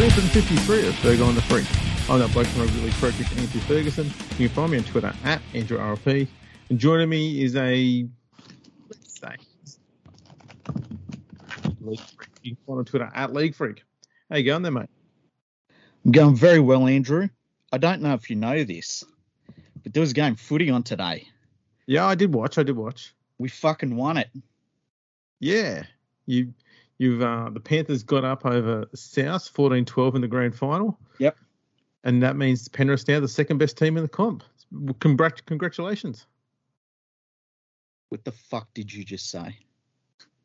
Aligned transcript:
353 0.00 0.88
of 0.88 0.94
Fergo 0.94 1.28
and 1.28 1.36
the 1.36 1.42
Freak. 1.42 1.66
I'm 2.08 2.20
that 2.20 2.32
bloke 2.32 2.46
from 2.46 2.62
Rugby 2.62 2.80
League 2.80 2.94
Project, 2.94 3.36
Andrew 3.36 3.60
Ferguson. 3.60 4.06
You 4.38 4.48
can 4.48 4.56
find 4.56 4.72
me 4.72 4.78
on 4.78 4.84
Twitter 4.84 5.12
at 5.24 5.42
AndrewRLP. 5.52 6.26
And 6.70 6.78
joining 6.78 7.10
me 7.10 7.44
is 7.44 7.54
a, 7.54 8.08
let's 8.88 9.20
say, 9.20 9.36
League 11.82 12.00
Freak. 12.00 12.30
You 12.42 12.56
can 12.56 12.64
find 12.66 12.78
on 12.78 12.84
Twitter 12.86 13.10
at 13.14 13.34
League 13.34 13.54
Freak. 13.54 13.84
How 14.30 14.38
you 14.38 14.44
going 14.44 14.62
there, 14.62 14.72
mate? 14.72 14.88
I'm 16.06 16.12
going 16.12 16.34
very 16.34 16.60
well, 16.60 16.86
Andrew. 16.86 17.28
I 17.70 17.76
don't 17.76 18.00
know 18.00 18.14
if 18.14 18.30
you 18.30 18.36
know 18.36 18.64
this, 18.64 19.04
but 19.82 19.92
there 19.92 20.00
was 20.00 20.12
a 20.12 20.14
game 20.14 20.36
footy 20.36 20.70
on 20.70 20.82
today. 20.82 21.28
Yeah, 21.84 22.06
I 22.06 22.14
did 22.14 22.32
watch. 22.32 22.56
I 22.56 22.62
did 22.62 22.74
watch. 22.74 23.14
We 23.36 23.50
fucking 23.50 23.94
won 23.94 24.16
it. 24.16 24.30
Yeah, 25.40 25.82
you, 26.24 26.54
you've 27.00 27.22
uh, 27.22 27.48
the 27.50 27.60
Panthers 27.60 28.02
got 28.02 28.24
up 28.24 28.44
over 28.44 28.84
South 28.94 29.52
14-12 29.54 30.16
in 30.16 30.20
the 30.20 30.28
grand 30.28 30.54
final. 30.54 31.00
Yep. 31.18 31.36
And 32.04 32.22
that 32.22 32.36
means 32.36 32.68
Penrith 32.68 33.08
now 33.08 33.20
the 33.20 33.28
second 33.28 33.58
best 33.58 33.78
team 33.78 33.96
in 33.96 34.02
the 34.02 34.08
comp. 34.08 34.44
Congrat- 34.72 35.46
congratulations. 35.46 36.26
What 38.10 38.24
the 38.24 38.32
fuck 38.32 38.68
did 38.74 38.92
you 38.92 39.02
just 39.02 39.30
say? 39.30 39.56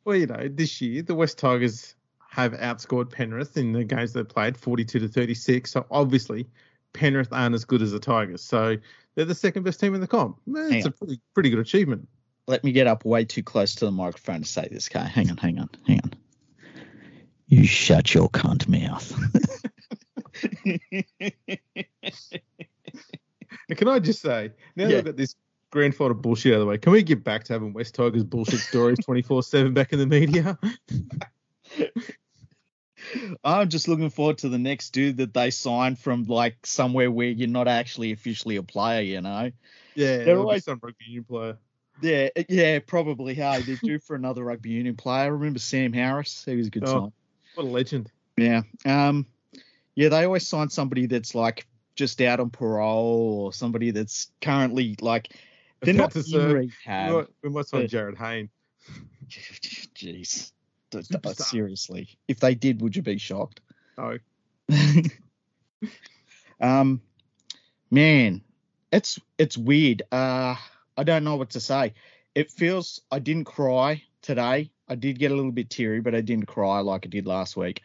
Well, 0.04 0.16
you 0.16 0.26
know, 0.26 0.48
this 0.48 0.80
year 0.80 1.02
the 1.02 1.14
Wests 1.14 1.40
Tigers 1.40 1.94
have 2.30 2.52
outscored 2.52 3.10
Penrith 3.10 3.58
in 3.58 3.72
the 3.72 3.84
games 3.84 4.14
they 4.14 4.24
played, 4.24 4.56
42 4.56 5.00
to 5.00 5.08
36. 5.08 5.70
So 5.70 5.84
obviously, 5.90 6.48
Penrith 6.94 7.32
aren't 7.32 7.54
as 7.54 7.66
good 7.66 7.82
as 7.82 7.92
the 7.92 8.00
Tigers. 8.00 8.42
So 8.42 8.76
they're 9.14 9.26
the 9.26 9.34
second 9.34 9.64
best 9.64 9.78
team 9.78 9.94
in 9.94 10.00
the 10.00 10.06
comp. 10.06 10.38
It's 10.46 10.86
a 10.86 10.90
pretty 10.90 11.20
pretty 11.34 11.50
good 11.50 11.58
achievement. 11.58 12.08
Let 12.46 12.64
me 12.64 12.72
get 12.72 12.86
up 12.86 13.04
way 13.04 13.26
too 13.26 13.42
close 13.42 13.74
to 13.76 13.84
the 13.84 13.90
microphone 13.90 14.42
to 14.42 14.48
say 14.48 14.68
this, 14.70 14.88
okay? 14.88 15.06
Hang 15.06 15.30
on, 15.30 15.36
hang 15.36 15.58
on, 15.58 15.68
hang 15.86 16.00
on. 16.04 16.12
You 17.48 17.66
shut 17.66 18.14
your 18.14 18.28
cunt 18.30 18.68
mouth. 18.68 19.12
Can 23.76 23.88
I 23.88 23.98
just 23.98 24.22
say, 24.22 24.52
now 24.76 24.84
Yeah. 24.84 24.88
that 24.88 24.98
I've 24.98 25.04
got 25.06 25.16
this 25.16 25.34
grand 25.70 25.94
final 25.94 26.14
bullshit 26.14 26.52
out 26.52 26.56
of 26.56 26.60
the 26.60 26.66
way, 26.66 26.78
can 26.78 26.92
we 26.92 27.02
get 27.02 27.24
back 27.24 27.44
to 27.44 27.52
having 27.52 27.72
Wests 27.72 27.92
Tigers 27.92 28.24
bullshit 28.24 28.60
stories 28.60 28.98
24 29.04 29.42
7 29.42 29.74
back 29.74 29.92
in 29.92 29.98
the 29.98 30.06
media? 30.06 30.58
I'm 33.44 33.68
just 33.68 33.88
looking 33.88 34.10
forward 34.10 34.38
to 34.38 34.48
the 34.48 34.58
next 34.58 34.90
dude 34.90 35.18
that 35.18 35.34
they 35.34 35.50
sign 35.50 35.96
from 35.96 36.24
like 36.24 36.56
somewhere 36.64 37.10
where 37.10 37.28
you're 37.28 37.48
not 37.48 37.68
actually 37.68 38.12
officially 38.12 38.56
a 38.56 38.62
player, 38.62 39.00
you 39.02 39.20
know? 39.20 39.50
Yeah, 39.94 40.18
They're 40.24 40.38
always- 40.38 40.64
some 40.64 40.80
rugby 40.82 41.04
union 41.06 41.24
player. 41.24 41.58
Yeah, 42.02 42.28
yeah, 42.50 42.78
probably. 42.80 43.32
Hey, 43.32 43.62
they're 43.62 43.76
due 43.76 43.98
for 43.98 44.16
another 44.16 44.44
rugby 44.44 44.68
union 44.70 44.96
player. 44.96 45.22
I 45.22 45.26
remember 45.26 45.58
Sam 45.58 45.94
Harris. 45.94 46.44
He 46.44 46.54
was 46.54 46.66
a 46.66 46.70
good 46.70 46.84
Oh. 46.84 46.86
sign. 46.86 47.12
What 47.56 47.64
a 47.64 47.68
legend. 47.68 48.12
Yeah. 48.36 48.62
Um, 48.84 49.26
yeah, 49.94 50.10
they 50.10 50.24
always 50.24 50.46
sign 50.46 50.68
somebody 50.68 51.06
that's 51.06 51.34
like 51.34 51.66
just 51.94 52.20
out 52.20 52.38
on 52.38 52.50
parole 52.50 53.40
or 53.44 53.52
somebody 53.54 53.90
that's 53.90 54.30
currently 54.42 54.94
like 55.00 55.32
they're 55.80 55.94
not 55.94 56.10
to 56.12 56.18
in 56.18 56.24
serve. 56.24 56.52
We 56.52 56.58
rehab. 56.58 57.28
we 57.42 57.48
might 57.48 57.66
sign 57.66 57.88
Jarryd 57.88 58.18
Hayne. 58.18 58.50
Jeez. 59.28 60.52
Superstar. 60.92 61.40
Seriously. 61.42 62.18
If 62.28 62.40
they 62.40 62.54
did, 62.54 62.82
would 62.82 62.94
you 62.94 63.02
be 63.02 63.18
shocked? 63.18 63.60
Oh, 63.98 64.18
um 66.60 67.00
man, 67.90 68.42
it's 68.92 69.18
it's 69.38 69.56
weird. 69.56 70.02
Uh 70.12 70.56
I 70.96 71.04
don't 71.04 71.24
know 71.24 71.36
what 71.36 71.50
to 71.50 71.60
say. 71.60 71.94
It 72.34 72.50
feels 72.50 73.00
I 73.10 73.18
didn't 73.18 73.44
cry 73.44 74.02
today. 74.20 74.70
I 74.88 74.94
did 74.94 75.18
get 75.18 75.32
a 75.32 75.34
little 75.34 75.52
bit 75.52 75.70
teary, 75.70 76.00
but 76.00 76.14
I 76.14 76.20
didn't 76.20 76.46
cry 76.46 76.80
like 76.80 77.06
I 77.06 77.08
did 77.08 77.26
last 77.26 77.56
week. 77.56 77.82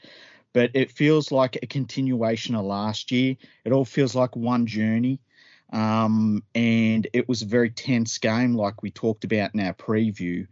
But 0.53 0.71
it 0.73 0.91
feels 0.91 1.31
like 1.31 1.57
a 1.61 1.67
continuation 1.67 2.55
of 2.55 2.65
last 2.65 3.11
year. 3.11 3.37
It 3.63 3.71
all 3.71 3.85
feels 3.85 4.15
like 4.15 4.35
one 4.35 4.65
journey. 4.65 5.19
Um, 5.71 6.43
and 6.53 7.07
it 7.13 7.29
was 7.29 7.41
a 7.41 7.45
very 7.47 7.69
tense 7.69 8.17
game, 8.17 8.55
like 8.55 8.83
we 8.83 8.91
talked 8.91 9.23
about 9.23 9.53
in 9.53 9.61
our 9.61 9.73
preview. 9.73 10.47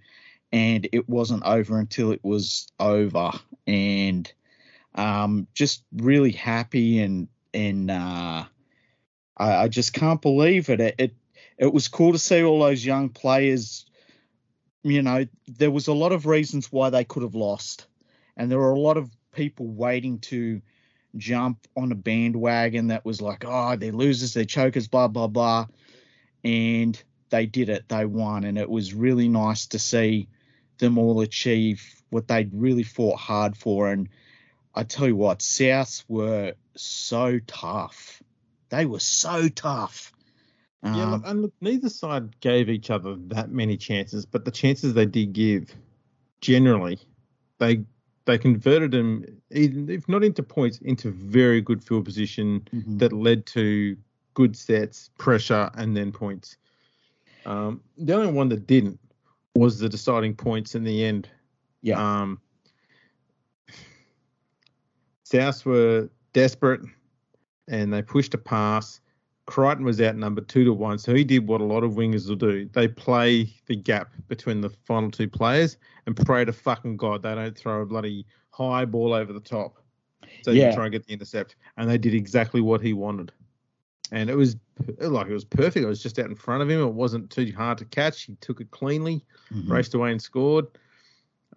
And 0.51 0.87
it 0.91 1.07
wasn't 1.09 1.43
over 1.43 1.77
until 1.79 2.11
it 2.11 2.23
was 2.23 2.67
over. 2.79 3.31
And 3.67 4.31
um, 4.95 5.47
just 5.53 5.83
really 5.95 6.31
happy 6.31 7.01
and 7.01 7.27
and 7.53 7.89
uh, 7.89 8.45
I, 9.37 9.55
I 9.55 9.67
just 9.67 9.93
can't 9.93 10.21
believe 10.21 10.69
it. 10.69 10.79
it. 10.79 10.95
It 10.97 11.15
it 11.57 11.73
was 11.73 11.89
cool 11.89 12.13
to 12.13 12.19
see 12.19 12.43
all 12.43 12.59
those 12.59 12.85
young 12.85 13.09
players. 13.09 13.85
You 14.83 15.01
know, 15.01 15.25
there 15.47 15.71
was 15.71 15.87
a 15.87 15.93
lot 15.93 16.11
of 16.11 16.25
reasons 16.25 16.71
why 16.71 16.89
they 16.89 17.03
could 17.03 17.23
have 17.23 17.35
lost, 17.35 17.87
and 18.37 18.49
there 18.49 18.59
were 18.59 18.71
a 18.71 18.79
lot 18.79 18.97
of 18.97 19.09
people 19.33 19.67
waiting 19.67 20.19
to 20.19 20.61
jump 21.17 21.67
on 21.75 21.91
a 21.91 21.95
bandwagon 21.95 22.87
that 22.87 23.03
was 23.03 23.21
like, 23.21 23.43
oh, 23.45 23.75
they're 23.75 23.91
losers, 23.91 24.33
they're 24.33 24.45
chokers, 24.45 24.87
blah 24.87 25.07
blah 25.07 25.27
blah, 25.27 25.67
and 26.43 27.01
they 27.29 27.45
did 27.45 27.69
it. 27.69 27.89
They 27.89 28.05
won, 28.05 28.43
and 28.43 28.57
it 28.57 28.69
was 28.69 28.93
really 28.93 29.27
nice 29.27 29.67
to 29.67 29.79
see 29.79 30.29
them 30.77 30.97
all 30.97 31.21
achieve 31.21 31.83
what 32.09 32.27
they'd 32.27 32.51
really 32.53 32.83
fought 32.83 33.19
hard 33.19 33.57
for. 33.57 33.91
And 33.91 34.09
I 34.73 34.83
tell 34.83 35.07
you 35.07 35.15
what, 35.15 35.39
Souths 35.39 36.03
were 36.07 36.53
so 36.75 37.39
tough. 37.45 38.21
They 38.69 38.85
were 38.85 38.99
so 38.99 39.49
tough. 39.49 40.13
Yeah, 40.83 41.03
Um, 41.03 41.11
look, 41.11 41.21
and 41.25 41.41
look, 41.41 41.53
neither 41.61 41.89
side 41.89 42.39
gave 42.39 42.69
each 42.69 42.89
other 42.89 43.15
that 43.27 43.51
many 43.51 43.77
chances, 43.77 44.25
but 44.25 44.45
the 44.45 44.51
chances 44.51 44.93
they 44.93 45.05
did 45.05 45.33
give, 45.33 45.73
generally, 46.41 46.99
they 47.57 47.83
they 48.25 48.37
converted 48.37 48.91
them, 48.91 49.25
even 49.51 49.89
if 49.89 50.07
not 50.07 50.23
into 50.23 50.43
points, 50.43 50.77
into 50.79 51.11
very 51.11 51.61
good 51.61 51.83
field 51.83 52.05
position 52.05 52.61
mhm. 52.71 52.99
that 52.99 53.11
led 53.11 53.45
to 53.47 53.97
good 54.35 54.55
sets, 54.55 55.09
pressure, 55.17 55.69
and 55.75 55.97
then 55.97 56.11
points. 56.11 56.55
Um, 57.45 57.81
the 57.97 58.13
only 58.13 58.31
one 58.31 58.49
that 58.49 58.67
didn't 58.67 58.99
was 59.55 59.79
the 59.79 59.89
deciding 59.89 60.35
points 60.35 60.75
in 60.75 60.83
the 60.83 61.03
end. 61.03 61.27
Yeah. 61.81 61.99
Um, 61.99 62.39
Souths 65.25 65.65
were 65.65 66.09
desperate 66.33 66.81
and 67.67 67.93
they 67.93 68.01
pushed 68.01 68.33
a 68.33 68.37
pass. 68.37 68.99
Crichton 69.49 69.83
was 69.83 69.99
outnumbered 69.99 70.47
two 70.47 70.63
to 70.63 70.73
one, 70.73 70.99
so 70.99 71.11
he 71.15 71.23
did 71.23 71.47
what 71.47 71.59
a 71.59 71.63
lot 71.63 71.83
of 71.83 71.93
wingers 71.93 72.29
will 72.29 72.35
do. 72.35 72.69
They 72.71 72.87
play 72.87 73.51
the 73.65 73.75
gap 73.75 74.13
between 74.27 74.61
the 74.61 74.69
final 74.69 75.09
two 75.09 75.27
players 75.27 75.77
and 76.05 76.15
pray 76.15 76.45
to 76.45 76.53
fucking 76.53 76.97
God 76.97 77.23
they 77.23 77.33
don't 77.33 77.57
throw 77.57 77.81
a 77.81 77.85
bloody 77.85 78.27
high 78.51 78.85
ball 78.85 79.11
over 79.11 79.33
the 79.33 79.39
top. 79.39 79.83
So 80.43 80.51
you 80.51 80.59
Yeah. 80.59 80.67
can 80.67 80.75
try 80.75 80.85
and 80.85 80.91
get 80.91 81.07
the 81.07 81.13
intercept. 81.13 81.55
And 81.77 81.89
they 81.89 81.97
did 81.97 82.13
exactly 82.13 82.61
what 82.61 82.79
he 82.79 82.93
wanted. 82.93 83.31
And 84.11 84.29
it 84.29 84.35
was 84.35 84.55
like 84.99 85.27
it 85.27 85.33
was 85.33 85.45
perfect. 85.45 85.83
It 85.83 85.87
was 85.87 86.03
just 86.03 86.19
out 86.19 86.27
in 86.27 86.35
front 86.35 86.61
of 86.61 86.69
him. 86.69 86.81
It 86.81 86.93
wasn't 86.93 87.31
too 87.31 87.51
hard 87.57 87.79
to 87.79 87.85
catch. 87.85 88.25
He 88.25 88.35
took 88.41 88.61
it 88.61 88.69
cleanly 88.69 89.25
Mhm. 89.51 89.71
raced 89.71 89.95
away 89.95 90.11
and 90.11 90.21
scored. 90.21 90.67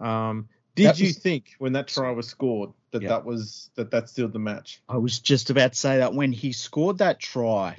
Um, 0.00 0.48
did 0.74 0.86
That 0.86 0.98
you 1.00 1.08
was- 1.08 1.18
think 1.18 1.54
when 1.58 1.72
that 1.74 1.88
try 1.88 2.10
was 2.10 2.28
scored 2.28 2.70
that 2.92 3.02
Yeah. 3.02 3.08
that 3.10 3.24
was 3.24 3.70
that 3.74 3.90
that 3.90 4.08
sealed 4.10 4.32
the 4.32 4.38
match? 4.38 4.80
I 4.88 4.96
was 4.98 5.18
just 5.18 5.50
about 5.50 5.72
to 5.72 5.78
say 5.78 5.98
that 5.98 6.14
when 6.14 6.32
he 6.32 6.52
scored 6.52 6.98
that 6.98 7.18
try, 7.20 7.78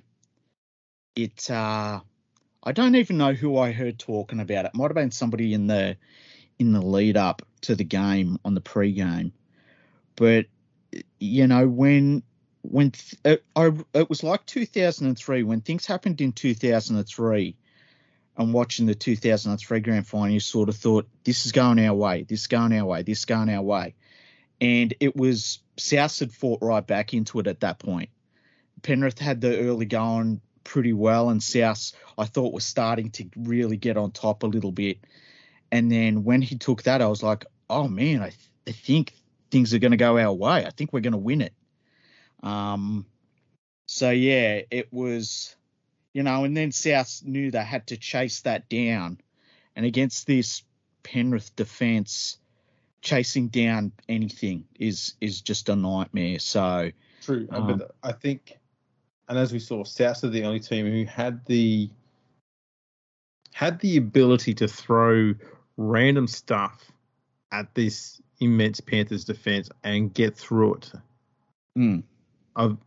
it 1.16 1.50
uh 1.50 2.00
I 2.66 2.72
don't 2.72 2.96
even 2.96 3.18
know 3.18 3.34
who 3.34 3.58
I 3.58 3.72
heard 3.74 4.00
talking 4.00 4.40
about 4.40 4.66
it. 4.66 4.74
Might 4.74 4.86
have 4.86 4.96
been 4.96 5.12
somebody 5.12 5.54
in 5.54 5.68
the 5.68 5.98
in 6.60 6.72
the 6.72 6.82
lead 6.82 7.18
up 7.18 7.42
to 7.62 7.76
the 7.76 7.84
game 7.84 8.38
on 8.46 8.54
the 8.54 8.62
pre-game. 8.62 9.34
But 10.16 10.46
you 11.20 11.48
know 11.48 11.68
when 11.68 12.24
when 12.62 12.92
th- 12.92 13.16
it, 13.26 13.44
I, 13.56 13.72
it 13.94 14.10
was 14.10 14.24
like 14.24 14.46
2003 14.46 15.44
when 15.44 15.60
things 15.62 15.86
happened 15.86 16.22
in 16.22 16.32
2003 16.32 17.58
and 18.38 18.54
watching 18.54 18.86
the 18.86 18.96
2003 18.96 19.80
grand 19.80 20.08
final 20.08 20.30
you 20.30 20.40
sort 20.40 20.70
of 20.70 20.76
thought 20.76 21.08
this 21.24 21.46
is 21.46 21.52
going 21.52 21.80
our 21.80 21.94
way 21.94 22.24
this 22.24 22.42
is 22.42 22.48
going 22.48 22.74
our 22.74 22.86
way 22.86 23.04
this 23.04 23.20
is 23.20 23.26
going 23.26 23.50
our 23.50 23.62
way 23.62 23.94
and 24.62 24.94
it 25.00 25.16
was 25.16 25.60
South 25.78 26.20
had 26.20 26.32
fought 26.32 26.60
right 26.62 26.86
back 26.86 27.14
into 27.14 27.40
it 27.40 27.48
at 27.48 27.62
that 27.62 27.80
point. 27.80 28.10
Penrith 28.82 29.20
had 29.20 29.42
the 29.42 29.60
early 29.60 29.86
going 29.86 30.42
pretty 30.64 30.94
well, 30.94 31.30
and 31.30 31.42
South 31.42 31.92
I 32.18 32.26
thought 32.26 32.54
was 32.54 32.66
starting 32.66 33.10
to 33.12 33.30
really 33.36 33.78
get 33.78 33.98
on 33.98 34.12
top 34.12 34.44
a 34.44 34.48
little 34.48 34.72
bit. 34.72 35.00
And 35.72 35.92
then 35.92 36.24
when 36.24 36.42
he 36.42 36.58
took 36.58 36.84
that, 36.84 37.02
I 37.02 37.08
was 37.08 37.24
like, 37.24 37.46
oh 37.70 37.88
man, 37.88 38.22
I, 38.22 38.30
th- 38.30 38.50
I 38.68 38.72
think 38.72 39.14
things 39.52 39.74
are 39.74 39.80
going 39.80 39.92
to 39.92 39.98
go 39.98 40.18
our 40.18 40.34
way. 40.34 40.66
I 40.66 40.70
think 40.70 40.94
we're 40.94 41.00
going 41.00 41.14
to 41.14 41.18
win 41.18 41.42
it. 41.42 41.54
Um, 42.44 43.06
so 43.86 44.12
yeah, 44.12 44.62
it 44.70 44.94
was, 44.94 45.56
you 46.14 46.24
know, 46.24 46.44
and 46.44 46.56
then 46.56 46.72
South 46.72 47.22
knew 47.26 47.52
they 47.52 47.64
had 47.64 47.88
to 47.88 47.98
chase 47.98 48.42
that 48.42 48.70
down, 48.70 49.20
and 49.76 49.86
against 49.86 50.28
this 50.28 50.64
Penrith 51.04 51.56
defence 51.56 52.38
chasing 53.02 53.50
down 53.50 53.92
anything 54.08 54.66
is 54.80 55.16
is 55.20 55.42
just 55.42 55.70
a 55.70 55.76
nightmare. 55.76 56.40
So 56.40 56.92
True, 57.22 57.48
Um, 57.52 57.78
but 57.78 57.96
I 58.04 58.12
think, 58.12 58.58
and 59.30 59.38
as 59.38 59.54
we 59.54 59.60
saw, 59.60 59.84
Souths 59.84 60.24
are 60.24 60.30
the 60.30 60.44
only 60.44 60.60
team 60.60 60.86
who 60.86 61.06
had 61.06 61.46
the 61.46 61.90
had 63.54 63.80
the 63.80 63.98
ability 63.98 64.54
to 64.56 64.68
throw 64.68 65.34
random 65.78 66.28
stuff 66.28 66.92
at 67.52 67.74
this 67.76 68.22
immense 68.40 68.82
Panthers 68.82 69.24
defense 69.24 69.70
and 69.84 70.14
get 70.14 70.36
through 70.36 70.76
it. 70.76 70.92
Mm. 71.78 72.04
I've 72.56 72.78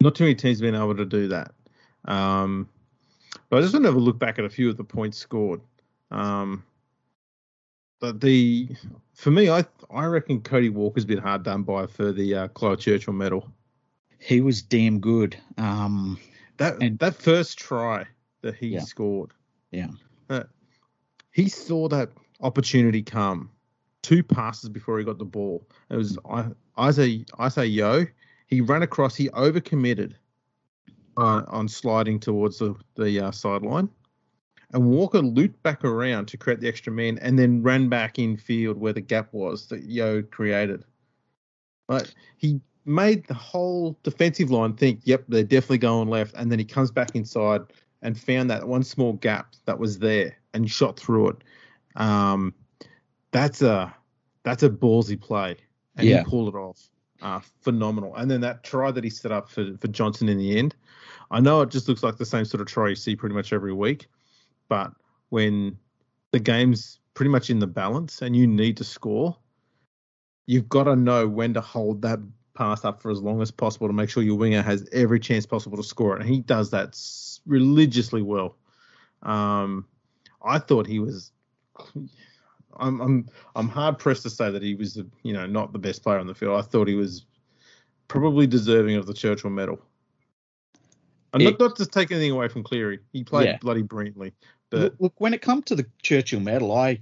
not 0.00 0.14
too 0.14 0.24
many 0.24 0.34
teams 0.34 0.60
been 0.60 0.74
able 0.74 0.96
to 0.96 1.04
do 1.04 1.28
that. 1.28 1.52
Um, 2.06 2.68
but 3.48 3.58
I 3.58 3.60
just 3.60 3.72
want 3.72 3.84
to 3.84 3.88
have 3.88 3.96
a 3.96 4.00
look 4.00 4.18
back 4.18 4.38
at 4.38 4.44
a 4.44 4.50
few 4.50 4.68
of 4.68 4.76
the 4.76 4.84
points 4.84 5.18
scored. 5.18 5.60
Um, 6.10 6.64
but 8.00 8.20
the 8.20 8.68
for 9.14 9.30
me, 9.30 9.48
I 9.50 9.64
I 9.90 10.06
reckon 10.06 10.40
Cody 10.40 10.68
Walker's 10.68 11.04
been 11.04 11.18
hard 11.18 11.42
done 11.44 11.62
by 11.62 11.86
for 11.86 12.12
the 12.12 12.34
uh, 12.34 12.48
Clive 12.48 12.80
Churchill 12.80 13.12
medal. 13.14 13.52
He 14.18 14.40
was 14.40 14.62
damn 14.62 15.00
good. 15.00 15.36
Um, 15.58 16.18
That 16.58 16.82
And- 16.82 16.98
that 16.98 17.14
first 17.14 17.58
try 17.58 18.06
that 18.42 18.54
he 18.54 18.68
Yeah. 18.68 18.80
scored, 18.80 19.32
Yeah. 19.70 19.88
uh, 20.28 20.44
he 21.32 21.48
saw 21.48 21.88
that 21.88 22.10
opportunity 22.40 23.02
come. 23.02 23.50
Two 24.02 24.22
passes 24.22 24.68
before 24.68 24.98
he 24.98 25.04
got 25.04 25.18
the 25.18 25.24
ball. 25.24 25.66
It 25.90 25.96
was 25.96 26.18
I 26.28 26.50
I 26.76 26.90
say 26.90 27.24
Isaah 27.38 27.64
Yeo. 27.66 28.06
He 28.48 28.60
ran 28.60 28.82
across. 28.82 29.14
He 29.16 29.28
overcommitted 29.30 30.14
uh, 31.16 31.42
on 31.48 31.68
sliding 31.68 32.18
towards 32.20 32.58
the 32.58 32.74
the 32.96 33.20
uh, 33.26 33.30
sideline, 33.30 33.88
and 34.72 34.90
Walker 34.90 35.20
looped 35.20 35.62
back 35.62 35.84
around 35.84 36.26
to 36.26 36.36
create 36.36 36.60
the 36.60 36.68
extra 36.68 36.92
man, 36.92 37.18
and 37.18 37.38
then 37.38 37.62
ran 37.62 37.88
back 37.88 38.18
in 38.18 38.36
field 38.36 38.78
where 38.78 38.92
the 38.92 39.00
gap 39.00 39.32
was 39.32 39.66
that 39.68 39.82
Yeo 39.84 40.22
created. 40.22 40.84
But 41.88 42.14
he 42.36 42.60
made 42.84 43.26
the 43.26 43.34
whole 43.34 43.98
defensive 44.02 44.50
line 44.50 44.74
think, 44.74 45.00
"Yep, 45.04 45.24
they're 45.28 45.42
definitely 45.42 45.78
going 45.78 46.08
left," 46.08 46.34
and 46.36 46.50
then 46.50 46.58
he 46.58 46.64
comes 46.64 46.90
back 46.90 47.14
inside 47.14 47.62
and 48.02 48.18
found 48.18 48.50
that 48.50 48.66
one 48.66 48.82
small 48.82 49.12
gap 49.14 49.54
that 49.66 49.78
was 49.78 49.98
there 49.98 50.36
and 50.54 50.70
shot 50.70 50.98
through 50.98 51.28
it. 51.28 51.36
Um, 51.96 52.54
that's 53.30 53.62
a 53.62 53.94
that's 54.44 54.62
a 54.62 54.70
ballsy 54.70 55.20
play, 55.20 55.56
and 55.96 56.08
Yeah. 56.08 56.18
he 56.18 56.24
pulled 56.24 56.54
it 56.54 56.58
off. 56.58 56.88
Uh, 57.20 57.38
phenomenal. 57.60 58.12
And 58.16 58.28
then 58.28 58.40
that 58.40 58.64
try 58.64 58.90
that 58.90 59.04
he 59.04 59.10
set 59.10 59.30
up 59.30 59.48
for, 59.48 59.76
for 59.78 59.86
Johnston 59.86 60.28
in 60.28 60.38
the 60.38 60.58
end. 60.58 60.74
I 61.32 61.40
know 61.40 61.62
it 61.62 61.70
just 61.70 61.88
looks 61.88 62.02
like 62.02 62.18
the 62.18 62.26
same 62.26 62.44
sort 62.44 62.60
of 62.60 62.66
try 62.66 62.90
you 62.90 62.94
see 62.94 63.16
pretty 63.16 63.34
much 63.34 63.52
every 63.52 63.72
week, 63.72 64.06
but 64.68 64.92
when 65.30 65.78
the 66.30 66.38
game's 66.38 67.00
pretty 67.14 67.30
much 67.30 67.48
in 67.48 67.58
the 67.58 67.66
balance 67.66 68.20
and 68.20 68.36
you 68.36 68.46
need 68.46 68.76
to 68.76 68.84
score, 68.84 69.36
you've 70.46 70.68
got 70.68 70.84
to 70.84 70.94
know 70.94 71.26
when 71.26 71.54
to 71.54 71.60
hold 71.60 72.02
that 72.02 72.18
pass 72.54 72.84
up 72.84 73.00
for 73.00 73.10
as 73.10 73.22
long 73.22 73.40
as 73.40 73.50
possible 73.50 73.86
to 73.86 73.94
make 73.94 74.10
sure 74.10 74.22
your 74.22 74.36
winger 74.36 74.60
has 74.60 74.86
every 74.92 75.18
chance 75.18 75.46
possible 75.46 75.78
to 75.78 75.82
score 75.82 76.14
it. 76.14 76.20
And 76.20 76.28
he 76.28 76.40
does 76.40 76.70
that 76.70 77.00
religiously 77.46 78.20
well. 78.20 78.56
Um, 79.22 79.86
I 80.44 80.58
thought 80.58 80.86
he 80.86 80.98
was. 80.98 81.32
I'm 82.78 83.00
I'm 83.00 83.28
I'm 83.54 83.68
hard 83.68 83.98
pressed 83.98 84.22
to 84.24 84.30
say 84.30 84.50
that 84.50 84.62
he 84.62 84.74
was 84.74 84.98
you 85.22 85.32
know 85.32 85.46
not 85.46 85.72
the 85.72 85.78
best 85.78 86.02
player 86.02 86.18
on 86.18 86.26
the 86.26 86.34
field. 86.34 86.58
I 86.58 86.62
thought 86.62 86.88
he 86.88 86.94
was 86.94 87.26
probably 88.08 88.46
deserving 88.46 88.96
of 88.96 89.06
the 89.06 89.14
Churchill 89.14 89.50
medal. 89.50 89.78
And 91.32 91.42
It- 91.42 91.58
not, 91.58 91.60
not 91.60 91.76
to 91.76 91.86
take 91.86 92.10
anything 92.10 92.30
away 92.32 92.48
from 92.48 92.62
Cleary, 92.62 92.98
he 93.12 93.24
played 93.24 93.46
Yeah. 93.46 93.58
bloody 93.58 93.82
brilliantly. 93.82 94.32
But 94.70 94.80
look, 94.80 94.94
look, 94.98 95.20
when 95.20 95.34
it 95.34 95.42
comes 95.42 95.64
to 95.66 95.74
the 95.74 95.86
Churchill 96.02 96.40
medal, 96.40 96.72
I 96.72 97.00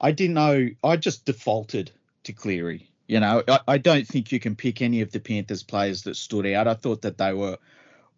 I 0.00 0.12
didn't 0.12 0.34
know. 0.34 0.68
I 0.82 0.96
just 0.96 1.26
defaulted 1.26 1.90
to 2.24 2.32
Cleary. 2.32 2.88
You 3.06 3.20
know, 3.20 3.42
I, 3.48 3.60
I 3.68 3.78
don't 3.78 4.06
think 4.06 4.32
you 4.32 4.40
can 4.40 4.56
pick 4.56 4.80
any 4.80 5.00
of 5.02 5.10
the 5.12 5.20
Panthers 5.20 5.62
players 5.62 6.02
that 6.04 6.16
stood 6.16 6.46
out. 6.46 6.66
I 6.68 6.74
thought 6.74 7.02
that 7.02 7.18
they 7.18 7.34
were 7.34 7.58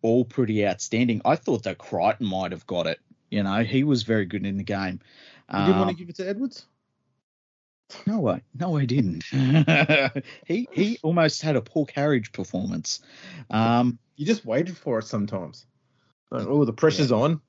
all 0.02 0.24
pretty 0.24 0.66
outstanding. 0.66 1.22
I 1.24 1.34
thought 1.36 1.64
that 1.64 1.78
Crichton 1.78 2.26
might 2.26 2.52
have 2.52 2.66
got 2.66 2.86
it. 2.86 3.00
You 3.30 3.42
know, 3.42 3.64
he 3.64 3.82
was 3.84 4.02
very 4.04 4.26
good 4.26 4.44
in 4.46 4.58
the 4.58 4.62
game. 4.64 5.00
you 5.52 5.58
didn't 5.58 5.78
want 5.78 5.88
Um, 5.90 5.96
to 5.96 5.98
give 5.98 6.08
it 6.08 6.16
to 6.16 6.28
Edwards. 6.28 6.66
No 8.06 8.20
way, 8.20 8.42
no, 8.58 8.76
I 8.76 8.84
didn't. 8.84 9.24
he 10.46 10.68
he 10.72 10.98
almost 11.02 11.42
had 11.42 11.56
a 11.56 11.62
Paul 11.62 11.86
Carige 11.86 12.32
performance. 12.32 13.00
Um, 13.50 13.98
You 14.16 14.26
just 14.26 14.44
waited 14.44 14.76
for 14.76 14.98
it 14.98 15.06
sometimes. 15.06 15.66
Like, 16.30 16.46
oh, 16.46 16.64
the 16.64 16.72
pressure's 16.72 17.12
on. 17.12 17.40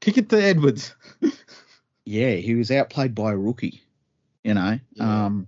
Kick 0.00 0.18
it 0.18 0.28
to 0.28 0.42
Edwards. 0.42 0.94
yeah, 2.04 2.32
he 2.34 2.54
was 2.54 2.70
outplayed 2.70 3.14
by 3.14 3.32
a 3.32 3.36
rookie, 3.36 3.82
you 4.44 4.54
know. 4.54 4.78
Yeah. 4.92 5.24
Um, 5.26 5.46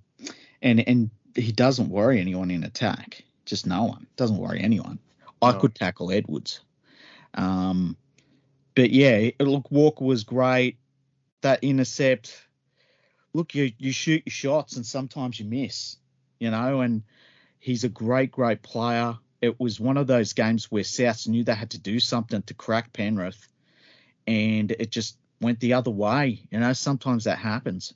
and 0.62 0.80
and 0.88 1.10
he 1.34 1.52
doesn't 1.52 1.90
worry 1.90 2.20
anyone 2.20 2.50
in 2.50 2.64
attack, 2.64 3.22
just 3.44 3.66
no 3.66 3.84
one. 3.84 4.06
Doesn't 4.16 4.38
worry 4.38 4.60
anyone. 4.60 4.98
I 5.42 5.52
No. 5.52 5.58
could 5.58 5.74
tackle 5.74 6.10
Edwards. 6.10 6.60
Um, 7.34 7.96
but 8.74 8.90
yeah, 8.90 9.30
look, 9.38 9.70
Walker 9.70 10.04
was 10.04 10.24
great. 10.24 10.78
That 11.42 11.62
intercept. 11.62 12.47
Look, 13.38 13.54
you 13.54 13.70
you 13.78 13.92
shoot 13.92 14.24
your 14.26 14.32
shots 14.32 14.74
and 14.74 14.84
sometimes 14.84 15.38
you 15.38 15.46
miss, 15.46 15.96
you 16.40 16.50
know. 16.50 16.80
And 16.80 17.04
he's 17.60 17.84
a 17.84 17.88
great, 17.88 18.32
great 18.32 18.62
player. 18.62 19.16
It 19.40 19.60
was 19.60 19.78
one 19.78 19.96
of 19.96 20.08
those 20.08 20.32
games 20.32 20.72
where 20.72 20.82
Souths 20.82 21.28
knew 21.28 21.44
they 21.44 21.54
had 21.54 21.70
to 21.70 21.78
do 21.78 22.00
something 22.00 22.42
to 22.42 22.54
crack 22.54 22.92
Penrith, 22.92 23.46
and 24.26 24.72
it 24.72 24.90
just 24.90 25.16
went 25.40 25.60
the 25.60 25.74
other 25.74 25.92
way. 25.92 26.42
You 26.50 26.58
know, 26.58 26.72
sometimes 26.72 27.24
that 27.24 27.38
happens. 27.38 27.94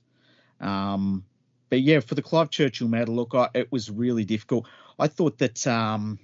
Um, 0.60 1.24
but 1.70 1.80
yeah, 1.80 1.98
for 1.98 2.14
the 2.14 2.22
Clive 2.22 2.50
Churchill 2.50 2.86
medal, 2.86 3.16
look, 3.16 3.34
I, 3.34 3.48
it 3.52 3.72
was 3.72 3.90
really 3.90 4.24
difficult. 4.24 4.68
I 4.96 5.08
thought 5.08 5.38
that 5.38 5.66
um, 5.66 6.20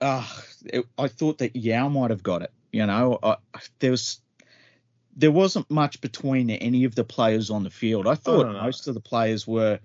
uh, 0.00 0.26
it, 0.64 0.84
I 0.98 1.06
thought 1.06 1.38
that 1.38 1.54
Yeo 1.54 1.88
might 1.88 2.10
have 2.10 2.24
got 2.24 2.42
it. 2.42 2.50
You 2.72 2.86
know, 2.86 3.20
I, 3.22 3.36
there 3.78 3.92
was 3.92 4.21
there 5.16 5.30
wasn't 5.30 5.70
much 5.70 6.00
between 6.00 6.50
any 6.50 6.84
of 6.84 6.94
the 6.94 7.04
players 7.04 7.50
on 7.50 7.64
the 7.64 7.70
field. 7.70 8.06
I 8.06 8.14
thought 8.14 8.46
no. 8.46 8.62
most 8.62 8.88
of 8.88 8.94
the 8.94 9.00
players 9.00 9.46
were 9.46 9.78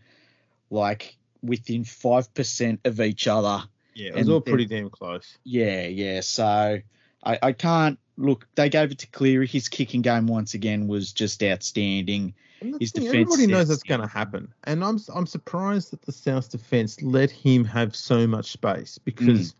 like 0.69 1.17
within 1.41 1.83
five 1.83 2.33
percent 2.33 2.79
of 2.85 3.01
each 3.01 3.27
other. 3.27 3.63
Yeah, 3.93 4.09
it 4.09 4.15
was 4.15 4.21
And 4.21 4.33
all 4.33 4.41
pretty 4.41 4.65
damn 4.65 4.89
close. 4.89 5.37
Yeah, 5.43 5.87
yeah. 5.87 6.21
So 6.21 6.79
I, 7.23 7.39
I 7.41 7.51
can't 7.51 7.99
look. 8.15 8.47
They 8.55 8.69
gave 8.69 8.91
it 8.91 8.99
to 8.99 9.07
Cleary. 9.07 9.47
His 9.47 9.69
kicking 9.69 10.01
game 10.01 10.27
once 10.27 10.53
again 10.53 10.87
was 10.87 11.11
just 11.11 11.43
outstanding. 11.43 12.33
His 12.79 12.91
thing, 12.91 13.03
defense 13.03 13.33
everybody 13.33 13.47
knows 13.47 13.67
that's 13.67 13.83
going 13.83 14.01
to 14.01 14.07
happen, 14.07 14.51
and 14.63 14.83
I'm 14.83 14.99
I'm 15.13 15.27
surprised 15.27 15.91
that 15.91 16.01
the 16.03 16.11
South 16.11 16.49
defense 16.49 17.01
let 17.01 17.29
him 17.29 17.65
have 17.65 17.95
so 17.95 18.25
much 18.25 18.51
space 18.51 18.97
because 18.97 19.53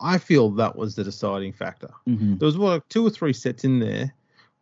I 0.00 0.18
feel 0.18 0.50
that 0.50 0.74
was 0.74 0.96
the 0.96 1.04
deciding 1.04 1.52
factor. 1.52 1.90
Mm-hmm. 2.08 2.38
There 2.38 2.46
was 2.46 2.58
what 2.58 2.88
two 2.90 3.06
or 3.06 3.10
three 3.10 3.32
sets 3.32 3.62
in 3.62 3.78
there 3.78 4.12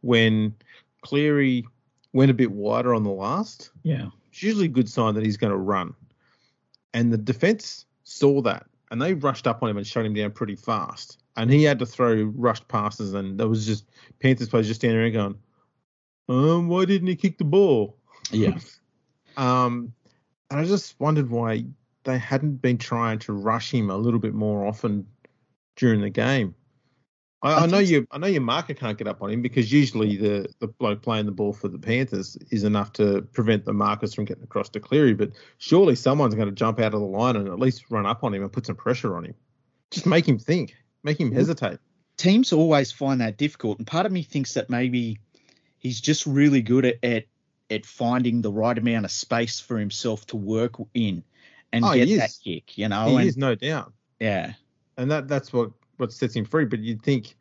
when 0.03 0.55
Cleary 1.03 1.67
went 2.13 2.31
a 2.31 2.35
bit 2.35 2.51
wider 2.51 2.95
on 2.95 3.05
the 3.05 3.11
last. 3.11 3.71
Yeah. 3.83 4.09
It's 4.31 4.43
usually 4.43 4.67
a 4.67 4.69
good 4.69 4.89
sign 4.89 5.15
that 5.15 5.25
he's 5.25 5.37
going 5.37 5.53
to 5.53 5.57
run, 5.57 5.95
and 6.95 7.13
the 7.13 7.19
defense 7.19 7.87
saw 8.05 8.41
that 8.43 8.67
and 8.91 9.01
they 9.01 9.15
rushed 9.15 9.47
up 9.47 9.63
on 9.63 9.71
him 9.71 9.77
and 9.77 9.87
shut 9.87 10.05
him 10.05 10.15
down 10.15 10.33
pretty 10.33 10.57
fast. 10.57 11.19
And 11.37 11.51
he 11.51 11.63
had 11.63 11.79
to 11.79 11.87
throw 11.87 12.25
rushed 12.35 12.67
passes, 12.69 13.15
and 13.15 13.39
there 13.39 13.49
was 13.49 13.65
just 13.65 13.85
Panthers 14.19 14.49
players 14.49 14.67
just 14.67 14.81
standing 14.81 14.99
around 14.99 15.13
going, 15.13 15.39
um, 16.29 16.69
why 16.69 16.85
didn't 16.85 17.09
he 17.09 17.17
kick 17.17 17.39
the 17.39 17.45
ball? 17.45 17.97
Yeah. 18.31 18.59
Um, 19.37 19.95
and 20.51 20.61
I 20.61 20.65
just 20.65 20.99
wondered 20.99 21.31
why 21.31 21.65
they 22.03 22.19
hadn't 22.19 22.57
been 22.57 22.77
trying 22.77 23.21
to 23.21 23.33
rush 23.33 23.73
him 23.73 23.89
a 23.89 23.97
little 23.97 24.19
bit 24.19 24.35
more 24.35 24.67
often 24.67 25.07
during 25.77 26.01
the 26.01 26.11
game. 26.11 26.55
I, 27.43 27.55
I 27.65 27.67
know 27.67 27.79
think- 27.79 27.89
you. 27.91 28.07
I 28.11 28.19
know 28.19 28.27
your 28.27 28.43
marker 28.43 28.75
can't 28.75 28.99
get 28.99 29.07
up 29.09 29.23
on 29.23 29.31
him 29.31 29.41
because 29.43 29.73
usually 29.73 30.17
the 30.17 30.47
the 30.59 30.67
bloke 30.69 31.01
playing 31.03 31.27
the 31.27 31.33
ball 31.33 31.53
for 31.53 31.69
the 31.69 31.79
Panthers 31.79 32.37
is 32.51 32.65
enough 32.65 32.93
to 32.95 33.23
prevent 33.33 33.65
the 33.65 33.73
markers 33.73 34.13
from 34.15 34.27
getting 34.27 34.45
across 34.45 34.69
to 34.71 34.81
Cleary. 34.81 35.15
But 35.15 35.31
surely 35.59 35.95
someone's 35.97 36.35
going 36.35 36.49
to 36.49 36.55
jump 36.55 36.79
out 36.81 36.93
of 36.95 37.01
the 37.01 37.07
line 37.07 37.37
and 37.37 37.49
at 37.49 37.59
least 37.59 37.85
run 37.91 38.05
up 38.07 38.25
on 38.25 38.35
him 38.35 38.43
and 38.43 38.53
put 38.53 38.67
some 38.67 38.77
pressure 38.77 39.17
on 39.17 39.25
him. 39.25 39.35
Just 39.91 40.07
make 40.07 40.27
him 40.29 40.39
think, 40.39 40.75
make 41.03 41.19
him 41.19 41.33
hesitate. 41.33 41.79
Teams 42.17 42.53
always 42.53 42.93
find 42.93 43.23
that 43.23 43.39
difficult, 43.39 43.79
and 43.79 43.87
part 43.87 44.05
of 44.05 44.13
me 44.13 44.23
thinks 44.23 44.53
that 44.55 44.69
maybe 44.69 45.19
he's 45.79 46.01
just 46.01 46.27
really 46.27 46.61
good 46.61 46.85
at 46.85 47.03
at, 47.03 47.25
at 47.71 47.87
finding 47.87 48.43
the 48.43 48.53
right 48.53 48.77
amount 48.77 49.07
of 49.07 49.11
space 49.11 49.59
for 49.59 49.79
himself 49.79 50.27
to 50.27 50.37
work 50.37 50.75
in 50.93 51.25
and 51.73 51.85
Oh, 51.87 51.95
get 51.95 52.19
that 52.19 52.33
kick. 52.45 52.77
You 52.77 52.89
know, 52.89 53.07
he 53.09 53.17
and 53.17 53.27
is 53.27 53.39
no 53.39 53.55
doubt. 53.55 53.95
yeah, 54.19 54.53
and 54.99 55.11
that 55.11 55.27
that's 55.29 55.51
what 55.55 55.71
what 56.01 56.13
sets 56.13 56.35
him 56.35 56.45
free. 56.45 56.65
But 56.65 56.81
you'd 56.81 57.03
think 57.03 57.37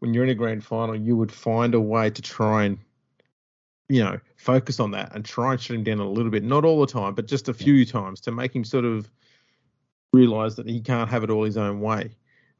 when 0.00 0.14
you're 0.14 0.24
in 0.24 0.30
a 0.30 0.34
grand 0.34 0.64
final, 0.64 0.96
you 0.96 1.16
would 1.16 1.30
find 1.30 1.74
a 1.74 1.80
way 1.80 2.10
to 2.10 2.22
try 2.22 2.64
and 2.64 2.78
you 3.88 4.02
know 4.02 4.18
focus 4.36 4.80
on 4.80 4.92
that 4.92 5.14
and 5.14 5.24
try 5.24 5.52
and 5.52 5.60
shut 5.60 5.76
him 5.76 5.84
down 5.84 5.98
a 6.00 6.08
little 6.08 6.30
bit. 6.30 6.42
Not 6.42 6.64
all 6.64 6.80
the 6.80 6.86
time, 6.86 7.14
but 7.14 7.26
just 7.26 7.48
a 7.48 7.54
few 7.54 7.84
times 7.84 8.20
to 8.22 8.32
make 8.32 8.54
him 8.54 8.64
sort 8.64 8.84
of 8.84 9.10
realize 10.12 10.56
that 10.56 10.68
he 10.68 10.80
can't 10.80 11.08
have 11.10 11.22
it 11.22 11.30
all 11.30 11.44
his 11.44 11.56
own 11.56 11.80
way. 11.80 12.10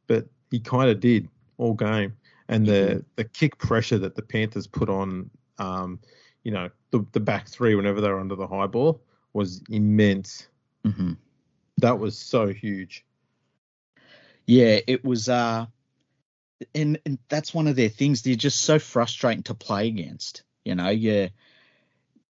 But 0.06 0.26
he 0.50 0.61
kind 0.61 0.90
of 0.90 1.00
did 1.00 1.28
all 1.59 1.75
game, 1.75 2.16
and 2.49 2.66
the 2.66 3.04
the 3.16 3.25
kick 3.25 3.59
pressure 3.59 3.99
that 3.99 4.14
the 4.14 4.23
Panthers 4.23 4.66
put 4.66 4.88
on, 4.88 5.30
um, 5.59 6.00
you 6.44 6.50
know, 6.52 6.68
the 6.90 7.04
the 7.12 7.20
back 7.20 7.49
three 7.49 7.75
whenever 7.75 8.00
they 8.00 8.09
were 8.09 8.20
under 8.20 8.37
the 8.37 8.47
high 8.47 8.66
ball 8.66 9.00
was 9.32 9.62
immense. 9.70 10.49
hmm 10.85 11.12
That 11.78 11.99
was 11.99 12.18
so 12.18 12.49
huge. 12.49 13.04
Yeah, 14.50 14.80
it 14.85 15.04
was. 15.04 15.28
Uh, 15.28 15.66
and 16.75 16.99
and 17.07 17.19
that's 17.28 17.54
one 17.54 17.69
of 17.69 17.76
their 17.76 17.88
things. 17.88 18.23
They're 18.23 18.35
just 18.35 18.62
so 18.62 18.80
frustrating 18.80 19.45
to 19.45 19.54
play 19.54 19.87
against. 19.87 20.42
You 20.64 20.75
know, 20.75 20.88
yeah. 20.88 21.28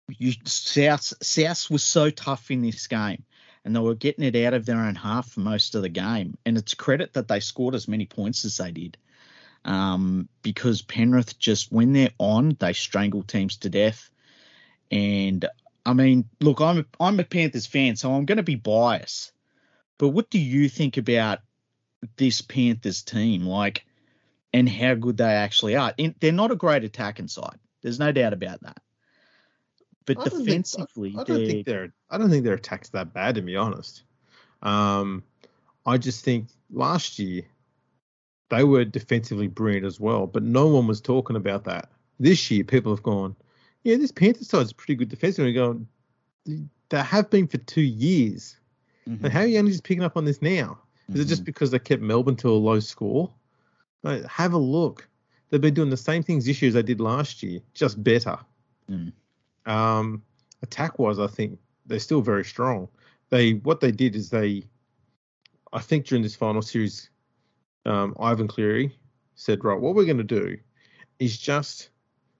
You 0.08 0.32
South 0.46 1.12
South 1.22 1.70
was 1.70 1.82
so 1.82 2.08
tough 2.08 2.50
in 2.50 2.62
this 2.62 2.86
game, 2.86 3.24
and 3.66 3.76
they 3.76 3.80
were 3.80 3.94
getting 3.94 4.24
it 4.24 4.34
out 4.46 4.54
of 4.54 4.64
their 4.64 4.78
own 4.78 4.94
half 4.94 5.28
for 5.28 5.40
most 5.40 5.74
of 5.74 5.82
the 5.82 5.90
game. 5.90 6.38
And 6.46 6.56
it's 6.56 6.72
credit 6.72 7.12
that 7.12 7.28
they 7.28 7.40
scored 7.40 7.74
as 7.74 7.86
many 7.86 8.06
points 8.06 8.46
as 8.46 8.56
they 8.56 8.70
did. 8.70 8.96
Um, 9.66 10.30
because 10.40 10.80
Penrith 10.80 11.38
just, 11.38 11.70
when 11.70 11.92
they're 11.92 12.12
on, 12.18 12.56
they 12.58 12.72
strangle 12.72 13.24
teams 13.24 13.58
to 13.58 13.68
death. 13.68 14.08
And 14.90 15.44
I 15.84 15.92
mean, 15.92 16.30
look, 16.40 16.62
I'm 16.62 16.86
I'm 16.98 17.20
a 17.20 17.24
Panthers 17.24 17.66
fan, 17.66 17.96
so 17.96 18.14
I'm 18.14 18.24
going 18.24 18.36
to 18.36 18.42
be 18.42 18.54
biased. 18.54 19.32
But 19.98 20.10
what 20.10 20.30
do 20.30 20.38
you 20.38 20.70
think 20.70 20.96
about 20.96 21.40
this 22.16 22.42
Panthers 22.42 23.02
team? 23.02 23.46
Like, 23.46 23.84
and 24.52 24.68
how 24.68 24.94
good 24.94 25.16
they 25.18 25.24
actually 25.24 25.76
are. 25.76 25.92
they're 26.20 26.32
not 26.32 26.50
a 26.50 26.56
great 26.56 26.84
attacking 26.84 27.28
side. 27.28 27.58
There's 27.82 27.98
no 27.98 28.12
doubt 28.12 28.32
about 28.32 28.62
that. 28.62 28.78
But 30.06 30.20
I 30.20 30.24
defensively, 30.24 31.10
think, 31.10 31.18
I, 31.18 31.22
I 31.22 31.24
don't 31.24 31.46
think 31.46 31.66
they're 31.66 31.92
I 32.10 32.18
don't 32.18 32.30
think 32.30 32.44
their 32.44 32.54
attack's 32.54 32.90
that 32.90 33.12
bad 33.12 33.34
to 33.34 33.42
be 33.42 33.56
honest. 33.56 34.04
Um, 34.62 35.24
I 35.84 35.98
just 35.98 36.24
think 36.24 36.48
last 36.70 37.18
year 37.18 37.42
they 38.48 38.64
were 38.64 38.84
defensively 38.84 39.48
brilliant 39.48 39.84
as 39.84 39.98
well, 40.00 40.26
but 40.26 40.42
no 40.42 40.68
one 40.68 40.86
was 40.86 41.00
talking 41.00 41.36
about 41.36 41.64
that. 41.64 41.90
This 42.18 42.50
year, 42.50 42.64
people 42.64 42.94
have 42.94 43.02
gone, 43.02 43.36
yeah, 43.82 43.96
this 43.96 44.12
Panthers 44.12 44.48
side 44.48 44.62
is 44.62 44.72
pretty 44.72 44.94
good 44.94 45.08
defensively. 45.08 45.52
Going, 45.52 45.88
they 46.44 47.02
have 47.02 47.28
been 47.28 47.48
for 47.48 47.58
two 47.58 47.82
years. 47.82 48.56
Mm-hmm. 49.08 49.24
And 49.24 49.34
how 49.34 49.40
are 49.40 49.46
you 49.46 49.58
only 49.58 49.72
just 49.72 49.84
picking 49.84 50.04
up 50.04 50.16
on 50.16 50.24
this 50.24 50.40
now? 50.40 50.78
Is 51.08 51.14
mm-hmm. 51.14 51.22
it 51.22 51.24
just 51.26 51.42
mm-hmm. 51.42 51.46
because 51.46 51.70
they 51.70 51.78
kept 51.78 52.02
Melbourne 52.02 52.36
to 52.36 52.48
a 52.48 52.50
low 52.50 52.80
score? 52.80 53.32
Like, 54.02 54.24
have 54.26 54.52
a 54.52 54.58
look. 54.58 55.08
They've 55.50 55.60
been 55.60 55.74
doing 55.74 55.90
the 55.90 55.96
same 55.96 56.22
things 56.22 56.44
this 56.44 56.60
year 56.60 56.68
as 56.68 56.74
they 56.74 56.82
did 56.82 57.00
last 57.00 57.42
year, 57.42 57.60
just 57.74 58.02
better. 58.02 58.38
Mm. 58.90 59.12
Um, 59.66 60.22
attack 60.62 60.98
wise, 60.98 61.18
I 61.18 61.28
think 61.28 61.58
they're 61.86 61.98
still 61.98 62.20
very 62.20 62.44
strong. 62.44 62.88
They 63.30 63.54
what 63.54 63.80
they 63.80 63.92
did 63.92 64.16
is 64.16 64.30
they, 64.30 64.64
I 65.72 65.80
think 65.80 66.06
during 66.06 66.22
this 66.22 66.36
final 66.36 66.62
series, 66.62 67.10
um, 67.84 68.16
Ivan 68.18 68.48
Cleary 68.48 68.96
said, 69.36 69.64
right, 69.64 69.78
what 69.78 69.94
we're 69.94 70.04
going 70.04 70.18
to 70.18 70.24
do 70.24 70.56
is 71.18 71.38
just 71.38 71.90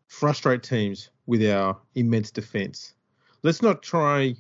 frustrate 0.09 0.63
teams 0.63 1.11
with 1.27 1.45
our 1.49 1.77
immense 1.95 2.31
defense. 2.31 2.95
Let's 3.43 3.63
not 3.63 3.83
try 3.83 4.35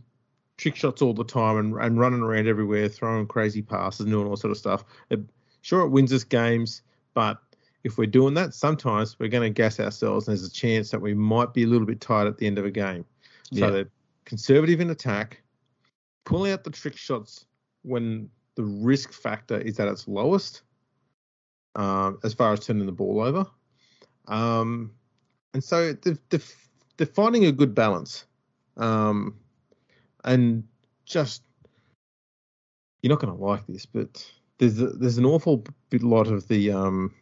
trick 0.57 0.77
shots 0.77 1.03
all 1.03 1.13
the 1.13 1.25
time 1.25 1.57
and, 1.59 1.75
and 1.77 2.01
running 2.01 2.23
around 2.23 2.49
everywhere, 2.49 2.89
throwing 2.89 3.27
crazy 3.27 3.63
passes 3.63 4.01
and 4.01 4.11
doing 4.11 4.27
all 4.27 4.37
sort 4.37 4.51
of 4.51 4.59
stuff. 4.59 4.85
It, 5.11 5.21
sure, 5.63 5.83
it 5.83 5.91
wins 5.91 6.13
us 6.13 6.25
games, 6.25 6.83
but 7.15 7.39
if 7.85 7.99
we're 7.99 8.07
doing 8.07 8.35
that, 8.35 8.55
sometimes 8.55 9.19
we're 9.19 9.29
going 9.29 9.49
to 9.49 9.55
gas 9.55 9.79
ourselves, 9.79 10.27
and 10.27 10.37
there's 10.37 10.47
a 10.47 10.53
chance 10.53 10.91
that 10.91 11.01
we 11.01 11.15
might 11.15 11.55
be 11.55 11.63
a 11.63 11.67
little 11.67 11.87
bit 11.87 12.01
tired 12.01 12.27
at 12.27 12.39
the 12.39 12.47
end 12.47 12.59
of 12.59 12.65
a 12.65 12.71
game. 12.71 13.05
So 13.53 13.71
they're 13.71 13.91
conservative 14.25 14.81
in 14.81 14.91
attack, 14.91 15.41
pulling 16.25 16.53
out 16.53 16.65
the 16.65 16.71
trick 16.71 16.97
shots 16.97 17.47
when 17.83 18.29
the 18.57 18.65
risk 18.65 19.13
factor 19.13 19.59
is 19.59 19.79
at 19.79 19.87
its 19.87 20.09
lowest, 20.09 20.63
um, 21.77 22.19
as 22.25 22.35
far 22.35 22.53
as 22.53 22.61
turning 22.61 22.87
the 22.87 22.93
ball 22.93 23.21
over. 23.21 23.47
Um, 24.27 24.91
and 25.55 25.63
so 25.63 25.93
they're, 25.93 26.19
they're, 26.31 26.41
they're, 26.97 27.07
finding 27.07 27.45
a 27.45 27.53
good 27.53 27.75
balance. 27.75 28.25
Um, 28.77 29.37
and 30.27 30.65
just, 31.05 31.43
you're 33.01 33.11
not 33.11 33.21
going 33.21 33.37
to 33.37 33.43
like 33.43 33.67
this, 33.67 33.87
but 33.87 34.29
there's 34.59 34.81
a, 34.81 34.89
there's 34.89 35.19
an 35.19 35.25
awful 35.25 35.65
bit 35.91 36.03
lot 36.03 36.27
of 36.27 36.49
the 36.49 36.73
um, 36.73 37.15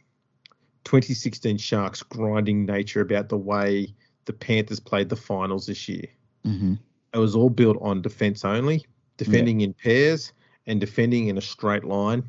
2016 0.85 1.59
Sharks 1.59 2.03
grinding 2.03 2.65
nature 2.65 3.01
about 3.01 3.29
the 3.29 3.37
way 3.37 3.95
the 4.25 4.33
Panthers 4.33 4.81
played 4.81 5.09
the 5.09 5.17
finals 5.17 5.67
this 5.67 5.89
year. 5.89 6.07
Mm-hmm. 6.47 6.75
It 7.13 7.19
was 7.19 7.37
all 7.37 7.51
built 7.51 7.79
on 7.81 8.03
defense 8.03 8.45
only, 8.45 8.87
defending 9.17 9.61
yeah. 9.61 9.67
in 9.67 9.73
pairs 9.75 10.33
and 10.67 10.81
defending 10.81 11.29
in 11.29 11.39
a 11.39 11.43
straight 11.43 11.85
line. 11.85 12.29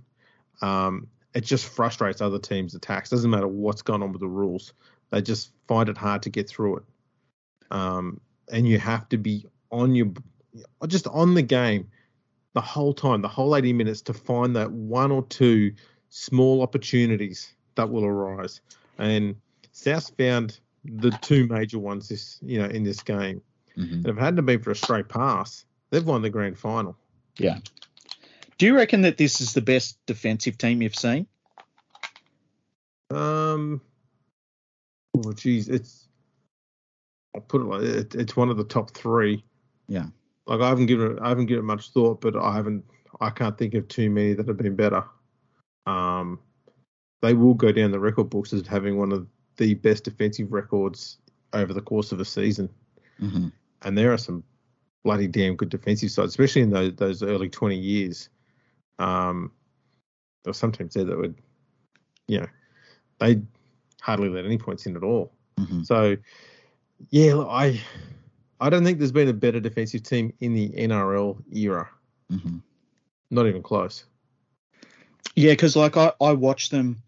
Um, 0.62 1.08
it 1.34 1.44
just 1.44 1.66
frustrates 1.66 2.22
other 2.22 2.40
teams' 2.40 2.76
attacks. 2.76 3.10
Doesn't 3.10 3.30
matter 3.30 3.48
what's 3.48 3.82
going 3.82 4.04
on 4.04 4.12
with 4.12 4.22
the 4.22 4.28
rules; 4.28 4.74
they 5.10 5.22
just 5.22 5.52
find 5.68 5.90
it 5.90 5.98
hard 5.98 6.22
to 6.24 6.30
get 6.30 6.48
through 6.48 6.78
it. 6.78 6.84
Um, 7.72 8.22
and 8.52 8.68
you 8.68 8.80
have 8.80 9.10
to 9.10 9.18
be 9.18 9.46
on 9.72 9.96
your 9.96 10.12
just 10.88 11.08
on 11.08 11.34
the 11.34 11.42
game 11.42 11.88
the 12.54 12.62
whole 12.62 12.94
time, 12.94 13.22
the 13.22 13.28
whole 13.28 13.56
80 13.56 13.74
minutes 13.74 14.02
to 14.04 14.14
find 14.14 14.56
that 14.56 14.72
one 14.72 15.12
or 15.12 15.24
two 15.24 15.74
small 16.10 16.62
opportunities 16.62 17.54
that 17.76 17.90
will 17.90 18.06
arise. 18.06 18.62
And 18.98 19.36
South 19.72 20.12
found 20.18 20.60
the 20.86 21.12
two 21.22 21.48
major 21.48 21.80
ones 21.80 22.10
this 22.10 22.40
you 22.42 22.60
know 22.60 22.66
in 22.66 22.84
this 22.84 23.02
game. 23.02 23.42
Mm-hmm. 23.78 23.94
And 23.94 24.08
if 24.08 24.18
it 24.18 24.20
hadn't 24.20 24.46
been 24.46 24.62
for 24.62 24.72
a 24.72 24.76
straight 24.76 25.10
pass, 25.10 25.66
they've 25.90 26.06
won 26.06 26.22
the 26.22 26.30
grand 26.30 26.58
final. 26.58 26.98
Yeah. 27.38 27.60
Do 28.58 28.66
you 28.66 28.76
reckon 28.76 29.02
that 29.02 29.18
this 29.18 29.42
is 29.42 29.54
the 29.54 29.62
best 29.62 29.98
defensive 30.06 30.58
team 30.58 30.82
you've 30.82 30.96
seen? 30.96 31.28
Um. 33.12 33.82
Oh, 35.18 35.34
geez, 35.34 35.68
it's. 35.68 36.08
I'll 37.36 37.42
put 37.42 37.62
it 37.62 37.66
like 37.66 37.82
it, 37.82 38.16
it's 38.16 38.36
one 38.36 38.50
of 38.50 38.56
the 38.58 38.64
top 38.64 38.92
three. 38.92 39.44
Yeah. 39.88 40.06
Like 40.48 40.62
I 40.62 40.70
haven't 40.70 40.86
given 40.86 41.14
it, 41.14 41.20
I 41.22 41.30
haven't 41.30 41.48
given 41.48 41.64
it 41.64 41.68
much 41.68 41.90
thought, 41.90 42.22
but 42.22 42.36
I 42.36 42.54
haven't, 42.54 42.84
I 43.20 43.30
can't 43.30 43.58
think 43.58 43.74
of 43.74 43.88
too 43.88 44.10
many 44.10 44.34
that 44.34 44.48
have 44.48 44.58
been 44.58 44.76
better. 44.76 45.04
Um, 45.86 46.40
they 47.22 47.34
will 47.34 47.54
go 47.54 47.72
down 47.72 47.92
the 47.92 48.00
record 48.00 48.30
books 48.30 48.54
as 48.54 48.66
having 48.68 48.98
one 48.98 49.12
of 49.12 49.28
the 49.58 49.74
best 49.74 50.04
defensive 50.04 50.52
records 50.52 51.18
over 51.54 51.74
the 51.74 51.82
course 51.82 52.12
of 52.12 52.20
a 52.20 52.26
season. 52.26 52.70
Mm-hmm. 53.22 53.48
And 53.84 53.98
there 53.98 54.14
are 54.14 54.18
some 54.18 54.44
bloody 55.04 55.28
damn 55.28 55.56
good 55.56 55.70
defensive 55.70 56.12
sides, 56.12 56.30
especially 56.30 56.62
in 56.62 56.70
those, 56.70 56.96
those 56.96 57.24
early 57.24 57.50
20 57.50 57.76
years. 57.76 58.30
Um, 59.00 59.52
there 60.44 60.50
were 60.50 60.56
some 60.56 60.72
teams 60.72 60.94
there 60.94 61.06
that 61.06 61.18
would, 61.18 61.36
you 62.28 62.42
know, 62.42 62.48
they 63.20 63.42
hardly 64.02 64.30
let 64.30 64.46
any 64.46 64.58
points 64.58 64.86
in 64.86 64.96
at 64.96 65.04
all. 65.04 65.32
Mm-hmm. 65.60 65.84
So, 65.84 66.18
yeah, 67.10 67.40
I 67.40 67.80
I 68.60 68.70
don't 68.70 68.84
think 68.84 69.00
there's 69.00 69.12
been 69.12 69.28
a 69.28 69.34
better 69.34 69.60
defensive 69.60 70.04
team 70.04 70.34
in 70.40 70.54
the 70.54 70.70
NRL 70.70 71.42
era. 71.54 71.90
Mm-hmm. 72.32 72.58
Not 73.32 73.48
even 73.48 73.62
close. 73.62 74.06
Yeah, 75.36 75.52
because 75.52 75.76
like 75.76 75.98
I, 75.98 76.14
I 76.22 76.34
watch 76.34 76.70
them 76.70 77.02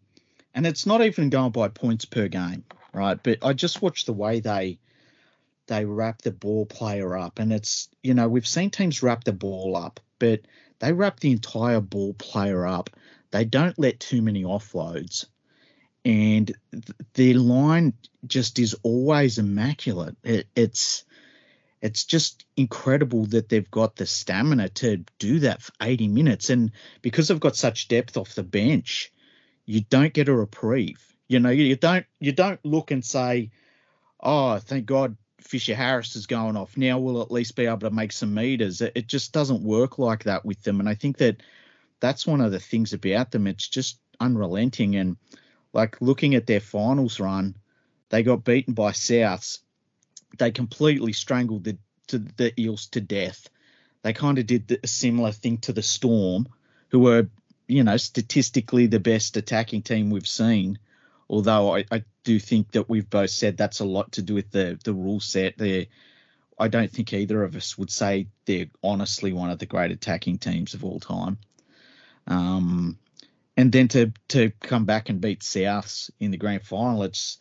and 0.58 0.66
it's 0.66 0.88
not 0.88 1.01
even 1.01 1.30
going 1.30 1.51
by 1.51 1.68
points 1.68 2.06
per 2.06 2.27
game, 2.27 2.63
right? 2.92 3.22
But 3.22 3.38
I 3.44 3.54
just 3.54 3.84
watch 3.84 4.06
the 4.06 4.13
way 4.13 4.39
they 4.39 4.80
they 5.68 5.86
wrap 5.86 6.24
the 6.24 6.32
ball 6.32 6.66
player 6.66 7.16
up, 7.16 7.38
and 7.38 7.54
it's 7.54 7.89
you 8.01 8.16
know 8.16 8.27
we've 8.27 8.48
seen 8.48 8.72
teams 8.72 9.04
wrap 9.04 9.24
the 9.24 9.34
ball 9.34 9.77
up, 9.77 10.00
but 10.18 10.42
they 10.80 10.94
wrap 10.94 11.20
the 11.20 11.32
entire 11.32 11.80
ball 11.80 12.16
player 12.16 12.66
up. 12.66 12.89
They 13.30 13.46
don't 13.46 13.77
let 13.77 14.00
too 14.00 14.24
many 14.24 14.44
offloads, 14.44 15.25
and 16.04 16.51
th- 16.72 16.86
their 17.13 17.36
line 17.36 17.94
just 18.25 18.58
is 18.58 18.75
always 18.82 19.38
immaculate. 19.38 20.18
It, 20.24 20.48
it's 20.56 21.06
it's 21.82 22.06
just 22.06 22.46
incredible 22.56 23.26
that 23.28 23.50
they've 23.50 23.70
got 23.70 23.96
the 23.96 24.06
stamina 24.06 24.70
to 24.70 25.04
do 25.20 25.40
that 25.40 25.62
for 25.62 25.72
80 25.82 26.08
minutes, 26.08 26.50
and 26.50 26.72
because 27.02 27.28
they've 27.28 27.40
got 27.40 27.56
such 27.56 27.88
depth 27.88 28.18
off 28.18 28.36
the 28.36 28.44
bench, 28.44 29.12
you 29.66 29.82
don't 29.82 30.14
get 30.14 30.30
a 30.30 30.36
reprieve. 30.36 31.04
You 31.28 31.40
know, 31.40 31.50
you 31.50 31.76
don't 31.76 32.06
you 32.20 32.32
don't 32.32 32.64
look 32.66 32.92
and 32.92 33.04
say, 33.04 33.52
"Oh, 34.20 34.58
thank 34.58 34.86
God 34.86 35.18
Fisher 35.42 35.76
Harris 35.76 36.16
is 36.16 36.26
going 36.26 36.56
off. 36.56 36.78
Now 36.78 37.00
we'll 37.00 37.22
at 37.22 37.32
least 37.32 37.56
be 37.56 37.66
able 37.66 37.80
to 37.80 37.92
make 37.92 38.12
some 38.12 38.34
meters." 38.34 38.82
It, 38.82 38.94
it 38.96 39.08
just 39.08 39.34
doesn't 39.34 39.62
work 39.62 40.00
like 40.00 40.24
that 40.24 40.46
with 40.46 40.64
them, 40.64 40.80
and 40.80 40.90
I 40.90 40.96
think 40.96 41.18
that 41.18 41.44
that's 42.00 42.26
one 42.26 42.42
of 42.42 42.52
the 42.52 42.60
things 42.60 42.94
about 42.94 43.32
them. 43.32 43.46
It's 43.46 43.68
just 43.68 44.00
unrelenting, 44.20 44.96
and 44.96 45.18
like 45.74 46.02
looking 46.02 46.34
at 46.34 46.48
their 46.48 46.62
finals 46.62 47.20
run, 47.20 47.56
they 48.10 48.24
got 48.24 48.46
beaten 48.46 48.74
by 48.74 48.92
Souths. 48.92 49.60
They 50.38 50.52
completely 50.52 51.14
strangled 51.14 51.64
the 51.64 51.78
to 52.08 52.20
the 52.20 52.54
Eels 52.60 52.88
to 52.88 53.02
death. 53.02 53.50
They 54.02 54.14
kind 54.14 54.38
of 54.38 54.46
did 54.46 54.80
a 54.84 54.88
similar 54.88 55.32
thing 55.32 55.58
to 55.60 55.74
the 55.74 55.82
Storm, 55.82 56.48
who 56.90 57.00
were 57.00 57.28
you 57.68 57.84
know, 57.84 57.98
statistically 57.98 58.88
the 58.88 59.00
best 59.00 59.38
attacking 59.38 59.82
team 59.82 60.10
we've 60.10 60.28
seen. 60.28 60.80
Although 61.30 61.76
I, 61.76 61.86
I 61.92 62.04
do 62.24 62.40
think 62.40 62.72
that 62.72 62.90
we've 62.90 63.10
both 63.10 63.30
said 63.30 63.58
that's 63.58 63.82
a 63.82 63.86
lot 63.86 64.14
to 64.14 64.22
do 64.22 64.34
with 64.34 64.50
the 64.52 64.80
the 64.84 64.94
rule 64.94 65.20
set. 65.20 65.58
There, 65.58 65.86
I 66.58 66.70
don't 66.70 66.90
think 66.90 67.14
either 67.14 67.44
of 67.44 67.56
us 67.56 67.78
would 67.78 67.92
say 67.92 68.28
they're 68.46 68.70
honestly 68.82 69.34
one 69.34 69.50
of 69.50 69.60
the 69.60 69.66
great 69.66 69.92
attacking 69.92 70.38
teams 70.38 70.74
of 70.74 70.86
all 70.86 71.00
time. 71.00 71.38
Um, 72.26 72.98
and 73.58 73.72
then 73.72 73.90
to 73.90 74.14
to 74.30 74.52
come 74.62 74.86
back 74.86 75.10
and 75.10 75.20
beat 75.20 75.42
Souths 75.42 76.10
in 76.20 76.32
the 76.32 76.38
grand 76.38 76.64
final, 76.64 77.04
it's 77.04 77.40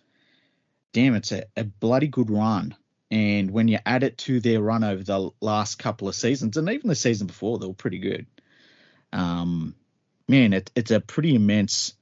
damn, 0.96 1.14
it's 1.14 1.30
a, 1.30 1.44
a 1.58 1.64
bloody 1.64 2.08
good 2.08 2.30
run. 2.30 2.74
And 3.10 3.50
when 3.50 3.68
you 3.68 3.78
add 3.84 4.02
it 4.02 4.16
to 4.18 4.40
their 4.40 4.62
run 4.62 4.82
over 4.82 5.04
the 5.04 5.30
last 5.42 5.78
couple 5.78 6.08
of 6.08 6.14
seasons, 6.14 6.56
and 6.56 6.70
even 6.70 6.88
the 6.88 6.94
season 6.94 7.26
before, 7.26 7.58
they 7.58 7.66
were 7.66 7.74
pretty 7.74 7.98
good. 7.98 8.26
Um, 9.12 9.74
man, 10.26 10.54
it, 10.54 10.70
it's 10.74 10.90
a 10.90 11.00
pretty 11.00 11.34
immense, 11.34 11.92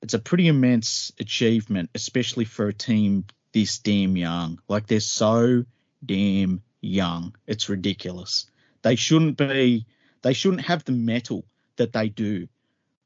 it's 0.00 0.14
a 0.14 0.20
pretty 0.20 0.46
immense 0.46 1.10
achievement, 1.18 1.90
especially 1.96 2.44
for 2.44 2.68
a 2.68 2.72
team 2.72 3.24
this 3.52 3.78
damn 3.78 4.16
young. 4.16 4.60
Like 4.68 4.86
they're 4.86 5.00
so 5.00 5.64
damn 6.06 6.62
young, 6.80 7.34
it's 7.48 7.68
ridiculous. 7.68 8.48
They 8.82 8.94
shouldn't 8.94 9.38
be. 9.38 9.86
They 10.22 10.34
shouldn't 10.34 10.66
have 10.66 10.84
the 10.84 10.92
metal 10.92 11.44
that 11.76 11.92
they 11.92 12.08
do 12.08 12.46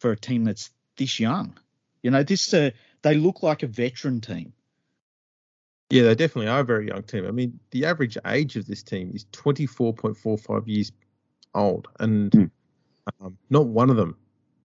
for 0.01 0.11
a 0.11 0.17
team 0.17 0.45
that's 0.45 0.71
this 0.99 1.19
young. 1.19 1.59
You 2.03 2.11
know, 2.11 2.25
this 2.25 2.53
uh, 2.53 2.73
they 3.01 3.15
look 3.15 3.43
like 3.43 3.63
a 3.63 3.69
veteran 3.69 4.21
team. 4.21 4.53
Yeah, 5.95 6.03
they 6.03 6.17
definitely 6.17 6.49
are 6.49 6.59
a 6.59 6.65
very 6.65 6.89
young 6.89 7.05
team. 7.05 7.25
I 7.25 7.31
mean, 7.31 7.61
the 7.71 7.85
average 7.85 8.19
age 8.27 8.57
of 8.57 8.67
this 8.67 8.83
team 8.83 9.13
is 9.15 9.27
24.45 9.27 10.67
years 10.67 10.91
old, 11.55 11.87
and 12.01 12.33
mm. 12.33 12.51
um, 13.21 13.39
not 13.49 13.67
one 13.67 13.91
of 13.91 13.97
them, 13.97 14.17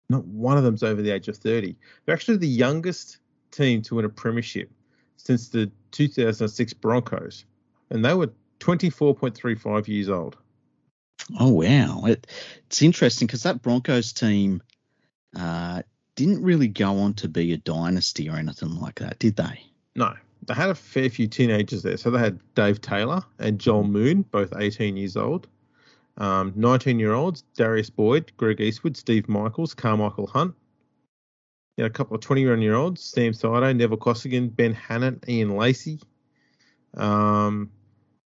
not 0.10 0.26
one 0.26 0.58
of 0.58 0.64
them's 0.64 0.82
over 0.82 1.04
the 1.04 1.12
age 1.12 1.28
of 1.28 1.38
30. 1.38 1.76
They're 2.04 2.16
actually 2.16 2.38
the 2.38 2.48
youngest 2.48 3.20
team 3.52 3.84
to 3.84 3.94
win 3.94 4.06
a 4.06 4.10
premiership 4.10 4.72
since 5.18 5.50
the 5.50 5.72
2006 5.92 6.74
Broncos, 6.74 7.46
and 7.92 8.04
they 8.04 8.16
were 8.16 8.32
24.35 8.60 9.88
years 9.88 10.10
old. 10.10 10.36
Oh 11.40 11.50
wow, 11.50 12.06
it, 12.06 12.26
it's 12.66 12.82
interesting 12.82 13.28
because 13.28 13.44
that 13.44 13.62
Broncos 13.62 14.14
team 14.14 14.64
uh, 15.38 15.84
didn't 16.16 16.42
really 16.42 16.70
go 16.70 16.98
on 16.98 17.14
to 17.14 17.28
be 17.28 17.54
a 17.54 17.58
dynasty 17.58 18.28
or 18.32 18.38
anything 18.38 18.80
like 18.80 18.96
that, 18.96 19.20
did 19.20 19.36
they? 19.36 19.62
No, 19.96 20.16
they 20.48 20.54
had 20.54 20.70
a 20.70 20.76
fair 20.76 21.10
few 21.10 21.28
teenagers 21.28 21.84
there. 21.84 21.98
So 21.98 22.10
they 22.10 22.20
had 22.20 22.40
Dave 22.56 22.82
Taylor 22.82 23.24
and 23.40 23.60
Joel 23.60 23.84
Moon, 23.84 24.24
both 24.24 24.54
18 24.56 24.98
years 24.98 25.18
old. 25.18 25.48
Um, 26.18 26.54
19 26.56 27.00
year 27.00 27.14
olds, 27.14 27.44
Darius 27.56 27.90
Boyd, 27.90 28.32
Greg 28.38 28.60
Eastwood, 28.60 28.98
Steve 28.98 29.30
Michaels, 29.30 29.74
Carmichael 29.74 30.28
Hunt. 30.28 30.54
You 31.78 31.84
had 31.84 31.92
a 31.92 31.94
couple 31.94 32.16
of 32.16 32.22
21 32.22 32.62
year 32.62 32.76
olds, 32.76 33.02
Sam 33.02 33.32
Thaiday, 33.32 33.76
Neville 33.76 33.98
Costigan, 33.98 34.50
Ben 34.50 34.76
Hannant, 34.76 35.28
Ian 35.30 35.56
Lacey. 35.56 36.00
Um, 36.96 37.72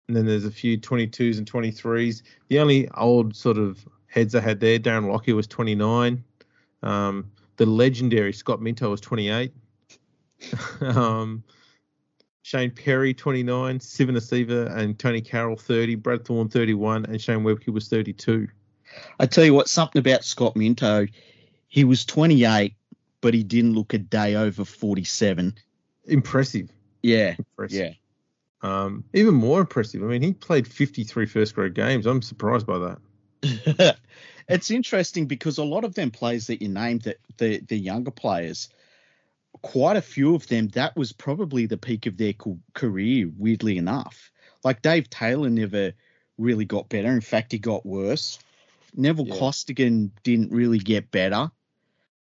and 0.08 0.16
then 0.16 0.26
there's 0.26 0.44
a 0.44 0.50
few 0.50 0.78
22s 0.78 1.38
and 1.38 1.50
23s. 1.50 2.22
The 2.48 2.60
only 2.60 2.88
old 2.96 3.36
sort 3.36 3.58
of 3.58 3.86
heads 4.06 4.34
I 4.34 4.40
had 4.40 4.60
there, 4.60 4.78
Darren 4.78 5.10
Lockyer 5.10 5.34
was 5.34 5.46
29. 5.46 6.24
Um, 6.82 7.30
the 7.56 7.66
legendary 7.66 8.32
Scott 8.32 8.60
Minto 8.62 8.90
was 8.90 9.00
28. 9.00 9.52
Shane 12.42 12.70
Perry, 12.70 13.14
29, 13.14 13.78
Civoniceva 13.78 14.76
and 14.76 14.98
Tonie 14.98 15.20
Carroll, 15.20 15.56
30, 15.56 15.94
Brad 15.96 16.24
Thorn, 16.24 16.48
31, 16.48 17.06
and 17.06 17.20
Shane 17.20 17.40
Webcke 17.40 17.68
was 17.68 17.88
32. 17.88 18.48
I 19.18 19.26
tell 19.26 19.44
you 19.44 19.54
what, 19.54 19.68
something 19.68 20.00
about 20.00 20.24
Scott 20.24 20.56
Minto, 20.56 21.06
he 21.68 21.84
was 21.84 22.04
28, 22.04 22.74
but 23.20 23.32
he 23.32 23.42
didn't 23.42 23.74
look 23.74 23.94
a 23.94 23.98
day 23.98 24.34
over 24.34 24.64
47. 24.64 25.54
Impressive. 26.04 26.68
Yeah. 27.02 27.36
Impressive. 27.38 27.78
Yeah. 27.78 27.92
Um, 28.62 29.04
even 29.14 29.34
more 29.34 29.60
impressive. 29.60 30.02
I 30.02 30.06
mean, 30.06 30.22
he 30.22 30.32
played 30.32 30.68
53 30.68 31.26
first 31.26 31.54
grade 31.54 31.74
games. 31.74 32.06
I'm 32.06 32.22
surprised 32.22 32.66
by 32.66 32.78
that. 32.78 33.96
it's 34.48 34.70
interesting 34.70 35.26
because 35.26 35.58
a 35.58 35.64
lot 35.64 35.84
of 35.84 35.94
them 35.94 36.10
players 36.10 36.46
that 36.48 36.62
you 36.62 36.68
named, 36.68 37.02
that 37.02 37.16
the 37.38 37.58
the 37.58 37.76
younger 37.76 38.12
players, 38.12 38.68
quite 39.62 39.96
a 39.96 40.02
few 40.02 40.34
of 40.34 40.46
them, 40.48 40.68
that 40.68 40.96
was 40.96 41.12
probably 41.12 41.66
the 41.66 41.76
peak 41.76 42.06
of 42.06 42.16
their 42.16 42.34
career, 42.74 43.30
weirdly 43.38 43.78
enough. 43.78 44.30
Like 44.64 44.82
Dave 44.82 45.08
Taylor 45.10 45.50
never 45.50 45.92
really 46.38 46.64
got 46.64 46.88
better. 46.88 47.08
In 47.08 47.20
fact, 47.20 47.52
he 47.52 47.58
got 47.58 47.86
worse. 47.86 48.38
Neville 48.94 49.28
yeah. 49.28 49.38
Costigan 49.38 50.12
didn't 50.22 50.52
really 50.52 50.78
get 50.78 51.10
better. 51.10 51.50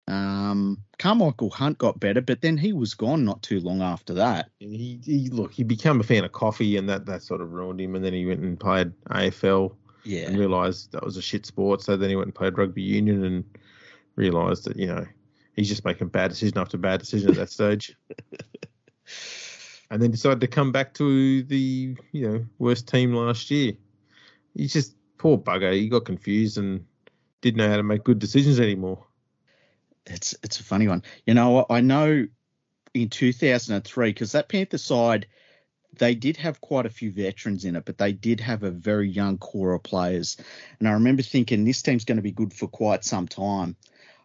Um, 0.06 0.82
Carmichael 0.98 1.50
Hunt 1.50 1.78
got 1.78 2.00
better, 2.00 2.20
but 2.20 2.42
then 2.42 2.56
he 2.56 2.72
was 2.72 2.94
gone 2.94 3.24
not 3.24 3.42
too 3.42 3.60
long 3.60 3.82
after 3.82 4.14
that. 4.14 4.50
He, 4.60 5.00
he 5.02 5.28
look, 5.30 5.52
he 5.52 5.64
became 5.64 6.00
a 6.00 6.02
fan 6.02 6.24
of 6.24 6.32
coffee, 6.32 6.76
and 6.76 6.88
that 6.88 7.06
that 7.06 7.22
sort 7.22 7.40
of 7.40 7.52
ruined 7.52 7.80
him. 7.80 7.94
And 7.94 8.04
then 8.04 8.12
he 8.12 8.26
went 8.26 8.40
and 8.40 8.58
played 8.58 8.92
AFL. 9.10 9.74
Yeah. 10.04 10.26
And 10.26 10.38
realised 10.38 10.92
that 10.92 11.02
was 11.02 11.16
a 11.16 11.22
shit 11.22 11.46
sport. 11.46 11.80
So 11.80 11.96
then 11.96 12.10
he 12.10 12.16
went 12.16 12.26
and 12.26 12.34
played 12.34 12.58
rugby 12.58 12.82
union 12.82 13.24
and 13.24 13.44
realised 14.16 14.64
that 14.64 14.76
you 14.76 14.86
know 14.86 15.06
he's 15.54 15.68
just 15.68 15.84
making 15.84 16.08
bad 16.08 16.30
decision 16.30 16.58
after 16.58 16.78
bad 16.78 17.00
decision 17.00 17.30
at 17.30 17.36
that 17.36 17.50
stage. 17.50 17.96
and 19.90 20.02
then 20.02 20.10
decided 20.10 20.40
to 20.40 20.46
come 20.46 20.72
back 20.72 20.94
to 20.94 21.42
the 21.44 21.96
you 22.12 22.28
know 22.28 22.44
worst 22.58 22.88
team 22.88 23.14
last 23.14 23.50
year. 23.50 23.74
He's 24.54 24.72
just 24.72 24.94
poor 25.18 25.38
bugger. 25.38 25.72
He 25.72 25.88
got 25.88 26.04
confused 26.04 26.58
and 26.58 26.84
didn't 27.40 27.58
know 27.58 27.68
how 27.68 27.76
to 27.76 27.82
make 27.82 28.04
good 28.04 28.18
decisions 28.18 28.60
anymore. 28.60 29.04
It's 30.06 30.34
it's 30.42 30.60
a 30.60 30.64
funny 30.64 30.88
one. 30.88 31.02
You 31.26 31.34
know, 31.34 31.66
I 31.70 31.80
know 31.80 32.26
in 32.92 33.08
2003 33.08 34.10
because 34.10 34.32
that 34.32 34.48
Panther 34.48 34.78
side 34.78 35.26
they 35.98 36.14
did 36.14 36.36
have 36.36 36.60
quite 36.60 36.86
a 36.86 36.90
few 36.90 37.10
veterans 37.10 37.64
in 37.64 37.76
it, 37.76 37.84
but 37.84 37.98
they 37.98 38.12
did 38.12 38.40
have 38.40 38.62
a 38.62 38.70
very 38.70 39.08
young 39.08 39.38
core 39.38 39.74
of 39.74 39.82
players. 39.82 40.36
And 40.78 40.88
I 40.88 40.92
remember 40.92 41.22
thinking 41.22 41.64
this 41.64 41.82
team's 41.82 42.04
going 42.04 42.16
to 42.16 42.22
be 42.22 42.32
good 42.32 42.52
for 42.52 42.66
quite 42.66 43.04
some 43.04 43.28
time. 43.28 43.76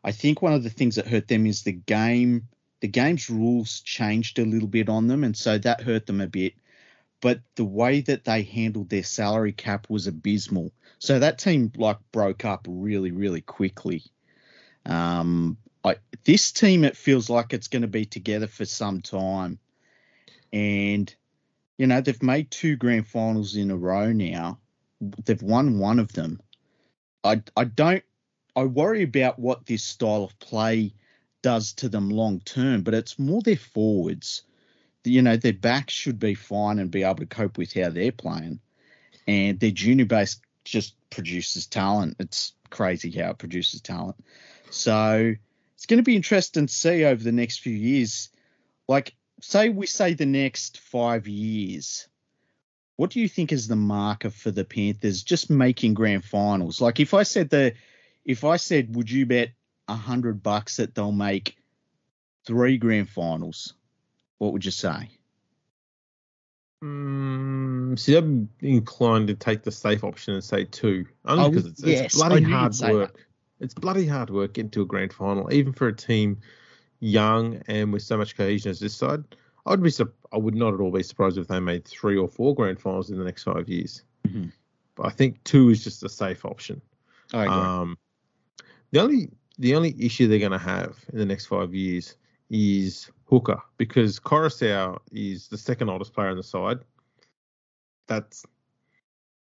I 0.03 0.11
think 0.11 0.41
one 0.41 0.53
of 0.53 0.63
the 0.63 0.69
things 0.69 0.95
that 0.95 1.07
hurt 1.07 1.27
them 1.27 1.45
is 1.45 1.63
the 1.63 1.73
game. 1.73 2.47
The 2.81 2.87
game's 2.87 3.29
rules 3.29 3.81
changed 3.81 4.39
a 4.39 4.45
little 4.45 4.67
bit 4.67 4.87
on 4.87 5.07
them, 5.07 5.23
and 5.23 5.35
so 5.35 5.57
that 5.57 5.81
hurt 5.81 6.05
them 6.05 6.21
a 6.21 6.27
bit. 6.27 6.53
But 7.21 7.41
the 7.55 7.65
way 7.65 7.99
that 8.01 8.23
they 8.23 8.43
handled 8.43 8.89
their 8.89 9.03
salary 9.03 9.51
cap 9.51 9.87
was 9.89 10.07
abysmal. 10.07 10.71
So 10.99 11.19
that 11.19 11.37
team 11.37 11.71
like 11.75 11.97
broke 12.13 12.45
up 12.45 12.65
really, 12.69 13.11
really 13.11 13.41
quickly. 13.41 14.03
Um, 14.85 15.57
I, 15.83 15.97
this 16.23 16.51
team, 16.51 16.85
it 16.85 16.95
feels 16.95 17.29
like 17.29 17.53
it's 17.53 17.67
going 17.67 17.81
to 17.81 17.87
be 17.87 18.05
together 18.05 18.47
for 18.47 18.65
some 18.65 19.01
time, 19.01 19.59
and 20.53 21.13
you 21.77 21.87
know 21.87 21.99
they've 21.99 22.23
made 22.23 22.51
two 22.51 22.75
grand 22.77 23.07
finals 23.07 23.55
in 23.55 23.71
a 23.71 23.77
row 23.77 24.11
now. 24.11 24.59
They've 25.01 25.41
won 25.41 25.79
one 25.79 25.99
of 25.99 26.13
them. 26.13 26.41
I 27.23 27.41
I 27.55 27.65
don't 27.65 28.03
I 28.59 28.65
worry 28.65 29.03
about 29.03 29.39
what 29.39 29.65
this 29.65 29.83
style 29.85 30.25
of 30.25 30.37
play 30.39 30.93
does 31.41 31.71
to 31.73 31.87
them 31.87 32.09
long 32.09 32.41
term, 32.41 32.81
but 32.81 32.93
it's 32.93 33.17
more 33.17 33.41
their 33.41 33.55
forwards. 33.55 34.43
You 35.05 35.21
know, 35.21 35.37
their 35.37 35.53
backs 35.53 35.93
should 35.93 36.19
be 36.19 36.35
fine 36.35 36.77
and 36.77 36.91
be 36.91 37.03
able 37.03 37.15
to 37.15 37.25
cope 37.25 37.57
with 37.57 37.73
how 37.73 37.89
they're 37.89 38.11
playing. 38.11 38.59
And 39.27 39.57
their 39.61 39.71
junior 39.71 40.05
base 40.05 40.41
just 40.65 40.95
produces 41.09 41.67
talent. 41.67 42.17
It's 42.19 42.51
crazy 42.69 43.09
how 43.11 43.29
it 43.29 43.37
produces 43.37 43.79
talent. 43.79 44.17
So 44.71 45.33
it's 45.75 45.85
going 45.85 45.99
to 45.99 46.03
be 46.03 46.17
interesting 46.17 46.67
to 46.67 46.73
see 46.73 47.05
over 47.05 47.23
the 47.23 47.31
next 47.31 47.61
few 47.61 47.73
years. 47.73 48.27
Like, 48.89 49.15
say 49.39 49.69
we 49.69 49.85
say 49.85 50.15
the 50.15 50.25
next 50.25 50.79
five 50.79 51.29
years, 51.29 52.09
what 52.97 53.11
do 53.11 53.21
you 53.21 53.29
think 53.29 53.53
is 53.53 53.69
the 53.69 53.77
marker 53.77 54.29
for 54.29 54.51
the 54.51 54.65
Panthers 54.65 55.23
just 55.23 55.49
making 55.49 55.93
grand 55.93 56.25
finals? 56.25 56.81
Like, 56.81 56.99
if 56.99 57.13
I 57.13 57.23
said 57.23 57.49
the 57.49 57.73
if 58.25 58.43
I 58.43 58.57
said, 58.57 58.95
would 58.95 59.09
you 59.09 59.25
bet 59.25 59.49
a 59.87 59.95
hundred 59.95 60.43
bucks 60.43 60.77
that 60.77 60.95
they'll 60.95 61.11
make 61.11 61.57
three 62.45 62.77
grand 62.77 63.09
finals, 63.09 63.73
what 64.37 64.53
would 64.53 64.65
you 64.65 64.71
say? 64.71 65.09
Mm, 66.83 67.99
see, 67.99 68.15
I'm 68.15 68.49
inclined 68.61 69.27
to 69.27 69.35
take 69.35 69.63
the 69.63 69.71
safe 69.71 70.03
option 70.03 70.33
and 70.33 70.43
say 70.43 70.63
two, 70.63 71.05
only 71.25 71.49
because 71.49 71.65
it's, 71.65 71.83
yes, 71.83 72.05
it's 72.05 72.15
bloody 72.15 72.43
hard 72.43 72.73
work. 72.89 73.13
That. 73.13 73.25
It's 73.59 73.73
bloody 73.73 74.07
hard 74.07 74.29
work 74.29 74.53
getting 74.53 74.71
to 74.71 74.83
a 74.83 74.85
grand 74.85 75.11
final, 75.11 75.51
even 75.51 75.73
for 75.73 75.87
a 75.87 75.95
team 75.95 76.39
young 77.01 77.61
and 77.67 77.91
with 77.91 78.03
so 78.03 78.17
much 78.17 78.37
cohesion 78.37 78.71
as 78.71 78.79
this 78.79 78.95
side. 78.95 79.23
I 79.65 79.71
would 79.71 79.83
be, 79.83 79.91
I 80.31 80.37
would 80.37 80.55
not 80.55 80.73
at 80.73 80.79
all 80.79 80.91
be 80.91 81.03
surprised 81.03 81.37
if 81.37 81.47
they 81.47 81.59
made 81.59 81.85
three 81.85 82.17
or 82.17 82.29
four 82.29 82.55
grand 82.55 82.79
finals 82.79 83.09
in 83.09 83.17
the 83.17 83.25
next 83.25 83.43
five 83.43 83.67
years. 83.67 84.03
Mm-hmm. 84.25 84.47
But 84.95 85.07
I 85.07 85.09
think 85.09 85.43
two 85.43 85.69
is 85.69 85.83
just 85.83 86.03
a 86.03 86.09
safe 86.09 86.45
option. 86.45 86.81
I 87.33 87.43
agree. 87.43 87.57
Um, 87.57 87.97
the 88.91 88.99
only 88.99 89.29
the 89.57 89.75
only 89.75 89.95
issue 89.99 90.27
they're 90.27 90.39
going 90.39 90.51
to 90.51 90.57
have 90.57 90.97
in 91.11 91.19
the 91.19 91.25
next 91.25 91.47
five 91.47 91.73
years 91.73 92.15
is 92.49 93.11
hooker 93.25 93.61
because 93.77 94.19
Koroisau 94.19 94.97
is 95.11 95.47
the 95.49 95.57
second 95.57 95.89
oldest 95.89 96.13
player 96.13 96.29
on 96.29 96.37
the 96.37 96.43
side. 96.43 96.79
That's 98.07 98.45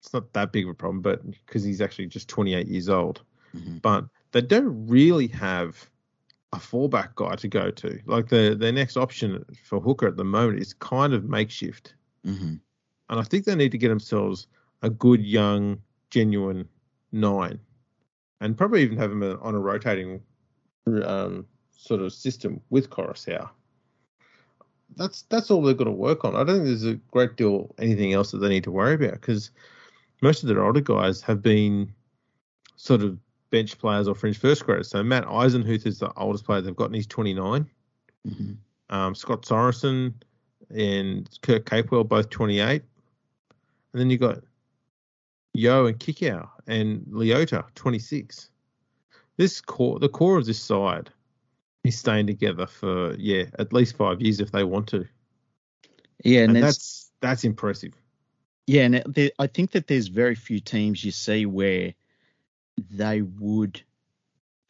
it's 0.00 0.12
not 0.12 0.32
that 0.32 0.52
big 0.52 0.64
of 0.64 0.70
a 0.70 0.74
problem, 0.74 1.00
but 1.00 1.28
because 1.30 1.64
he's 1.64 1.80
actually 1.80 2.06
just 2.06 2.28
28 2.28 2.68
years 2.68 2.88
old. 2.88 3.22
Mm-hmm. 3.56 3.78
But 3.78 4.04
they 4.32 4.42
don't 4.42 4.86
really 4.86 5.26
have 5.28 5.88
a 6.52 6.58
fallback 6.58 7.14
guy 7.14 7.34
to 7.36 7.48
go 7.48 7.70
to. 7.70 7.98
Like 8.06 8.28
the 8.28 8.56
their 8.58 8.72
next 8.72 8.96
option 8.96 9.44
for 9.64 9.80
hooker 9.80 10.06
at 10.06 10.16
the 10.16 10.24
moment 10.24 10.60
is 10.60 10.74
kind 10.74 11.12
of 11.14 11.24
makeshift. 11.24 11.94
Mm-hmm. 12.26 12.54
And 13.10 13.20
I 13.20 13.22
think 13.22 13.44
they 13.44 13.54
need 13.54 13.72
to 13.72 13.78
get 13.78 13.88
themselves 13.88 14.46
a 14.82 14.90
good 14.90 15.24
young 15.24 15.80
genuine 16.10 16.68
nine 17.12 17.58
and 18.40 18.56
probably 18.56 18.82
even 18.82 18.98
have 18.98 19.10
him 19.10 19.22
on 19.42 19.54
a 19.54 19.58
rotating 19.58 20.22
um, 21.04 21.46
sort 21.72 22.00
of 22.00 22.12
system 22.12 22.60
with 22.70 22.90
Koroisau. 22.90 23.48
That's 24.96 25.22
that's 25.22 25.50
all 25.50 25.62
they've 25.62 25.76
got 25.76 25.84
to 25.84 25.90
work 25.90 26.24
on. 26.24 26.34
I 26.34 26.44
don't 26.44 26.56
think 26.56 26.64
there's 26.64 26.84
a 26.84 26.94
great 27.12 27.36
deal 27.36 27.74
anything 27.78 28.14
else 28.14 28.30
that 28.30 28.38
they 28.38 28.48
need 28.48 28.64
to 28.64 28.70
worry 28.70 28.94
about 28.94 29.12
because 29.12 29.50
most 30.22 30.42
of 30.42 30.48
their 30.48 30.64
older 30.64 30.80
guys 30.80 31.20
have 31.22 31.42
been 31.42 31.92
sort 32.76 33.02
of 33.02 33.18
bench 33.50 33.78
players 33.78 34.08
or 34.08 34.14
fringe 34.14 34.38
first 34.38 34.64
graders. 34.64 34.88
So 34.88 35.02
Matt 35.02 35.24
Eisenhuth 35.26 35.86
is 35.86 35.98
the 35.98 36.12
oldest 36.16 36.44
player 36.44 36.60
they've 36.60 36.74
got, 36.74 36.86
and 36.86 36.94
he's 36.94 37.06
29. 37.06 37.68
Mm-hmm. 38.26 38.52
Um, 38.90 39.14
Scott 39.14 39.42
Sorensen 39.42 40.14
and 40.70 41.28
Kurt 41.42 41.64
Capewell 41.64 42.08
both 42.08 42.30
28, 42.30 42.82
and 43.92 44.00
then 44.00 44.10
you 44.10 44.18
got 44.18 44.42
Yeo 45.58 45.86
and 45.86 45.98
Kikau 45.98 46.48
and 46.66 47.04
Leota, 47.06 47.64
26. 47.74 48.50
This 49.36 49.60
core, 49.60 49.98
the 49.98 50.08
core 50.08 50.38
of 50.38 50.46
this 50.46 50.60
side 50.60 51.10
is 51.84 51.98
staying 51.98 52.26
together 52.26 52.66
for 52.66 53.14
yeah 53.16 53.44
at 53.58 53.72
least 53.72 53.96
five 53.96 54.20
years 54.20 54.40
if 54.40 54.52
they 54.52 54.64
want 54.64 54.88
to. 54.88 55.06
Yeah, 56.24 56.42
and, 56.42 56.56
And 56.56 56.62
that's 56.62 56.76
that's 56.76 57.10
that's 57.20 57.44
impressive. 57.44 57.92
yeah, 58.66 58.82
and 58.82 59.02
there, 59.06 59.30
I 59.38 59.48
think 59.48 59.72
that 59.72 59.86
there's 59.86 60.08
very 60.08 60.34
few 60.34 60.60
teams 60.60 61.04
you 61.04 61.10
see 61.10 61.46
where 61.46 61.94
they 62.90 63.22
would 63.22 63.82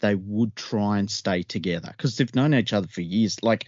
they 0.01 0.14
would 0.14 0.55
try 0.57 0.98
and 0.98 1.11
stay 1.11 1.42
together 1.42 1.88
because 1.96 2.16
they've 2.16 2.35
known 2.35 2.55
each 2.55 2.72
other 2.72 2.88
for 2.88 3.03
years. 3.03 3.42
Like 3.42 3.66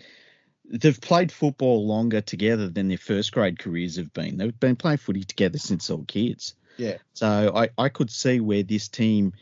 they've 0.64 1.00
played 1.00 1.33
football 1.33 1.87
longer 1.87 2.20
together 2.20 2.68
than 2.68 2.88
their 2.88 2.98
first 2.98 3.33
grade 3.33 3.59
careers 3.59 3.96
have 3.96 4.12
been. 4.12 4.38
They've 4.38 4.61
been 4.61 4.76
playing 4.76 4.98
footy 4.98 5.24
together 5.24 5.59
since 5.59 5.87
they 5.88 5.94
were 5.94 6.04
kids. 6.04 6.54
Yeah. 6.80 6.96
So 7.12 7.52
I, 7.54 7.68
I 7.76 7.90
could 7.90 8.10
see 8.10 8.40
where 8.40 8.62
this 8.62 8.88
team 8.88 9.34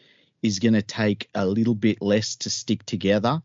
is 0.42 0.58
going 0.58 0.74
to 0.74 0.82
take 0.82 1.28
a 1.36 1.46
little 1.46 1.76
bit 1.76 2.02
less 2.02 2.34
to 2.36 2.50
stick 2.50 2.84
together. 2.84 3.40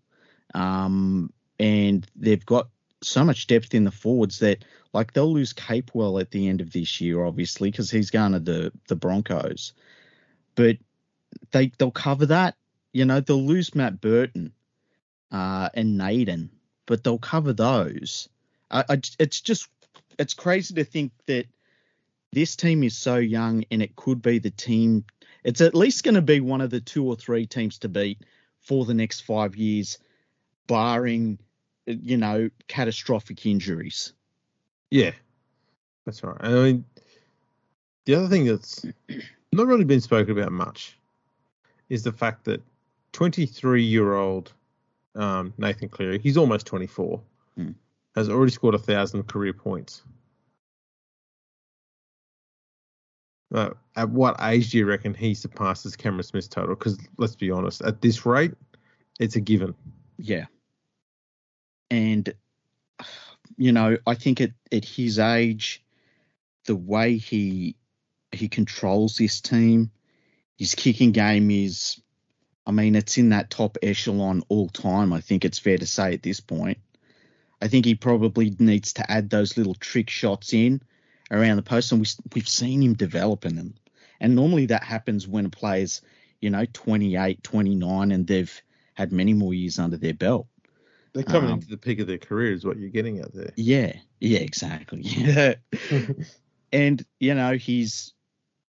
Um, 0.56 1.32
and 1.60 2.08
they've 2.16 2.44
got 2.44 2.70
so 3.04 3.24
much 3.24 3.46
depth 3.46 3.76
in 3.76 3.84
the 3.84 3.92
forwards 3.92 4.40
that 4.40 4.66
like 4.94 5.14
they'll 5.14 5.32
lose 5.32 5.54
Capewell 5.54 6.20
at 6.20 6.32
the 6.32 6.50
end 6.50 6.60
of 6.60 6.72
this 6.72 7.02
year, 7.02 7.24
obviously, 7.24 7.70
because 7.70 7.92
he's 7.92 8.10
going 8.10 8.32
to 8.32 8.40
the, 8.40 8.72
the 8.88 8.96
Broncos. 8.96 9.74
But 10.56 10.78
they 11.52 11.72
they'll 11.78 11.92
cover 11.92 12.26
that. 12.28 12.56
You 12.94 13.06
know, 13.06 13.20
they'll 13.20 13.46
lose 13.46 13.76
Matt 13.76 14.02
Burton 14.02 14.54
uh, 15.32 15.70
and 15.76 16.00
Naden, 16.00 16.50
but 16.88 17.04
they'll 17.04 17.20
cover 17.20 17.54
those. 17.54 18.28
I, 18.72 18.86
I, 18.90 19.02
it's 19.20 19.42
just 19.42 19.70
it's 20.18 20.34
crazy 20.34 20.74
to 20.76 20.84
think 20.84 21.12
that 21.28 21.46
this 22.34 22.56
team 22.56 22.84
is 22.84 22.98
so 22.98 23.18
young 23.18 23.64
and 23.72 23.82
it 23.82 23.96
could 23.96 24.22
be 24.22 24.40
the 24.40 24.52
team. 24.52 25.06
It's 25.44 25.62
at 25.62 25.76
least 25.76 26.04
going 26.04 26.16
to 26.16 26.22
be 26.22 26.40
one 26.40 26.62
of 26.62 26.70
the 26.70 26.82
two 26.82 27.06
or 27.06 27.16
three 27.16 27.46
teams 27.46 27.78
to 27.80 27.90
beat 27.90 28.20
for 28.62 28.86
the 28.86 28.94
next 28.94 29.22
five 29.22 29.56
years, 29.56 29.98
barring 30.68 31.38
you 31.86 32.18
know 32.18 32.50
catastrophic 32.68 33.46
injuries. 33.46 34.14
Yeah, 34.90 35.12
that's 36.06 36.24
right. 36.24 36.38
And 36.40 36.58
I 36.58 36.64
mean, 36.64 36.86
the 38.06 38.16
other 38.16 38.28
thing 38.28 38.46
that's 38.46 38.86
not 39.52 39.68
really 39.68 39.86
been 39.86 40.02
spoken 40.02 40.38
about 40.38 40.52
much 40.52 40.98
is 41.90 42.04
the 42.04 42.12
fact 42.12 42.46
that 42.46 42.62
23 43.12 43.84
year 43.84 44.14
old 44.14 44.54
um, 45.16 45.54
Nathan 45.58 45.90
Cleary, 45.90 46.20
he's 46.20 46.38
almost 46.38 46.66
24, 46.66 47.22
Hmm. 47.56 47.72
has 48.16 48.30
already 48.30 48.52
scored 48.52 48.74
a 48.74 48.80
thousand 48.80 49.28
career 49.28 49.54
points. 49.54 50.02
Uh, 53.54 53.70
at 53.96 54.10
what 54.10 54.36
age 54.42 54.72
do 54.72 54.80
you 54.80 54.86
reckon 54.86 55.14
he 55.14 55.36
surpasses 55.36 55.96
Cameron 55.96 56.24
Smith's 56.24 56.48
total? 56.48 56.76
Because 56.76 56.98
let's 57.18 57.36
be 57.36 57.52
honest, 57.52 57.82
at 57.82 58.02
this 58.02 58.26
rate, 58.26 58.54
it's 59.20 59.36
a 59.36 59.42
given. 59.42 59.76
Yeah. 60.18 60.46
And 61.92 62.34
you 63.58 63.72
know, 63.72 63.98
I 64.08 64.16
think 64.16 64.42
at, 64.42 64.52
at 64.72 64.86
his 64.86 65.20
age, 65.20 65.84
the 66.66 66.76
way 66.76 67.18
he 67.18 67.76
he 68.32 68.48
controls 68.48 69.18
this 69.18 69.42
team, 69.42 69.92
his 70.58 70.74
kicking 70.74 71.12
game 71.12 71.52
is 71.52 72.02
I 72.66 72.72
mean, 72.72 72.96
it's 72.96 73.18
in 73.18 73.30
that 73.30 73.50
top 73.50 73.78
echelon 73.84 74.42
all 74.48 74.70
time, 74.70 75.14
I 75.14 75.20
think 75.20 75.46
it's 75.46 75.60
fair 75.60 75.78
to 75.78 75.86
say 75.86 76.14
at 76.14 76.24
this 76.24 76.40
point. 76.40 76.80
I 77.62 77.68
think 77.68 77.86
he 77.86 77.96
probably 77.96 78.56
needs 78.58 78.94
to 78.94 79.12
add 79.12 79.30
those 79.30 79.58
little 79.58 79.76
trick 79.76 80.10
shots 80.10 80.54
in 80.54 80.82
around 81.34 81.58
the 81.58 81.64
post, 81.64 81.92
and 81.92 82.00
we, 82.00 82.08
we've 82.34 82.48
seen 82.48 82.82
him 82.82 82.94
developing 82.94 83.56
them. 83.56 83.74
And 84.22 84.36
normally 84.36 84.68
that 84.68 84.84
happens 84.84 85.28
when 85.28 85.46
a 85.46 85.50
player's, 85.50 86.02
you 86.40 86.50
know, 86.50 86.66
28, 86.72 87.44
29, 87.44 88.12
and 88.12 88.28
they've 88.28 88.62
had 88.94 89.12
many 89.12 89.34
more 89.34 89.54
years 89.54 89.80
under 89.80 89.98
their 89.98 90.14
belt. 90.14 90.48
They're 91.14 91.24
coming 91.24 91.50
Um, 91.50 91.56
into 91.56 91.68
the 91.68 91.78
peak 91.78 92.00
of 92.00 92.08
their 92.08 92.18
career, 92.18 92.54
is 92.54 92.66
what 92.66 92.78
you're 92.78 92.90
getting 92.90 93.20
at 93.20 93.34
there. 93.34 93.52
Yeah, 93.56 93.94
yeah, 94.20 94.40
exactly. 94.40 95.02
Yeah. 95.04 95.56
and 96.72 97.06
you 97.20 97.36
know 97.36 97.54
he's 97.54 98.14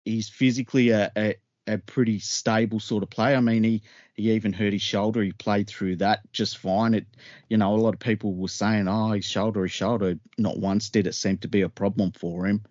he's 0.04 0.28
physically 0.28 0.90
a, 0.90 1.10
a, 1.16 1.36
a 1.66 1.78
pretty 1.78 2.18
stable 2.18 2.80
sort 2.80 3.02
of 3.02 3.10
player. 3.10 3.36
I 3.36 3.40
mean, 3.40 3.64
he 3.64 3.82
he 4.14 4.32
even 4.32 4.52
hurt 4.52 4.72
his 4.72 4.82
shoulder. 4.82 5.22
He 5.22 5.32
played 5.32 5.68
through 5.68 5.96
that 5.96 6.20
just 6.32 6.58
fine. 6.58 6.94
It 6.94 7.06
you 7.48 7.56
know 7.56 7.74
a 7.74 7.76
lot 7.76 7.94
of 7.94 8.00
people 8.00 8.34
were 8.34 8.48
saying, 8.48 8.88
oh, 8.88 9.12
his 9.12 9.24
shoulder, 9.24 9.62
his 9.62 9.72
shoulder. 9.72 10.18
Not 10.38 10.58
once 10.58 10.90
did 10.90 11.06
it 11.06 11.14
seem 11.14 11.38
to 11.38 11.48
be 11.48 11.62
a 11.62 11.68
problem 11.68 12.12
for 12.12 12.46
him. 12.46 12.62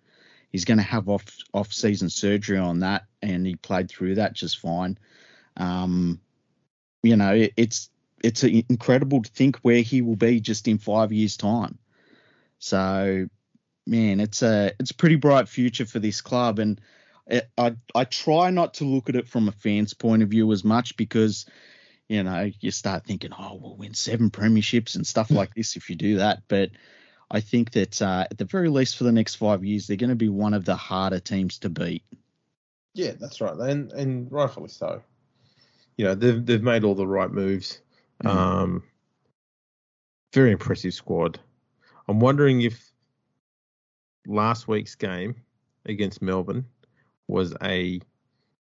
He's 0.50 0.64
going 0.64 0.78
to 0.78 0.84
have 0.84 1.08
off 1.08 1.24
off 1.52 1.72
season 1.72 2.08
surgery 2.08 2.58
on 2.58 2.80
that, 2.80 3.04
and 3.22 3.46
he 3.46 3.56
played 3.56 3.90
through 3.90 4.16
that 4.16 4.32
just 4.32 4.58
fine. 4.58 4.98
Um, 5.56 6.20
you 7.02 7.16
know, 7.16 7.34
it, 7.34 7.52
it's 7.56 7.90
it's 8.24 8.42
incredible 8.42 9.22
to 9.22 9.30
think 9.30 9.56
where 9.58 9.82
he 9.82 10.02
will 10.02 10.16
be 10.16 10.40
just 10.40 10.66
in 10.68 10.78
five 10.78 11.12
years' 11.12 11.36
time. 11.36 11.78
So, 12.58 13.28
man, 13.86 14.20
it's 14.20 14.42
a 14.42 14.72
it's 14.80 14.90
a 14.90 14.94
pretty 14.94 15.16
bright 15.16 15.48
future 15.48 15.86
for 15.86 15.98
this 15.98 16.20
club, 16.20 16.58
and 16.58 16.80
I 17.28 17.76
I 17.94 18.04
try 18.04 18.50
not 18.50 18.74
to 18.74 18.84
look 18.84 19.08
at 19.08 19.16
it 19.16 19.28
from 19.28 19.48
a 19.48 19.52
fan's 19.52 19.94
point 19.94 20.22
of 20.22 20.28
view 20.28 20.52
as 20.52 20.64
much 20.64 20.96
because, 20.96 21.46
you 22.08 22.22
know, 22.22 22.50
you 22.60 22.70
start 22.70 23.04
thinking, 23.04 23.32
oh, 23.36 23.58
we'll 23.60 23.76
win 23.76 23.94
seven 23.94 24.30
premierships 24.30 24.94
and 24.94 25.06
stuff 25.06 25.30
like 25.30 25.54
this 25.54 25.76
if 25.76 25.90
you 25.90 25.96
do 25.96 26.18
that. 26.18 26.42
But 26.48 26.70
I 27.30 27.40
think 27.40 27.72
that 27.72 28.00
uh, 28.00 28.26
at 28.30 28.38
the 28.38 28.44
very 28.44 28.68
least 28.68 28.96
for 28.96 29.04
the 29.04 29.12
next 29.12 29.36
five 29.36 29.64
years, 29.64 29.86
they're 29.86 29.96
going 29.96 30.10
to 30.10 30.16
be 30.16 30.28
one 30.28 30.54
of 30.54 30.64
the 30.64 30.76
harder 30.76 31.18
teams 31.18 31.58
to 31.60 31.68
beat. 31.68 32.04
Yeah, 32.94 33.12
that's 33.18 33.40
right, 33.40 33.54
and 33.54 33.92
and 33.92 34.30
rightfully 34.30 34.68
so. 34.68 35.02
You 35.96 36.04
know, 36.06 36.14
they've 36.14 36.44
they've 36.44 36.62
made 36.62 36.84
all 36.84 36.94
the 36.94 37.06
right 37.06 37.30
moves. 37.30 37.80
Mhm. 38.22 38.30
Um, 38.30 38.82
very 40.32 40.52
impressive 40.52 40.94
squad. 40.94 41.40
I'm 42.08 42.20
wondering 42.20 42.62
if 42.62 42.92
last 44.26 44.68
week's 44.68 44.94
game 44.94 45.34
against 45.86 46.22
Melbourne 46.22 46.64
was 47.28 47.54
a 47.62 48.00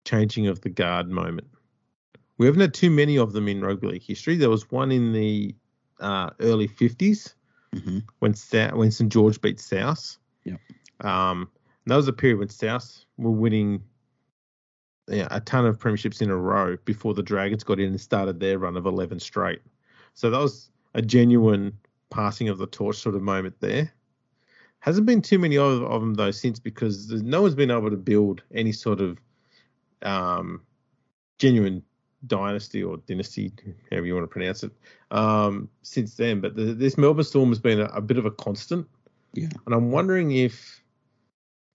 changing 0.06 0.48
of 0.48 0.62
the 0.62 0.70
guard 0.70 1.10
moment. 1.10 1.48
We 2.38 2.46
haven't 2.46 2.62
had 2.62 2.74
too 2.74 2.90
many 2.90 3.18
of 3.18 3.34
them 3.34 3.48
in 3.48 3.62
rugby 3.62 3.88
league 3.88 4.04
history. 4.04 4.36
There 4.38 4.50
was 4.50 4.72
one 4.72 4.92
in 4.92 5.12
the 5.12 5.56
uh, 6.00 6.30
early 6.40 6.68
50s 6.68 7.34
hmm 7.74 8.00
when 8.18 8.34
Sou- 8.34 8.72
when 8.74 8.90
St 8.90 9.12
George 9.12 9.40
beat 9.42 9.60
South. 9.60 10.18
Yep. 10.44 10.60
Um, 11.02 11.50
and 11.86 11.92
that 11.92 11.96
was 11.96 12.08
a 12.08 12.14
period 12.14 12.40
when 12.40 12.50
South 12.50 13.06
were 13.18 13.32
winning 13.32 13.84
yeah, 15.10 15.28
a 15.32 15.40
ton 15.40 15.66
of 15.66 15.78
premierships 15.78 16.22
in 16.22 16.30
a 16.30 16.36
row 16.36 16.78
before 16.86 17.14
the 17.14 17.24
Dragons 17.24 17.64
got 17.64 17.80
in 17.80 17.90
and 17.90 18.02
started 18.02 18.40
their 18.40 18.60
run 18.60 18.78
of 18.78 18.86
11 18.86 19.20
straight. 19.20 19.62
So 20.14 20.30
that 20.30 20.40
was 20.40 20.70
a 20.94 21.02
genuine 21.02 21.78
passing 22.10 22.50
of 22.50 22.58
the 22.58 22.68
torch 22.68 22.98
sort 22.98 23.16
of 23.16 23.22
moment 23.22 23.56
there. 23.60 23.92
Hasn't 24.82 25.06
been 25.06 25.22
too 25.22 25.40
many 25.40 25.58
of, 25.58 25.84
of 25.84 26.02
them 26.02 26.14
though 26.14 26.32
since 26.32 26.60
because 26.60 27.12
no 27.12 27.42
one's 27.42 27.56
been 27.56 27.72
able 27.72 27.90
to 27.90 27.98
build 27.98 28.44
any 28.54 28.72
sort 28.72 29.02
of 29.02 29.18
um, 30.02 30.62
genuine 31.38 31.84
dynasty 32.28 32.84
or 32.84 32.98
dynasty, 32.98 33.52
however 33.90 34.06
you 34.06 34.14
want 34.14 34.24
to 34.24 34.28
pronounce 34.28 34.64
it, 34.64 34.72
um, 35.12 35.70
since 35.82 36.16
then. 36.16 36.42
But 36.42 36.56
the, 36.56 36.74
this 36.74 36.98
Melbourne 36.98 37.24
Storm 37.24 37.50
has 37.50 37.60
been 37.60 37.80
a, 37.80 37.86
a 37.86 38.02
bit 38.02 38.18
of 38.18 38.26
a 38.26 38.32
constant. 38.32 38.88
Yeah. 39.34 39.50
And 39.66 39.76
I'm 39.76 39.92
wondering 39.92 40.32
if 40.32 40.84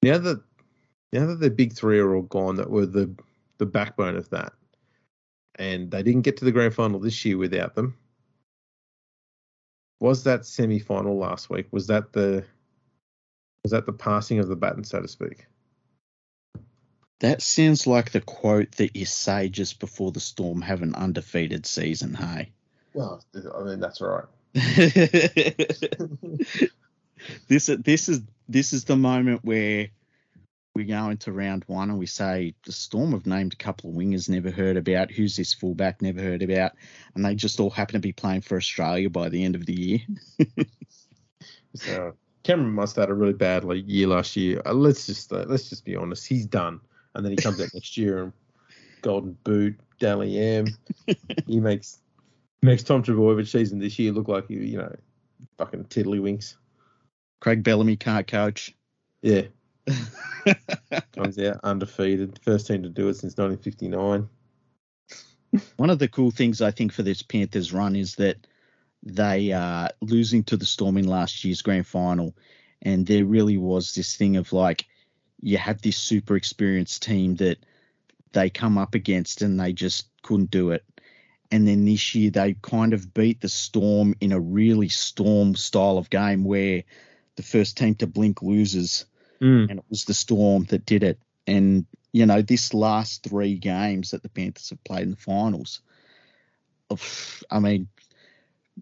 now 0.03 0.19
that 0.19 0.43
now 1.12 1.27
that 1.27 1.40
the 1.40 1.51
big 1.51 1.73
three 1.73 1.99
are 1.99 2.14
all 2.14 2.23
gone, 2.23 2.57
that 2.57 2.71
were 2.71 2.87
the 2.87 3.14
the 3.59 3.67
backbone 3.67 4.17
of 4.17 4.31
that, 4.31 4.53
and 5.57 5.90
they 5.90 6.03
didn't 6.03 6.23
get 6.23 6.37
to 6.38 6.45
the 6.45 6.53
grand 6.53 6.75
final 6.75 6.99
this 6.99 7.25
year 7.25 7.38
without 7.38 7.75
them. 7.75 7.97
Was 10.01 10.25
that 10.25 10.45
semi 10.45 10.79
final 10.79 11.17
last 11.17 11.49
week? 11.49 11.67
Was 11.71 11.87
that 11.87 12.12
the 12.12 12.45
was 13.64 13.72
that 13.72 13.87
the 13.87 13.92
passing 13.92 14.38
of 14.38 14.46
the 14.46 14.55
baton, 14.55 14.85
so 14.85 15.00
to 15.00 15.09
speak? 15.09 15.46
That 17.20 17.42
sounds 17.42 17.87
like 17.87 18.12
the 18.12 18.20
quote 18.20 18.72
that 18.72 18.94
you 18.94 19.07
say 19.07 19.48
just 19.48 19.81
before 19.81 20.12
the 20.12 20.20
Storm 20.20 20.61
have 20.61 20.83
an 20.83 20.94
undefeated 20.94 21.64
season. 21.64 22.14
Hey. 22.14 22.53
Well, 22.92 23.24
I 23.35 23.62
mean 23.62 23.81
that's 23.81 24.00
right. 24.00 24.24
this 27.48 27.66
this 27.66 28.09
is 28.09 28.20
this 28.48 28.72
is 28.72 28.85
the 28.85 28.96
moment 28.96 29.44
where 29.44 29.88
we 30.74 30.85
go 30.85 31.09
into 31.09 31.33
round 31.33 31.64
one 31.66 31.88
and 31.88 31.98
we 31.98 32.07
say 32.07 32.55
the 32.64 32.72
Storm 32.72 33.12
have 33.12 33.27
named 33.27 33.55
a 33.55 33.57
couple 33.57 33.90
of 33.90 33.96
wingers 33.96 34.29
never 34.29 34.50
heard 34.50 34.77
about. 34.77 35.11
Who's 35.11 35.37
this 35.37 35.55
fullback 35.55 36.03
never 36.03 36.20
heard 36.20 36.42
about? 36.42 36.72
And 37.14 37.24
they 37.24 37.35
just 37.35 37.61
all 37.61 37.70
happen 37.70 37.94
to 37.94 38.00
be 38.00 38.12
playing 38.12 38.42
for 38.42 38.57
Australia 38.57 39.09
by 39.09 39.29
the 39.31 39.44
end 39.44 39.55
of 39.55 39.64
the 39.64 39.81
year. 39.81 40.00
So 41.77 42.14
Cameron 42.44 42.72
must 42.72 42.96
have 42.96 43.04
had 43.04 43.11
a 43.11 43.14
really 43.14 43.33
bad 43.33 43.64
like, 43.64 43.83
year 43.87 44.07
last 44.07 44.37
year. 44.37 44.62
Uh, 44.64 44.72
let's 44.72 45.07
just 45.07 45.33
uh, 45.33 45.44
let's 45.48 45.68
just 45.68 45.85
be 45.85 45.96
honest. 45.96 46.26
He's 46.26 46.46
done, 46.46 46.80
and 47.14 47.24
then 47.24 47.33
he 47.33 47.37
comes 47.37 47.61
out 47.61 47.70
next 47.74 47.96
year 47.96 48.22
and 48.22 48.33
golden 49.02 49.37
boot, 49.44 49.78
Dally 49.98 50.38
M. 50.38 50.66
he 51.46 51.59
makes 51.59 51.98
makes 52.62 52.83
Tom 52.83 53.02
Trbojevic 53.02 53.48
season 53.48 53.78
this 53.78 53.98
year 53.98 54.12
look 54.12 54.28
like 54.28 54.48
he, 54.48 54.54
you 54.54 54.78
know, 54.78 54.94
fucking 55.59 55.85
tiddlywinks. 55.87 56.54
Craig 57.40 57.62
Bellamy 57.62 57.96
can't 57.96 58.26
coach. 58.26 58.74
Yeah, 59.22 59.42
Comes 61.12 61.38
out 61.38 61.61
undefeated, 61.62 62.38
first 62.42 62.66
team 62.66 62.83
to 62.83 62.88
do 62.88 63.09
it 63.09 63.14
since 63.14 63.37
1959. 63.37 64.28
One 65.76 65.90
of 65.90 65.98
the 65.98 66.09
cool 66.09 66.30
things 66.30 66.61
I 66.61 66.70
think 66.70 66.92
for 66.92 67.02
this 67.02 67.22
Panthers 67.22 67.72
run 67.72 67.94
is 67.96 68.16
that 68.16 68.46
they 69.05 69.53
are 69.53 69.90
losing 70.01 70.43
to 70.45 70.57
the 70.57 70.64
Storm 70.64 70.97
in 70.97 71.07
last 71.07 71.45
year's 71.45 71.62
grand 71.62 71.87
final, 71.87 72.35
and 72.83 73.07
there 73.07 73.25
really 73.25 73.59
was 73.59 73.95
this 73.95 74.17
thing 74.17 74.37
of 74.37 74.53
like 74.53 74.87
you 75.40 75.59
had 75.59 75.81
this 75.81 75.97
super 75.97 76.37
experienced 76.37 77.03
team 77.03 77.37
that 77.37 77.59
they 78.33 78.51
come 78.51 78.79
up 78.79 78.95
against 78.95 79.43
and 79.43 79.61
they 79.61 79.73
just 79.73 80.07
couldn't 80.23 80.51
do 80.51 80.71
it. 80.71 80.85
And 81.51 81.69
then 81.69 81.85
this 81.85 82.14
year 82.14 82.31
they 82.31 82.55
kind 82.62 82.95
of 82.95 83.12
beat 83.12 83.40
the 83.40 83.49
Storm 83.49 84.14
in 84.21 84.33
a 84.33 84.40
really 84.40 84.88
Storm 84.88 85.55
style 85.55 85.99
of 85.99 86.11
game 86.11 86.43
where 86.45 86.83
the 87.37 87.43
first 87.43 87.77
team 87.77 87.95
to 87.97 88.07
blink 88.07 88.43
loses, 88.43 89.05
Mm. 89.40 89.69
and 89.69 89.79
it 89.81 89.85
was 89.90 90.05
the 90.05 90.14
Storm 90.14 90.64
that 90.64 90.87
did 90.87 91.03
it. 91.03 91.19
And 91.47 91.85
you 92.12 92.27
know, 92.27 92.40
this 92.40 92.73
last 92.73 93.25
three 93.25 93.57
games 93.57 94.12
that 94.12 94.23
the 94.23 94.29
Panthers 94.29 94.71
have 94.71 94.83
played 94.85 95.03
in 95.03 95.11
the 95.11 95.17
finals, 95.17 95.81
of- 96.88 97.43
I 97.51 97.59
mean, 97.59 97.88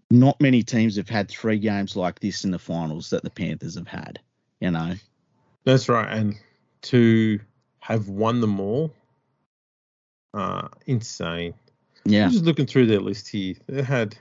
not 0.09 0.39
many 0.41 0.63
teams 0.63 0.95
have 0.97 1.09
had 1.09 1.29
three 1.29 1.59
games 1.59 1.95
like 1.95 2.19
this 2.19 2.43
in 2.43 2.51
the 2.51 2.59
finals 2.59 3.09
that 3.11 3.23
the 3.23 3.29
Panthers 3.29 3.75
have 3.75 3.87
had. 3.87 4.19
You 4.59 4.71
know, 4.71 4.93
That's 5.65 5.89
right, 5.89 6.11
and 6.11 6.35
to 6.83 7.39
have 7.79 8.07
won 8.07 8.39
them 8.41 8.59
all, 8.59 8.93
uh, 10.33 10.69
insane. 10.85 11.53
yeah, 12.05 12.25
I'm 12.25 12.31
just 12.31 12.45
looking 12.45 12.65
through 12.65 12.85
their 12.87 12.99
list 13.01 13.27
here. 13.29 13.55
They 13.67 13.83
had 13.83 14.15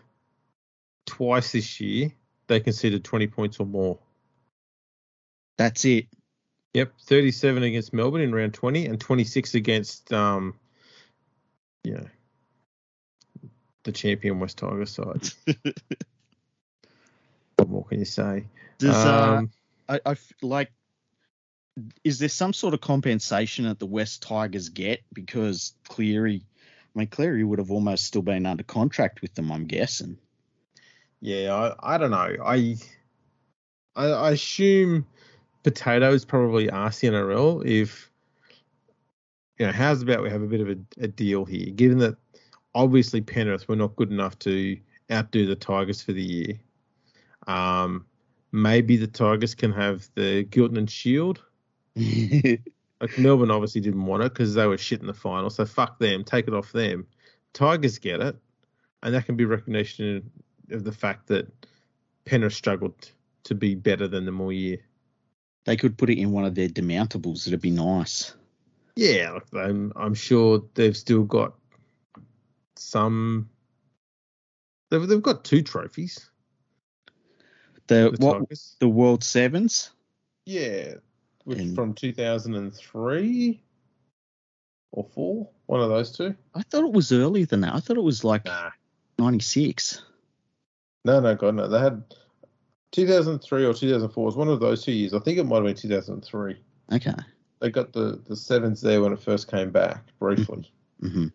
twice 1.06 1.52
this 1.52 1.80
year 1.80 2.12
they 2.48 2.60
conceded 2.60 3.04
20 3.04 3.26
points 3.28 3.60
or 3.60 3.66
more. 3.66 3.98
that's 5.56 5.84
it. 5.84 6.06
Yep, 6.74 6.92
37 7.02 7.62
against 7.62 7.92
Melbourne 7.92 8.22
in 8.22 8.34
round 8.34 8.54
20 8.54 8.86
and 8.86 9.00
26 9.00 9.54
against 9.54 10.12
um 10.12 10.54
you 11.84 11.94
know 11.94 12.06
the 13.84 13.92
champion 13.92 14.40
Wests 14.40 14.60
Tigers 14.60 14.90
side. 14.90 15.28
what 17.56 17.68
more 17.68 17.84
can 17.84 17.98
you 17.98 18.04
say? 18.04 18.44
Does 18.78 18.94
um, 18.96 19.06
uh, 19.06 19.36
Um, 19.38 19.50
I, 19.88 20.00
I 20.06 20.10
f- 20.12 20.32
like? 20.42 20.72
Is 22.04 22.18
there 22.18 22.28
some 22.28 22.52
sort 22.52 22.74
of 22.74 22.80
compensation 22.80 23.64
that 23.64 23.78
the 23.78 23.86
Wests 23.86 24.18
Tigers 24.18 24.68
get 24.68 25.00
because 25.12 25.74
Cleary? 25.88 26.44
I 26.94 26.98
mean, 26.98 27.08
Cleary 27.08 27.44
would 27.44 27.58
have 27.58 27.70
almost 27.70 28.04
still 28.04 28.22
been 28.22 28.44
under 28.44 28.62
contract 28.62 29.22
with 29.22 29.34
them. 29.34 29.50
I'm 29.50 29.66
guessing. 29.66 30.18
yeah, 31.20 31.54
I, 31.54 31.94
I 31.94 31.98
don't 31.98 32.10
know. 32.10 32.36
I, 32.44 32.76
I 33.96 34.06
I 34.06 34.30
assume 34.32 35.06
potatoes 35.62 36.24
probably 36.24 36.66
the 36.66 36.72
NRL 36.72 37.64
if 37.64 38.10
you 39.58 39.66
know 39.66 39.72
how's 39.72 40.02
about 40.02 40.22
we 40.22 40.30
have 40.30 40.42
a 40.42 40.46
bit 40.46 40.60
of 40.60 40.68
a, 40.68 40.76
a 41.04 41.08
deal 41.08 41.44
here, 41.44 41.70
given 41.70 41.98
that 41.98 42.16
obviously 42.74 43.20
Penrith 43.20 43.68
were 43.68 43.76
not 43.76 43.96
good 43.96 44.10
enough 44.10 44.38
to 44.40 44.78
outdo 45.10 45.46
the 45.46 45.56
Tigers 45.56 46.02
for 46.02 46.12
the 46.12 46.22
year. 46.22 46.60
Um, 47.46 48.06
maybe 48.52 48.96
the 48.96 49.06
Tigers 49.06 49.54
can 49.54 49.72
have 49.72 50.08
the 50.14 50.44
Giltinan 50.44 50.88
Shield. 50.88 51.42
Like 53.02 53.18
Melbourne 53.18 53.50
obviously 53.50 53.80
didn't 53.80 54.06
want 54.06 54.22
it 54.22 54.32
because 54.32 54.54
they 54.54 54.64
were 54.64 54.78
shit 54.78 55.00
in 55.00 55.08
the 55.08 55.12
final, 55.12 55.50
so 55.50 55.64
fuck 55.64 55.98
them, 55.98 56.22
take 56.22 56.46
it 56.46 56.54
off 56.54 56.70
them. 56.70 57.04
Tigers 57.52 57.98
get 57.98 58.20
it, 58.20 58.36
and 59.02 59.12
that 59.12 59.26
can 59.26 59.34
be 59.34 59.44
recognition 59.44 60.30
of 60.70 60.84
the 60.84 60.92
fact 60.92 61.26
that 61.26 61.50
Penrith 62.24 62.54
struggled 62.54 63.10
to 63.42 63.56
be 63.56 63.74
better 63.74 64.06
than 64.06 64.24
them 64.24 64.40
all 64.40 64.52
year. 64.52 64.78
they 65.64 65.76
could 65.76 65.98
put 65.98 66.10
it 66.10 66.18
in 66.18 66.30
one 66.30 66.44
of 66.44 66.54
their 66.54 66.68
demountables. 66.68 67.48
It'd 67.48 67.60
be 67.60 67.72
nice. 67.72 68.34
Yeah, 68.94 69.40
I'm 69.52 69.92
I'm 69.96 70.14
sure 70.14 70.62
they've 70.74 70.96
still 70.96 71.24
got 71.24 71.54
some. 72.76 73.48
They've 74.90 75.06
they've 75.06 75.22
got 75.22 75.44
two 75.44 75.62
trophies. 75.62 76.28
The, 77.88 78.10
The 78.16 78.24
what 78.24 78.38
Tigers. 78.40 78.76
the 78.80 78.88
World 78.88 79.24
Sevens? 79.24 79.90
Yeah, 80.46 80.94
which 81.44 81.58
And- 81.58 81.74
from 81.74 81.94
2003 81.94 83.62
or 84.92 85.04
four, 85.14 85.48
one 85.66 85.80
of 85.80 85.88
those 85.88 86.12
two. 86.12 86.34
I 86.54 86.62
thought 86.62 86.84
it 86.84 86.92
was 86.92 87.12
earlier 87.12 87.46
than 87.46 87.60
that. 87.62 87.74
I 87.74 87.80
thought 87.80 87.96
it 87.96 88.02
was 88.02 88.24
like 88.24 88.44
Nah, 88.44 88.70
'96. 89.18 90.02
no, 91.04 91.20
no, 91.20 91.34
God, 91.34 91.54
no. 91.54 91.68
They 91.68 91.78
had 91.80 92.02
2003 92.92 93.64
or 93.64 93.72
2004 93.74 94.24
was 94.24 94.36
one 94.36 94.48
of 94.48 94.60
those 94.60 94.84
two 94.84 94.92
years. 94.92 95.14
I 95.14 95.18
think 95.20 95.38
it 95.38 95.44
might 95.44 95.56
have 95.56 95.64
been 95.64 95.74
2003. 95.74 96.56
Okay. 96.92 97.14
They 97.60 97.70
got 97.70 97.92
the 97.92 98.20
the 98.26 98.36
sevens 98.36 98.80
there 98.80 99.00
when 99.00 99.12
it 99.12 99.20
first 99.20 99.48
came 99.50 99.70
back 99.70 100.04
briefly. 100.18 100.70
hmm 101.00 101.28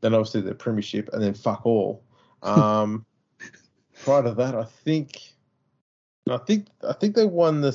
then 0.00 0.14
obviously 0.14 0.40
the 0.40 0.54
premiership, 0.54 1.10
and 1.12 1.22
then 1.22 1.34
fuck 1.34 1.64
all. 1.64 2.02
Um, 2.42 3.04
prior 4.04 4.22
to 4.22 4.32
that, 4.34 4.54
I 4.54 4.64
think, 4.64 5.20
I 6.28 6.38
think, 6.38 6.68
I 6.86 6.92
think 6.92 7.14
they 7.14 7.26
won 7.26 7.60
the 7.60 7.72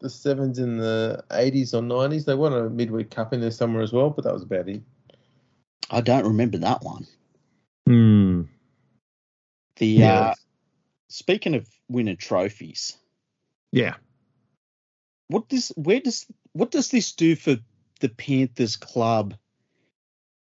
the 0.00 0.10
sevens 0.10 0.58
in 0.58 0.76
the 0.76 1.24
eighties 1.32 1.72
or 1.72 1.82
nineties. 1.82 2.24
They 2.24 2.34
won 2.34 2.52
a 2.52 2.68
midweek 2.68 3.10
cup 3.10 3.32
in 3.32 3.40
there 3.40 3.50
somewhere 3.50 3.82
as 3.82 3.92
well, 3.92 4.10
but 4.10 4.24
that 4.24 4.34
was 4.34 4.42
about 4.42 4.68
it. 4.68 4.82
I 5.90 6.00
don't 6.00 6.26
remember 6.26 6.58
that 6.58 6.82
one. 6.82 7.06
Hmm. 7.86 8.42
The 9.76 10.04
uh, 10.04 10.34
speaking 11.08 11.54
of 11.54 11.68
winning 11.88 12.16
trophies, 12.16 12.96
yeah. 13.72 13.94
what 15.28 15.48
does 15.48 15.72
where 15.76 16.00
does 16.00 16.26
what 16.52 16.70
does 16.70 16.90
this 16.90 17.12
do 17.12 17.34
for 17.34 17.56
the 18.00 18.08
Panthers 18.08 18.76
club 18.76 19.34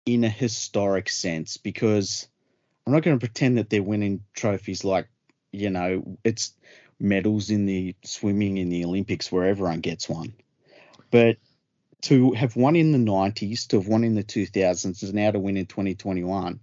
in 0.05 0.23
a 0.23 0.29
historic 0.29 1.09
sense? 1.09 1.57
Because 1.57 2.27
I'm 2.85 2.93
not 2.93 3.03
going 3.03 3.17
to 3.17 3.25
pretend 3.25 3.57
that 3.57 3.69
they're 3.69 3.83
winning 3.83 4.23
trophies 4.33 4.83
like 4.83 5.07
you 5.51 5.69
know 5.69 6.17
it's 6.23 6.53
medals 6.99 7.49
in 7.49 7.65
the 7.65 7.95
swimming 8.03 8.57
in 8.57 8.69
the 8.69 8.85
Olympics 8.85 9.31
where 9.31 9.45
everyone 9.45 9.81
gets 9.81 10.07
one, 10.09 10.33
but 11.11 11.37
to 12.01 12.33
have 12.33 12.55
won 12.57 12.75
in 12.75 12.91
the 12.91 12.97
90s, 12.97 13.67
to 13.67 13.77
have 13.77 13.87
won 13.87 14.03
in 14.03 14.15
the 14.15 14.23
2000s, 14.23 15.03
and 15.03 15.13
now 15.13 15.31
to 15.31 15.39
win 15.39 15.55
in 15.55 15.65
2021, 15.65 16.59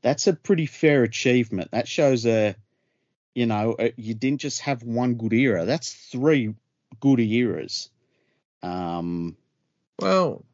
that's 0.00 0.26
a 0.26 0.32
pretty 0.32 0.66
fair 0.66 1.02
achievement. 1.02 1.70
That 1.72 1.86
shows 1.86 2.24
a 2.26 2.56
you 3.34 3.46
know, 3.46 3.74
uh, 3.74 3.90
you 3.96 4.14
didn't 4.14 4.40
just 4.40 4.60
have 4.60 4.82
one 4.82 5.14
good 5.14 5.32
era. 5.32 5.64
That's 5.64 5.92
three 5.92 6.54
good 7.00 7.20
eras. 7.20 7.90
Um, 8.62 9.36
Well, 9.98 10.44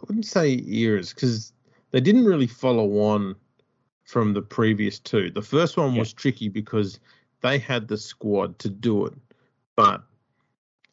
I 0.00 0.04
wouldn't 0.06 0.26
say 0.26 0.62
eras 0.66 1.12
because 1.12 1.52
they 1.90 2.00
didn't 2.00 2.24
really 2.24 2.46
follow 2.46 3.00
on 3.00 3.36
from 4.04 4.32
the 4.32 4.42
previous 4.42 4.98
two. 4.98 5.30
The 5.30 5.42
first 5.42 5.76
one 5.76 5.94
was 5.94 6.12
tricky 6.12 6.48
because 6.48 6.98
they 7.42 7.58
had 7.58 7.88
the 7.88 7.96
squad 7.98 8.58
to 8.60 8.68
do 8.68 9.06
it, 9.06 9.14
but 9.76 10.02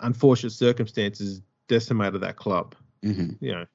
unfortunate 0.01 0.51
circumstances 0.51 1.41
decimated 1.67 2.21
that 2.21 2.35
club. 2.35 2.75
mhm. 3.03 3.37
You 3.39 3.51
know, 3.53 3.65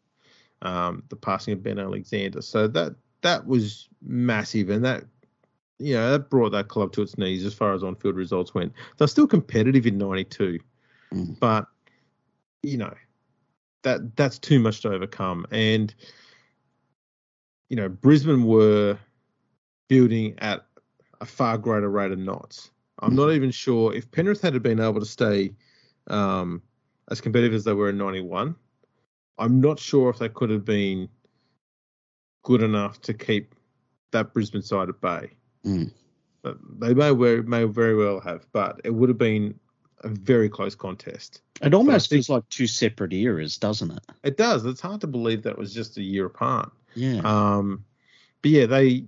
um, 0.62 1.02
the 1.08 1.16
passing 1.16 1.54
of 1.54 1.62
Ben 1.62 1.78
Alexander. 1.78 2.42
So 2.42 2.68
that 2.68 2.94
that 3.22 3.46
was 3.46 3.88
massive, 4.02 4.68
and 4.70 4.84
that 4.84 5.04
you 5.78 5.94
know 5.94 6.10
that 6.12 6.28
brought 6.30 6.50
that 6.52 6.68
club 6.68 6.92
to 6.92 7.02
its 7.02 7.16
knees 7.18 7.44
as 7.44 7.54
far 7.54 7.72
as 7.72 7.82
on-field 7.82 8.16
results 8.16 8.54
went. 8.54 8.72
They're 8.98 9.08
still 9.08 9.26
competitive 9.26 9.86
in 9.86 9.98
'92, 9.98 10.58
Mm. 11.12 11.38
but 11.40 11.66
you 12.62 12.76
know 12.78 12.94
that 13.82 14.16
that's 14.16 14.38
too 14.38 14.58
much 14.58 14.80
to 14.82 14.92
overcome. 14.92 15.46
And 15.50 15.94
you 17.68 17.76
know, 17.76 17.88
Brisbane 17.88 18.44
were 18.44 18.98
building 19.88 20.34
at 20.38 20.66
a 21.20 21.26
far 21.26 21.56
greater 21.58 21.90
rate 21.90 22.12
of 22.12 22.18
knots. 22.18 22.70
I'm 22.98 23.16
not 23.16 23.32
even 23.32 23.50
sure 23.50 23.94
if 23.94 24.10
Penrith 24.10 24.42
had 24.42 24.62
been 24.62 24.78
able 24.78 25.00
to 25.00 25.06
stay 25.06 25.52
um, 26.08 26.62
as 27.10 27.20
competitive 27.20 27.54
as 27.54 27.64
they 27.64 27.72
were 27.72 27.88
in 27.88 27.98
'91. 27.98 28.54
I'm 29.38 29.60
not 29.60 29.78
sure 29.78 30.10
if 30.10 30.18
they 30.18 30.28
could 30.28 30.50
have 30.50 30.64
been 30.64 31.08
good 32.42 32.62
enough 32.62 33.00
to 33.02 33.14
keep 33.14 33.54
that 34.12 34.32
Brisbane 34.32 34.62
side 34.62 34.88
at 34.88 35.00
bay. 35.00 35.30
Mm. 35.64 35.92
But 36.42 36.58
they 36.78 36.94
may, 36.94 37.12
may 37.12 37.64
very 37.64 37.96
well 37.96 38.20
have, 38.20 38.46
but 38.52 38.80
it 38.84 38.90
would 38.90 39.08
have 39.08 39.18
been 39.18 39.58
a 40.04 40.08
very 40.08 40.48
close 40.48 40.74
contest. 40.74 41.42
It 41.62 41.74
almost 41.74 42.08
think- 42.10 42.18
feels 42.18 42.28
like 42.28 42.48
two 42.48 42.66
separate 42.66 43.12
eras, 43.12 43.56
doesn't 43.56 43.90
it? 43.90 44.00
It 44.24 44.36
does. 44.36 44.64
It's 44.64 44.80
hard 44.80 45.00
to 45.02 45.06
believe 45.06 45.42
that 45.42 45.56
was 45.58 45.72
just 45.72 45.96
a 45.96 46.02
year 46.02 46.26
apart. 46.26 46.72
Yeah. 46.94 47.20
Um, 47.24 47.84
but 48.42 48.50
yeah, 48.50 48.66
they 48.66 49.06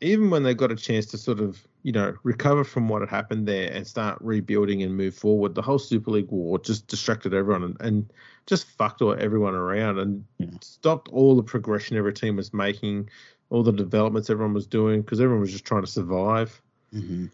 even 0.00 0.30
when 0.30 0.44
they 0.44 0.54
got 0.54 0.70
a 0.70 0.76
chance 0.76 1.06
to 1.06 1.18
sort 1.18 1.40
of 1.40 1.66
you 1.82 1.92
know 1.92 2.14
recover 2.22 2.62
from 2.64 2.88
what 2.88 3.02
had 3.02 3.08
happened 3.08 3.46
there 3.48 3.70
and 3.72 3.86
start 3.86 4.18
rebuilding 4.20 4.82
and 4.82 4.96
move 4.96 5.14
forward, 5.14 5.54
the 5.54 5.62
whole 5.62 5.78
Super 5.78 6.10
League 6.10 6.30
war 6.30 6.58
just 6.58 6.86
distracted 6.88 7.34
everyone 7.34 7.62
and, 7.64 7.76
and 7.80 8.12
just 8.46 8.66
fucked 8.66 9.02
all, 9.02 9.14
everyone 9.18 9.54
around 9.54 9.98
and 9.98 10.24
Yeah. 10.38 10.46
stopped 10.60 11.08
all 11.08 11.36
the 11.36 11.42
progression 11.42 11.96
every 11.96 12.12
team 12.12 12.36
was 12.36 12.52
making, 12.54 13.08
all 13.50 13.62
the 13.62 13.72
developments 13.72 14.30
everyone 14.30 14.54
was 14.54 14.66
doing 14.66 15.02
because 15.02 15.20
everyone 15.20 15.40
was 15.40 15.52
just 15.52 15.64
trying 15.64 15.82
to 15.82 15.90
survive. 15.90 16.60
hmm 16.92 17.26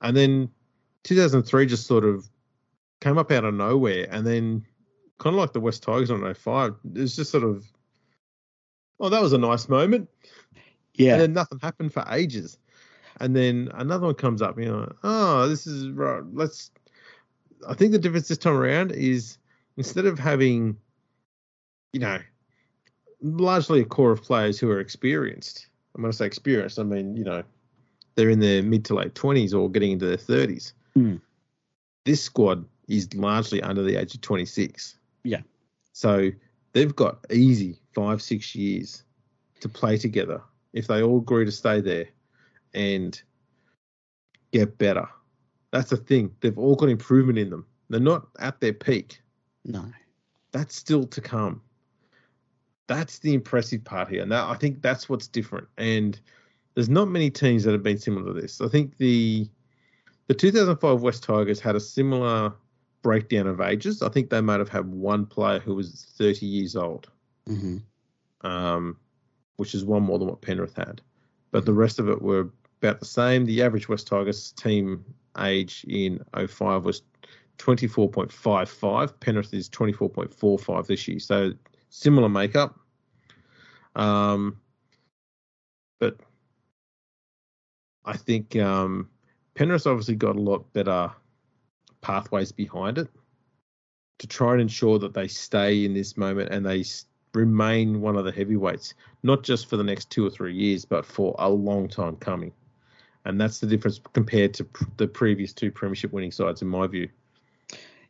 And 0.00 0.16
then 0.16 0.50
2003 1.04 1.66
just 1.66 1.86
sort 1.86 2.04
of 2.04 2.28
came 3.00 3.18
up 3.18 3.30
out 3.30 3.44
of 3.44 3.54
nowhere, 3.54 4.06
and 4.10 4.26
then 4.26 4.64
kind 5.18 5.34
of 5.34 5.40
like 5.40 5.52
the 5.52 5.60
Wests 5.60 5.80
Tigers 5.80 6.10
on 6.10 6.34
05, 6.34 6.74
it's 6.94 7.16
just 7.16 7.30
sort 7.30 7.44
of, 7.44 7.64
oh, 9.00 9.08
that 9.08 9.22
was 9.22 9.32
a 9.32 9.38
nice 9.38 9.68
moment. 9.68 10.08
Yeah. 10.94 11.12
And 11.14 11.22
then 11.22 11.32
nothing 11.32 11.58
happened 11.60 11.92
for 11.92 12.04
ages. 12.10 12.58
And 13.20 13.36
then 13.36 13.70
another 13.74 14.06
one 14.06 14.14
comes 14.14 14.42
up, 14.42 14.58
you 14.58 14.66
know, 14.66 14.92
oh, 15.04 15.48
this 15.48 15.66
is 15.66 15.88
right. 15.90 16.22
Let's. 16.32 16.70
I 17.68 17.74
think 17.74 17.92
the 17.92 17.98
difference 17.98 18.26
this 18.26 18.38
time 18.38 18.56
around 18.56 18.90
is 18.90 19.38
instead 19.76 20.06
of 20.06 20.18
having, 20.18 20.76
you 21.92 22.00
know, 22.00 22.18
largely 23.22 23.80
a 23.80 23.84
core 23.84 24.10
of 24.10 24.22
players 24.22 24.58
who 24.58 24.70
are 24.70 24.80
experienced. 24.80 25.68
I'm 25.94 26.02
going 26.02 26.10
to 26.10 26.16
say 26.16 26.26
experienced, 26.26 26.78
I 26.78 26.82
mean, 26.82 27.16
you 27.16 27.24
know, 27.24 27.42
they're 28.14 28.30
in 28.30 28.40
their 28.40 28.62
mid 28.62 28.84
to 28.86 28.94
late 28.94 29.14
20s 29.14 29.54
or 29.54 29.70
getting 29.70 29.92
into 29.92 30.06
their 30.06 30.16
30s. 30.16 30.72
Mm. 30.96 31.20
This 32.04 32.22
squad 32.22 32.64
is 32.88 33.12
largely 33.14 33.62
under 33.62 33.82
the 33.82 33.96
age 33.96 34.14
of 34.14 34.20
26. 34.20 34.96
Yeah. 35.24 35.40
So 35.92 36.30
they've 36.72 36.94
got 36.94 37.24
easy 37.30 37.78
five, 37.94 38.20
six 38.22 38.54
years 38.54 39.04
to 39.60 39.68
play 39.68 39.96
together 39.96 40.42
if 40.72 40.86
they 40.86 41.02
all 41.02 41.18
agree 41.18 41.44
to 41.44 41.52
stay 41.52 41.80
there 41.80 42.06
and 42.74 43.20
get 44.52 44.78
better. 44.78 45.08
That's 45.70 45.90
the 45.90 45.96
thing. 45.96 46.34
They've 46.40 46.58
all 46.58 46.74
got 46.74 46.88
improvement 46.88 47.38
in 47.38 47.50
them. 47.50 47.66
They're 47.88 48.00
not 48.00 48.26
at 48.38 48.60
their 48.60 48.72
peak. 48.72 49.20
No. 49.64 49.84
That's 50.52 50.74
still 50.74 51.06
to 51.06 51.20
come. 51.20 51.62
That's 52.86 53.18
the 53.20 53.32
impressive 53.32 53.84
part 53.84 54.08
here. 54.08 54.22
And 54.22 54.32
that, 54.32 54.44
I 54.44 54.54
think 54.54 54.82
that's 54.82 55.08
what's 55.08 55.28
different. 55.28 55.68
And 55.78 56.18
there's 56.74 56.88
not 56.88 57.08
many 57.08 57.30
teams 57.30 57.64
that 57.64 57.72
have 57.72 57.82
been 57.82 57.98
similar 57.98 58.34
to 58.34 58.40
this. 58.40 58.60
I 58.60 58.68
think 58.68 58.96
the 58.96 59.48
the 60.32 60.38
2005 60.38 61.02
Wests 61.02 61.26
Tigers 61.26 61.60
had 61.60 61.76
a 61.76 61.80
similar 61.80 62.54
breakdown 63.02 63.46
of 63.46 63.60
ages. 63.60 64.00
I 64.00 64.08
think 64.08 64.30
they 64.30 64.40
might 64.40 64.60
have 64.60 64.70
had 64.70 64.86
one 64.86 65.26
player 65.26 65.58
who 65.58 65.74
was 65.74 66.06
30 66.16 66.46
years 66.46 66.74
old, 66.74 67.10
hmm 67.46 67.78
um, 68.40 68.96
which 69.56 69.74
is 69.74 69.84
one 69.84 70.02
more 70.02 70.18
than 70.18 70.28
what 70.28 70.40
Penrith 70.40 70.74
had. 70.74 71.02
But 71.50 71.66
the 71.66 71.74
rest 71.74 71.98
of 71.98 72.08
it 72.08 72.22
were 72.22 72.48
about 72.80 72.98
the 72.98 73.04
same. 73.04 73.44
The 73.44 73.62
average 73.62 73.90
Wests 73.90 74.08
Tigers 74.08 74.52
team 74.52 75.04
age 75.38 75.84
in 75.86 76.24
05 76.34 76.86
was 76.86 77.02
24.55. 77.58 79.20
Penrith 79.20 79.52
is 79.52 79.68
24.45 79.68 80.86
this 80.86 81.06
year. 81.06 81.18
So 81.18 81.52
similar 81.90 82.30
makeup. 82.30 82.80
Um, 83.94 84.58
but 86.00 86.16
I 88.06 88.16
think 88.16 88.56
um, 88.56 89.10
Penrith's 89.54 89.86
obviously 89.86 90.14
got 90.14 90.36
a 90.36 90.40
lot 90.40 90.72
better 90.72 91.10
pathways 92.00 92.52
behind 92.52 92.98
it 92.98 93.08
to 94.18 94.26
try 94.26 94.52
and 94.52 94.60
ensure 94.60 94.98
that 94.98 95.14
they 95.14 95.28
stay 95.28 95.84
in 95.84 95.94
this 95.94 96.16
moment 96.16 96.52
and 96.52 96.64
they 96.64 96.84
remain 97.34 98.00
one 98.00 98.16
of 98.16 98.24
the 98.24 98.32
heavyweights, 98.32 98.94
not 99.22 99.42
just 99.42 99.68
for 99.68 99.76
the 99.76 99.84
next 99.84 100.10
two 100.10 100.26
or 100.26 100.30
three 100.30 100.54
years, 100.54 100.84
but 100.84 101.04
for 101.04 101.34
a 101.38 101.48
long 101.48 101.88
time 101.88 102.16
coming. 102.16 102.52
And 103.24 103.40
that's 103.40 103.58
the 103.60 103.66
difference 103.66 104.00
compared 104.12 104.54
to 104.54 104.66
the 104.96 105.06
previous 105.06 105.52
two 105.52 105.70
premiership 105.70 106.12
winning 106.12 106.32
sides, 106.32 106.62
in 106.62 106.68
my 106.68 106.86
view. 106.86 107.08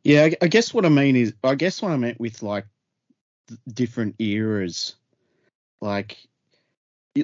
Yeah, 0.04 0.24
I, 0.24 0.36
I 0.42 0.48
guess 0.48 0.74
what 0.74 0.86
I 0.86 0.88
mean 0.88 1.16
is, 1.16 1.34
I 1.44 1.54
guess 1.54 1.82
what 1.82 1.92
I 1.92 1.96
meant 1.96 2.18
with 2.18 2.42
like 2.42 2.66
different 3.72 4.16
eras, 4.18 4.96
like, 5.80 6.18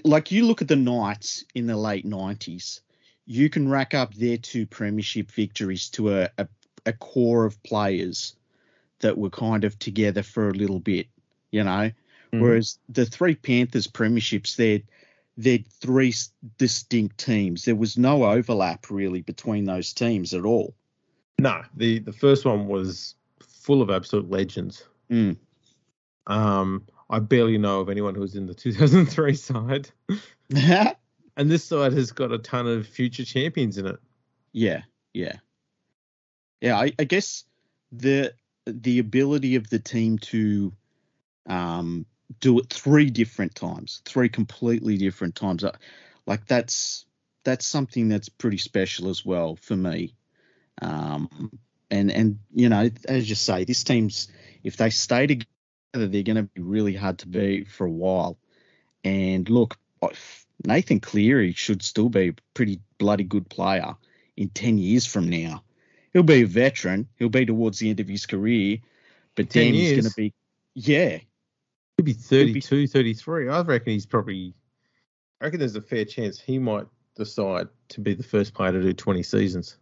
like 0.04 0.30
you 0.30 0.46
look 0.46 0.62
at 0.62 0.68
the 0.68 0.76
Knights 0.76 1.44
in 1.54 1.66
the 1.66 1.76
late 1.76 2.04
nineties, 2.04 2.82
you 3.28 3.50
can 3.50 3.68
rack 3.68 3.92
up 3.92 4.14
their 4.14 4.38
two 4.38 4.64
premiership 4.64 5.30
victories 5.30 5.90
to 5.90 6.14
a, 6.14 6.30
a, 6.38 6.48
a 6.86 6.94
core 6.94 7.44
of 7.44 7.62
players 7.62 8.34
that 9.00 9.18
were 9.18 9.28
kind 9.28 9.64
of 9.64 9.78
together 9.78 10.22
for 10.22 10.48
a 10.48 10.54
little 10.54 10.80
bit, 10.80 11.08
you 11.50 11.62
know. 11.62 11.90
Mhm. 12.32 12.40
Whereas 12.40 12.78
the 12.88 13.04
three 13.04 13.34
Panthers 13.34 13.86
premierships, 13.86 14.56
they're 14.56 14.80
they're 15.36 15.58
three 15.80 16.14
distinct 16.56 17.18
teams. 17.18 17.66
There 17.66 17.76
was 17.76 17.98
no 17.98 18.24
overlap 18.24 18.90
really 18.90 19.20
between 19.20 19.66
those 19.66 19.92
teams 19.92 20.32
at 20.32 20.44
all. 20.44 20.74
No, 21.38 21.62
the, 21.76 22.00
the 22.00 22.12
first 22.12 22.44
one 22.44 22.66
was 22.66 23.14
full 23.40 23.82
of 23.82 23.90
absolute 23.90 24.28
legends. 24.28 24.84
Mm. 25.10 25.36
Um, 26.26 26.82
I 27.08 27.20
barely 27.20 27.56
know 27.56 27.80
of 27.80 27.88
anyone 27.88 28.14
who 28.14 28.22
was 28.22 28.34
in 28.34 28.46
the 28.46 28.54
2003 28.54 29.34
side. 29.36 29.90
And 31.38 31.48
this 31.48 31.64
side 31.64 31.92
has 31.92 32.10
got 32.10 32.32
a 32.32 32.38
ton 32.38 32.66
of 32.66 32.86
future 32.86 33.24
champions 33.24 33.78
in 33.78 33.86
it. 33.86 34.00
Yeah, 34.52 34.82
yeah, 35.14 35.36
yeah. 36.60 36.76
I, 36.76 36.92
I 36.98 37.04
guess 37.04 37.44
the 37.92 38.34
the 38.66 38.98
ability 38.98 39.54
of 39.54 39.70
the 39.70 39.78
team 39.78 40.18
to 40.18 40.72
um, 41.48 42.06
do 42.40 42.58
it 42.58 42.68
three 42.70 43.10
different 43.10 43.54
times, 43.54 44.02
three 44.04 44.28
completely 44.28 44.98
different 44.98 45.36
times, 45.36 45.62
uh, 45.62 45.76
like 46.26 46.44
that's 46.46 47.06
that's 47.44 47.64
something 47.64 48.08
that's 48.08 48.28
pretty 48.28 48.58
special 48.58 49.08
as 49.08 49.24
well 49.24 49.54
for 49.54 49.76
me. 49.76 50.16
Um, 50.82 51.56
and 51.88 52.10
and 52.10 52.38
you 52.52 52.68
know, 52.68 52.90
as 53.08 53.28
you 53.28 53.36
say, 53.36 53.64
this 53.64 53.84
team's 53.84 54.26
if 54.64 54.76
they 54.76 54.90
stay 54.90 55.28
together, 55.28 55.46
they're 55.92 56.22
going 56.24 56.34
to 56.34 56.42
be 56.42 56.62
really 56.62 56.96
hard 56.96 57.18
to 57.18 57.28
beat 57.28 57.68
for 57.68 57.86
a 57.86 57.90
while. 57.90 58.38
And 59.04 59.48
look, 59.48 59.78
Nathan 60.64 61.00
Cleary 61.00 61.52
should 61.52 61.82
still 61.82 62.08
be 62.08 62.28
a 62.28 62.34
pretty 62.54 62.80
bloody 62.98 63.24
good 63.24 63.48
player 63.48 63.94
in 64.36 64.48
10 64.48 64.78
years 64.78 65.06
from 65.06 65.28
now. 65.28 65.62
He'll 66.12 66.22
be 66.22 66.42
a 66.42 66.46
veteran. 66.46 67.08
He'll 67.16 67.28
be 67.28 67.46
towards 67.46 67.78
the 67.78 67.90
end 67.90 68.00
of 68.00 68.08
his 68.08 68.26
career, 68.26 68.78
but 69.34 69.50
10 69.50 69.64
then 69.64 69.74
he's 69.74 69.90
years? 69.90 70.00
going 70.00 70.10
to 70.10 70.16
be, 70.16 70.34
yeah, 70.74 71.18
He'd 71.96 72.04
be 72.04 72.12
He'll 72.12 72.54
be- 72.54 72.60
33. 72.60 73.48
I 73.48 73.60
reckon 73.62 73.92
he's 73.92 74.06
probably. 74.06 74.54
I 75.40 75.44
reckon 75.46 75.60
there's 75.60 75.76
a 75.76 75.82
fair 75.82 76.04
chance 76.04 76.40
he 76.40 76.58
might 76.58 76.86
decide 77.16 77.68
to 77.90 78.00
be 78.00 78.14
the 78.14 78.22
first 78.22 78.54
player 78.54 78.72
to 78.72 78.80
do 78.82 78.92
20 78.92 79.22
seasons. 79.22 79.76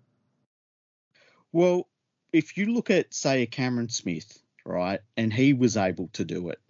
Well, 1.52 1.88
if 2.32 2.56
you 2.56 2.66
look 2.72 2.90
at, 2.90 3.14
say, 3.14 3.42
a 3.42 3.46
Cameron 3.46 3.88
Smith, 3.88 4.42
right, 4.64 5.00
and 5.16 5.32
he 5.32 5.52
was 5.52 5.76
able 5.76 6.08
to 6.14 6.24
do 6.24 6.48
it, 6.50 6.60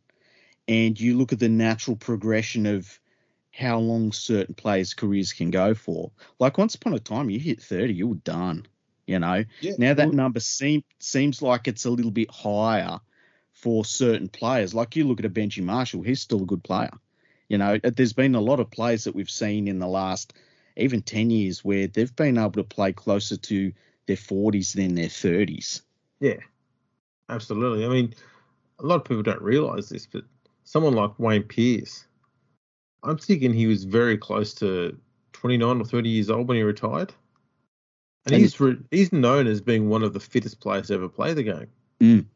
and 0.68 0.98
you 1.00 1.16
look 1.16 1.32
at 1.32 1.38
the 1.38 1.48
natural 1.48 1.96
progression 1.96 2.66
of 2.66 3.00
how 3.56 3.78
long 3.78 4.12
certain 4.12 4.54
players' 4.54 4.94
careers 4.94 5.32
can 5.32 5.50
go 5.50 5.74
for, 5.74 6.10
like 6.38 6.58
once 6.58 6.74
upon 6.74 6.94
a 6.94 6.98
time, 6.98 7.30
you 7.30 7.38
hit 7.38 7.62
30, 7.62 7.94
you 7.94 8.08
were 8.08 8.14
done, 8.16 8.66
you 9.06 9.18
know. 9.18 9.44
Yeah. 9.60 9.72
Now 9.78 9.94
that 9.94 10.12
number 10.12 10.40
seem, 10.40 10.84
seems 10.98 11.40
like 11.40 11.66
it's 11.66 11.84
a 11.84 11.90
little 11.90 12.10
bit 12.10 12.30
higher 12.30 13.00
for 13.52 13.84
certain 13.84 14.28
players. 14.28 14.74
Like 14.74 14.96
you 14.96 15.04
look 15.04 15.18
at 15.18 15.26
a 15.26 15.30
Benji 15.30 15.62
Marshall, 15.62 16.02
he's 16.02 16.20
still 16.20 16.42
a 16.42 16.46
good 16.46 16.62
player. 16.62 16.90
You 17.48 17.58
know, 17.58 17.78
uh, 17.82 17.90
there's 17.94 18.12
been 18.12 18.34
a 18.34 18.40
lot 18.40 18.60
of 18.60 18.70
players 18.70 19.04
that 19.04 19.14
we've 19.14 19.30
seen 19.30 19.68
in 19.68 19.78
the 19.78 19.86
last 19.86 20.34
even 20.76 21.00
10 21.00 21.30
years 21.30 21.64
where 21.64 21.86
they've 21.86 22.14
been 22.14 22.38
able 22.38 22.52
to 22.52 22.64
play 22.64 22.92
closer 22.92 23.36
to 23.36 23.72
their 24.06 24.16
40s 24.16 24.74
than 24.74 24.94
their 24.94 25.08
30s. 25.08 25.80
Yeah, 26.20 26.40
absolutely. 27.28 27.84
I 27.84 27.88
mean, 27.88 28.14
a 28.78 28.86
lot 28.86 28.96
of 28.96 29.04
people 29.04 29.22
don't 29.22 29.42
realize 29.42 29.88
this, 29.88 30.06
but 30.06 30.24
someone 30.64 30.94
like 30.94 31.18
Wayne 31.18 31.44
Pearce, 31.44 32.06
I'm 33.06 33.18
thinking 33.18 33.52
he 33.52 33.66
was 33.66 33.84
very 33.84 34.18
close 34.18 34.52
to 34.54 34.96
29 35.32 35.80
or 35.80 35.84
30 35.84 36.08
years 36.08 36.30
old 36.30 36.48
when 36.48 36.56
he 36.56 36.62
retired. 36.62 37.12
And, 38.24 38.34
And- 38.34 38.42
he's 38.42 38.58
re- 38.58 38.78
he's 38.90 39.12
known 39.12 39.46
as 39.46 39.60
being 39.60 39.88
one 39.88 40.02
of 40.02 40.12
the 40.12 40.20
fittest 40.20 40.60
players 40.60 40.88
to 40.88 40.94
ever 40.94 41.08
play 41.08 41.32
the 41.32 41.42
game. 41.44 41.68
Mm. 42.00 42.26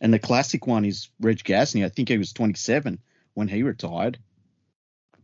And 0.00 0.12
the 0.12 0.18
classic 0.18 0.66
one 0.66 0.84
is 0.84 1.08
Reg 1.20 1.38
Gasnier. 1.38 1.86
I 1.86 1.88
think 1.88 2.08
he 2.08 2.18
was 2.18 2.32
27 2.32 2.98
when 3.34 3.48
he 3.48 3.62
retired. 3.62 4.18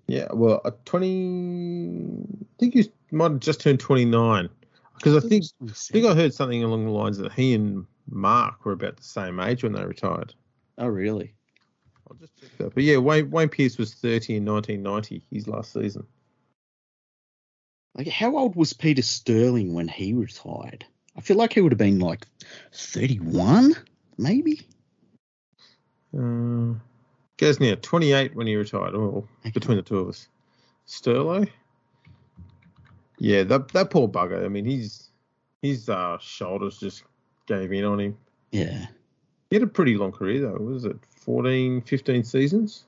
Yeah, 0.07 0.29
well, 0.33 0.61
a 0.65 0.73
20. 0.85 2.25
I 2.43 2.47
think 2.59 2.75
he 2.75 2.91
might 3.11 3.33
have 3.33 3.41
just 3.41 3.61
turned 3.61 3.81
29. 3.81 4.49
Because 4.97 5.25
I 5.25 5.27
think 5.27 5.45
I 5.63 5.73
think 5.73 6.07
I 6.07 6.15
heard 6.15 6.35
something 6.35 6.63
along 6.63 6.85
the 6.85 6.91
lines 6.91 7.19
that 7.19 7.33
he 7.33 7.55
and 7.55 7.87
Mark 8.09 8.65
were 8.65 8.73
about 8.73 8.97
the 8.97 9.03
same 9.03 9.41
age 9.41 9.63
when 9.63 9.73
they 9.73 9.85
retired. 9.85 10.35
Oh, 10.79 10.87
really? 10.87 11.35
I'll 12.13 12.19
just 12.19 12.37
check 12.39 12.51
that. 12.59 12.75
But 12.75 12.83
yeah, 12.83 12.99
Wayne, 12.99 13.31
Wayne 13.31 13.49
Pearce 13.49 13.79
was 13.79 13.95
30 13.95 14.37
in 14.37 14.45
1990, 14.45 15.23
his 15.31 15.49
last 15.49 15.73
season. 15.73 16.07
Like, 17.95 18.09
how 18.09 18.37
old 18.37 18.55
was 18.57 18.73
Peter 18.73 19.03
Sterling 19.03 19.73
when 19.75 19.89
he 19.89 20.13
retired? 20.13 20.85
I 21.17 21.21
feel 21.21 21.37
like 21.37 21.53
he 21.53 21.61
would 21.61 21.73
have 21.73 21.79
been 21.79 21.99
like 22.01 22.27
31, 22.73 23.75
maybe. 24.19 24.61
Uh, 26.15 26.75
Gasnier, 27.39 27.81
28 27.81 28.35
when 28.35 28.47
he 28.47 28.57
retired. 28.57 28.95
Oh, 28.95 29.27
Okay. 29.41 29.51
between 29.51 29.77
the 29.77 29.83
two 29.83 29.99
of 29.99 30.09
us. 30.09 30.29
Sterlo? 30.87 31.49
Yeah, 33.19 33.45
that 33.45 33.69
that 33.69 33.91
poor 33.91 34.09
bugger. 34.09 34.45
I 34.45 34.49
mean, 34.49 34.65
his 34.65 35.09
his 35.63 35.89
uh, 35.89 36.19
shoulders 36.19 36.79
just 36.79 37.05
gave 37.47 37.73
in 37.73 37.85
on 37.85 38.01
him. 38.01 38.19
Yeah. 38.51 38.87
He 39.53 39.57
had 39.57 39.65
a 39.65 39.67
pretty 39.67 39.99
long 39.99 40.13
career 40.13 40.41
though. 40.41 40.57
Was 40.57 40.87
it 40.87 40.97
14, 41.11 41.83
15 41.83 42.25
seasons? 42.25 42.85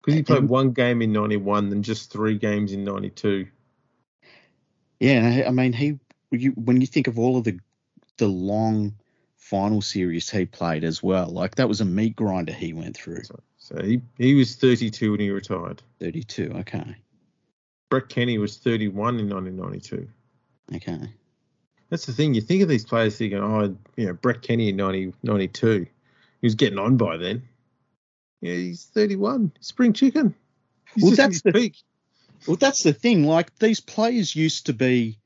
Because 0.00 0.14
he 0.14 0.22
played 0.22 0.44
one 0.44 0.70
game 0.72 1.02
in 1.02 1.12
91, 1.12 1.68
then 1.68 1.82
just 1.82 2.10
three 2.10 2.38
games 2.38 2.72
in 2.72 2.82
92. 2.82 3.48
Yeah, 4.98 5.42
I 5.44 5.48
I 5.48 5.50
mean, 5.50 5.74
he 5.74 5.98
you, 6.30 6.52
when 6.52 6.80
you 6.80 6.86
think 6.86 7.06
of 7.06 7.18
all 7.18 7.36
of 7.36 7.44
the 7.44 7.60
the 8.16 8.28
long 8.28 8.94
final 9.36 9.82
series 9.82 10.30
he 10.30 10.46
played 10.46 10.84
as 10.84 11.02
well. 11.02 11.28
Like 11.28 11.56
that 11.56 11.68
was 11.68 11.82
a 11.82 11.84
meat 11.84 12.16
grinder 12.16 12.54
he 12.54 12.72
went 12.72 12.96
through. 12.96 13.24
So, 13.24 13.40
so 13.58 13.82
he, 13.82 14.00
he 14.16 14.32
was 14.32 14.54
32 14.56 15.10
when 15.10 15.20
he 15.20 15.28
retired. 15.28 15.82
32. 16.00 16.50
Okay. 16.60 16.96
Brett 17.90 18.08
Kenny 18.08 18.38
was 18.38 18.56
31 18.56 19.18
in 19.18 19.28
1992. 19.28 20.08
Okay. 20.76 21.12
That's 21.92 22.06
the 22.06 22.12
thing. 22.14 22.32
You 22.32 22.40
think 22.40 22.62
of 22.62 22.70
these 22.70 22.86
players 22.86 23.18
thinking, 23.18 23.38
oh, 23.38 23.76
you 23.96 24.06
know, 24.06 24.14
Brett 24.14 24.40
Kenny 24.40 24.70
in 24.70 24.76
90, 24.76 25.12
92. 25.22 25.80
He 26.40 26.46
was 26.46 26.54
getting 26.54 26.78
on 26.78 26.96
by 26.96 27.18
then. 27.18 27.42
Yeah, 28.40 28.54
he's 28.54 28.86
31. 28.86 29.52
Spring 29.60 29.92
chicken. 29.92 30.34
He's 30.94 31.04
Well, 31.04 31.12
that's 31.14 31.42
the- 31.42 31.52
peak. 31.52 31.76
Well, 32.48 32.56
that's 32.56 32.82
the 32.82 32.94
thing. 32.94 33.24
Like 33.24 33.54
these 33.58 33.80
players 33.80 34.34
used 34.34 34.64
to 34.66 34.72
be, 34.72 35.18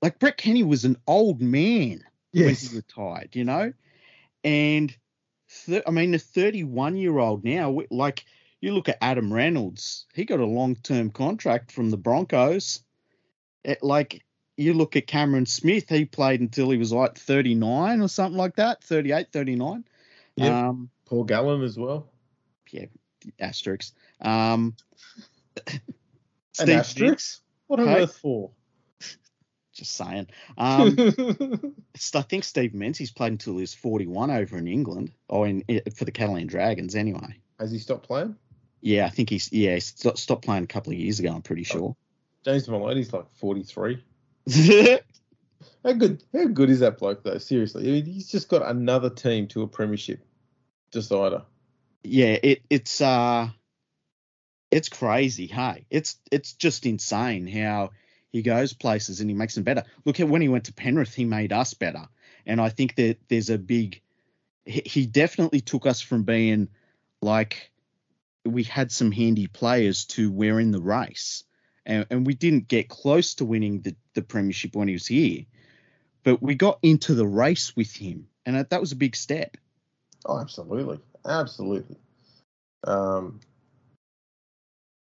like 0.00 0.18
Brett 0.18 0.38
Kenny 0.38 0.62
was 0.62 0.86
an 0.86 0.96
old 1.06 1.42
man 1.42 2.02
when 2.32 2.44
Yes. 2.48 2.70
he 2.70 2.76
retired, 2.76 3.36
you 3.36 3.44
know, 3.44 3.74
and 4.42 4.96
th- 5.66 5.82
I 5.86 5.90
mean 5.90 6.12
the 6.12 6.18
31 6.18 6.96
year 6.96 7.18
old 7.18 7.44
now, 7.44 7.78
like 7.90 8.24
you 8.62 8.72
look 8.72 8.88
at 8.88 8.96
Adam 9.02 9.30
Reynolds, 9.30 10.06
he 10.14 10.24
got 10.24 10.40
a 10.40 10.46
long 10.46 10.76
term 10.76 11.10
contract 11.10 11.72
from 11.72 11.90
the 11.90 11.98
Broncos. 11.98 12.82
It, 13.64 13.82
like 13.82 14.24
you 14.56 14.72
look 14.74 14.96
at 14.96 15.06
Cameron 15.06 15.46
Smith, 15.46 15.88
he 15.88 16.04
played 16.04 16.40
until 16.40 16.70
he 16.70 16.78
was 16.78 16.92
like 16.92 17.16
39 17.18 18.00
or 18.00 18.08
something 18.08 18.38
like 18.38 18.56
that, 18.56 18.82
38, 18.84 19.32
39. 19.32 19.84
Yep. 20.36 20.52
Um, 20.52 20.90
Paul 21.04 21.24
Gallen 21.24 21.62
as 21.62 21.78
well. 21.78 22.08
yeah, 22.70 22.86
asterisks. 23.38 23.92
Um, 24.20 24.74
An 26.58 26.70
asterisk? 26.70 27.40
What 27.66 27.80
on 27.80 27.86
Hey. 27.88 28.02
earth 28.02 28.16
for? 28.18 28.50
Just 29.72 29.92
saying. 29.94 30.28
Um, 30.56 30.96
I 32.14 32.22
think 32.22 32.44
Steve 32.44 32.72
Menzies 32.72 33.10
played 33.10 33.32
until 33.32 33.54
he 33.54 33.60
was 33.60 33.74
41 33.74 34.30
over 34.30 34.56
in 34.56 34.68
England, 34.68 35.12
or 35.28 35.46
in 35.46 35.62
for 35.94 36.06
the 36.06 36.12
Catalan 36.12 36.46
Dragons 36.46 36.94
anyway. 36.94 37.36
Has 37.60 37.72
he 37.72 37.78
stopped 37.78 38.06
playing? 38.06 38.36
Yeah, 38.80 39.04
I 39.04 39.10
think 39.10 39.28
he's 39.28 39.52
yeah 39.52 39.74
he 39.74 39.80
st- 39.80 40.16
stopped 40.16 40.44
playing 40.46 40.64
a 40.64 40.66
couple 40.66 40.92
of 40.92 40.98
years 40.98 41.18
ago. 41.20 41.30
I'm 41.34 41.42
pretty 41.42 41.64
sure. 41.64 41.94
James 42.44 42.68
Maloney's 42.68 43.12
like 43.12 43.28
43. 43.38 44.02
How 45.84 45.92
good? 45.92 46.22
How 46.32 46.46
good 46.46 46.70
is 46.70 46.80
that 46.80 46.98
bloke 46.98 47.22
though? 47.22 47.38
Seriously, 47.38 47.88
I 47.88 47.92
mean, 47.92 48.06
he's 48.06 48.28
just 48.28 48.48
got 48.48 48.68
another 48.68 49.10
team 49.10 49.46
to 49.48 49.62
a 49.62 49.66
premiership 49.66 50.24
decider. 50.90 51.42
yeah, 52.02 52.38
it 52.42 52.62
it's 52.70 53.00
uh 53.00 53.48
it's 54.70 54.88
crazy. 54.88 55.46
Hey, 55.46 55.86
it's 55.90 56.16
it's 56.30 56.52
just 56.52 56.86
insane 56.86 57.46
how 57.46 57.90
he 58.30 58.42
goes 58.42 58.72
places 58.72 59.20
and 59.20 59.30
he 59.30 59.34
makes 59.34 59.54
them 59.54 59.64
better. 59.64 59.84
Look 60.04 60.20
at 60.20 60.28
when 60.28 60.42
he 60.42 60.48
went 60.48 60.64
to 60.64 60.72
Penrith, 60.72 61.14
he 61.14 61.24
made 61.24 61.52
us 61.52 61.74
better, 61.74 62.08
and 62.44 62.60
I 62.60 62.68
think 62.68 62.96
that 62.96 63.18
there's 63.28 63.50
a 63.50 63.58
big. 63.58 64.00
He 64.64 64.82
he 64.84 65.06
definitely 65.06 65.60
took 65.60 65.86
us 65.86 66.00
from 66.00 66.24
being 66.24 66.68
like 67.22 67.70
we 68.44 68.62
had 68.62 68.92
some 68.92 69.12
handy 69.12 69.46
players 69.46 70.04
to 70.06 70.30
we're 70.30 70.60
in 70.60 70.70
the 70.70 70.80
race, 70.80 71.44
and, 71.86 72.06
and 72.10 72.26
we 72.26 72.34
didn't 72.34 72.68
get 72.68 72.88
close 72.88 73.34
to 73.34 73.44
winning 73.44 73.80
the 73.80 73.94
the 74.14 74.22
premiership 74.22 74.74
when 74.74 74.88
he 74.88 74.94
was 74.94 75.06
here, 75.06 75.44
but 76.24 76.42
we 76.42 76.54
got 76.54 76.78
into 76.82 77.14
the 77.14 77.26
race 77.26 77.74
with 77.76 77.92
him, 77.94 78.26
and 78.44 78.56
that 78.56 78.70
that 78.70 78.80
was 78.80 78.92
a 78.92 78.96
big 78.96 79.16
step. 79.16 79.56
Oh, 80.26 80.40
absolutely, 80.40 80.98
absolutely. 81.24 81.96
Um, 82.84 83.40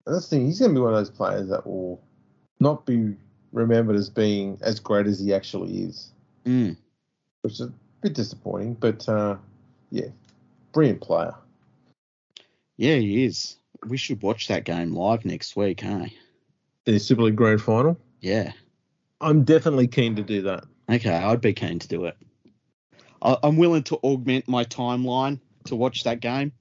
and 0.05 0.15
that's 0.15 0.27
the 0.27 0.35
thing. 0.35 0.45
He's 0.45 0.59
going 0.59 0.71
to 0.71 0.75
be 0.75 0.81
one 0.81 0.93
of 0.93 0.99
those 0.99 1.09
players 1.09 1.49
that 1.49 1.65
will 1.65 2.01
not 2.59 2.85
be 2.85 3.15
remembered 3.53 3.95
as 3.95 4.09
being 4.09 4.57
as 4.61 4.79
great 4.79 5.07
as 5.07 5.19
he 5.19 5.33
actually 5.33 5.83
is, 5.83 6.11
Mm. 6.45 6.75
which 7.41 7.53
is 7.53 7.61
a 7.61 7.73
bit 8.01 8.13
disappointing. 8.13 8.73
But 8.73 9.07
uh, 9.07 9.37
yeah, 9.91 10.07
brilliant 10.73 11.01
player. 11.01 11.33
Yeah, 12.75 12.95
he 12.95 13.23
is. 13.23 13.55
We 13.87 13.97
should 13.97 14.21
watch 14.21 14.47
that 14.47 14.65
game 14.65 14.93
live 14.93 15.25
next 15.25 15.55
week, 15.55 15.81
hey? 15.81 16.13
The 16.85 16.99
Super 16.99 17.23
League 17.23 17.35
Grand 17.35 17.61
Final. 17.61 17.97
Yeah. 18.19 18.51
I'm 19.21 19.43
definitely 19.43 19.87
keen 19.87 20.15
to 20.17 20.23
do 20.23 20.41
that. 20.43 20.65
Okay, 20.89 21.13
I'd 21.15 21.39
be 21.41 21.53
keen 21.53 21.79
to 21.79 21.87
do 21.87 22.05
it. 22.05 22.17
I, 23.21 23.37
I'm 23.41 23.55
willing 23.57 23.83
to 23.83 23.95
augment 23.97 24.47
my 24.49 24.65
timeline 24.65 25.39
to 25.65 25.75
watch 25.77 26.03
that 26.03 26.19
game. 26.19 26.51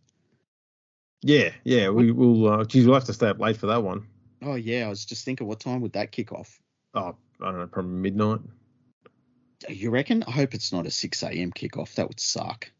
Yeah, 1.22 1.50
yeah. 1.64 1.88
We 1.88 2.12
will. 2.12 2.48
Uh, 2.48 2.64
geez, 2.64 2.84
we'll 2.86 2.94
have 2.94 3.04
to 3.04 3.12
stay 3.12 3.28
up 3.28 3.40
late 3.40 3.56
for 3.56 3.66
that 3.66 3.82
one. 3.82 4.06
Oh 4.42 4.54
yeah, 4.54 4.86
I 4.86 4.88
was 4.88 5.04
just 5.04 5.24
thinking, 5.24 5.46
what 5.46 5.60
time 5.60 5.80
would 5.80 5.92
that 5.94 6.12
kick 6.12 6.32
off? 6.32 6.60
Oh, 6.94 7.16
I 7.40 7.44
don't 7.50 7.58
know, 7.58 7.66
probably 7.66 7.92
midnight. 7.92 8.40
You 9.68 9.90
reckon? 9.90 10.24
I 10.24 10.32
hope 10.32 10.54
it's 10.54 10.72
not 10.72 10.86
a 10.86 10.90
six 10.90 11.22
a.m. 11.22 11.52
kickoff. 11.52 11.94
That 11.94 12.08
would 12.08 12.18
suck. 12.20 12.70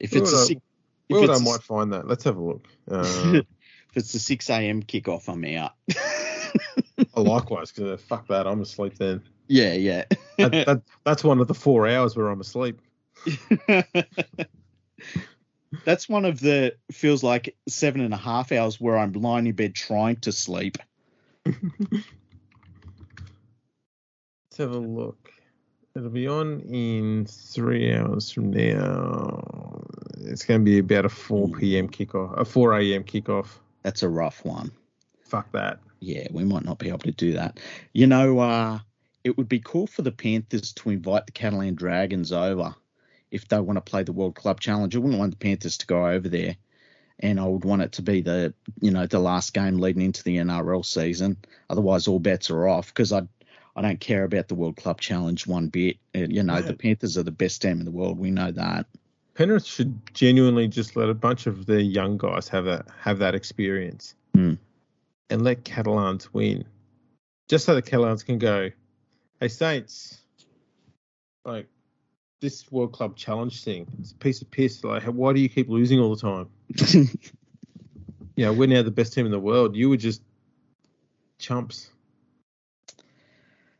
If 0.00 0.12
Well, 0.12 0.22
it's 0.22 0.32
a 0.32 0.46
six, 0.46 0.60
if 1.08 1.14
Well, 1.16 1.30
I 1.30 1.32
it's 1.34 1.40
a- 1.40 1.44
might 1.44 1.62
find 1.62 1.92
that. 1.92 2.06
Let's 2.08 2.24
have 2.24 2.36
a 2.36 2.42
look. 2.42 2.66
Uh, 2.90 3.40
if 3.90 3.96
it's 3.96 4.14
a 4.14 4.20
six 4.20 4.48
a.m. 4.50 4.82
kickoff, 4.82 5.28
I'm 5.28 5.44
out. 5.56 5.72
oh, 7.14 7.22
likewise, 7.22 7.72
because 7.72 7.90
uh, 7.90 7.96
fuck 7.96 8.28
that, 8.28 8.46
I'm 8.46 8.60
asleep 8.60 8.96
then. 8.98 9.22
yeah, 9.48 9.72
yeah. 9.74 10.04
That, 10.38 10.52
that, 10.66 10.82
that's 11.04 11.24
one 11.24 11.40
of 11.40 11.48
the 11.48 11.54
four 11.54 11.88
hours 11.88 12.16
where 12.16 12.28
I'm 12.28 12.40
asleep. 12.40 12.80
That's 15.84 16.08
one 16.08 16.24
of 16.24 16.40
the 16.40 16.74
feels 16.90 17.22
like 17.22 17.56
seven 17.68 18.00
and 18.00 18.12
a 18.12 18.16
half 18.16 18.50
hours 18.50 18.80
where 18.80 18.98
I'm 18.98 19.12
lying 19.12 19.46
in 19.46 19.54
bed 19.54 19.74
trying 19.74 20.16
to 20.16 20.32
sleep. 20.32 20.78
Let's 21.46 21.58
have 24.58 24.72
a 24.72 24.78
look. 24.78 25.32
It'll 25.94 26.10
be 26.10 26.26
on 26.26 26.60
in 26.60 27.26
three 27.26 27.94
hours 27.94 28.30
from 28.30 28.50
now. 28.50 29.82
It's 30.18 30.44
going 30.44 30.60
to 30.60 30.64
be 30.64 30.78
about 30.78 31.04
a 31.04 31.08
4 31.08 31.48
p.m. 31.50 31.88
kickoff, 31.88 32.38
a 32.38 32.44
4 32.44 32.74
a.m. 32.80 33.04
kickoff. 33.04 33.46
That's 33.82 34.02
a 34.02 34.08
rough 34.08 34.44
one. 34.44 34.72
Fuck 35.24 35.52
that. 35.52 35.78
Yeah, 36.00 36.26
we 36.30 36.44
might 36.44 36.64
not 36.64 36.78
be 36.78 36.88
able 36.88 36.98
to 37.00 37.12
do 37.12 37.32
that. 37.34 37.60
You 37.92 38.06
know, 38.06 38.38
uh, 38.38 38.78
it 39.22 39.36
would 39.36 39.48
be 39.48 39.60
cool 39.60 39.86
for 39.86 40.02
the 40.02 40.12
Panthers 40.12 40.72
to 40.72 40.90
invite 40.90 41.26
the 41.26 41.32
Catalan 41.32 41.74
Dragons 41.74 42.32
over 42.32 42.74
if 43.30 43.46
they 43.48 43.60
want 43.60 43.76
to 43.76 43.80
play 43.82 44.02
the 44.02 44.12
World 44.12 44.34
Club 44.34 44.60
Challenge. 44.60 44.94
I 44.94 44.98
wouldn't 44.98 45.18
want 45.18 45.32
the 45.32 45.36
Panthers 45.44 45.78
to 45.78 45.86
go 45.86 46.06
over 46.06 46.28
there, 46.28 46.56
and 47.18 47.38
I 47.38 47.44
would 47.44 47.64
want 47.64 47.82
it 47.82 47.92
to 47.92 48.02
be 48.02 48.22
the 48.22 48.54
you 48.80 48.90
know 48.90 49.06
the 49.06 49.18
last 49.18 49.52
game 49.52 49.78
leading 49.78 50.02
into 50.02 50.24
the 50.24 50.38
NRL 50.38 50.84
season. 50.84 51.36
Otherwise, 51.68 52.08
all 52.08 52.18
bets 52.18 52.50
are 52.50 52.66
off 52.66 52.88
because 52.88 53.12
I 53.12 53.22
I 53.76 53.82
don't 53.82 54.00
care 54.00 54.24
about 54.24 54.48
the 54.48 54.54
World 54.54 54.76
Club 54.76 55.00
Challenge 55.00 55.46
one 55.46 55.68
bit. 55.68 55.98
You 56.14 56.42
know, 56.42 56.56
Yeah. 56.56 56.60
the 56.62 56.74
Panthers 56.74 57.16
are 57.18 57.22
the 57.22 57.30
best 57.30 57.62
team 57.62 57.78
in 57.78 57.84
the 57.84 57.90
world. 57.92 58.18
We 58.18 58.30
know 58.30 58.50
that. 58.50 58.86
Penrith 59.34 59.64
should 59.64 59.98
genuinely 60.14 60.68
just 60.68 60.96
let 60.96 61.08
a 61.08 61.14
bunch 61.14 61.46
of 61.46 61.66
their 61.66 61.78
young 61.80 62.18
guys 62.18 62.48
have 62.48 62.64
that 62.66 62.86
have 62.98 63.18
that 63.18 63.34
experience 63.34 64.14
Hmm. 64.34 64.54
and 65.30 65.42
let 65.42 65.64
Catalans 65.64 66.32
win, 66.34 66.64
just 67.48 67.64
so 67.64 67.74
the 67.74 67.82
Catalans 67.82 68.22
can 68.22 68.38
go, 68.38 68.70
"Hey 69.40 69.48
Saints, 69.48 70.20
like 71.44 71.68
this 72.40 72.70
World 72.72 72.92
Club 72.92 73.16
Challenge 73.16 73.62
thing, 73.62 73.86
it's 74.00 74.12
a 74.12 74.16
piece 74.16 74.40
of 74.42 74.50
piss. 74.50 74.82
Like, 74.84 75.02
why 75.04 75.32
do 75.32 75.40
you 75.40 75.48
keep 75.48 75.68
losing 75.68 75.98
all 76.00 76.14
the 76.14 76.20
time? 76.20 76.48
You 78.36 78.46
know, 78.46 78.52
we're 78.54 78.68
now 78.68 78.82
the 78.82 78.90
best 78.90 79.12
team 79.12 79.26
in 79.26 79.32
the 79.32 79.40
world. 79.40 79.76
You 79.76 79.90
were 79.90 79.98
just 79.98 80.22
chumps." 81.38 81.90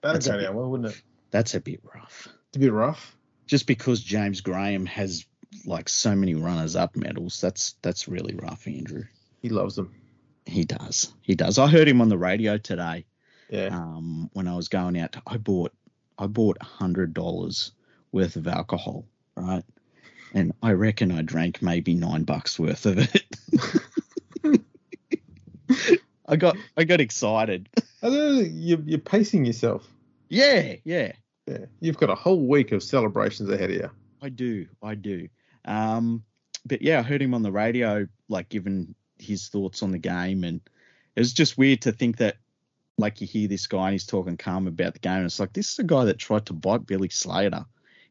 That'd 0.03 0.17
That's 0.17 0.27
a 0.27 0.31
go 0.33 0.37
bit- 0.37 0.43
down 0.45 0.57
well, 0.57 0.71
wouldn't 0.71 0.93
it? 0.93 1.03
That's 1.31 1.55
a 1.55 1.61
bit 1.61 1.81
rough. 1.95 2.29
It's 2.49 2.57
a 2.57 2.61
bit 2.61 2.73
rough. 2.73 3.17
Just 3.47 3.67
because 3.67 4.03
James 4.03 4.43
Graham 4.43 4.85
has 4.87 5.25
like 5.65 5.89
so 5.89 6.15
many 6.15 6.35
runners 6.35 6.77
up 6.77 6.97
medals, 6.97 7.41
that's 7.41 7.75
that's 7.83 8.09
really 8.09 8.35
rough, 8.35 8.67
Andrew. 8.67 9.05
He 9.43 9.49
loves 9.49 9.77
them. 9.77 9.95
He 10.47 10.65
does. 10.65 11.13
He 11.23 11.35
does. 11.35 11.59
I 11.59 11.67
heard 11.69 11.89
him 11.89 12.01
on 12.01 12.09
the 12.09 12.19
radio 12.19 12.59
today. 12.59 13.05
Yeah. 13.49 13.69
Um, 13.73 14.31
when 14.33 14.49
I 14.49 14.57
was 14.57 14.69
going 14.69 14.99
out, 14.99 15.17
I 15.27 15.37
bought 15.37 15.73
I 16.19 16.27
bought 16.27 16.59
a 16.61 16.65
hundred 16.65 17.15
dollars 17.15 17.73
worth 18.13 18.37
of 18.37 18.47
alcohol, 18.47 19.07
right? 19.37 19.65
And 20.33 20.53
I 20.63 20.73
reckon 20.73 21.11
I 21.11 21.23
drank 21.23 21.61
maybe 21.63 21.95
nine 21.95 22.23
bucks 22.23 22.59
worth 22.59 22.87
of 22.87 22.99
it. 22.99 24.61
I 26.27 26.37
got 26.37 26.57
I 26.77 26.85
got 26.85 27.01
excited. 27.01 27.69
I 28.03 28.07
don't 28.09 28.13
know, 28.13 28.41
you're, 28.41 28.81
you're 28.81 28.99
pacing 28.99 29.45
yourself. 29.45 29.87
Yeah, 30.29 30.77
yeah. 30.85 31.13
Yeah, 31.47 31.67
you've 31.81 31.97
got 31.97 32.11
a 32.11 32.15
whole 32.15 32.47
week 32.47 32.71
of 32.71 32.83
celebrations 32.83 33.51
ahead 33.51 33.71
of 33.71 33.77
you. 33.77 33.91
I 34.23 34.29
do, 34.29 34.67
I 34.83 34.95
do. 34.95 35.29
Um, 35.65 36.25
but 36.65 36.83
yeah, 36.83 36.99
I 36.99 37.03
heard 37.03 37.23
him 37.23 37.35
on 37.35 37.43
the 37.43 37.53
radio, 37.53 38.07
like 38.29 38.49
giving 38.49 38.95
his 39.19 39.49
thoughts 39.49 39.83
on 39.83 39.91
the 39.93 39.99
game, 39.99 40.45
and 40.45 40.61
it 41.17 41.21
was 41.21 41.33
just 41.33 41.59
weird 41.59 41.83
to 41.83 41.93
think 41.93 42.19
that, 42.19 42.37
like, 42.99 43.21
you 43.21 43.27
hear 43.27 43.49
this 43.49 43.67
guy 43.67 43.85
and 43.87 43.93
he's 43.93 44.07
talking 44.07 44.37
calm 44.37 44.67
about 44.67 44.93
the 44.93 44.99
game, 44.99 45.19
and 45.19 45.27
it's 45.27 45.41
like 45.41 45.53
this 45.53 45.73
is 45.73 45.79
a 45.79 45.85
guy 45.85 46.05
that 46.07 46.19
tried 46.19 46.47
to 46.47 46.53
bite 46.53 46.87
Billy 46.87 47.09
Slater 47.09 47.65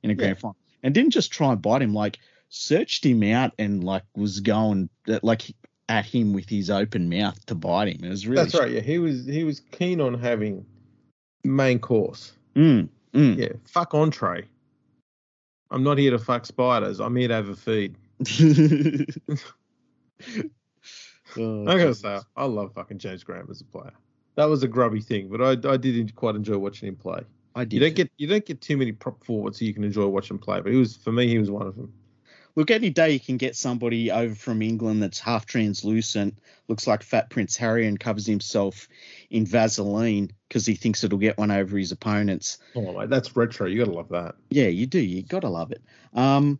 in 0.03 0.09
a 0.11 0.15
grand 0.15 0.35
Yeah. 0.37 0.39
final, 0.41 0.55
and 0.83 0.93
didn't 0.93 1.11
just 1.11 1.31
try 1.31 1.51
and 1.51 1.61
bite 1.61 1.81
him, 1.81 1.93
like 1.93 2.19
searched 2.49 3.05
him 3.05 3.21
out 3.23 3.53
and 3.59 3.83
like 3.83 4.03
was 4.15 4.39
going 4.39 4.89
like 5.21 5.43
at 5.87 6.05
him 6.05 6.33
with 6.33 6.49
his 6.49 6.69
open 6.69 7.09
mouth 7.09 7.45
to 7.47 7.55
bite 7.55 7.87
him. 7.87 8.03
It 8.03 8.09
was 8.09 8.25
really 8.27 8.43
That's 8.43 8.59
right. 8.59 8.71
Yeah, 8.71 8.81
he 8.81 8.97
was 8.99 9.25
he 9.25 9.43
was 9.43 9.59
keen 9.71 10.01
on 10.01 10.15
having 10.15 10.65
main 11.43 11.79
course. 11.79 12.33
Mm, 12.55 12.89
Mm. 13.13 13.37
Yeah, 13.37 13.53
fuck 13.65 13.93
entree. 13.93 14.45
I'm 15.71 15.83
not 15.83 15.97
here 15.97 16.11
to 16.11 16.19
fuck 16.19 16.45
spiders. 16.45 16.99
I'm 16.99 17.15
here 17.15 17.27
to 17.27 17.33
have 17.33 17.49
a 17.49 17.55
feed. 17.55 17.97
Oh, 21.37 21.67
I 21.67 21.77
gotta 21.77 21.93
say, 21.93 22.19
I 22.35 22.45
love 22.45 22.73
fucking 22.73 22.97
James 22.97 23.23
Graham 23.23 23.47
as 23.49 23.61
a 23.61 23.65
player. 23.65 23.91
That 24.35 24.45
was 24.45 24.63
a 24.63 24.67
grubby 24.67 25.01
thing, 25.01 25.29
but 25.29 25.41
I, 25.41 25.71
I 25.71 25.77
did 25.77 26.15
quite 26.15 26.35
enjoy 26.35 26.57
watching 26.57 26.87
him 26.87 26.95
play. 26.95 27.21
I 27.55 27.65
did. 27.65 27.73
You 27.73 27.79
don't 27.81 27.95
get 27.95 28.11
you 28.17 28.27
don't 28.27 28.45
get 28.45 28.61
too 28.61 28.77
many 28.77 28.91
prop 28.91 29.23
forwards 29.23 29.59
who 29.59 29.65
you 29.65 29.73
can 29.73 29.83
enjoy 29.83 30.07
watching 30.07 30.37
play, 30.37 30.61
but 30.61 30.71
he 30.71 30.77
was 30.77 30.95
for 30.95 31.11
me 31.11 31.27
he 31.27 31.37
was 31.37 31.51
one 31.51 31.67
of 31.67 31.75
them. 31.75 31.93
Look, 32.59 32.71
any 32.71 32.89
day 32.89 33.11
you 33.11 33.21
can 33.21 33.37
get 33.37 33.55
somebody 33.55 34.11
over 34.11 34.35
from 34.35 34.61
England 34.61 35.01
that's 35.01 35.17
half 35.17 35.45
translucent, 35.45 36.37
looks 36.67 36.87
like 36.87 37.03
Fat 37.03 37.29
Prince 37.29 37.55
Harry, 37.55 37.87
and 37.87 37.97
covers 37.97 38.25
himself 38.25 38.89
in 39.29 39.45
Vaseline 39.45 40.33
because 40.45 40.65
he 40.65 40.75
thinks 40.75 41.01
it'll 41.01 41.19
get 41.19 41.37
one 41.37 41.51
over 41.51 41.77
his 41.77 41.93
opponents. 41.93 42.57
Oh 42.75 43.07
that's 43.07 43.33
retro. 43.37 43.65
You 43.65 43.77
gotta 43.79 43.95
love 43.95 44.09
that. 44.09 44.35
Yeah, 44.49 44.67
you 44.67 44.87
do. 44.87 44.99
You 44.99 45.23
gotta 45.23 45.47
love 45.47 45.71
it. 45.71 45.81
Um, 46.13 46.59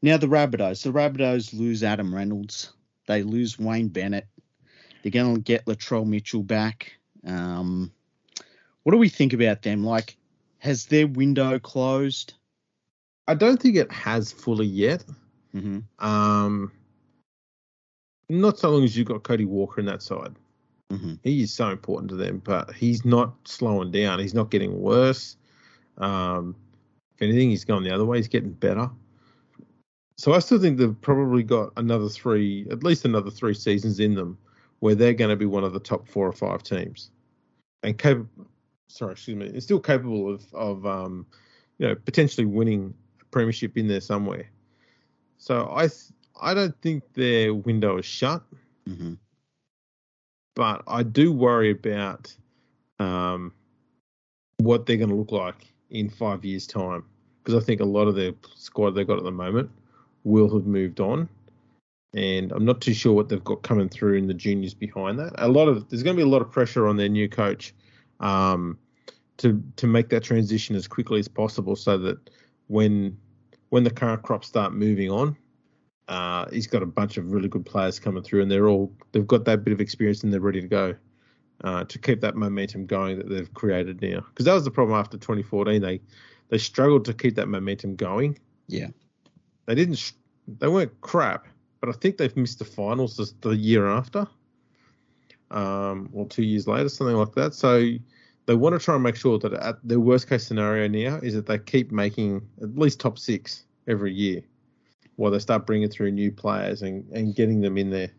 now 0.00 0.16
the 0.16 0.26
Rabbitohs. 0.26 0.82
The 0.82 0.90
Rabbitohs 0.90 1.52
lose 1.52 1.82
Adam 1.82 2.14
Reynolds. 2.14 2.72
They 3.06 3.22
lose 3.22 3.58
Wayne 3.58 3.88
Bennett. 3.88 4.28
They're 5.02 5.12
gonna 5.12 5.40
get 5.40 5.66
Latrell 5.66 6.06
Mitchell 6.06 6.44
back. 6.44 6.92
Um, 7.26 7.92
what 8.84 8.92
do 8.92 8.98
we 8.98 9.10
think 9.10 9.34
about 9.34 9.60
them? 9.60 9.84
Like, 9.84 10.16
has 10.60 10.86
their 10.86 11.06
window 11.06 11.58
closed? 11.58 12.32
I 13.28 13.34
don't 13.34 13.60
think 13.60 13.76
it 13.76 13.92
has 13.92 14.32
fully 14.32 14.66
yet. 14.66 15.04
Hmm 15.56 15.78
Um, 15.98 16.72
not 18.28 18.58
so 18.58 18.70
long 18.70 18.84
as 18.84 18.96
you've 18.96 19.08
got 19.08 19.22
Cody 19.22 19.44
Walker 19.44 19.80
in 19.80 19.86
that 19.86 20.02
side. 20.02 20.34
hmm 20.90 21.14
He 21.22 21.42
is 21.42 21.52
so 21.52 21.70
important 21.70 22.10
to 22.10 22.16
them, 22.16 22.42
but 22.44 22.72
he's 22.74 23.04
not 23.04 23.34
slowing 23.44 23.90
down. 23.90 24.18
He's 24.18 24.34
not 24.34 24.50
getting 24.50 24.80
worse. 24.80 25.36
Um, 25.98 26.54
if 27.14 27.22
anything, 27.22 27.50
he's 27.50 27.64
going 27.64 27.84
the 27.84 27.94
other 27.94 28.04
way. 28.04 28.18
He's 28.18 28.28
getting 28.28 28.52
better. 28.52 28.90
So 30.18 30.32
I 30.32 30.38
still 30.40 30.58
think 30.58 30.78
they've 30.78 31.00
probably 31.00 31.42
got 31.42 31.72
another 31.76 32.08
three, 32.08 32.66
at 32.70 32.82
least 32.82 33.04
another 33.04 33.30
three 33.30 33.54
seasons 33.54 34.00
in 34.00 34.14
them, 34.14 34.38
where 34.80 34.94
they're 34.94 35.14
going 35.14 35.30
to 35.30 35.36
be 35.36 35.46
one 35.46 35.64
of 35.64 35.72
the 35.72 35.80
top 35.80 36.08
four 36.08 36.26
or 36.26 36.32
five 36.32 36.62
teams, 36.62 37.10
and 37.82 37.96
capable. 37.98 38.46
Sorry, 38.88 39.12
excuse 39.12 39.36
me. 39.36 39.46
It's 39.46 39.66
still 39.66 39.80
capable 39.80 40.32
of 40.32 40.54
of 40.54 40.86
um, 40.86 41.26
you 41.78 41.88
know, 41.88 41.94
potentially 41.94 42.46
winning 42.46 42.94
a 43.20 43.24
premiership 43.26 43.76
in 43.76 43.88
there 43.88 44.00
somewhere. 44.00 44.48
So 45.38 45.66
I 45.66 45.88
I 46.40 46.54
don't 46.54 46.78
think 46.80 47.02
their 47.14 47.54
window 47.54 47.98
is 47.98 48.06
shut. 48.06 48.42
Hmm 48.86 49.14
but 50.56 50.82
I 50.88 51.04
do 51.04 51.30
worry 51.30 51.70
about 51.70 52.34
um, 52.98 53.52
what 54.56 54.86
they're 54.86 54.96
going 54.96 55.10
to 55.10 55.14
look 55.14 55.30
like 55.30 55.72
in 55.90 56.08
five 56.08 56.44
years' 56.44 56.66
time. 56.66 57.04
Because 57.44 57.62
I 57.62 57.64
think 57.64 57.80
a 57.80 57.84
lot 57.84 58.08
of 58.08 58.16
their 58.16 58.32
squad 58.56 58.92
they've 58.92 59.06
got 59.06 59.18
at 59.18 59.24
the 59.24 59.30
moment 59.30 59.70
will 60.24 60.52
have 60.52 60.66
moved 60.66 60.98
on, 60.98 61.28
and 62.14 62.50
I'm 62.50 62.64
not 62.64 62.80
too 62.80 62.94
sure 62.94 63.12
what 63.12 63.28
they've 63.28 63.44
got 63.44 63.62
coming 63.62 63.88
through 63.88 64.14
in 64.14 64.26
the 64.26 64.34
juniors 64.34 64.74
behind 64.74 65.20
that. 65.20 65.32
A 65.36 65.46
lot 65.46 65.68
of 65.68 65.88
there's 65.88 66.02
going 66.02 66.16
to 66.16 66.18
be 66.18 66.28
a 66.28 66.32
lot 66.32 66.42
of 66.42 66.50
pressure 66.50 66.88
on 66.88 66.96
their 66.96 67.08
new 67.08 67.28
coach 67.28 67.72
um, 68.18 68.76
to 69.36 69.62
to 69.76 69.86
make 69.86 70.08
that 70.08 70.24
transition 70.24 70.74
as 70.74 70.88
quickly 70.88 71.20
as 71.20 71.28
possible 71.28 71.76
so 71.76 71.98
that 71.98 72.30
when 72.66 73.16
when 73.68 73.84
the 73.84 73.90
current 73.90 74.22
crops 74.22 74.46
start 74.46 74.72
moving 74.72 75.10
on, 75.10 75.36
uh, 76.08 76.46
he's 76.50 76.66
got 76.66 76.82
a 76.82 76.86
bunch 76.86 77.16
of 77.16 77.32
really 77.32 77.48
good 77.48 77.66
players 77.66 77.98
coming 77.98 78.22
through, 78.22 78.42
and 78.42 78.50
they're 78.50 78.68
all 78.68 78.92
they've 79.12 79.26
got 79.26 79.44
that 79.44 79.64
bit 79.64 79.72
of 79.72 79.80
experience 79.80 80.22
and 80.22 80.32
they're 80.32 80.40
ready 80.40 80.60
to 80.60 80.68
go 80.68 80.94
uh, 81.64 81.84
to 81.84 81.98
keep 81.98 82.20
that 82.20 82.36
momentum 82.36 82.86
going 82.86 83.18
that 83.18 83.28
they've 83.28 83.52
created 83.54 84.00
now. 84.02 84.20
Because 84.28 84.44
that 84.44 84.54
was 84.54 84.64
the 84.64 84.70
problem 84.70 84.98
after 84.98 85.16
2014. 85.18 85.80
They 85.80 86.00
they 86.48 86.58
struggled 86.58 87.04
to 87.06 87.14
keep 87.14 87.34
that 87.36 87.48
momentum 87.48 87.96
going. 87.96 88.38
Yeah. 88.68 88.88
They 89.66 89.74
didn't. 89.74 90.12
They 90.46 90.68
weren't 90.68 91.00
crap, 91.00 91.48
but 91.80 91.88
I 91.88 91.92
think 91.92 92.18
they've 92.18 92.36
missed 92.36 92.60
the 92.60 92.64
finals 92.64 93.16
the, 93.16 93.48
the 93.48 93.56
year 93.56 93.88
after, 93.88 94.28
um, 95.50 96.08
or 96.12 96.26
two 96.26 96.44
years 96.44 96.68
later, 96.68 96.88
something 96.88 97.16
like 97.16 97.34
that. 97.34 97.52
So 97.52 97.84
they 98.46 98.54
want 98.54 98.78
to 98.78 98.84
try 98.84 98.94
and 98.94 99.02
make 99.02 99.16
sure 99.16 99.38
that 99.38 99.52
uh, 99.52 99.70
at 99.70 99.76
their 99.82 100.00
worst 100.00 100.28
case 100.28 100.46
scenario 100.46 100.88
now 100.88 101.18
is 101.22 101.34
that 101.34 101.46
they 101.46 101.58
keep 101.58 101.92
making 101.92 102.48
at 102.62 102.78
least 102.78 103.00
top 103.00 103.18
six 103.18 103.64
every 103.86 104.12
year 104.12 104.42
while 105.16 105.30
they 105.30 105.38
start 105.38 105.66
bringing 105.66 105.88
through 105.88 106.12
new 106.12 106.30
players 106.30 106.82
and, 106.82 107.04
and 107.12 107.34
getting 107.34 107.60
them 107.60 107.76
in 107.76 107.90
there. 107.90 108.10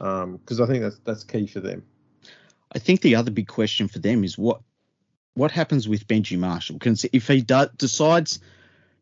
Um, 0.00 0.36
because 0.36 0.60
I 0.60 0.66
think 0.66 0.82
that's 0.82 0.98
that's 1.04 1.24
key 1.24 1.46
for 1.46 1.60
them. 1.60 1.82
I 2.72 2.78
think 2.78 3.00
the 3.00 3.16
other 3.16 3.30
big 3.30 3.48
question 3.48 3.88
for 3.88 3.98
them 3.98 4.24
is 4.24 4.38
what 4.38 4.60
what 5.34 5.50
happens 5.50 5.88
with 5.88 6.06
Benji 6.06 6.38
Marshall? 6.38 6.76
Because 6.76 7.06
if 7.12 7.28
he 7.28 7.42
do, 7.42 7.66
decides 7.76 8.40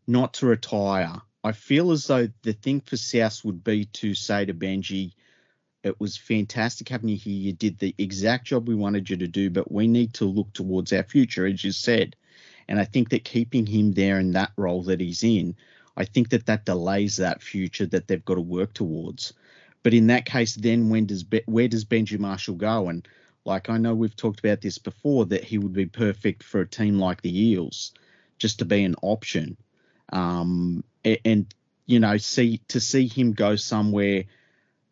not 0.06 0.34
to 0.34 0.46
retire, 0.46 1.20
I 1.44 1.52
feel 1.52 1.92
as 1.92 2.06
though 2.06 2.28
the 2.42 2.52
thing 2.52 2.80
for 2.80 2.96
South 2.96 3.44
would 3.44 3.62
be 3.62 3.86
to 3.86 4.14
say 4.14 4.44
to 4.44 4.54
Benji, 4.54 5.12
"It 5.86 6.00
was 6.00 6.16
fantastic 6.16 6.88
having 6.88 7.08
you 7.08 7.16
here. 7.16 7.32
You 7.32 7.52
did 7.52 7.78
the 7.78 7.94
exact 7.96 8.46
job 8.46 8.68
we 8.68 8.74
wanted 8.74 9.08
you 9.08 9.16
to 9.18 9.28
do, 9.28 9.50
but 9.50 9.70
we 9.70 9.86
need 9.86 10.14
to 10.14 10.24
look 10.24 10.52
towards 10.52 10.92
our 10.92 11.04
future, 11.04 11.46
as 11.46 11.62
you 11.62 11.72
said." 11.72 12.16
And 12.68 12.80
I 12.80 12.84
think 12.84 13.10
that 13.10 13.24
keeping 13.24 13.66
him 13.66 13.92
there 13.92 14.18
in 14.18 14.32
that 14.32 14.52
role 14.56 14.82
that 14.84 15.00
he's 15.00 15.22
in, 15.22 15.54
I 15.96 16.04
think 16.04 16.30
that 16.30 16.46
that 16.46 16.64
delays 16.66 17.16
that 17.16 17.42
future 17.42 17.86
that 17.86 18.08
they've 18.08 18.24
got 18.24 18.34
to 18.34 18.40
work 18.40 18.74
towards. 18.74 19.32
But 19.82 19.94
in 19.94 20.08
that 20.08 20.26
case, 20.26 20.56
then 20.56 20.88
when 20.88 21.06
does 21.06 21.24
where 21.46 21.68
does 21.68 21.84
Benji 21.84 22.18
Marshall 22.18 22.56
go? 22.56 22.88
And 22.88 23.06
like 23.44 23.70
I 23.70 23.78
know 23.78 23.94
we've 23.94 24.16
talked 24.16 24.40
about 24.40 24.60
this 24.60 24.78
before, 24.78 25.26
that 25.26 25.44
he 25.44 25.58
would 25.58 25.72
be 25.72 25.86
perfect 25.86 26.42
for 26.42 26.60
a 26.60 26.68
team 26.68 26.98
like 26.98 27.22
the 27.22 27.50
Eels, 27.50 27.92
just 28.38 28.58
to 28.58 28.64
be 28.64 28.82
an 28.82 28.96
option. 29.02 29.56
Um, 30.12 30.82
a- 31.04 31.24
and 31.24 31.46
you 31.86 32.00
know, 32.00 32.16
see 32.16 32.60
to 32.68 32.80
see 32.80 33.06
him 33.06 33.32
go 33.32 33.54
somewhere 33.54 34.24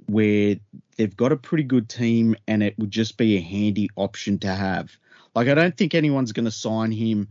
where 0.06 0.56
they've 0.96 1.16
got 1.16 1.32
a 1.32 1.36
pretty 1.36 1.64
good 1.64 1.88
team 1.88 2.36
and 2.46 2.62
it 2.62 2.78
would 2.78 2.90
just 2.90 3.16
be 3.16 3.36
a 3.36 3.40
handy 3.40 3.88
option 3.96 4.38
to 4.40 4.48
have. 4.48 4.96
Like 5.34 5.48
I 5.48 5.54
don't 5.54 5.76
think 5.76 5.94
anyone's 5.94 6.32
going 6.32 6.44
to 6.44 6.50
sign 6.50 6.92
him 6.92 7.28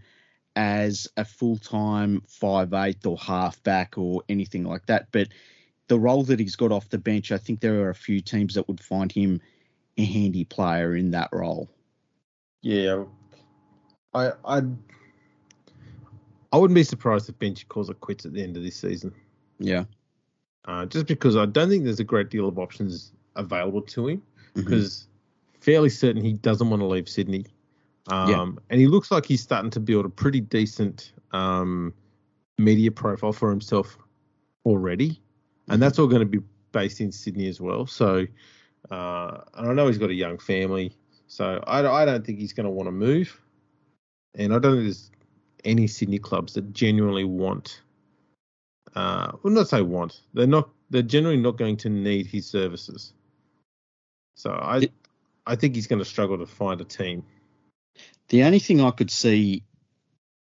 as 0.56 1.08
a 1.18 1.26
full 1.26 1.58
time 1.58 2.22
five 2.28 2.74
eighth 2.74 3.06
or 3.06 3.18
halfback 3.18 3.98
or 3.98 4.24
anything 4.30 4.64
like 4.64 4.86
that. 4.88 5.08
But 5.12 5.30
the 5.88 6.00
role 6.00 6.24
that 6.24 6.40
he's 6.40 6.56
got 6.56 6.72
off 6.72 6.90
the 6.90 6.98
bench, 6.98 7.32
I 7.32 7.38
think 7.38 7.60
there 7.60 7.82
are 7.82 7.90
a 7.90 7.96
few 7.96 8.22
teams 8.22 8.56
that 8.56 8.68
would 8.68 8.82
find 8.82 9.12
him 9.12 9.42
a 9.98 10.06
handy 10.06 10.46
player 10.46 10.96
in 10.96 11.12
that 11.12 11.30
role. 11.32 11.70
Yeah, 12.62 13.04
I 14.14 14.32
I 14.46 14.62
I 16.52 16.58
wouldn't 16.58 16.76
be 16.76 16.84
surprised 16.84 17.30
if 17.30 17.40
Benji 17.40 17.68
calls 17.68 17.90
it 17.90 18.00
quits 18.00 18.26
at 18.26 18.34
the 18.34 18.44
end 18.44 18.56
of 18.58 18.64
this 18.64 18.76
season. 18.76 19.14
Yeah. 19.60 19.86
Uh, 20.66 20.86
just 20.86 21.08
because 21.08 21.36
I 21.36 21.46
don't 21.46 21.70
think 21.70 21.84
there's 21.84 22.00
a 22.00 22.06
great 22.06 22.30
deal 22.30 22.48
of 22.48 22.58
options 22.58 23.12
available 23.36 23.82
to 23.82 24.08
him. 24.08 24.18
Mhm. 24.56 24.66
because 24.66 25.08
fairly 25.62 25.90
certain 25.90 26.24
he 26.24 26.34
doesn't 26.34 26.70
want 26.70 26.82
to 26.82 26.86
leave 26.86 27.10
Sydney. 27.10 27.46
Um, 28.08 28.30
Yeah. 28.30 28.52
And 28.70 28.80
he 28.80 28.86
looks 28.88 29.10
like 29.10 29.26
he's 29.26 29.42
starting 29.42 29.72
to 29.72 29.80
build 29.80 30.06
a 30.06 30.10
pretty 30.10 30.42
decent 30.42 31.12
um, 31.32 31.92
media 32.60 32.92
profile 32.92 33.34
for 33.34 33.50
himself 33.50 33.98
already. 34.66 35.20
And 35.70 35.82
that's 35.82 35.98
all 35.98 36.06
going 36.08 36.20
to 36.20 36.28
be 36.28 36.46
based 36.72 37.02
in 37.02 37.12
Sydney 37.12 37.48
as 37.48 37.60
well. 37.60 37.88
So, 37.88 38.28
uh, 38.92 39.42
and 39.56 39.70
I 39.70 39.74
know 39.74 39.88
he's 39.88 39.98
got 39.98 40.12
a 40.12 40.14
young 40.14 40.38
family. 40.38 40.96
So 41.28 41.64
I, 41.66 41.80
I 41.80 42.06
don't 42.06 42.24
think 42.24 42.38
he's 42.38 42.54
going 42.54 42.66
to 42.66 42.70
want 42.70 42.88
to 42.88 42.92
move. 42.92 43.42
And 44.36 44.54
I 44.54 44.60
don't 44.60 44.74
think 44.74 44.84
there's 44.84 45.10
any 45.64 45.88
Sydney 45.88 46.20
clubs 46.20 46.54
that 46.54 46.74
genuinely 46.74 47.24
want, 47.24 47.82
uh, 48.96 49.32
well, 49.42 49.54
not 49.54 49.70
say 49.70 49.82
want, 49.82 50.22
they're 50.34 50.48
not, 50.48 50.70
they're 50.90 51.02
generally 51.02 51.38
not 51.38 51.58
going 51.58 51.78
to 51.78 51.90
need 51.90 52.28
his 52.28 52.46
services. 52.46 53.14
So 54.36 54.52
I, 54.52 54.78
It- 54.80 54.94
I 55.46 55.56
think 55.56 55.76
he's 55.76 55.88
going 55.88 56.00
to 56.00 56.06
struggle 56.06 56.38
to 56.38 56.46
find 56.46 56.80
a 56.82 56.86
team. 56.86 57.24
The 58.30 58.44
only 58.44 58.60
thing 58.60 58.82
I 58.82 58.92
could 58.92 59.12
see 59.12 59.64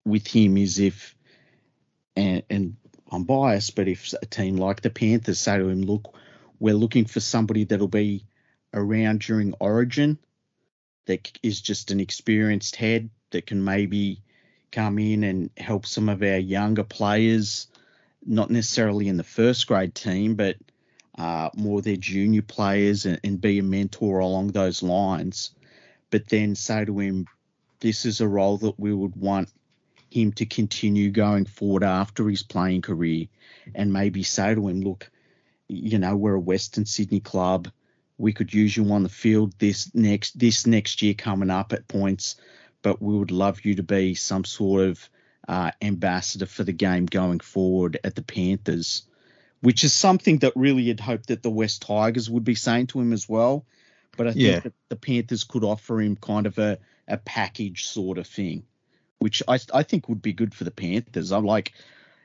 with 0.05 0.27
him 0.27 0.57
is 0.57 0.79
if, 0.79 1.15
and, 2.15 2.43
and 2.49 2.75
I'm 3.11 3.23
biased, 3.23 3.75
but 3.75 3.87
if 3.87 4.13
a 4.21 4.25
team 4.25 4.57
like 4.57 4.81
the 4.81 4.89
Panthers 4.89 5.39
say 5.39 5.57
to 5.57 5.69
him, 5.69 5.83
look, 5.83 6.15
we're 6.59 6.73
looking 6.73 7.05
for 7.05 7.19
somebody 7.19 7.63
that'll 7.65 7.87
be 7.87 8.25
around 8.73 9.21
during 9.21 9.53
Origin, 9.59 10.17
that 11.05 11.31
is 11.43 11.61
just 11.61 11.91
an 11.91 11.99
experienced 11.99 12.75
head 12.75 13.09
that 13.31 13.45
can 13.45 13.63
maybe 13.63 14.21
come 14.71 14.99
in 14.99 15.23
and 15.23 15.49
help 15.57 15.85
some 15.85 16.09
of 16.09 16.21
our 16.21 16.37
younger 16.37 16.83
players, 16.83 17.67
not 18.25 18.49
necessarily 18.49 19.07
in 19.07 19.17
the 19.17 19.23
first 19.23 19.67
grade 19.67 19.95
team, 19.95 20.35
but 20.35 20.57
uh, 21.17 21.49
more 21.55 21.81
their 21.81 21.95
junior 21.95 22.41
players 22.41 23.05
and, 23.05 23.19
and 23.23 23.41
be 23.41 23.59
a 23.59 23.63
mentor 23.63 24.19
along 24.19 24.47
those 24.47 24.83
lines. 24.83 25.51
But 26.09 26.29
then 26.29 26.55
say 26.55 26.85
to 26.85 26.99
him, 26.99 27.27
this 27.79 28.05
is 28.05 28.21
a 28.21 28.27
role 28.27 28.57
that 28.59 28.79
we 28.79 28.93
would 28.93 29.15
want 29.15 29.49
him 30.09 30.31
to 30.33 30.45
continue 30.45 31.09
going 31.09 31.45
forward 31.45 31.83
after 31.83 32.29
his 32.29 32.43
playing 32.43 32.81
career 32.81 33.27
and 33.75 33.91
maybe 33.91 34.23
say 34.23 34.55
to 34.55 34.67
him, 34.67 34.81
look, 34.81 35.09
you 35.67 35.99
know, 35.99 36.15
we're 36.15 36.35
a 36.35 36.39
Western 36.39 36.85
Sydney 36.85 37.19
club. 37.19 37.69
We 38.17 38.33
could 38.33 38.53
use 38.53 38.75
you 38.75 38.91
on 38.91 39.03
the 39.03 39.09
field 39.09 39.53
this 39.59 39.93
next 39.93 40.39
this 40.39 40.65
next 40.65 41.01
year 41.01 41.13
coming 41.13 41.49
up 41.49 41.73
at 41.73 41.87
points, 41.87 42.35
but 42.81 43.01
we 43.01 43.15
would 43.15 43.31
love 43.31 43.63
you 43.65 43.75
to 43.75 43.83
be 43.83 44.15
some 44.15 44.45
sort 44.45 44.85
of 44.85 45.09
uh, 45.47 45.71
ambassador 45.81 46.45
for 46.45 46.63
the 46.63 46.73
game 46.73 47.05
going 47.05 47.39
forward 47.39 47.99
at 48.03 48.15
the 48.15 48.21
Panthers, 48.21 49.03
which 49.61 49.83
is 49.83 49.93
something 49.93 50.39
that 50.39 50.53
really 50.55 50.87
had 50.87 50.99
hoped 50.99 51.27
that 51.27 51.43
the 51.43 51.49
Wests 51.49 51.79
Tigers 51.79 52.29
would 52.29 52.43
be 52.43 52.55
saying 52.55 52.87
to 52.87 52.99
him 52.99 53.13
as 53.13 53.27
well. 53.27 53.65
But 54.17 54.27
I 54.27 54.31
think 54.31 54.43
Yeah. 54.43 54.59
that 54.61 54.73
the 54.89 54.95
Panthers 54.95 55.43
could 55.43 55.63
offer 55.63 56.01
him 56.01 56.15
kind 56.15 56.47
of 56.47 56.57
a, 56.57 56.79
a 57.07 57.17
package 57.17 57.85
sort 57.85 58.17
of 58.17 58.27
thing, 58.27 58.63
which 59.19 59.43
I, 59.47 59.59
I 59.73 59.83
think 59.83 60.09
would 60.09 60.21
be 60.21 60.33
good 60.33 60.53
for 60.53 60.63
the 60.63 60.71
Panthers. 60.71 61.31
I'm 61.31 61.45
like, 61.45 61.73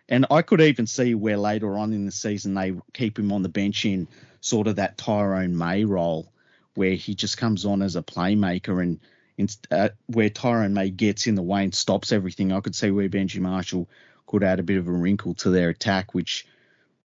and 0.08 0.26
I 0.30 0.42
could 0.42 0.60
even 0.60 0.86
see 0.86 1.14
where 1.14 1.36
later 1.36 1.76
on 1.76 1.92
in 1.92 2.06
the 2.06 2.12
season 2.12 2.54
they 2.54 2.74
keep 2.92 3.18
him 3.18 3.30
on 3.32 3.42
the 3.42 3.48
bench 3.48 3.84
in 3.84 4.08
sort 4.40 4.66
of 4.66 4.76
that 4.76 4.98
Tyrone 4.98 5.56
May 5.56 5.84
role, 5.84 6.32
where 6.74 6.94
he 6.94 7.14
just 7.14 7.38
comes 7.38 7.64
on 7.64 7.82
as 7.82 7.94
a 7.94 8.02
playmaker 8.02 8.82
and 8.82 8.98
in, 9.38 9.48
uh, 9.70 9.90
where 10.06 10.30
Tyrone 10.30 10.74
May 10.74 10.90
gets 10.90 11.26
in 11.26 11.34
the 11.34 11.42
way 11.42 11.64
and 11.64 11.74
stops 11.74 12.12
everything. 12.12 12.52
I 12.52 12.60
could 12.60 12.74
see 12.74 12.90
where 12.90 13.08
Benji 13.08 13.40
Marshall 13.40 13.88
could 14.26 14.44
add 14.44 14.60
a 14.60 14.62
bit 14.62 14.78
of 14.78 14.88
a 14.88 14.92
wrinkle 14.92 15.34
to 15.34 15.50
their 15.50 15.68
attack, 15.70 16.14
which 16.14 16.46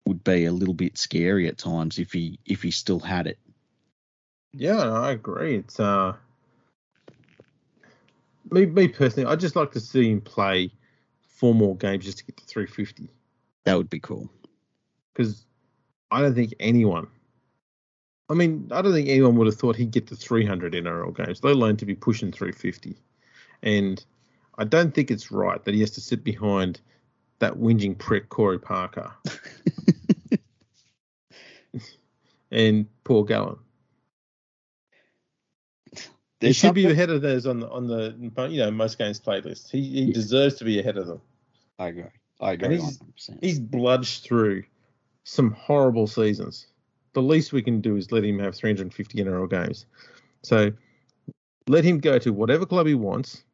would 0.07 0.25
be 0.25 0.45
a 0.47 0.53
little 0.53 0.75
bit 0.75 0.97
scary 0.99 1.49
at 1.49 1.59
times 1.59 1.99
if 1.99 2.13
he 2.13 2.39
if 2.47 2.63
he 2.63 2.71
still 2.71 3.01
had 3.01 3.27
it. 3.27 3.39
Yeah, 4.53 4.77
no, 4.77 4.95
I 4.97 5.13
agree. 5.13 5.57
It's 5.57 5.79
uh, 5.79 6.15
me, 8.51 8.67
me 8.67 8.89
personally, 8.89 9.31
I'd 9.31 9.41
just 9.41 9.57
like 9.57 9.73
to 9.73 9.81
see 9.81 10.11
him 10.11 10.21
play 10.21 10.73
four 11.29 11.55
more 11.55 11.77
games 11.77 12.05
just 12.05 12.19
to 12.19 12.25
get 12.25 12.37
to 12.39 12.45
350 12.45 13.09
That 13.65 13.77
would 13.77 13.89
be 13.91 14.01
cool. 14.01 14.29
because 15.13 15.45
I 16.11 16.21
don't 16.23 16.35
think 16.35 16.55
anyone. 16.59 17.07
I 18.31 18.35
mean, 18.35 18.69
I 18.71 18.81
don't 18.81 18.93
think 18.93 19.09
anyone 19.09 19.35
would 19.37 19.47
have 19.49 19.57
thought 19.57 19.75
he'd 19.77 19.91
get 19.91 20.07
to 20.09 20.17
300 20.17 20.73
NRL 20.75 21.17
games, 21.17 21.43
let 21.43 21.55
alone 21.55 21.77
to 21.79 21.87
be 21.87 21.97
pushing 21.97 22.31
350. 22.31 22.97
And 23.63 24.03
I 24.57 24.65
don't 24.65 24.95
think 24.95 25.11
it's 25.11 25.33
right 25.33 25.63
that 25.65 25.75
he 25.75 25.81
has 25.81 25.91
to 25.93 26.01
sit 26.01 26.23
behind 26.23 26.81
that 27.41 27.55
whinging 27.55 27.99
prick 27.99 28.29
Corey 28.29 28.59
Parker 28.61 29.11
and 32.53 32.87
Paul 33.05 33.25
Gallen. 33.25 33.57
He 35.93 36.01
There's 36.47 36.57
should 36.57 36.75
be 36.75 36.87
ahead 36.87 37.11
of 37.11 37.21
those 37.21 37.47
on 37.47 37.61
the 37.61 37.69
on 37.69 37.87
the 37.87 38.15
you 38.51 38.59
know 38.59 38.71
most 38.71 38.99
games 38.99 39.21
played 39.21 39.45
list. 39.45 39.71
He 39.71 39.83
he 39.83 40.03
Yeah. 40.05 40.15
deserves 40.15 40.55
to 40.57 40.65
be 40.65 40.79
ahead 40.79 40.97
of 40.97 41.07
them. 41.07 41.21
I 41.79 41.89
agree. 41.89 42.05
I 42.41 42.53
And 42.53 42.63
agree. 42.63 42.77
he's- 42.77 42.99
100%. 42.99 43.39
He's 43.43 43.61
bludged 43.61 44.23
through 44.23 44.65
some 45.25 45.51
horrible 45.53 46.07
seasons. 46.07 46.67
The 47.13 47.23
least 47.23 47.53
we 47.53 47.63
can 47.63 47.81
do 47.81 47.97
is 47.97 48.13
let 48.13 48.25
him 48.25 48.39
have 48.39 48.55
350 48.55 49.19
NRL 49.25 49.51
games. 49.51 49.87
So 50.43 50.73
let 51.67 51.85
him 51.85 51.99
go 51.99 52.19
to 52.19 52.33
whatever 52.33 52.65
club 52.67 52.87
he 52.87 52.95
wants. 52.95 53.45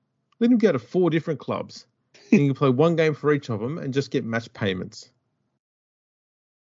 Let 0.40 0.50
him 0.50 0.58
go 0.58 0.72
to 0.72 0.78
four 0.78 1.10
different 1.10 1.40
clubs. 1.40 1.86
and 2.30 2.40
he 2.40 2.46
can 2.48 2.54
play 2.54 2.70
one 2.70 2.96
game 2.96 3.14
for 3.14 3.32
each 3.32 3.48
of 3.48 3.60
them 3.60 3.78
and 3.78 3.94
just 3.94 4.10
get 4.10 4.24
match 4.24 4.52
payments 4.52 5.10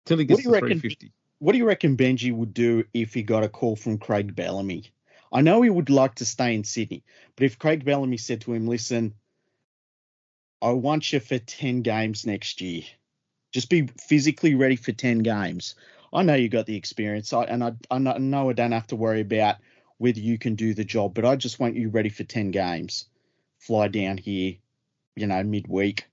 till 0.05 0.17
he 0.17 0.23
What 0.23 0.27
gets 0.27 0.39
do 0.39 0.43
to 0.43 0.49
you 0.49 0.53
reckon- 0.53 0.79
350. 0.79 1.11
What 1.39 1.51
do 1.51 1.57
you 1.57 1.65
reckon 1.67 1.97
Benji 1.97 2.33
would 2.33 2.53
do 2.53 2.85
if 2.93 3.13
he 3.13 3.21
got 3.21 3.43
a 3.43 3.49
call 3.49 3.75
from 3.75 3.97
Craig 3.97 4.33
Bellamy? 4.35 4.85
I 5.33 5.41
know 5.41 5.61
he 5.61 5.69
would 5.69 5.89
like 5.89 6.15
to 6.15 6.25
stay 6.25 6.55
in 6.55 6.63
Sydney, 6.63 7.03
but 7.35 7.43
if 7.43 7.59
Craig 7.59 7.83
Bellamy 7.83 8.15
said 8.15 8.39
to 8.41 8.53
him, 8.53 8.67
"Listen, 8.67 9.13
I 10.61 10.71
want 10.71 11.11
you 11.11 11.19
for 11.19 11.37
ten 11.39 11.81
games 11.81 12.25
next 12.25 12.61
year. 12.61 12.83
Just 13.51 13.69
be 13.69 13.87
physically 14.07 14.55
ready 14.55 14.77
for 14.77 14.93
ten 14.93 15.19
games. 15.19 15.75
I 16.13 16.23
know 16.23 16.35
you 16.35 16.49
got 16.49 16.65
the 16.65 16.75
experience, 16.75 17.33
I, 17.33 17.43
and 17.43 17.63
I, 17.63 17.73
I 17.91 17.97
know- 17.97 18.49
I 18.49 18.53
don't 18.53 18.71
have 18.71 18.87
to 18.87 18.95
worry 18.95 19.21
about 19.21 19.57
whether 19.97 20.19
you 20.19 20.37
can 20.37 20.55
do 20.55 20.73
the 20.73 20.83
job, 20.83 21.13
but 21.13 21.25
I 21.25 21.35
just 21.35 21.59
want 21.59 21.75
you 21.75 21.89
ready 21.89 22.09
for 22.09 22.23
ten 22.23 22.51
games. 22.51 23.05
Fly 23.59 23.87
down 23.87 24.17
here, 24.17 24.55
you 25.15 25.27
know, 25.27 25.41
midweek. 25.43 26.05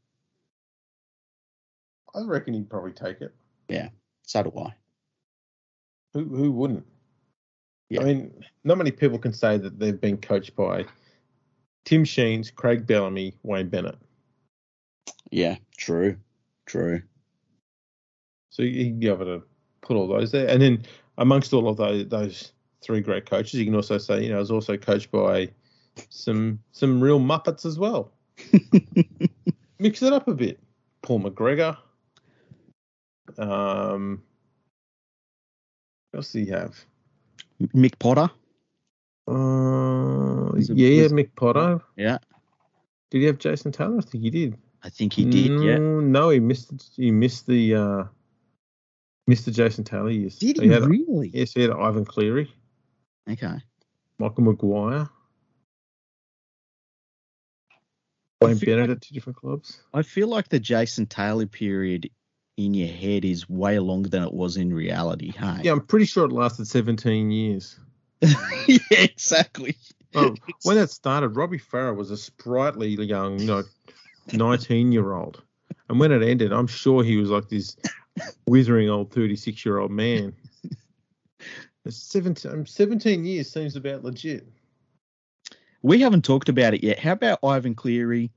I 2.14 2.22
reckon 2.22 2.54
he'd 2.54 2.70
probably 2.70 2.92
take 2.92 3.20
it. 3.20 3.34
Yeah, 3.68 3.88
so 4.22 4.42
do 4.44 4.52
I. 4.58 4.74
Who 6.14 6.24
who 6.24 6.52
wouldn't? 6.52 6.86
Yeah. 7.88 8.02
I 8.02 8.04
mean, 8.04 8.44
not 8.64 8.78
many 8.78 8.90
people 8.90 9.18
can 9.18 9.32
say 9.32 9.58
that 9.58 9.78
they've 9.78 10.00
been 10.00 10.16
coached 10.18 10.54
by 10.56 10.86
Tim 11.84 12.04
Sheens, 12.04 12.50
Craig 12.50 12.86
Bellamy, 12.86 13.34
Wayne 13.42 13.68
Bennett. 13.68 13.98
Yeah, 15.30 15.56
true, 15.76 16.16
true. 16.66 17.02
So 18.50 18.62
he'd 18.62 19.00
be 19.00 19.08
able 19.08 19.24
to 19.24 19.42
put 19.82 19.96
all 19.96 20.08
those 20.08 20.30
there. 20.32 20.48
And 20.48 20.62
then 20.62 20.82
amongst 21.18 21.52
all 21.52 21.68
of 21.68 21.76
those 21.76 22.08
those 22.08 22.52
three 22.82 23.00
great 23.00 23.26
coaches, 23.28 23.54
you 23.54 23.64
can 23.66 23.74
also 23.74 23.98
say, 23.98 24.22
you 24.24 24.30
know, 24.30 24.36
I 24.36 24.40
was 24.40 24.50
also 24.50 24.76
coached 24.76 25.10
by 25.10 25.48
some 26.08 26.58
some 26.72 27.00
real 27.00 27.20
muppets 27.20 27.66
as 27.66 27.78
well. 27.78 28.12
Mix 29.78 30.02
it 30.02 30.12
up 30.12 30.28
a 30.28 30.34
bit. 30.34 30.58
Paul 31.02 31.20
McGregor. 31.20 31.76
Um, 33.38 34.22
what 36.10 36.18
else 36.18 36.32
do 36.32 36.40
you 36.40 36.52
have? 36.52 36.76
Mick 37.74 37.98
Potter. 37.98 38.30
Uh, 39.28 40.52
it- 40.56 40.70
yeah, 40.76 40.88
yeah, 40.88 41.02
was- 41.04 41.12
Mick 41.12 41.30
Potter. 41.36 41.80
Yeah, 41.96 42.18
Did 43.10 43.18
he 43.20 43.24
have 43.26 43.38
Jason 43.38 43.72
Taylor? 43.72 43.98
I 43.98 44.02
think 44.02 44.22
he 44.24 44.30
did. 44.30 44.56
I 44.84 44.88
think 44.88 45.12
he 45.12 45.24
did. 45.24 45.50
Yeah. 45.62 45.78
Mm, 45.78 46.04
No, 46.06 46.30
he 46.30 46.40
missed. 46.40 46.72
He 46.96 47.10
missed 47.10 47.46
the 47.46 47.74
uh, 47.74 48.04
the 49.26 49.50
Jason 49.50 49.84
Taylor 49.84 50.10
years. 50.10 50.38
Did 50.38 50.56
So 50.56 50.62
he 50.62 50.68
had, 50.68 50.84
really? 50.84 51.30
Yes, 51.32 51.52
he 51.52 51.62
had 51.62 51.70
Ivan 51.70 52.04
Cleary, 52.04 52.52
Okay. 53.30 53.56
Michael 54.18 54.44
Maguire, 54.44 55.08
Wayne 58.40 58.58
Bennett 58.58 58.88
like- 58.88 58.96
at 58.96 59.02
two 59.02 59.14
different 59.14 59.36
clubs. 59.36 59.80
I 59.94 60.02
feel 60.02 60.28
like 60.28 60.48
the 60.48 60.58
Jason 60.60 61.06
Taylor 61.06 61.46
period 61.46 62.10
in 62.56 62.74
your 62.74 62.88
head 62.88 63.24
is 63.24 63.48
way 63.48 63.78
longer 63.78 64.08
than 64.10 64.22
it 64.22 64.34
was 64.34 64.56
in 64.56 64.72
reality. 64.74 65.30
Hey. 65.32 65.60
Yeah, 65.64 65.72
I'm 65.72 65.80
pretty 65.86 66.04
sure 66.04 66.24
it 66.26 66.32
lasted 66.32 66.66
17 66.66 67.30
years. 67.30 67.78
yeah, 68.66 68.78
exactly. 68.90 69.76
When 70.64 70.76
that 70.76 70.90
started, 70.90 71.28
Robbie 71.36 71.58
Farah 71.58 71.96
was 71.96 72.10
a 72.10 72.18
sprightly 72.18 72.88
young, 72.90 73.38
you 73.38 73.46
know, 73.46 73.62
19 74.34 74.92
year 74.92 75.14
old. 75.14 75.42
And 75.88 75.98
when 75.98 76.12
it 76.12 76.22
ended, 76.22 76.52
I'm 76.52 76.66
sure 76.66 77.02
he 77.02 77.16
was 77.16 77.30
like 77.30 77.48
this 77.48 77.76
withering 78.46 78.88
old 78.88 79.12
36 79.12 79.64
year 79.64 79.78
old 79.78 79.90
man. 79.90 80.34
17, 81.88 82.66
17 82.66 83.24
years 83.24 83.50
seems 83.50 83.76
about 83.76 84.04
legit. 84.04 84.46
We 85.82 86.00
haven't 86.00 86.24
talked 86.24 86.48
about 86.48 86.74
it 86.74 86.84
yet. 86.84 86.98
How 86.98 87.12
about 87.12 87.40
Ivan 87.42 87.74
Cleary 87.74 88.30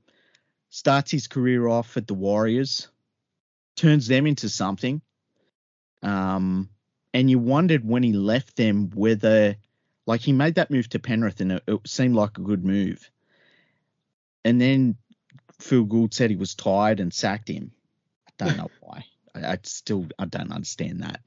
starts 0.70 1.10
his 1.10 1.28
career 1.28 1.68
off 1.68 1.96
at 1.96 2.08
the 2.08 2.14
Warriors, 2.14 2.88
turns 3.76 4.08
them 4.08 4.26
into 4.26 4.48
something. 4.48 5.00
Um, 6.02 6.68
and 7.14 7.30
you 7.30 7.38
wondered 7.38 7.86
when 7.86 8.02
he 8.02 8.12
left 8.12 8.56
them 8.56 8.90
whether, 8.94 9.56
like, 10.06 10.20
he 10.20 10.32
made 10.32 10.56
that 10.56 10.70
move 10.70 10.88
to 10.90 10.98
Penrith 10.98 11.40
and 11.40 11.52
it, 11.52 11.62
it 11.68 11.80
seemed 11.86 12.14
like 12.14 12.36
a 12.36 12.42
good 12.42 12.64
move. 12.64 13.10
And 14.44 14.60
then 14.60 14.96
Phil 15.60 15.84
Gould 15.84 16.14
said 16.14 16.30
he 16.30 16.36
was 16.36 16.54
tired 16.54 17.00
and 17.00 17.14
sacked 17.14 17.48
him. 17.48 17.70
I 18.28 18.44
don't 18.44 18.56
know 18.58 18.70
why. 18.80 19.04
I, 19.36 19.52
I 19.52 19.58
still 19.62 20.06
I 20.18 20.26
don't 20.26 20.52
understand 20.52 21.02
that. 21.02 21.20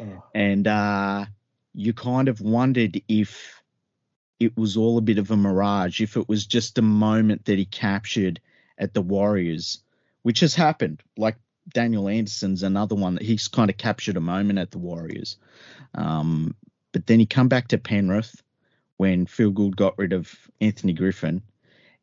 Oh. 0.00 0.22
And 0.34 0.66
uh, 0.66 1.26
you 1.74 1.92
kind 1.92 2.28
of 2.28 2.40
wondered 2.40 3.00
if 3.08 3.62
it 4.40 4.56
was 4.56 4.76
all 4.76 4.98
a 4.98 5.02
bit 5.02 5.18
of 5.18 5.30
a 5.30 5.36
mirage, 5.36 6.00
if 6.00 6.16
it 6.16 6.28
was 6.28 6.46
just 6.46 6.78
a 6.78 6.82
moment 6.82 7.44
that 7.44 7.58
he 7.58 7.64
captured 7.64 8.40
at 8.78 8.94
the 8.94 9.02
Warriors, 9.02 9.78
which 10.22 10.40
has 10.40 10.54
happened. 10.54 11.02
Like 11.16 11.36
Daniel 11.72 12.08
Anderson's 12.08 12.62
another 12.62 12.94
one 12.94 13.14
that 13.14 13.22
he's 13.22 13.48
kind 13.48 13.70
of 13.70 13.76
captured 13.76 14.16
a 14.16 14.20
moment 14.20 14.58
at 14.58 14.70
the 14.70 14.78
Warriors. 14.78 15.36
Um, 15.94 16.54
but 16.90 17.06
then 17.06 17.20
he 17.20 17.26
come 17.26 17.48
back 17.48 17.68
to 17.68 17.78
Penrith 17.78 18.42
when 18.96 19.26
Phil 19.26 19.50
Gould 19.50 19.76
got 19.76 19.96
rid 19.98 20.12
of 20.12 20.34
Anthony 20.60 20.92
Griffin 20.92 21.42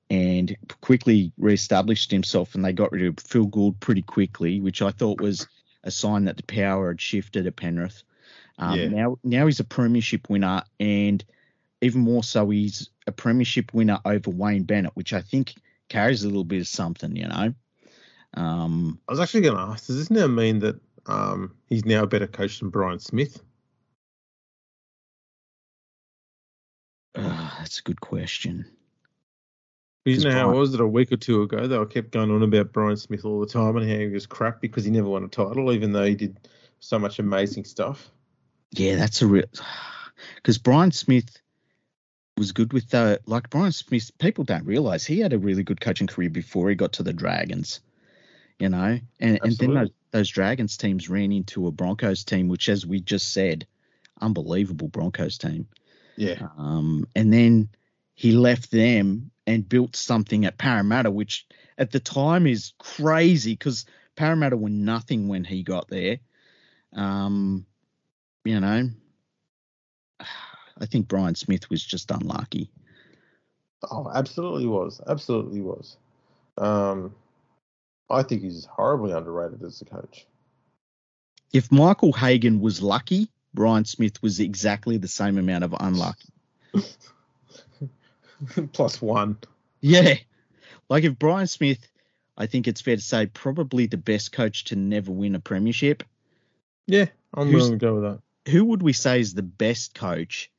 and 0.10 0.55
quickly 0.82 1.32
reestablished 1.38 2.12
himself 2.12 2.55
and 2.55 2.66
they 2.66 2.74
got 2.74 2.91
rid 2.91 3.05
of 3.05 3.20
Phil 3.20 3.45
Gould 3.45 3.80
pretty 3.80 4.01
quickly, 4.01 4.60
which 4.60 4.82
I 4.82 4.91
thought 4.91 5.22
was 5.22 5.47
a 5.84 5.91
sign 5.91 6.26
that 6.26 6.38
the 6.38 6.43
power 6.43 6.89
had 6.89 7.01
shifted 7.01 7.45
at 7.45 7.55
Penrith. 7.55 8.03
Um, 8.57 8.80
Yeah. 8.80 8.88
Now, 8.89 9.18
now 9.24 9.45
he's 9.45 9.60
a 9.60 9.66
premiership 9.66 10.30
winner, 10.30 10.64
and 10.80 11.24
even 11.82 12.01
more 12.01 12.24
so, 12.24 12.49
he's 12.49 12.89
a 13.07 13.12
premiership 13.12 13.74
winner 13.74 13.99
over 14.03 14.30
Wayne 14.30 14.64
Bennett, 14.64 14.95
which 14.95 15.14
I 15.14 15.22
think 15.22 15.53
carries 15.88 16.24
a 16.24 16.28
little 16.28 16.43
bit 16.43 16.62
of 16.62 16.68
something, 16.68 17.16
you 17.16 17.28
know. 17.28 17.53
Um, 18.34 18.99
I 19.07 19.14
was 19.14 19.20
actually 19.20 19.41
going 19.41 19.55
to 19.55 19.62
ask, 19.62 19.88
does 19.88 19.97
this 19.97 20.12
now 20.12 20.28
mean 20.28 20.60
that 20.60 20.80
um, 21.05 21.55
he's 21.68 21.86
now 21.86 22.03
a 22.03 22.07
better 22.07 22.28
coach 22.28 22.60
than 22.60 22.70
Brian 22.70 22.99
Smith? 22.99 23.41
uh, 27.16 27.51
that's 27.57 27.80
a 27.80 27.84
good 27.84 28.01
question. 28.01 28.66
You 30.06 30.20
know 30.22 30.32
how 30.32 30.52
it 30.52 30.58
was 30.58 30.74
it 30.74 30.80
a 30.80 30.88
week 30.88 31.12
or 31.12 31.18
two 31.18 31.41
ago? 31.41 31.68
They 31.68 31.78
I 31.78 31.86
kept 31.86 32.12
going 32.12 32.32
on 32.32 32.41
about 32.41 32.72
Brian 32.72 32.97
Smith 32.97 33.26
all 33.26 33.39
the 33.39 33.47
time 33.47 33.76
and 33.78 33.89
how 33.89 33.97
he 33.97 34.08
was 34.08 34.26
crap 34.26 34.62
because 34.62 34.86
he 34.86 34.91
never 34.91 35.10
won 35.10 35.24
a 35.24 35.28
title, 35.28 35.72
even 35.74 35.91
though 35.91 36.06
he 36.06 36.16
did 36.16 36.39
so 36.80 36.97
much 36.97 37.20
amazing 37.20 37.66
stuff. 37.66 38.10
Yeah, 38.72 38.95
that's 38.95 39.22
a 39.22 39.28
real 39.28 39.45
because 40.36 40.58
Brian 40.58 40.91
Smith 40.91 41.41
was 42.38 42.54
good 42.54 42.72
with 42.72 42.89
the 42.89 43.20
like 43.26 43.50
Brian 43.50 43.72
Smith. 43.72 44.12
People 44.20 44.45
don't 44.45 44.66
realize 44.66 45.06
he 45.06 45.20
had 45.20 45.34
a 45.34 45.39
really 45.39 45.64
good 45.64 45.82
coaching 45.82 46.08
career 46.08 46.30
before 46.30 46.70
he 46.70 46.76
got 46.76 46.93
to 46.93 47.04
the 47.04 47.14
Dragons. 47.14 47.82
You 48.58 48.70
know, 48.70 49.00
and 49.20 49.39
and 49.41 49.58
then 49.58 49.74
those, 49.74 49.89
those 50.12 50.30
Dragons 50.30 50.76
teams 50.78 51.10
ran 51.10 51.32
into 51.32 51.68
a 51.68 51.72
Broncos 51.72 52.24
team, 52.24 52.47
which, 52.47 52.68
as 52.68 52.86
we 52.86 53.00
just 53.00 53.32
said, 53.34 53.66
unbelievable 54.20 54.88
Broncos 54.88 55.38
team. 55.38 55.68
Yeah. 56.18 56.47
Um, 56.58 57.08
and 57.16 57.32
then 57.32 57.70
he 58.20 58.34
left 58.34 58.70
them 58.70 59.32
and 59.47 59.70
built 59.70 59.95
something 59.95 60.43
at 60.43 60.57
Parramatta, 60.57 61.09
which 61.09 61.47
at 61.78 61.91
the 61.91 62.01
time 62.01 62.47
is 62.47 62.74
crazy 62.78 63.53
because 63.53 63.86
Parramatta 64.17 64.57
were 64.57 64.67
nothing 64.67 65.30
when 65.30 65.45
he 65.45 65.63
got 65.63 65.88
there. 65.88 66.20
Um, 66.91 67.65
you 68.43 68.59
know, 68.59 68.89
I 70.20 70.86
think 70.86 71.07
Brian 71.07 71.36
Smith 71.36 71.70
was 71.70 71.82
just 71.82 72.11
unlucky. 72.11 72.70
Oh, 73.89 74.11
absolutely 74.13 74.65
was. 74.65 74.99
Absolutely 75.07 75.61
was. 75.61 75.95
Um, 76.57 77.15
I 78.09 78.24
think 78.24 78.41
he's 78.41 78.65
horribly 78.65 79.13
underrated 79.13 79.63
as 79.63 79.82
a 79.82 79.86
coach. 79.86 80.28
If 81.53 81.72
Michael 81.72 82.11
Hagan 82.11 82.59
was 82.59 82.82
lucky, 82.82 83.30
Brian 83.53 83.86
Smith 83.86 84.22
was 84.22 84.41
exactly 84.41 84.97
the 84.97 85.07
same 85.07 85.38
amount 85.38 85.63
of 85.63 85.74
unlucky. 85.80 86.34
Plus 88.74 89.02
one. 89.02 89.38
Yeah. 89.82 90.16
Like 90.90 91.04
if 91.04 91.18
Brian 91.20 91.48
Smith, 91.48 91.88
I 92.38 92.46
think 92.48 92.68
it's 92.68 92.82
fair 92.82 92.96
to 92.96 93.02
say, 93.02 93.26
probably 93.28 93.86
the 93.86 93.98
best 93.98 94.32
coach 94.32 94.66
to 94.66 94.76
never 94.76 95.12
win 95.12 95.36
a 95.36 95.40
premiership. 95.40 96.04
Yeah, 96.88 97.06
I'm 97.34 97.48
Who's- 97.48 97.64
willing 97.64 97.80
to 97.80 97.86
go 97.86 97.94
with 97.96 98.04
that. 98.04 98.52
Who 98.52 98.66
would 98.66 98.82
we 98.82 98.94
say 98.94 99.20
is 99.20 99.34
the 99.36 99.44
best 99.44 99.94
coach 99.94 100.50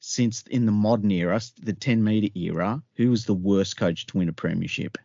since 0.00 0.42
in 0.42 0.64
the 0.64 0.72
modern 0.72 1.10
era, 1.10 1.40
the 1.60 1.72
10 1.74 2.02
meter 2.02 2.28
era? 2.34 2.82
Who 2.94 3.10
was 3.10 3.24
the 3.26 3.34
worst 3.34 3.76
coach 3.76 4.06
to 4.06 4.18
win 4.18 4.28
a 4.28 4.32
premiership? 4.32 4.96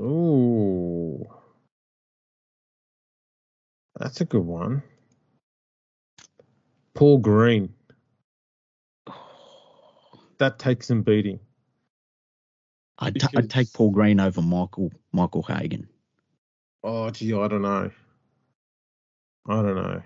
Ooh. 0.00 1.26
That's 3.98 4.20
a 4.20 4.24
good 4.26 4.44
one. 4.44 4.82
Paul 6.94 7.18
Green. 7.18 7.74
That 10.40 10.58
takes 10.58 10.88
some 10.88 11.02
beating. 11.02 11.38
I'd, 12.98 13.14
t- 13.14 13.26
I'd 13.36 13.50
take 13.50 13.72
Paul 13.74 13.90
Green 13.90 14.20
over 14.20 14.40
Michael 14.40 14.90
Michael 15.12 15.42
Hagan. 15.42 15.86
Oh, 16.82 17.10
gee, 17.10 17.34
I 17.34 17.46
don't 17.46 17.60
know. 17.60 17.90
I 19.46 19.54
don't 19.62 19.74
know. 19.74 20.02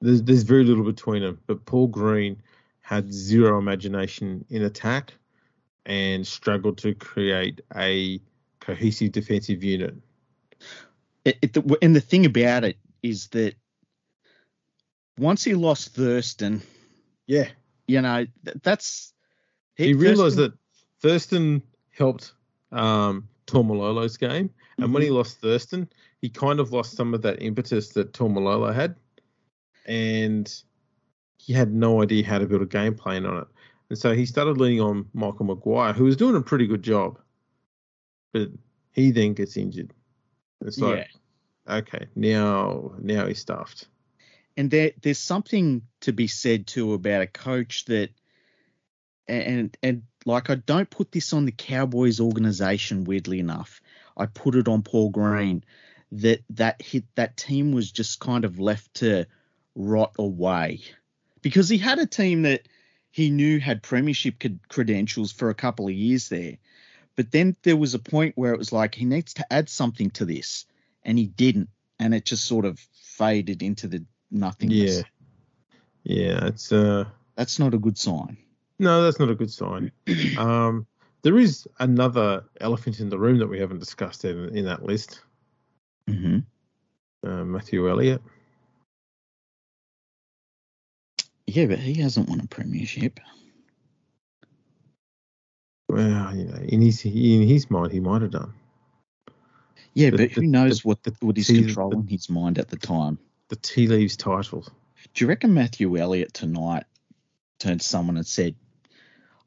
There's 0.00 0.22
there's 0.22 0.42
very 0.42 0.64
little 0.64 0.84
between 0.84 1.22
them, 1.22 1.38
but 1.46 1.66
Paul 1.66 1.88
Green 1.88 2.40
had 2.80 3.12
zero 3.12 3.58
imagination 3.58 4.42
in 4.48 4.62
attack 4.62 5.12
and 5.84 6.26
struggled 6.26 6.78
to 6.78 6.94
create 6.94 7.60
a 7.76 8.20
cohesive 8.60 9.12
defensive 9.12 9.62
unit. 9.62 9.94
It, 11.26 11.38
it, 11.42 11.52
the, 11.52 11.76
and 11.82 11.94
the 11.94 12.00
thing 12.00 12.24
about 12.24 12.64
it 12.64 12.78
is 13.02 13.28
that 13.28 13.54
once 15.18 15.44
he 15.44 15.54
lost 15.54 15.94
Thurston, 15.94 16.62
Yeah, 17.26 17.48
you 17.86 18.00
know, 18.00 18.24
th- 18.46 18.56
that's 18.62 19.12
he 19.78 19.94
realised 19.94 20.36
Thurston- 20.36 20.42
that 20.50 20.58
Thurston 21.00 21.62
helped 21.90 22.32
um, 22.72 23.28
Taumalolo's 23.46 24.16
game, 24.16 24.50
and 24.78 24.92
when 24.92 25.02
he 25.02 25.10
lost 25.10 25.40
Thurston, 25.40 25.88
he 26.20 26.28
kind 26.28 26.60
of 26.60 26.72
lost 26.72 26.96
some 26.96 27.14
of 27.14 27.22
that 27.22 27.42
impetus 27.42 27.88
that 27.90 28.12
Tormalolo 28.12 28.74
had, 28.74 28.96
and 29.86 30.52
he 31.38 31.52
had 31.52 31.72
no 31.72 32.02
idea 32.02 32.24
how 32.26 32.38
to 32.38 32.46
build 32.46 32.62
a 32.62 32.66
game 32.66 32.94
plan 32.94 33.24
on 33.24 33.38
it. 33.42 33.48
And 33.90 33.98
so 33.98 34.14
he 34.14 34.26
started 34.26 34.58
leaning 34.58 34.80
on 34.82 35.06
Michael 35.14 35.46
Maguire, 35.46 35.94
who 35.94 36.04
was 36.04 36.16
doing 36.16 36.36
a 36.36 36.42
pretty 36.42 36.66
good 36.66 36.82
job, 36.82 37.18
but 38.34 38.48
he 38.92 39.10
then 39.12 39.32
gets 39.32 39.56
injured. 39.56 39.94
It's 40.60 40.78
like, 40.78 41.08
okay, 41.68 42.06
now 42.14 42.92
now 42.98 43.26
he's 43.26 43.38
stuffed. 43.38 43.86
and 44.58 44.70
there 44.70 44.90
there's 45.02 45.18
something 45.18 45.82
to 46.00 46.12
be 46.12 46.26
said 46.26 46.66
too 46.66 46.92
about 46.92 47.22
a 47.22 47.26
coach 47.26 47.84
that 47.86 48.10
and 49.28 49.76
and 49.82 50.02
like 50.24 50.50
I 50.50 50.56
don't 50.56 50.90
put 50.90 51.12
this 51.12 51.32
on 51.32 51.44
the 51.44 51.52
Cowboys 51.52 52.20
organization 52.20 53.04
weirdly 53.04 53.40
enough. 53.40 53.80
I 54.16 54.26
put 54.26 54.54
it 54.54 54.68
on 54.68 54.82
Paul 54.82 55.10
Green 55.10 55.64
that 56.12 56.40
that 56.50 56.82
hit 56.82 57.04
that 57.14 57.36
team 57.36 57.72
was 57.72 57.92
just 57.92 58.20
kind 58.20 58.44
of 58.44 58.58
left 58.58 58.94
to 58.94 59.26
rot 59.74 60.14
away 60.18 60.80
because 61.42 61.68
he 61.68 61.78
had 61.78 61.98
a 61.98 62.06
team 62.06 62.42
that 62.42 62.66
he 63.10 63.30
knew 63.30 63.60
had 63.60 63.82
premiership 63.82 64.42
credentials 64.68 65.32
for 65.32 65.50
a 65.50 65.54
couple 65.54 65.86
of 65.86 65.94
years 65.94 66.28
there. 66.28 66.58
But 67.16 67.30
then 67.32 67.56
there 67.62 67.76
was 67.76 67.94
a 67.94 67.98
point 67.98 68.36
where 68.36 68.52
it 68.52 68.58
was 68.58 68.72
like 68.72 68.94
he 68.94 69.04
needs 69.04 69.34
to 69.34 69.52
add 69.52 69.68
something 69.68 70.10
to 70.10 70.24
this 70.24 70.66
and 71.02 71.18
he 71.18 71.26
didn't 71.26 71.68
and 71.98 72.14
it 72.14 72.24
just 72.24 72.44
sort 72.44 72.64
of 72.64 72.78
faded 72.92 73.62
into 73.62 73.88
the 73.88 74.04
nothingness. 74.30 75.02
Yeah, 76.04 76.16
yeah, 76.16 76.46
it's 76.46 76.72
uh. 76.72 77.04
That's 77.34 77.58
not 77.58 77.74
a 77.74 77.78
good 77.78 77.96
sign. 77.96 78.36
No, 78.78 79.02
that's 79.02 79.18
not 79.18 79.30
a 79.30 79.34
good 79.34 79.50
sign. 79.52 79.90
Um, 80.38 80.86
there 81.22 81.36
is 81.38 81.66
another 81.80 82.44
elephant 82.60 83.00
in 83.00 83.08
the 83.08 83.18
room 83.18 83.38
that 83.38 83.48
we 83.48 83.58
haven't 83.58 83.80
discussed 83.80 84.24
in, 84.24 84.56
in 84.56 84.64
that 84.66 84.84
list. 84.84 85.20
Mm-hmm. 86.08 86.38
Uh, 87.28 87.44
Matthew 87.44 87.88
Elliott. 87.90 88.22
Yeah, 91.48 91.66
but 91.66 91.78
he 91.80 91.94
hasn't 91.94 92.28
won 92.28 92.40
a 92.40 92.46
premiership. 92.46 93.18
Well, 95.88 96.36
you 96.36 96.44
know, 96.44 96.58
in 96.68 96.82
his 96.82 97.04
in 97.04 97.48
his 97.48 97.70
mind, 97.70 97.92
he 97.92 98.00
might 98.00 98.22
have 98.22 98.30
done. 98.30 98.52
Yeah, 99.94 100.10
The- 100.10 100.16
but 100.18 100.30
who 100.32 100.42
the- 100.42 100.46
knows 100.46 100.82
the- 100.82 100.88
what 100.88 100.98
what 101.20 101.38
is 101.38 101.48
controlling 101.48 102.06
his 102.06 102.28
mind 102.30 102.58
at 102.58 102.68
the 102.68 102.76
time? 102.76 103.18
The 103.48 103.56
tea 103.56 103.88
leaves 103.88 104.16
title. 104.16 104.66
Do 105.14 105.24
you 105.24 105.28
reckon 105.28 105.54
Matthew 105.54 105.96
Elliott 105.96 106.34
tonight 106.34 106.84
turned 107.58 107.80
to 107.80 107.86
someone 107.86 108.16
and 108.18 108.26
said, 108.26 108.54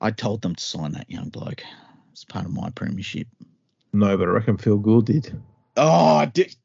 "I 0.02 0.12
told 0.12 0.42
them 0.42 0.56
to 0.56 0.64
sign 0.64 0.92
that 0.94 1.10
young 1.10 1.30
bloke 1.30 1.64
as 2.12 2.26
part 2.26 2.46
of 2.46 2.52
my 2.52 2.70
premiership"? 2.72 3.28
No, 3.94 4.18
but 4.18 4.28
I 4.28 4.32
reckon 4.32 4.58
Phil 4.58 4.78
Gould 4.78 5.06
did. 5.06 5.40
Oh, 5.78 6.26
did, 6.26 6.56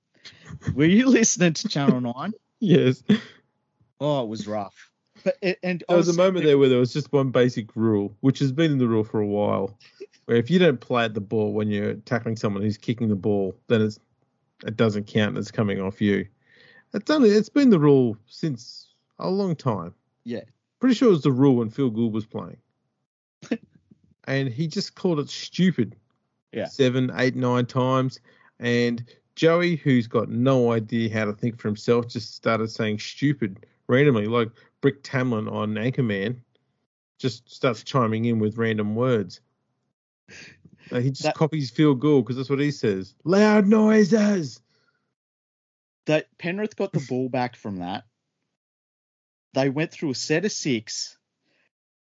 were 0.74 0.84
you 0.84 1.07
listening 1.07 1.53
to 1.53 1.68
Channel 1.68 2.01
Nine? 2.16 2.32
Yes. 2.61 3.03
Oh, 4.01 4.22
it 4.22 4.28
was 4.28 4.47
rough. 4.49 4.91
But 5.24 5.37
it, 5.43 5.59
and 5.62 5.84
There 5.89 5.97
was 5.97 6.09
a 6.09 6.16
moment 6.16 6.45
there 6.45 6.59
where 6.59 6.68
there 6.68 6.78
was 6.78 6.93
just 6.93 7.12
one 7.12 7.30
basic 7.30 7.74
rule, 7.76 8.16
which 8.20 8.39
has 8.41 8.53
been 8.53 8.72
in 8.72 8.78
the 8.78 8.89
rule 8.89 9.05
for 9.05 9.20
a 9.20 9.26
while, 9.26 9.78
where 10.24 10.37
if 10.37 10.51
you 10.51 10.59
don't 10.59 10.80
play 10.80 11.05
at 11.05 11.14
the 11.14 11.20
ball 11.20 11.53
when 11.53 11.68
you're 11.68 11.95
tackling 11.95 12.37
someone 12.37 12.62
who's 12.62 12.78
kicking 12.78 13.09
the 13.09 13.16
ball, 13.16 13.57
then 13.68 13.82
it's 13.82 13.99
it 14.64 14.76
doesn't 14.76 15.07
count 15.07 15.37
as 15.37 15.51
coming 15.51 15.80
off 15.80 16.01
you. 16.01 16.26
It's 16.95 17.11
only 17.11 17.30
it's 17.30 17.49
been 17.49 17.70
the 17.70 17.78
rule 17.78 18.16
since 18.26 18.89
a 19.18 19.28
long 19.28 19.57
time. 19.57 19.95
Yeah. 20.24 20.43
Pretty 20.80 20.95
sure 20.95 21.09
it 21.09 21.12
was 21.12 21.22
the 21.22 21.32
rule 21.32 21.57
when 21.57 21.70
Phil 21.70 21.91
Gould 21.91 22.12
was 22.12 22.26
playing. 22.26 22.57
and 24.24 24.49
he 24.49 24.66
just 24.66 24.94
called 24.94 25.18
it 25.20 25.28
stupid. 25.28 25.97
Yeah. 26.53 26.66
Seven, 26.66 27.11
eight, 27.16 27.36
nine 27.36 27.66
times. 27.66 28.20
And 28.61 29.05
Joey, 29.34 29.76
who's 29.76 30.07
got 30.07 30.28
no 30.30 30.72
idea 30.72 31.12
how 31.12 31.26
to 31.26 31.32
think 31.32 31.59
for 31.61 31.68
himself, 31.68 32.09
just 32.09 32.34
started 32.34 32.70
saying 32.70 32.99
stupid 33.01 33.66
randomly, 33.88 34.26
like 34.26 34.49
Brick 34.80 35.03
Tamland 35.03 35.51
on 35.53 35.74
Anchorman, 35.74 36.38
just 37.18 37.49
starts 37.51 37.82
chiming 37.82 38.24
in 38.24 38.38
with 38.38 38.57
random 38.57 38.94
words. 38.94 39.40
He 40.90 41.11
just 41.11 41.22
That- 41.24 41.34
copies 41.34 41.70
Phil 41.70 41.94
Gould 41.94 42.24
because 42.24 42.36
that's 42.36 42.51
what 42.51 42.61
he 42.61 42.70
says. 42.70 43.14
Loud 43.24 43.66
noises. 43.66 44.61
that 46.07 46.28
Penrith 46.38 46.76
got 46.76 46.92
the 46.92 47.01
ball 47.09 47.28
back 47.28 47.57
from 47.57 47.78
that. 47.78 48.05
They 49.55 49.68
went 49.70 49.90
through 49.90 50.11
a 50.11 50.14
set 50.14 50.44
of 50.44 50.53
six, 50.53 51.16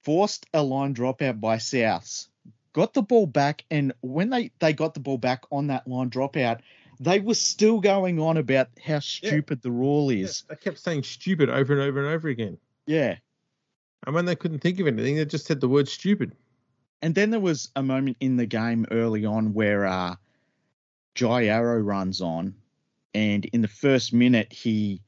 forced 0.04 0.46
a 0.54 0.62
line 0.62 0.94
dropout 0.94 1.40
by 1.40 1.58
Souths, 1.58 2.28
got 2.74 2.94
the 2.94 3.02
ball 3.02 3.26
back, 3.26 3.66
and 3.72 3.94
when 4.02 4.30
they, 4.30 4.52
they 4.60 4.74
got 4.74 4.94
the 4.94 5.00
ball 5.00 5.18
back 5.18 5.44
on 5.52 5.68
that 5.68 5.88
line 5.88 6.10
dropout, 6.10 6.60
they 7.00 7.20
were 7.20 7.34
still 7.34 7.80
going 7.80 8.20
on 8.20 8.38
about 8.38 8.70
how 8.84 9.00
stupid 9.00 9.62
the 9.62 9.72
rule 9.72 10.10
is. 10.10 10.44
I 10.50 10.56
kept 10.56 10.80
saying 10.80 11.04
stupid 11.04 11.50
over 11.50 11.74
and 11.74 11.82
over 11.82 12.06
and 12.06 12.16
over 12.16 12.30
again. 12.30 12.58
Yeah. 12.86 13.18
And 14.06 14.16
when 14.16 14.26
they 14.26 14.36
couldn't 14.36 14.60
think 14.60 14.80
of 14.80 14.88
anything, 14.88 15.16
they 15.16 15.26
just 15.26 15.46
said 15.46 15.62
the 15.62 15.70
word 15.70 15.88
stupid. 15.88 16.36
And 17.02 17.16
then 17.16 17.32
there 17.32 17.40
was 17.40 17.70
a 17.76 17.84
moment 17.84 18.18
in 18.20 18.38
the 18.38 18.46
game 18.46 18.86
early 18.92 19.26
on 19.26 19.54
where 19.54 19.86
uh, 19.86 20.16
Jai 21.16 21.46
Arrow 21.46 21.80
runs 21.80 22.22
on, 22.22 22.56
and 23.14 23.46
in 23.46 23.62
the 23.62 23.68
first 23.68 24.14
minute 24.14 24.52
he 24.52 25.02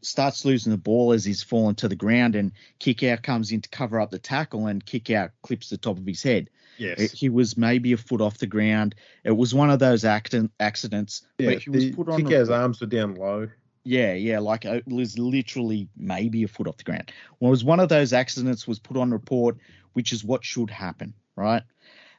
starts 0.00 0.44
losing 0.44 0.72
the 0.72 0.78
ball 0.78 1.12
as 1.12 1.24
he's 1.24 1.42
falling 1.42 1.74
to 1.76 1.88
the 1.88 1.96
ground, 1.96 2.34
and 2.34 2.52
Kikau 2.80 3.22
comes 3.22 3.52
in 3.52 3.60
to 3.60 3.68
cover 3.68 4.00
up 4.00 4.10
the 4.10 4.18
tackle, 4.18 4.66
and 4.66 4.84
Kikau 4.84 5.30
clips 5.42 5.68
the 5.68 5.76
top 5.76 5.98
of 5.98 6.06
his 6.06 6.22
head. 6.22 6.48
Yes. 6.78 7.12
He 7.12 7.28
was 7.28 7.56
maybe 7.56 7.92
a 7.92 7.96
foot 7.98 8.20
off 8.20 8.38
the 8.38 8.46
ground. 8.46 8.94
It 9.24 9.36
was 9.36 9.54
one 9.54 9.70
of 9.70 9.78
those 9.78 10.04
accident, 10.04 10.52
accidents, 10.58 11.22
yeah, 11.38 11.50
but 11.50 11.62
he 11.62 11.70
was 11.70 11.84
the 11.84 11.92
put 11.92 12.08
on. 12.08 12.22
kick 12.22 12.32
a- 12.32 12.40
out's 12.40 12.50
arms 12.50 12.80
were 12.80 12.86
down 12.86 13.14
low. 13.14 13.48
yeah, 13.84 14.14
yeah, 14.14 14.38
like 14.38 14.64
uh, 14.64 14.74
it 14.76 14.88
was 14.88 15.18
literally 15.18 15.88
maybe 15.96 16.42
a 16.42 16.48
foot 16.48 16.66
off 16.66 16.78
the 16.78 16.84
ground. 16.84 17.12
Well, 17.38 17.50
it 17.50 17.52
was 17.52 17.64
one 17.64 17.80
of 17.80 17.88
those 17.90 18.12
accidents 18.12 18.66
was 18.66 18.78
put 18.78 18.96
on 18.96 19.10
report 19.10 19.58
which 19.92 20.12
is 20.12 20.24
what 20.24 20.44
should 20.44 20.70
happen, 20.70 21.14
right? 21.36 21.62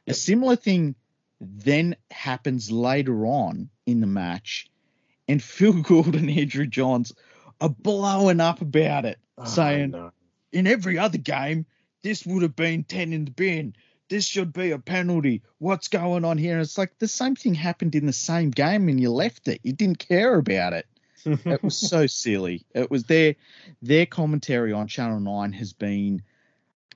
A 0.06 0.14
similar 0.14 0.56
thing 0.56 0.94
then 1.40 1.96
happens 2.10 2.70
later 2.70 3.26
on 3.26 3.70
in 3.86 4.00
the 4.00 4.06
match, 4.06 4.68
and 5.28 5.42
Phil 5.42 5.72
Gould 5.82 6.14
and 6.14 6.30
Andrew 6.30 6.66
Johns 6.66 7.12
are 7.60 7.68
blowing 7.68 8.40
up 8.40 8.60
about 8.60 9.04
it, 9.04 9.18
Oh, 9.38 9.44
saying, 9.44 9.90
no. 9.90 10.12
in 10.52 10.66
every 10.66 10.98
other 10.98 11.18
game, 11.18 11.66
this 12.02 12.24
would 12.26 12.42
have 12.42 12.56
been 12.56 12.84
10 12.84 13.12
in 13.12 13.24
the 13.24 13.30
bin. 13.30 13.74
This 14.10 14.26
should 14.26 14.52
be 14.52 14.70
a 14.72 14.78
penalty. 14.78 15.42
What's 15.58 15.88
going 15.88 16.24
on 16.24 16.36
here? 16.38 16.52
And 16.54 16.62
it's 16.62 16.76
like 16.78 16.98
the 16.98 17.08
same 17.08 17.34
thing 17.36 17.54
happened 17.54 17.94
in 17.94 18.04
the 18.06 18.12
same 18.12 18.50
game 18.50 18.88
and 18.88 19.00
you 19.00 19.10
left 19.10 19.48
it. 19.48 19.60
You 19.62 19.72
didn't 19.72 19.98
care 19.98 20.34
about 20.36 20.72
it. 20.74 20.86
It 21.46 21.62
was 21.62 21.74
so 21.76 22.06
silly. 22.06 22.66
It 22.74 22.90
was 22.90 23.04
their 23.04 23.34
their 23.80 24.04
commentary 24.04 24.74
on 24.74 24.88
Channel 24.88 25.20
9 25.20 25.52
has 25.52 25.72
been 25.72 26.22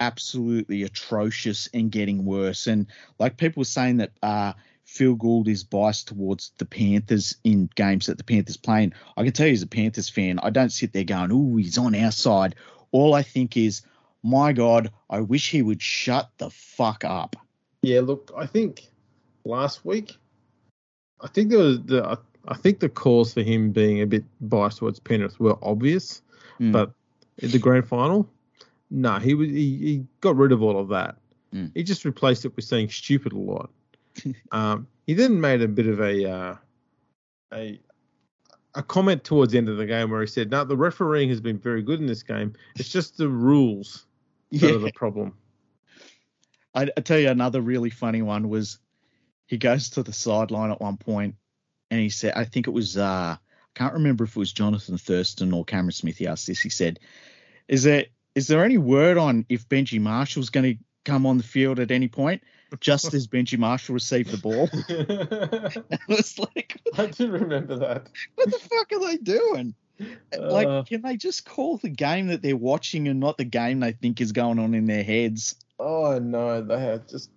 absolutely 0.01 0.83
atrocious 0.83 1.69
and 1.73 1.91
getting 1.91 2.25
worse. 2.25 2.67
And 2.67 2.87
like 3.19 3.37
people 3.37 3.63
were 3.63 3.65
saying 3.65 3.97
that 3.99 4.13
uh 4.23 4.53
Phil 4.89 5.15
Gould 5.15 5.49
is 5.49 5.65
biased 5.65 6.09
towards 6.09 6.51
the 6.57 6.65
Panthers 6.65 7.37
in 7.45 7.69
games 7.75 8.07
that 8.07 8.17
the 8.17 8.25
Panthers 8.25 8.57
playing. 8.57 8.95
I 9.19 9.23
can 9.23 9.33
tell 9.33 9.47
you 9.47 9.53
as 9.53 9.63
a 9.63 9.67
Panthers 9.67 10.09
fan, 10.09 10.41
I 10.43 10.49
don't 10.49 10.73
sit 10.73 10.95
there 10.95 11.05
going, 11.05 11.31
"Oh, 11.31 11.57
he's 11.57 11.77
on 11.77 11.95
our 11.95 12.11
side." 12.11 12.55
All 12.91 13.13
I 13.13 13.23
think 13.23 13.59
is, 13.59 13.83
my 14.23 14.55
God, 14.55 14.91
I 15.11 15.21
wish 15.21 15.51
he 15.51 15.61
would 15.61 15.83
shut 15.83 16.31
the 16.39 16.49
fuck 16.49 17.05
up. 17.05 17.37
Yeah, 17.83 18.01
look, 18.01 18.33
I 18.35 18.47
think 18.47 18.89
last 19.45 19.85
week, 19.85 20.17
I 21.21 21.29
think 21.29 21.51
there 21.51 21.59
was 21.59 21.83
the, 21.83 22.19
I, 22.49 22.55
think 22.55 22.81
the 22.81 22.89
calls 22.89 23.35
for 23.35 23.43
him 23.43 23.73
being 23.73 24.01
a 24.01 24.07
bit 24.07 24.25
biased 24.41 24.79
towards 24.79 25.01
Penrith 25.01 25.39
were 25.39 25.59
obvious, 25.63 26.23
Mm. 26.59 26.73
but 26.73 26.93
in 27.37 27.51
the 27.51 27.59
grand 27.59 27.87
final, 27.87 28.27
no, 28.91 29.19
he 29.19 29.35
was 29.35 29.51
he, 29.51 29.77
he 29.77 30.07
got 30.23 30.35
rid 30.35 30.51
of 30.51 30.63
all 30.63 30.79
of 30.79 30.89
that. 30.89 31.17
Mm. 31.55 31.73
He 31.75 31.83
just 31.83 32.07
replaced 32.07 32.47
it 32.47 32.57
with 32.57 32.65
saying 32.65 32.89
stupid 32.89 33.35
a 33.35 33.39
lot. 33.39 33.71
Um, 34.53 34.87
he 35.07 35.15
then 35.15 35.41
made 35.41 35.63
a 35.63 35.69
bit 35.69 35.87
of 35.87 36.01
a 36.01 36.31
uh, 36.31 36.57
a 37.53 37.81
a 38.75 38.83
comment 38.83 39.25
towards 39.25 39.53
the 39.53 39.59
end 39.59 39.69
of 39.69 39.77
the 39.77 39.87
game 39.87 40.11
where 40.11 40.21
he 40.21 40.27
said, 40.27 40.51
"No, 40.51 40.65
the 40.65 40.77
refereeing 40.77 41.29
has 41.31 41.41
been 41.41 41.59
very 41.59 41.83
good 41.83 42.01
in 42.01 42.07
this 42.07 42.23
game. 42.23 42.55
It's 42.77 42.89
just 42.89 43.17
the 43.17 43.29
rules 43.29 44.07
that 44.53 44.75
are 44.75 44.79
the 44.79 44.93
problem." 44.93 45.35
I, 46.75 46.89
I 46.97 47.01
tell 47.01 47.19
you 47.19 47.31
another 47.31 47.61
really 47.61 47.91
funny 47.91 48.23
one 48.23 48.49
was 48.49 48.79
he 49.47 49.57
goes 49.57 49.91
to 49.91 50.03
the 50.03 50.13
sideline 50.13 50.71
at 50.71 50.81
one 50.81 50.97
point 50.97 51.35
and 51.91 52.01
he 52.01 52.11
said, 52.11 52.35
I 52.37 52.45
think 52.45 52.67
it 52.67 52.73
was, 52.73 52.97
uh, 52.97 53.37
I 53.37 53.39
can't 53.75 53.95
remember 53.95 54.25
if 54.25 54.37
it 54.37 54.39
was 54.39 54.53
Jonathan 54.53 54.99
Thurston 54.99 55.53
or 55.53 55.65
Cameron 55.65 55.93
Smith. 55.93 56.19
He 56.19 56.27
asked 56.27 56.47
this. 56.47 56.61
He 56.61 56.69
said, 56.69 57.01
"Is 57.67 57.83
there 57.83 58.07
is 58.35 58.47
there 58.47 58.65
any 58.65 58.79
word 58.79 59.19
on 59.19 59.47
if 59.49 59.69
Benji 59.69 60.01
Marshall's 60.01 60.51
going 60.51 60.77
to 60.77 60.85
come 61.05 61.27
on 61.27 61.39
the 61.39 61.45
field 61.45 61.79
at 61.79 61.91
any 61.91 62.09
point?" 62.09 62.43
Just 62.81 63.15
as 63.15 63.27
Benji 63.27 63.59
Marshall 63.59 63.95
received 63.95 64.31
the 64.31 64.37
ball, 64.37 64.69
I 65.93 65.99
was 66.09 66.39
like, 66.39 66.79
I 66.99 67.07
do 67.07 67.31
remember 67.31 67.77
that. 67.77 68.09
"What 68.35 68.51
the 68.51 68.59
fuck 68.59 68.93
are 68.93 69.01
they 69.07 69.17
doing?" 69.17 69.75
Like, 70.39 70.69
Uh. 70.69 70.83
can 70.85 71.03
they 71.03 71.17
just 71.17 71.45
call 71.45 71.79
the 71.79 71.89
game 71.89 72.29
that 72.29 72.41
they're 72.43 72.57
watching 72.57 73.09
and 73.09 73.19
not 73.19 73.37
the 73.37 73.45
game 73.45 73.81
they 73.81 73.93
think 73.93 74.21
is 74.21 74.33
going 74.33 74.59
on 74.59 74.75
in 74.75 74.85
their 74.85 75.03
heads? 75.03 75.57
Oh 75.79 76.19
no, 76.19 76.61
they 76.63 76.79
have 76.79 77.07
just 77.09 77.31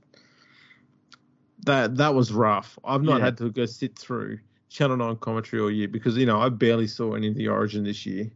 that 1.65 1.95
that 1.97 2.13
was 2.13 2.31
rough. 2.31 2.77
I've 2.83 3.03
not 3.03 3.19
Yeah. 3.19 3.25
had 3.25 3.37
to 3.37 3.49
go 3.51 3.65
sit 3.65 3.97
through 3.97 4.39
Channel 4.69 4.97
Nine 4.97 5.15
commentary 5.17 5.61
all 5.61 5.71
year 5.71 5.87
because 5.87 6.17
you 6.17 6.25
know 6.25 6.39
I 6.41 6.49
barely 6.49 6.87
saw 6.87 7.13
any 7.13 7.27
of 7.29 7.35
the 7.35 7.47
Origin 7.47 7.83
this 7.83 8.05
year. 8.05 8.29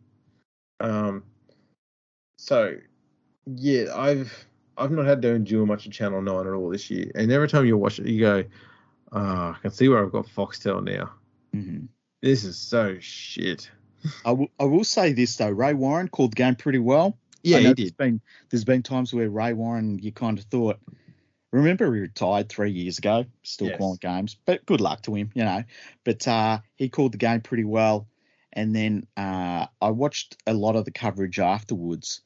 Um, 0.80 1.24
so 2.38 2.78
yeah, 3.48 3.96
I've 3.96 4.48
I've 4.78 4.92
not 4.92 5.06
had 5.06 5.22
to 5.24 5.34
endure 5.34 5.66
much 5.66 5.86
of 5.86 5.92
Channel 5.92 6.22
Nine 6.22 6.48
at 6.48 6.54
all 6.54 6.70
this 6.70 6.90
year. 6.90 7.12
And 7.16 7.32
every 7.32 7.48
time 7.48 7.66
you 7.66 7.78
watch 7.78 8.00
it, 8.00 8.08
you 8.08 8.20
go, 8.20 8.44
"Ah, 9.12 9.56
I 9.58 9.60
can 9.62 9.72
see 9.72 9.88
where 9.88 10.04
I've 10.04 10.12
got 10.12 10.28
Foxtel 10.28 10.84
now. 10.84 11.12
Mm-hmm. 11.56 11.86
This 12.22 12.44
is 12.44 12.58
so 12.58 12.98
shit." 13.00 13.70
I 14.24 14.32
will- 14.34 14.52
I 14.60 14.66
will 14.66 14.84
say 14.84 15.14
this 15.14 15.36
though, 15.38 15.50
Ray 15.50 15.74
Warren 15.74 16.08
called 16.10 16.32
the 16.34 16.36
game 16.36 16.56
pretty 16.56 16.80
well. 16.80 17.18
Yeah, 17.44 17.58
he 17.60 17.64
There's 17.66 17.76
did. 17.76 17.98
been 17.98 18.22
there's 18.50 18.66
been 18.66 18.84
times 18.84 19.14
where 19.14 19.30
Ray 19.30 19.54
Warren 19.54 20.00
you 20.00 20.12
kind 20.12 20.38
of 20.38 20.46
thought, 20.46 20.80
remember 21.52 21.94
he 21.94 22.02
retired 22.02 22.50
three 22.50 22.72
years 22.72 22.98
ago, 22.98 23.26
still 23.44 23.68
Yes. 23.70 23.78
calling 23.78 23.98
games, 24.02 24.38
but 24.46 24.66
good 24.66 24.82
luck 24.82 25.02
to 25.04 25.16
him, 25.16 25.32
you 25.34 25.44
know. 25.44 25.64
But 26.04 26.28
uh, 26.28 26.60
he 26.76 26.90
called 26.90 27.14
the 27.14 27.18
game 27.18 27.42
pretty 27.42 27.64
well, 27.64 28.08
and 28.54 28.76
then 28.76 29.08
uh, 29.18 29.68
I 29.82 29.90
watched 29.92 30.38
a 30.46 30.54
lot 30.54 30.76
of 30.76 30.86
the 30.86 30.92
coverage 30.92 31.40
afterwards, 31.40 32.22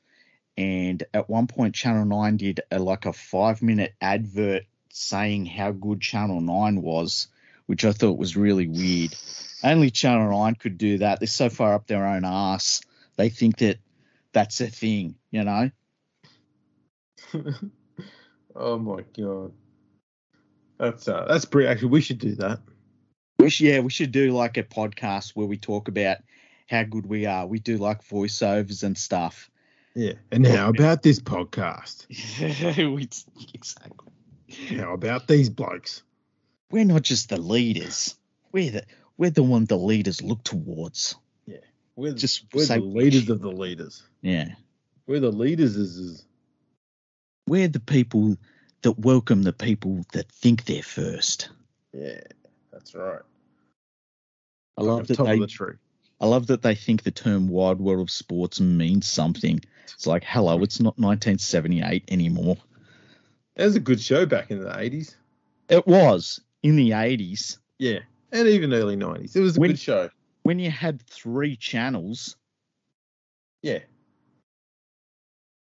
and 0.60 1.06
at 1.14 1.30
one 1.30 1.48
point 1.48 1.74
Channel 1.74 2.04
Nine 2.04 2.36
did 2.36 2.60
a, 2.70 2.80
like 2.80 3.06
a 3.06 3.14
five 3.14 3.62
minute 3.62 3.94
advert 4.02 4.64
saying 4.90 5.46
how 5.46 5.72
good 5.72 6.02
Channel 6.02 6.42
Nine 6.42 6.82
was, 6.82 7.30
which 7.66 7.86
I 7.86 7.94
thought 7.94 8.18
was 8.18 8.36
really 8.36 8.68
weird. 8.68 9.16
Only 9.64 9.90
Channel 9.90 10.32
9 10.32 10.56
could 10.56 10.78
do 10.78 10.98
that. 10.98 11.20
They're 11.20 11.28
so 11.28 11.50
far 11.50 11.76
up 11.76 11.88
their 11.88 12.06
own 12.06 12.26
ass. 12.26 12.82
They 13.16 13.30
think 13.30 13.60
that 13.60 13.80
that's 14.34 14.60
a 14.60 14.68
thing, 14.68 15.16
you 15.32 15.46
know? 15.46 15.72
oh 18.56 18.78
my 18.78 19.06
god. 19.18 19.54
That's 20.78 21.08
uh, 21.08 21.26
that's 21.28 21.46
pretty. 21.46 21.70
Actually, 21.70 21.90
we 21.90 22.02
should 22.02 22.20
do 22.20 22.36
that. 22.36 22.60
We 23.38 23.50
should, 23.50 23.68
yeah, 23.68 23.80
we 23.80 23.92
should 23.92 24.12
do 24.12 24.32
like 24.32 24.58
a 24.58 24.64
podcast 24.64 25.32
where 25.36 25.48
we 25.48 25.58
talk 25.58 25.88
about 25.88 26.18
how 26.68 26.84
good 26.84 27.06
we 27.06 27.26
are. 27.26 27.48
We 27.48 27.60
do 27.60 27.78
like 27.78 28.04
voiceovers 28.06 28.84
and 28.84 28.98
stuff. 28.98 29.50
Yeah. 30.00 30.14
And 30.32 30.48
how 30.48 30.70
about 30.70 31.04
this 31.04 31.20
podcast? 31.20 32.06
Exactly. 33.54 34.78
How 34.78 34.94
about 34.94 35.28
these 35.28 35.50
blokes? 35.50 36.04
We're 36.72 36.86
not 36.86 37.02
just 37.02 37.28
the 37.28 37.36
leaders. 37.38 38.16
We're 38.54 38.72
the 38.72 38.86
we're 39.18 39.30
the 39.30 39.44
one 39.44 39.66
the 39.66 39.78
leaders 39.78 40.22
look 40.22 40.42
towards. 40.46 41.16
Yeah. 41.46 41.58
We're 41.98 42.14
Just 42.14 42.46
we're 42.54 42.64
say- 42.64 42.80
the 42.80 42.86
leaders 42.86 43.30
of 43.30 43.42
the 43.42 43.52
leaders. 43.52 44.02
Yeah. 44.22 44.54
We're 45.06 45.20
the 45.20 45.34
leaders. 45.34 45.76
Is, 45.76 45.98
is 45.98 46.26
We're 47.46 47.68
the 47.68 47.82
people 47.82 48.38
that 48.84 48.98
welcome 48.98 49.44
the 49.44 49.52
people 49.54 50.06
that 50.14 50.32
think 50.32 50.64
they're 50.64 50.82
first. 50.82 51.50
Yeah, 51.92 52.22
that's 52.72 52.96
right. 52.96 53.20
I 54.78 54.82
love 54.84 55.08
that 55.08 55.16
top 55.18 55.26
they 55.26 55.34
of 55.34 55.42
the 55.42 55.48
tree. 55.48 55.76
I 56.22 56.28
love 56.28 56.48
that 56.48 56.62
they 56.62 56.76
think 56.76 57.04
the 57.04 57.12
term 57.12 57.48
wide 57.48 57.80
world 57.80 58.02
of 58.02 58.12
sports 58.12 58.60
means 58.60 59.08
something. 59.08 59.62
It's 59.94 60.06
like, 60.08 60.24
hello, 60.26 60.62
it's 60.64 60.80
not 60.80 60.98
1978 61.00 62.04
anymore. 62.10 62.58
That 63.56 63.66
was 63.66 63.76
a 63.76 63.80
good 63.80 64.02
show 64.02 64.26
back 64.26 64.52
in 64.52 64.60
the 64.62 64.78
eighties. 64.80 65.16
It 65.70 65.86
was 65.88 66.40
in 66.64 66.76
the 66.76 66.92
80s 66.92 67.58
Yeah, 67.78 68.00
and 68.32 68.48
even 68.48 68.74
early 68.74 68.96
nineties. 68.96 69.36
It 69.36 69.42
was 69.42 69.58
a 69.58 69.60
When- 69.60 69.72
good 69.72 69.80
show. 69.80 70.10
when 70.44 70.60
you 70.60 70.72
had 70.72 71.02
three 71.04 71.56
channels. 71.56 72.36
Yeah, 73.62 73.80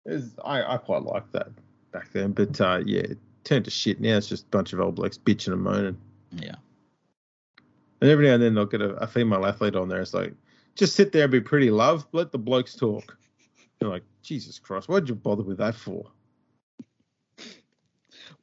was, 0.05 0.31
I 0.43 0.61
I 0.75 0.77
quite 0.77 1.03
liked 1.03 1.31
that 1.33 1.47
back 1.91 2.11
then. 2.11 2.31
But 2.33 2.59
uh, 2.61 2.81
yeah, 2.85 3.01
it 3.01 3.17
turned 3.43 3.65
to 3.65 3.71
shit. 3.71 3.99
Now 4.01 4.17
it's 4.17 4.27
just 4.27 4.43
a 4.45 4.49
bunch 4.49 4.73
of 4.73 4.79
old 4.79 4.95
blokes 4.95 5.17
bitching 5.17 5.53
and 5.53 5.61
moaning. 5.61 5.97
Yeah. 6.31 6.55
And 8.01 8.09
every 8.09 8.27
now 8.27 8.33
and 8.33 8.43
then 8.43 8.53
they'll 8.53 8.65
get 8.65 8.81
a, 8.81 8.89
a 8.95 9.07
female 9.07 9.45
athlete 9.45 9.75
on 9.77 9.87
there. 9.87 10.01
It's 10.01 10.13
like, 10.13 10.33
just 10.75 10.95
sit 10.95 11.11
there 11.11 11.23
and 11.23 11.31
be 11.31 11.41
pretty, 11.41 11.71
love. 11.71 12.05
Let 12.11 12.31
the 12.31 12.37
blokes 12.37 12.75
talk. 12.75 13.17
You're 13.79 13.89
like, 13.89 14.03
Jesus 14.21 14.59
Christ, 14.59 14.87
why'd 14.87 15.09
you 15.09 15.15
bother 15.15 15.43
with 15.43 15.57
that 15.57 15.75
for? 15.75 16.11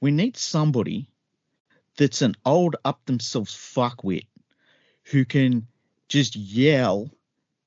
We 0.00 0.10
need 0.10 0.36
somebody 0.36 1.08
that's 1.96 2.22
an 2.22 2.34
old 2.44 2.76
up 2.84 3.04
themselves 3.06 3.54
fuckwit 3.54 4.26
who 5.04 5.24
can 5.24 5.66
just 6.08 6.36
yell 6.36 7.10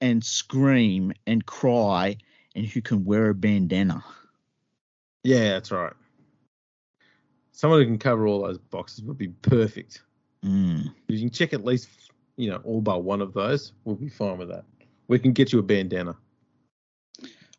and 0.01 0.23
scream 0.23 1.13
and 1.25 1.45
cry 1.45 2.17
and 2.55 2.65
who 2.65 2.81
can 2.81 3.05
wear 3.05 3.29
a 3.29 3.35
bandana. 3.35 4.03
Yeah, 5.23 5.51
that's 5.51 5.71
right. 5.71 5.93
Someone 7.51 7.79
who 7.79 7.85
can 7.85 7.97
cover 7.97 8.27
all 8.27 8.43
those 8.43 8.57
boxes 8.57 9.03
would 9.03 9.17
be 9.17 9.29
perfect. 9.29 10.03
Mm. 10.43 10.93
You 11.07 11.19
can 11.19 11.29
check 11.29 11.53
at 11.53 11.65
least, 11.65 11.89
you 12.37 12.49
know, 12.49 12.57
all 12.63 12.81
but 12.81 13.03
one 13.03 13.21
of 13.21 13.33
those, 13.33 13.71
we'll 13.83 13.95
be 13.95 14.09
fine 14.09 14.37
with 14.37 14.49
that. 14.49 14.65
We 15.07 15.19
can 15.19 15.33
get 15.33 15.53
you 15.53 15.59
a 15.59 15.63
bandana. 15.63 16.15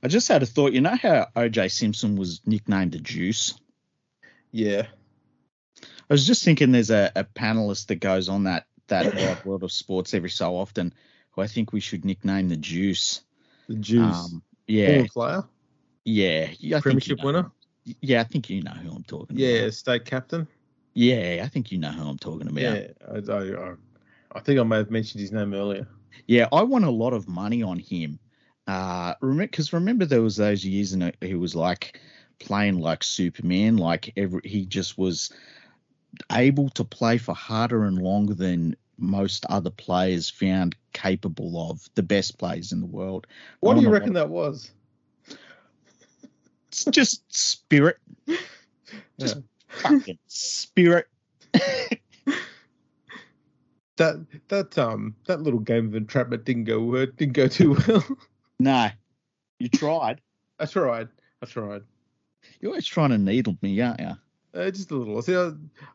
I 0.03 0.09
just 0.09 0.29
had 0.29 0.43
a 0.43 0.47
thought. 0.47 0.73
You 0.73 0.81
know 0.81 0.97
how 0.97 1.29
OJ 1.35 1.71
Simpson 1.73 2.17
was 2.17 2.41
nicknamed 2.47 2.93
the 2.93 2.99
Juice? 2.99 3.55
Yeah. 4.53 4.87
I 5.83 6.15
was 6.15 6.27
just 6.27 6.45
thinking 6.45 6.71
there's 6.73 6.91
a, 6.91 7.11
a 7.17 7.25
panelist 7.25 7.87
that 7.87 7.97
goes 7.97 8.29
on 8.29 8.45
that 8.45 8.67
that 8.89 9.45
world 9.47 9.65
of 9.65 9.73
sports 9.73 10.15
every 10.15 10.31
so 10.31 10.57
often 10.57 10.93
who 11.33 11.43
I 11.43 11.47
think 11.47 11.73
we 11.73 11.81
should 11.81 12.05
nickname 12.05 12.49
the 12.49 12.57
Juice. 12.57 13.23
The 13.69 13.75
juice. 13.75 14.15
Um, 14.17 14.43
yeah, 14.69 14.95
Former 14.95 15.09
player. 15.09 15.45
yeah, 16.05 16.49
yeah. 16.59 16.77
I 16.77 16.81
think 16.81 17.09
you 17.09 17.17
Premiership 17.17 17.19
know- 17.19 17.25
winner. 17.25 17.51
Yeah, 18.01 18.21
I 18.21 18.25
think 18.25 18.51
you 18.51 18.63
know 18.63 18.73
who 18.73 18.91
I'm 18.91 19.05
talking 19.05 19.37
Yeah, 19.39 19.49
about. 19.61 19.75
state 19.75 20.05
captain. 20.05 20.49
Yeah, 20.95 21.43
I 21.45 21.49
think 21.49 21.71
you 21.71 21.79
know 21.79 21.91
who 21.93 22.09
I'm 22.09 22.19
talking 22.19 22.49
about. 22.49 22.61
Yeah. 22.61 22.89
I, 23.09 23.33
I, 23.33 23.71
I, 23.71 23.75
I 24.37 24.41
think 24.41 24.61
I 24.61 24.63
may 24.65 24.77
have 24.77 24.91
mentioned 24.91 25.23
his 25.23 25.33
name 25.33 25.55
earlier. 25.55 25.89
Yeah, 26.27 26.49
I 26.53 26.63
won 26.63 26.85
a 26.85 26.91
lot 26.91 27.15
of 27.15 27.27
money 27.27 27.63
on 27.63 27.79
him. 27.79 28.19
Uh, 28.67 29.15
because 29.21 29.73
remember 29.73 30.05
there 30.05 30.21
was 30.21 30.37
those 30.37 30.65
years 30.65 30.93
and 30.93 31.17
he 31.23 31.35
was 31.35 31.55
like 31.55 31.99
playing 32.39 32.79
like 32.79 33.03
Superman. 33.03 33.79
Like 33.79 34.13
every, 34.17 34.43
he 34.45 34.67
just 34.67 34.99
was 34.99 35.33
able 36.33 36.69
to 36.71 36.85
play 36.85 37.17
for 37.17 37.35
harder 37.35 37.85
and 37.85 37.99
longer 37.99 38.35
than 38.35 38.77
most 38.99 39.47
other 39.49 39.71
players 39.71 40.29
found 40.29 40.77
capable 40.93 41.71
of. 41.71 41.89
The 41.95 42.03
best 42.03 42.39
players 42.39 42.73
in 42.73 42.81
the 42.81 42.87
world. 42.87 43.27
What 43.61 43.77
do 43.77 43.81
you 43.81 43.91
reckon 43.91 44.13
that 44.15 44.29
was? 44.29 44.71
It's 46.69 46.85
just 46.85 47.23
spirit. 47.35 47.97
Just 49.19 49.39
fucking 49.69 50.19
spirit. 50.27 51.09
That 53.97 54.27
that 54.49 54.77
um 54.77 55.15
that 55.27 55.41
little 55.41 55.61
game 55.61 55.87
of 55.87 55.95
entrapment 55.95 56.45
didn't 56.45 56.65
go 56.65 56.97
uh, 56.97 57.07
didn't 57.17 57.33
go 57.33 57.49
too 57.49 57.77
well. 57.89 58.05
no, 58.59 58.89
you 59.59 59.69
tried. 59.69 60.21
I 60.59 60.67
tried. 60.67 61.09
I 61.43 61.47
tried. 61.47 61.83
You're 62.61 62.73
always 62.73 62.87
trying 62.87 63.11
to 63.11 63.19
needle 63.19 63.57
me, 63.63 63.81
aren't 63.81 64.01
you? 64.01 64.13
Uh, 64.55 64.71
just 64.71 64.91
a 64.91 64.97
little. 64.97 65.21
See, 65.21 65.37
I, 65.37 65.51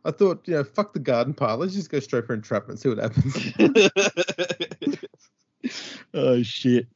I 0.05 0.11
thought, 0.11 0.47
you 0.47 0.53
know, 0.53 0.63
fuck 0.63 0.93
the 0.93 0.99
garden 0.99 1.33
part. 1.33 1.59
Let's 1.59 1.73
just 1.73 1.89
go 1.89 1.99
straight 1.99 2.27
for 2.27 2.33
entrapment. 2.33 2.79
See 2.79 2.89
what 2.89 2.99
happens. 2.99 4.99
oh 6.13 6.43
shit. 6.43 6.87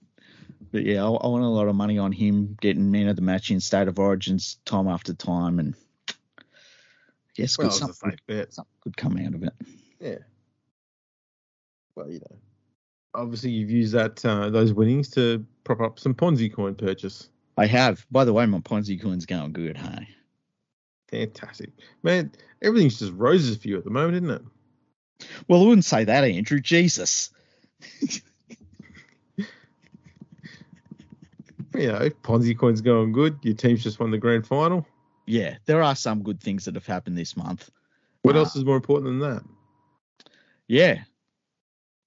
But 0.71 0.83
yeah, 0.83 1.03
I, 1.03 1.07
I 1.07 1.27
want 1.27 1.43
a 1.43 1.47
lot 1.47 1.67
of 1.67 1.75
money 1.75 1.97
on 1.97 2.11
him 2.11 2.55
getting 2.61 2.91
man 2.91 3.07
of 3.07 3.15
the 3.15 3.23
match 3.23 3.49
in 3.49 3.59
state 3.59 3.87
of 3.87 3.97
origins 3.97 4.57
time 4.65 4.87
after 4.87 5.13
time, 5.13 5.57
and 5.57 5.73
yes, 7.35 7.57
well, 7.57 7.69
good, 7.69 7.75
something, 7.75 8.17
something 8.49 8.73
could 8.81 8.97
come 8.97 9.17
out 9.17 9.33
of 9.33 9.43
it. 9.43 9.53
Yeah. 9.99 10.17
Well, 11.95 12.09
you 12.09 12.19
know, 12.19 12.37
obviously 13.13 13.51
you've 13.51 13.69
used 13.71 13.93
that 13.93 14.23
uh, 14.25 14.49
those 14.49 14.73
winnings 14.73 15.09
to 15.11 15.45
prop 15.63 15.81
up 15.81 15.99
some 15.99 16.13
Ponzi 16.13 16.53
coin 16.53 16.75
purchase. 16.75 17.29
I 17.57 17.65
have. 17.67 18.05
By 18.11 18.25
the 18.25 18.33
way, 18.33 18.45
my 18.45 18.59
Ponzi 18.59 19.01
coin's 19.01 19.25
going 19.25 19.53
good, 19.53 19.77
hey? 19.77 20.07
Fantastic, 21.09 21.69
man. 22.03 22.31
Everything's 22.61 22.99
just 22.99 23.13
roses 23.13 23.57
for 23.57 23.67
you 23.67 23.77
at 23.77 23.83
the 23.85 23.89
moment, 23.91 24.15
isn't 24.25 24.29
it? 24.29 24.41
Well, 25.47 25.61
I 25.61 25.65
wouldn't 25.65 25.85
say 25.85 26.03
that, 26.03 26.23
Andrew. 26.23 26.59
Jesus. 26.59 27.31
You 31.77 31.87
know, 31.87 32.09
Ponzi 32.23 32.57
coin's 32.57 32.79
going 32.79 33.11
good. 33.11 33.37
Your 33.41 33.53
team's 33.53 33.83
just 33.83 33.99
won 33.99 34.09
the 34.09 34.17
grand 34.17 34.47
final. 34.47 34.87
Yeah, 35.25 35.57
there 35.65 35.83
are 35.83 35.93
some 35.95 36.23
good 36.23 36.39
things 36.41 36.63
that 36.65 36.75
have 36.75 36.85
happened 36.85 37.17
this 37.17 37.35
month. 37.35 37.69
What 38.21 38.35
Uh, 38.37 38.39
else 38.39 38.55
is 38.55 38.63
more 38.63 38.77
important 38.77 39.19
than 39.19 39.29
that? 39.29 39.43
Yeah. 40.69 41.03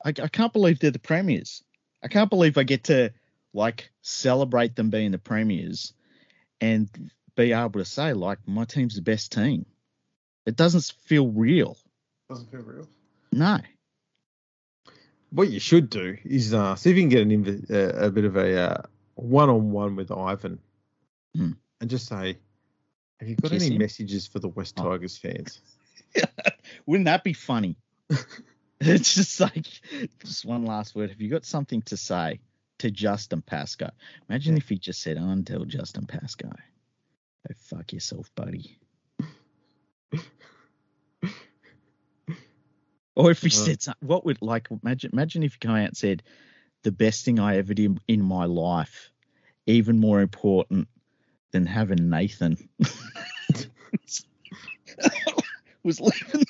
I, 0.05 0.11
I 0.11 0.29
can't 0.29 0.53
believe 0.53 0.79
they're 0.79 0.91
the 0.91 0.99
premiers. 0.99 1.63
I 2.03 2.09
can't 2.09 2.31
believe 2.31 2.57
I 2.59 2.63
get 2.63 2.85
to 2.85 3.13
like 3.53 3.91
celebrate 4.03 4.77
them 4.77 4.91
being 4.91 5.11
the 5.11 5.19
premiers 5.19 5.93
and 6.61 6.89
be 7.37 7.53
able 7.53 7.71
to 7.81 7.85
say 7.85 8.13
like 8.13 8.39
my 8.47 8.65
team's 8.65 8.95
the 8.97 9.03
best 9.03 9.33
team. 9.33 9.67
It 10.47 10.57
doesn't 10.57 10.93
feel 11.05 11.29
real. 11.29 11.77
Doesn't 12.29 12.51
feel 12.51 12.61
real. 12.63 12.89
No. 13.33 13.59
What 15.31 15.51
you 15.51 15.61
should 15.61 15.91
do 15.91 16.17
is 16.25 16.55
uh, 16.55 16.75
see 16.77 16.91
if 16.91 16.97
you 16.97 17.03
can 17.03 17.09
get 17.11 17.23
an 17.23 17.31
inv- 17.45 17.71
uh, 17.71 18.07
a 18.07 18.11
bit 18.11 18.25
of 18.25 18.37
a 18.37 18.59
uh, 18.59 18.83
one-on-one 19.17 19.95
with 19.97 20.11
Ivan, 20.11 20.59
Hmm. 21.37 21.53
and 21.83 21.91
just 21.91 22.07
say, 22.07 22.39
"Have 23.21 23.29
you 23.29 23.37
got 23.37 23.51
Kiss 23.51 23.63
any 23.65 23.75
him? 23.75 23.79
messages 23.79 24.27
for 24.27 24.39
the 24.39 24.49
West 24.49 24.75
Oh. 24.79 24.85
Tigers 24.89 25.19
fans?" 25.19 25.61
Wouldn't 26.87 27.05
that 27.05 27.25
be 27.25 27.35
funny? 27.35 27.77
it's 28.81 29.15
just 29.15 29.41
like 29.41 29.67
just 30.25 30.45
one 30.45 30.65
last 30.65 30.95
word. 30.95 31.11
Have 31.11 31.21
you 31.21 31.29
got 31.29 31.45
something 31.45 31.83
to 31.83 31.97
say 31.97 32.41
to 32.79 32.91
Justin 32.91 33.43
Pascoe? 33.43 33.91
Imagine 34.29 34.57
if 34.57 34.69
he 34.69 34.79
just 34.79 35.03
said, 35.03 35.19
"On 35.19 35.45
tell 35.45 35.65
Justin 35.65 36.07
Pascoe." 36.07 36.49
Go 36.49 37.55
fuck 37.57 37.93
yourself, 37.93 38.31
buddy. 38.37 38.79
Or 43.17 43.33
if 43.33 43.43
he 43.43 43.49
Uh. 43.49 43.51
said 43.51 43.83
something, 43.83 44.07
what 44.07 44.25
would 44.27 44.41
like 44.43 44.69
imagine? 44.71 45.11
Imagine 45.13 45.43
if 45.43 45.55
he 45.55 45.59
came 45.59 45.73
out 45.73 45.89
and 45.89 45.97
said, 45.97 46.23
"The 46.85 46.93
best 46.93 47.25
thing 47.25 47.41
I 47.41 47.57
ever 47.57 47.75
did 47.75 47.99
in 48.07 48.23
my 48.23 48.45
life, 48.45 49.11
even 49.67 49.99
more 49.99 50.21
important 50.21 50.87
than 51.51 51.67
having 51.67 52.11
Nathan, 52.11 52.69
was 55.83 56.01
leaving 56.01 56.29
the 56.31 56.37
Wests 56.37 56.37
Tigers." 56.37 56.48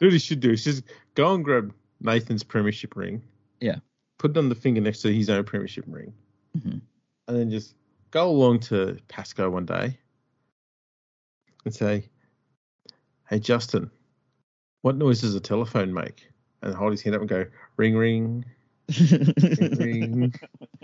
What 0.00 0.12
he 0.12 0.18
should 0.18 0.40
do 0.40 0.52
is 0.52 0.64
just 0.64 0.84
go 1.14 1.34
and 1.34 1.44
grab 1.44 1.74
Nathan's 2.00 2.42
premiership 2.44 2.96
ring. 2.96 3.22
Yeah. 3.60 3.76
Put 4.18 4.32
it 4.32 4.36
on 4.38 4.48
the 4.48 4.54
finger 4.54 4.80
next 4.80 5.02
to 5.02 5.12
his 5.12 5.28
own 5.30 5.44
premiership 5.44 5.84
ring, 5.88 6.12
Mhm. 6.56 6.80
and 7.28 7.36
then 7.36 7.50
just 7.50 7.74
go 8.10 8.28
along 8.30 8.60
to 8.60 8.98
Pascoe 9.08 9.50
one 9.50 9.66
day 9.66 9.98
and 11.64 11.74
say, 11.74 12.04
"Hey 13.28 13.38
Justin, 13.38 13.90
what 14.82 14.96
noise 14.96 15.20
does 15.20 15.34
a 15.34 15.40
telephone 15.40 15.92
make?" 15.92 16.28
And 16.62 16.74
hold 16.74 16.92
his 16.92 17.02
hand 17.02 17.14
up 17.14 17.20
and 17.22 17.28
go, 17.28 17.46
"Ring, 17.76 17.96
ring, 17.96 18.44
ring, 18.98 19.74
ring." 19.78 20.34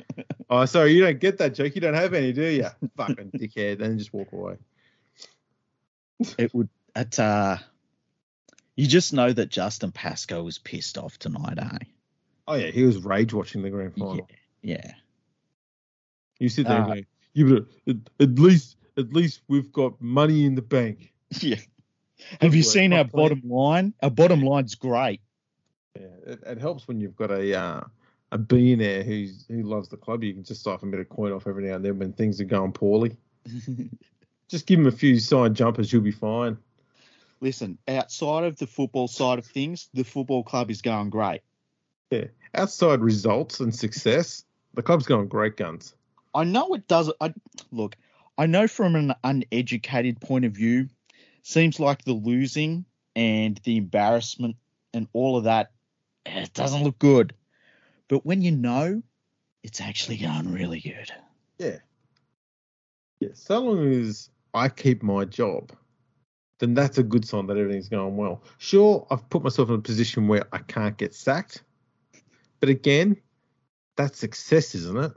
oh, 0.51 0.65
sorry, 0.67 0.93
you 0.93 1.03
don't 1.03 1.19
get 1.19 1.39
that 1.39 1.55
joke. 1.55 1.75
You 1.75 1.81
don't 1.81 1.95
have 1.95 2.15
any, 2.15 2.33
do 2.33 2.45
you? 2.47 2.69
Fucking 2.97 3.33
dickhead. 3.33 3.81
And 3.81 3.99
just 3.99 4.13
walk 4.13 4.33
away. 4.33 4.57
it 6.39 6.55
would 6.55 6.69
at 6.95 7.19
uh 7.19 7.57
you 8.77 8.87
just 8.87 9.13
know 9.13 9.33
that 9.33 9.49
Justin 9.51 9.93
Pascoe 9.93 10.43
was 10.43 10.59
pissed 10.59 10.99
off 10.99 11.19
tonight, 11.19 11.59
eh? 11.59 11.79
Oh 12.47 12.55
yeah, 12.55 12.71
he 12.71 12.83
was 12.85 12.99
rage 12.99 13.33
watching 13.33 13.63
the 13.63 13.71
grand 13.71 13.93
Yeah. 13.97 14.05
final. 14.05 14.29
Yeah. 14.63 14.93
You 16.39 16.49
sit 16.49 16.67
there 16.67 16.83
Uh, 16.83 16.85
and 16.91 16.95
go, 16.95 17.03
yeah, 17.35 17.59
at, 17.89 17.97
at 18.21 18.39
least 18.39 18.77
at 18.97 19.13
least 19.13 19.41
we've 19.49 19.73
got 19.73 20.01
money 20.01 20.45
in 20.45 20.55
the 20.55 20.63
bank. 20.63 21.13
Yeah. 21.41 21.57
Have 22.41 22.55
you 22.55 22.63
seen 22.63 22.93
our 22.93 23.05
bottom 23.05 23.43
line? 23.45 23.93
Our 24.03 24.11
bottom 24.11 24.41
line's 24.41 24.77
great. 24.77 25.21
Yeah, 25.99 26.07
it, 26.27 26.43
it 26.47 26.59
helps 26.59 26.87
when 26.89 27.01
you've 27.01 27.17
got 27.17 27.31
a 27.31 27.55
uh, 27.59 27.81
a 28.33 28.39
billionaire 28.39 29.03
who's 29.03 29.45
who 29.49 29.63
loves 29.63 29.89
the 29.89 29.97
club. 29.97 30.23
You 30.23 30.33
can 30.33 30.45
just 30.45 30.63
siphon 30.63 30.89
a 30.89 30.93
bit 30.93 31.01
of 31.01 31.09
coin 31.09 31.33
off 31.33 31.47
every 31.47 31.67
now 31.67 31.75
and 31.75 31.85
then 31.85 31.99
when 31.99 32.13
things 32.13 32.41
are 32.41 32.45
going 32.45 32.73
poorly. 32.73 33.17
Just 34.49 34.67
give 34.67 34.79
him 34.79 34.87
a 34.87 34.93
few 34.93 35.19
side 35.19 35.55
jumpers, 35.55 35.93
you'll 35.93 36.03
be 36.03 36.11
fine. 36.13 36.57
Listen, 37.45 37.77
outside 37.87 38.45
of 38.45 38.57
the 38.57 38.67
football 38.67 39.07
side 39.07 39.39
of 39.39 39.45
things, 39.45 39.91
the 39.93 40.03
football 40.03 40.43
club 40.43 40.71
is 40.71 40.81
going 40.81 41.11
great. 41.11 41.43
Yeah, 42.11 42.29
outside 42.55 43.03
results 43.03 43.61
and 43.61 43.75
success, 43.75 44.47
the 44.73 44.83
club's 44.83 45.05
going 45.05 45.29
great 45.29 45.59
guns. 45.59 45.95
I 46.35 46.45
know 46.45 46.73
it 46.73 46.89
does. 46.89 47.13
I 47.21 47.35
look. 47.71 47.97
I 48.39 48.47
know 48.47 48.67
from 48.67 48.97
an 48.97 49.15
uneducated 49.23 50.23
point 50.23 50.47
of 50.47 50.53
view, 50.53 50.89
seems 51.43 51.79
like 51.79 52.03
the 52.07 52.15
losing 52.15 52.87
and 53.15 53.61
the 53.65 53.77
embarrassment 53.77 54.57
and 54.95 55.07
all 55.13 55.37
of 55.37 55.45
that, 55.45 55.73
it 56.25 56.55
doesn't 56.55 56.83
look 56.83 56.99
good. 56.99 57.35
But 58.09 58.25
when 58.25 58.41
you 58.41 58.53
know, 58.53 59.03
it's 59.63 59.83
actually 59.83 60.17
going 60.17 60.51
really 60.51 60.81
good. 60.81 61.13
Yeah, 61.59 61.81
yeah. 63.21 63.29
So 63.35 63.59
long 63.59 63.93
as 63.93 64.31
I 64.55 64.71
keep 64.71 65.03
my 65.03 65.27
job, 65.27 65.73
then 66.59 66.75
that's 66.75 66.99
a 66.99 67.03
good 67.03 67.27
sign 67.27 67.47
that 67.47 67.57
everything's 67.57 67.89
going 67.89 68.17
well. 68.17 68.43
Sure, 68.59 69.07
I've 69.11 69.29
put 69.29 69.43
myself 69.43 69.69
in 69.69 69.77
a 69.77 69.81
position 69.81 70.29
where 70.29 70.45
I 70.53 70.59
can't 70.59 70.97
get 70.97 71.15
sacked, 71.15 71.63
but 72.61 72.69
again, 72.69 73.17
that's 73.97 74.19
success, 74.19 74.75
isn't 74.75 74.97
it? 74.97 75.13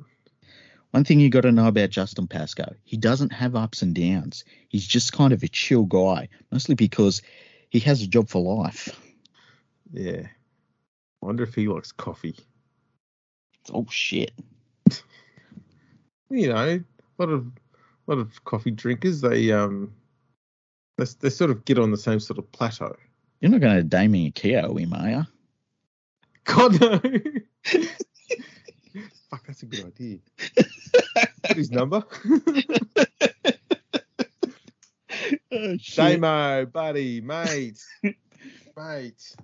One 0.91 1.03
thing 1.03 1.19
you 1.19 1.29
got 1.29 1.41
to 1.41 1.51
know 1.51 1.67
about 1.67 1.89
Justin 1.89 2.27
Pascoe, 2.27 2.73
he 2.83 2.97
doesn't 2.97 3.33
have 3.33 3.55
ups 3.55 3.81
and 3.81 3.93
downs. 3.93 4.45
He's 4.69 4.87
just 4.87 5.13
kind 5.13 5.33
of 5.33 5.43
a 5.43 5.47
chill 5.47 5.83
guy, 5.83 6.29
mostly 6.51 6.75
because 6.75 7.21
he 7.69 7.79
has 7.81 8.01
a 8.01 8.07
job 8.07 8.29
for 8.29 8.41
life. 8.41 8.89
Yeah. 9.91 10.27
I 11.21 11.25
wonder 11.25 11.43
if 11.43 11.55
he 11.55 11.67
likes 11.67 11.91
coffee. 11.91 12.35
Oh 13.71 13.85
shit! 13.89 14.31
You 16.29 16.49
know, 16.49 16.57
a 16.57 16.83
lot 17.17 17.29
of 17.29 17.47
a 18.05 18.11
lot 18.11 18.19
of 18.19 18.43
coffee 18.43 18.71
drinkers, 18.71 19.21
they 19.21 19.49
um, 19.53 19.93
they, 20.97 21.05
they 21.19 21.29
sort 21.29 21.51
of 21.51 21.63
get 21.65 21.79
on 21.79 21.91
the 21.91 21.97
same 21.97 22.19
sort 22.19 22.39
of 22.39 22.51
plateau. 22.51 22.95
You're 23.39 23.51
not 23.51 23.61
going 23.61 23.75
to 23.77 23.83
Damien 23.83 24.31
Keogh 24.31 24.75
are 24.75 25.09
you? 25.09 25.25
God 26.45 26.81
no. 26.81 26.99
Fuck, 29.29 29.45
that's 29.45 29.61
a 29.63 29.65
good 29.65 29.85
idea. 29.85 30.19
His 31.55 31.69
number? 31.69 32.03
oh, 35.51 35.77
Damo, 35.95 36.65
buddy, 36.65 37.21
mate, 37.21 37.83
mate, 38.03 39.35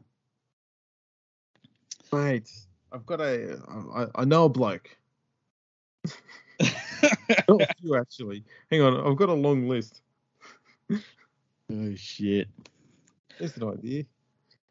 mate. 2.11 2.49
I've 2.91 3.05
got 3.05 3.21
a. 3.21 3.59
I, 3.93 4.21
I 4.21 4.25
know 4.25 4.45
a 4.45 4.49
bloke. 4.49 4.89
Not 7.49 7.61
a 7.61 7.67
few 7.81 7.97
actually. 7.97 8.43
Hang 8.71 8.81
on, 8.81 9.05
I've 9.05 9.17
got 9.17 9.29
a 9.29 9.33
long 9.33 9.67
list. 9.67 10.01
Oh 11.71 11.95
shit! 11.95 12.47
There's 13.39 13.55
an 13.57 13.69
idea. 13.69 14.05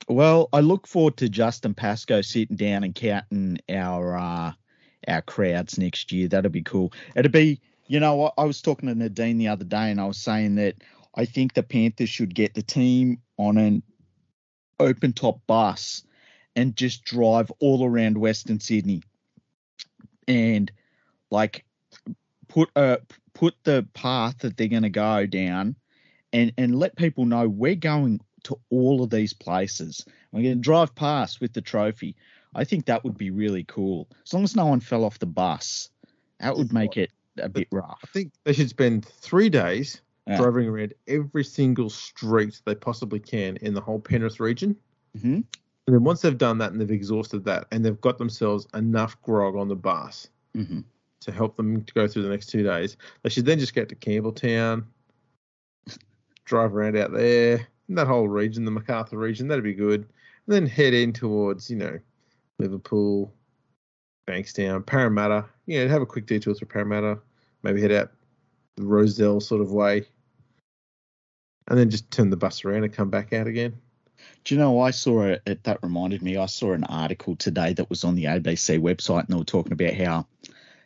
Well, 0.09 0.49
I 0.53 0.61
look 0.61 0.87
forward 0.87 1.17
to 1.19 1.29
Justin 1.29 1.75
Pascoe 1.75 2.23
sitting 2.23 2.57
down 2.57 2.85
and 2.85 2.95
counting 2.95 3.59
our 3.69 4.17
uh, 4.17 4.53
our 5.09 5.23
crowds 5.23 5.79
next 5.79 6.13
year. 6.13 6.29
That'll 6.29 6.51
be 6.51 6.63
cool. 6.63 6.93
It'll 7.15 7.31
be 7.31 7.61
You 7.87 8.01
know? 8.01 8.33
I 8.39 8.45
was 8.45 8.63
talking 8.63 8.89
to 8.89 8.95
Nadine 8.95 9.39
the 9.39 9.49
other 9.49 9.65
day, 9.65 9.91
and 9.91 10.01
I 10.01 10.07
was 10.07 10.19
saying 10.19 10.55
that 10.57 10.77
I 11.15 11.25
think 11.25 11.55
the 11.55 11.63
Panthers 11.63 12.09
should 12.09 12.35
get 12.35 12.55
the 12.55 12.63
team 12.63 13.21
on 13.37 13.59
an 13.59 13.83
open 14.81 15.13
top 15.13 15.41
bus 15.47 16.03
and 16.57 16.75
just 16.77 17.05
drive 17.05 17.53
all 17.61 17.85
around 17.85 18.19
Western 18.19 18.61
Sydney, 18.61 19.03
and 20.27 20.71
like 21.31 21.65
put 22.49 22.71
uh 22.77 22.99
put 23.35 23.55
the 23.65 23.87
path 23.95 24.39
that 24.39 24.57
they're 24.57 24.69
going 24.69 24.83
to 24.83 24.91
go 24.91 25.27
down, 25.27 25.77
and 26.33 26.53
and 26.59 26.75
let 26.79 26.97
people 26.97 27.25
know 27.25 27.49
we're 27.49 27.75
going 27.75 28.21
to 28.45 28.59
all 28.71 29.03
of 29.03 29.11
these 29.11 29.33
places. 29.33 30.05
We're 30.33 30.43
going 30.43 30.57
to 30.57 30.61
drive 30.61 30.95
past 30.95 31.41
with 31.41 31.53
the 31.53 31.61
trophy. 31.61 32.17
I 32.55 32.65
think 32.65 32.87
that 32.87 33.05
would 33.05 33.17
be 33.17 33.31
really 33.31 33.65
cool. 33.65 34.09
As 34.27 34.35
long 34.35 34.45
as 34.45 34.57
no 34.57 34.67
one 34.67 34.81
fell 34.81 35.05
off 35.05 35.19
the 35.19 35.27
bus, 35.27 35.91
that 36.41 36.57
would 36.57 36.73
make 36.73 36.97
it 36.97 37.11
a 37.39 37.49
bit 37.49 37.69
rough. 37.71 38.01
I 38.03 38.07
think 38.09 38.33
they 38.45 38.53
should 38.53 38.69
spend 38.69 39.07
three 39.07 39.49
days 39.49 40.01
Yeah. 40.27 40.37
driving 40.37 40.69
around 40.69 40.95
every 41.09 41.45
single 41.45 41.91
street 41.91 42.61
they 42.65 42.75
possibly 42.75 43.19
can 43.19 43.57
in 43.59 43.75
the 43.75 43.81
whole 43.81 43.99
Penrith 43.99 44.39
region. 44.39 44.77
hmm 45.21 45.41
And 45.87 45.97
then 45.97 46.05
once 46.05 46.21
they've 46.21 46.37
done 46.39 46.59
that 46.59 46.73
and 46.73 46.81
they've 46.81 46.91
exhausted 46.91 47.45
that 47.45 47.67
and 47.73 47.85
they've 47.85 48.01
got 48.01 48.19
themselves 48.19 48.67
enough 48.75 49.21
grog 49.23 49.57
on 49.57 49.69
the 49.69 49.77
bus 49.77 50.29
hmm 50.55 50.81
to 51.21 51.33
help 51.33 51.57
them 51.57 51.85
to 51.85 51.95
go 51.95 52.07
through 52.09 52.23
the 52.23 52.29
next 52.29 52.47
two 52.49 52.63
days, 52.65 52.97
they 53.23 53.31
should 53.31 53.47
then 53.47 53.59
just 53.59 53.75
get 53.75 53.89
to 53.89 53.95
Campbelltown, 53.95 54.85
drive 56.45 56.75
around 56.75 56.97
out 56.97 57.13
there, 57.13 57.67
that 57.91 58.07
whole 58.07 58.29
region, 58.29 58.65
the 58.65 58.71
Macarthur 58.71 59.19
region, 59.19 59.49
that'd 59.49 59.65
be 59.65 59.75
good. 59.75 60.01
And 60.01 60.55
then 60.55 60.67
head 60.67 60.95
in 60.95 61.13
towards, 61.13 61.71
you 61.71 61.77
know, 61.77 61.99
Liverpool, 62.59 63.33
Bankstown, 64.29 64.85
Parramatta. 64.85 65.45
You 65.67 65.85
know, 65.85 65.89
have 65.91 66.03
a 66.03 66.07
quick 66.07 66.27
detour 66.27 66.55
through 66.55 66.69
Parramatta, 66.69 67.19
maybe 67.63 67.81
head 67.81 67.93
out 67.93 68.13
the 68.77 68.85
Rosedale 68.85 69.41
sort 69.41 69.61
of 69.61 69.73
way. 69.73 70.07
And 71.69 71.79
then 71.79 71.91
just 71.91 72.11
turn 72.11 72.31
the 72.31 72.37
bus 72.37 72.65
around 72.65 72.85
and 72.85 72.93
come 72.93 73.11
back 73.11 73.33
out 73.33 73.47
again. 73.47 73.75
Do 74.45 74.55
you 74.55 74.61
know, 74.61 74.81
I 74.81 74.91
saw 74.91 75.23
it, 75.23 75.65
that 75.65 75.83
reminded 75.83 76.23
me, 76.23 76.37
I 76.37 76.47
saw 76.47 76.73
an 76.73 76.85
article 76.85 77.37
today 77.37 77.73
that 77.75 77.89
was 77.89 78.05
on 78.05 78.15
the 78.15 78.25
ABC 78.25 78.81
website 78.81 79.21
and 79.21 79.29
they 79.29 79.37
were 79.37 79.45
talking 79.45 79.73
about 79.73 79.95
how 79.95 80.27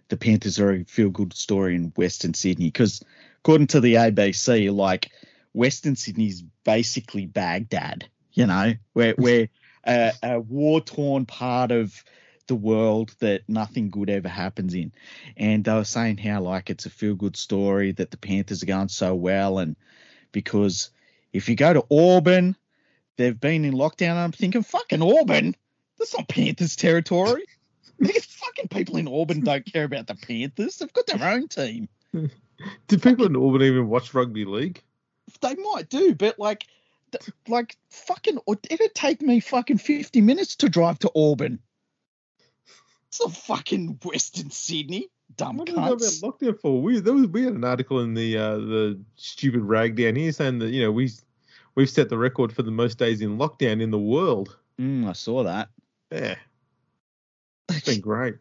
the 0.08 0.16
Panthers 0.16 0.58
are 0.60 0.72
a 0.72 0.84
feel 0.84 1.10
good 1.10 1.32
story 1.34 1.74
in 1.74 1.92
Western 1.96 2.34
Sydney. 2.34 2.66
Because 2.66 3.02
according 3.40 3.66
to 3.68 3.80
the 3.80 3.94
ABC, 3.94 4.74
like 4.74 5.10
Western 5.56 5.96
Sydney's 5.96 6.42
basically 6.64 7.24
Baghdad, 7.24 8.06
you 8.34 8.46
know, 8.46 8.74
where 8.92 9.14
we're 9.16 9.48
a, 9.84 10.12
a 10.22 10.38
war 10.38 10.82
torn 10.82 11.24
part 11.24 11.72
of 11.72 12.04
the 12.46 12.54
world 12.54 13.14
that 13.20 13.48
nothing 13.48 13.88
good 13.88 14.10
ever 14.10 14.28
happens 14.28 14.74
in. 14.74 14.92
And 15.34 15.64
they 15.64 15.72
were 15.72 15.84
saying 15.84 16.18
how 16.18 16.42
like 16.42 16.68
it's 16.68 16.84
a 16.84 16.90
feel 16.90 17.14
good 17.14 17.36
story 17.36 17.92
that 17.92 18.10
the 18.10 18.18
Panthers 18.18 18.62
are 18.62 18.66
going 18.66 18.88
so 18.88 19.14
well 19.14 19.58
and 19.58 19.76
because 20.30 20.90
if 21.32 21.48
you 21.48 21.56
go 21.56 21.72
to 21.72 21.86
Auburn, 21.90 22.54
they've 23.16 23.40
been 23.40 23.64
in 23.64 23.72
lockdown. 23.72 24.10
And 24.10 24.18
I'm 24.18 24.32
thinking, 24.32 24.62
fucking 24.62 25.02
Auburn, 25.02 25.56
that's 25.98 26.14
not 26.14 26.28
Panthers 26.28 26.76
territory. 26.76 27.44
These 27.98 28.26
fucking 28.26 28.68
people 28.68 28.98
in 28.98 29.08
Auburn 29.08 29.40
don't 29.40 29.64
care 29.64 29.84
about 29.84 30.06
the 30.06 30.16
Panthers. 30.16 30.76
They've 30.76 30.92
got 30.92 31.06
their 31.06 31.26
own 31.26 31.48
team. 31.48 31.88
Do 32.12 32.98
people 32.98 33.24
in 33.24 33.36
Auburn 33.36 33.62
even 33.62 33.88
watch 33.88 34.12
rugby 34.12 34.44
league? 34.44 34.82
They 35.40 35.54
might 35.54 35.88
do, 35.88 36.14
but 36.14 36.38
like, 36.38 36.66
like 37.48 37.76
fucking, 37.90 38.38
or 38.46 38.56
did 38.56 38.72
it'd 38.72 38.94
take 38.94 39.22
me 39.22 39.40
fucking 39.40 39.78
50 39.78 40.20
minutes 40.20 40.56
to 40.56 40.68
drive 40.68 40.98
to 41.00 41.10
Auburn. 41.14 41.60
It's 43.08 43.20
a 43.20 43.28
fucking 43.28 44.00
Western 44.04 44.50
Sydney, 44.50 45.08
dumb 45.36 45.56
What 45.56 45.66
do 45.66 45.72
you 45.72 45.78
know 45.78 45.84
about 45.92 45.98
cunts. 45.98 46.22
lockdown 46.22 46.60
for? 46.60 46.82
We 46.82 47.00
there 47.00 47.14
was 47.14 47.26
we 47.28 47.44
had 47.44 47.54
an 47.54 47.64
article 47.64 48.00
in 48.00 48.14
the 48.14 48.36
uh, 48.36 48.56
the 48.58 49.00
stupid 49.16 49.62
rag 49.62 49.96
down 49.96 50.16
here 50.16 50.32
saying 50.32 50.58
that 50.58 50.70
you 50.70 50.82
know 50.82 50.92
we 50.92 51.10
we've 51.76 51.88
set 51.88 52.08
the 52.08 52.18
record 52.18 52.52
for 52.52 52.62
the 52.62 52.70
most 52.70 52.98
days 52.98 53.20
in 53.20 53.38
lockdown 53.38 53.80
in 53.80 53.90
the 53.90 53.98
world. 53.98 54.56
Mm, 54.80 55.08
I 55.08 55.12
saw 55.12 55.44
that. 55.44 55.68
Yeah, 56.10 56.34
it's 57.70 57.86
been 57.86 58.00
great. 58.00 58.34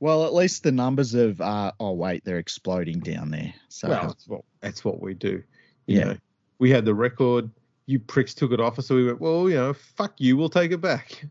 Well, 0.00 0.24
at 0.24 0.32
least 0.34 0.62
the 0.62 0.72
numbers 0.72 1.14
of, 1.14 1.40
uh, 1.40 1.72
oh 1.78 1.92
wait, 1.92 2.24
they're 2.24 2.38
exploding 2.38 3.00
down 3.00 3.30
there. 3.30 3.52
So 3.68 3.88
Well, 3.88 4.06
that's 4.08 4.26
what 4.26 4.40
that's 4.60 4.84
what 4.84 5.00
we 5.00 5.14
do. 5.14 5.42
You 5.86 5.98
Yeah. 5.98 6.04
know, 6.04 6.16
we 6.58 6.70
had 6.70 6.84
the 6.84 6.94
record. 6.94 7.50
You 7.86 7.98
pricks 7.98 8.34
took 8.34 8.52
it 8.52 8.60
off 8.60 8.78
us, 8.78 8.86
so 8.86 8.94
we 8.94 9.04
went, 9.06 9.20
well, 9.20 9.48
you 9.48 9.56
know, 9.56 9.72
fuck 9.74 10.14
you, 10.18 10.36
we'll 10.36 10.48
take 10.48 10.70
it 10.72 10.80
back. 10.80 11.24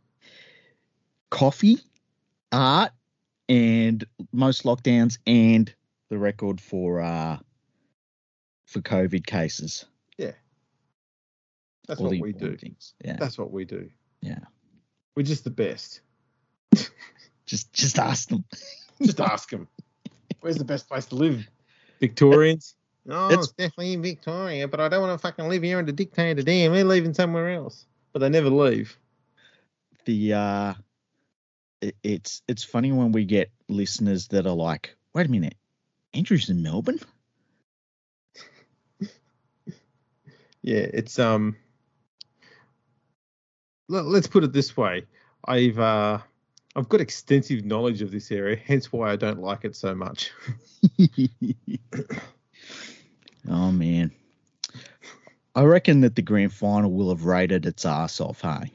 coffee, 1.31 1.77
art, 2.51 2.91
and 3.47 4.03
most 4.31 4.63
lockdowns, 4.63 5.17
and 5.27 5.73
the 6.09 6.17
record 6.17 6.59
for 6.61 7.01
uh 7.01 7.37
for 8.65 8.81
COVID 8.81 9.25
cases. 9.25 9.85
Yeah, 10.17 10.33
that's 11.87 11.99
All 12.01 12.09
what 12.09 12.19
we 12.19 12.33
do. 12.33 12.55
Things. 12.57 12.93
Yeah, 13.03 13.15
That's 13.17 13.37
what 13.37 13.51
we 13.51 13.65
do. 13.65 13.89
Yeah. 14.21 14.39
we're 15.15 15.23
just 15.23 15.43
the 15.43 15.49
best. 15.49 16.01
just 17.49 17.73
just 17.73 17.97
ask 17.99 18.29
them. 18.29 18.45
Just 19.01 19.19
ask 19.21 19.49
them. 19.49 19.65
Where's 20.41 20.57
the 20.57 20.65
best 20.65 20.87
place 20.89 21.05
to 21.07 21.15
live? 21.15 21.47
Victorians. 21.99 22.75
No, 23.05 23.27
It's- 23.31 23.45
it's, 23.45 23.53
definitely 23.53 23.93
in 23.93 24.01
Victoria, 24.03 24.67
but 24.67 24.79
I 24.81 24.87
don't 24.89 25.01
want 25.01 25.13
to 25.19 25.21
fucking 25.27 25.47
live 25.47 25.63
here 25.63 25.79
under 25.79 25.91
dictator 25.93 26.43
Dan. 26.43 26.71
We're 26.71 26.83
leaving 26.83 27.13
somewhere 27.13 27.49
else. 27.49 27.85
but 28.13 28.19
they 28.19 28.29
never 28.29 28.49
leave. 28.49 28.95
The 30.05 30.33
uh, 30.33 30.73
it, 31.81 31.95
it's 32.03 32.43
it's 32.47 32.63
funny 32.63 32.91
when 32.91 33.11
we 33.13 33.23
get 33.25 33.49
listeners 33.69 34.27
that 34.27 34.45
are 34.45 34.53
like, 34.55 34.95
wait 35.15 35.25
a 35.25 35.31
minute, 35.31 35.55
Andrew's 36.13 36.49
in 36.49 36.61
Melbourne. 36.61 36.99
Yeah, 40.61 40.85
it's 40.93 41.17
um. 41.17 41.55
let- 43.87 44.05
Let's 44.05 44.27
put 44.27 44.43
it 44.43 44.51
this 44.53 44.75
way: 44.75 45.05
I've 45.45 45.79
uh, 45.79 46.19
I've 46.75 46.89
got 46.89 47.01
extensive 47.01 47.65
knowledge 47.65 48.01
of 48.01 48.11
this 48.11 48.31
area, 48.31 48.55
hence 48.55 48.91
why 48.93 49.11
I 49.11 49.15
don't 49.15 49.41
like 49.41 49.65
it 49.65 49.75
so 49.75 49.95
much. 49.95 50.31
oh 53.49 53.71
man. 53.71 54.11
I 55.55 55.63
reckon 55.63 56.01
that 56.01 56.15
the 56.15 56.21
grand 56.21 56.53
final 56.53 56.91
will 56.91 57.09
have 57.09 57.25
rated 57.25 57.65
its 57.65 57.85
ass 57.85 58.21
off, 58.21 58.41
hey? 58.41 58.71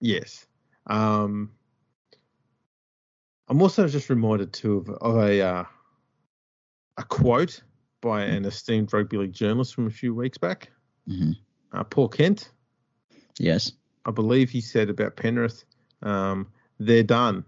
yes. 0.00 0.46
Um. 0.86 1.52
I'm 3.48 3.60
also 3.60 3.86
just 3.86 4.08
reminded 4.08 4.52
too 4.52 4.78
of, 4.78 4.88
of 4.90 5.16
a 5.18 5.40
uh, 5.42 5.64
a 6.96 7.02
quote 7.04 7.62
by 8.00 8.22
an 8.24 8.44
esteemed 8.44 8.92
rugby 8.92 9.18
league 9.18 9.32
journalist 9.32 9.74
from 9.74 9.86
a 9.86 9.90
few 9.90 10.14
weeks 10.14 10.38
back, 10.38 10.70
Mhm. 11.08 11.36
uh, 11.72 11.84
Paul 11.84 12.08
Kent. 12.08 12.50
Yes. 13.38 13.72
I 14.06 14.10
believe 14.10 14.50
he 14.50 14.60
said 14.60 14.88
about 14.90 15.16
Penrith, 15.16 15.64
um, 16.02 16.48
they're 16.86 17.02
done. 17.02 17.44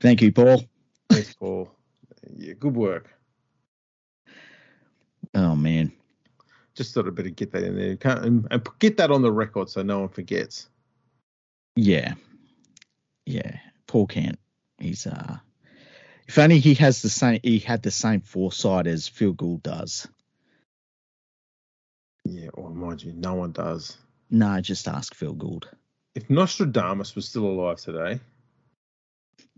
Thank 0.00 0.22
you, 0.22 0.32
Paul. 0.32 0.62
Thanks, 1.10 1.34
Paul. 1.34 1.70
Yeah, 2.34 2.54
good 2.54 2.74
work. 2.74 3.12
Oh 5.34 5.56
man. 5.56 5.92
Just 6.74 6.92
thought 6.92 7.06
I'd 7.06 7.14
better 7.14 7.30
get 7.30 7.52
that 7.52 7.62
in 7.62 7.76
there 7.76 7.96
Can't, 7.96 8.24
and, 8.24 8.48
and 8.50 8.66
get 8.78 8.98
that 8.98 9.10
on 9.10 9.22
the 9.22 9.32
record 9.32 9.70
so 9.70 9.82
no 9.82 10.00
one 10.00 10.08
forgets. 10.08 10.68
Yeah. 11.74 12.14
Yeah. 13.24 13.58
Paul 13.86 14.06
Kent. 14.06 14.38
He's 14.78 15.06
uh 15.06 15.38
if 16.28 16.38
only 16.38 16.58
he 16.58 16.74
has 16.74 17.02
the 17.02 17.08
same 17.08 17.40
he 17.42 17.58
had 17.58 17.82
the 17.82 17.90
same 17.90 18.20
foresight 18.20 18.86
as 18.86 19.08
Phil 19.08 19.32
Gould 19.32 19.62
does. 19.62 20.06
Yeah, 22.24 22.48
or 22.54 22.70
mind 22.70 23.02
you, 23.04 23.12
no 23.12 23.34
one 23.34 23.52
does. 23.52 23.96
No, 24.30 24.60
just 24.60 24.88
ask 24.88 25.14
Phil 25.14 25.34
Gould. 25.34 25.68
If 26.16 26.30
Nostradamus 26.30 27.14
was 27.14 27.28
still 27.28 27.44
alive 27.44 27.78
today, 27.78 28.20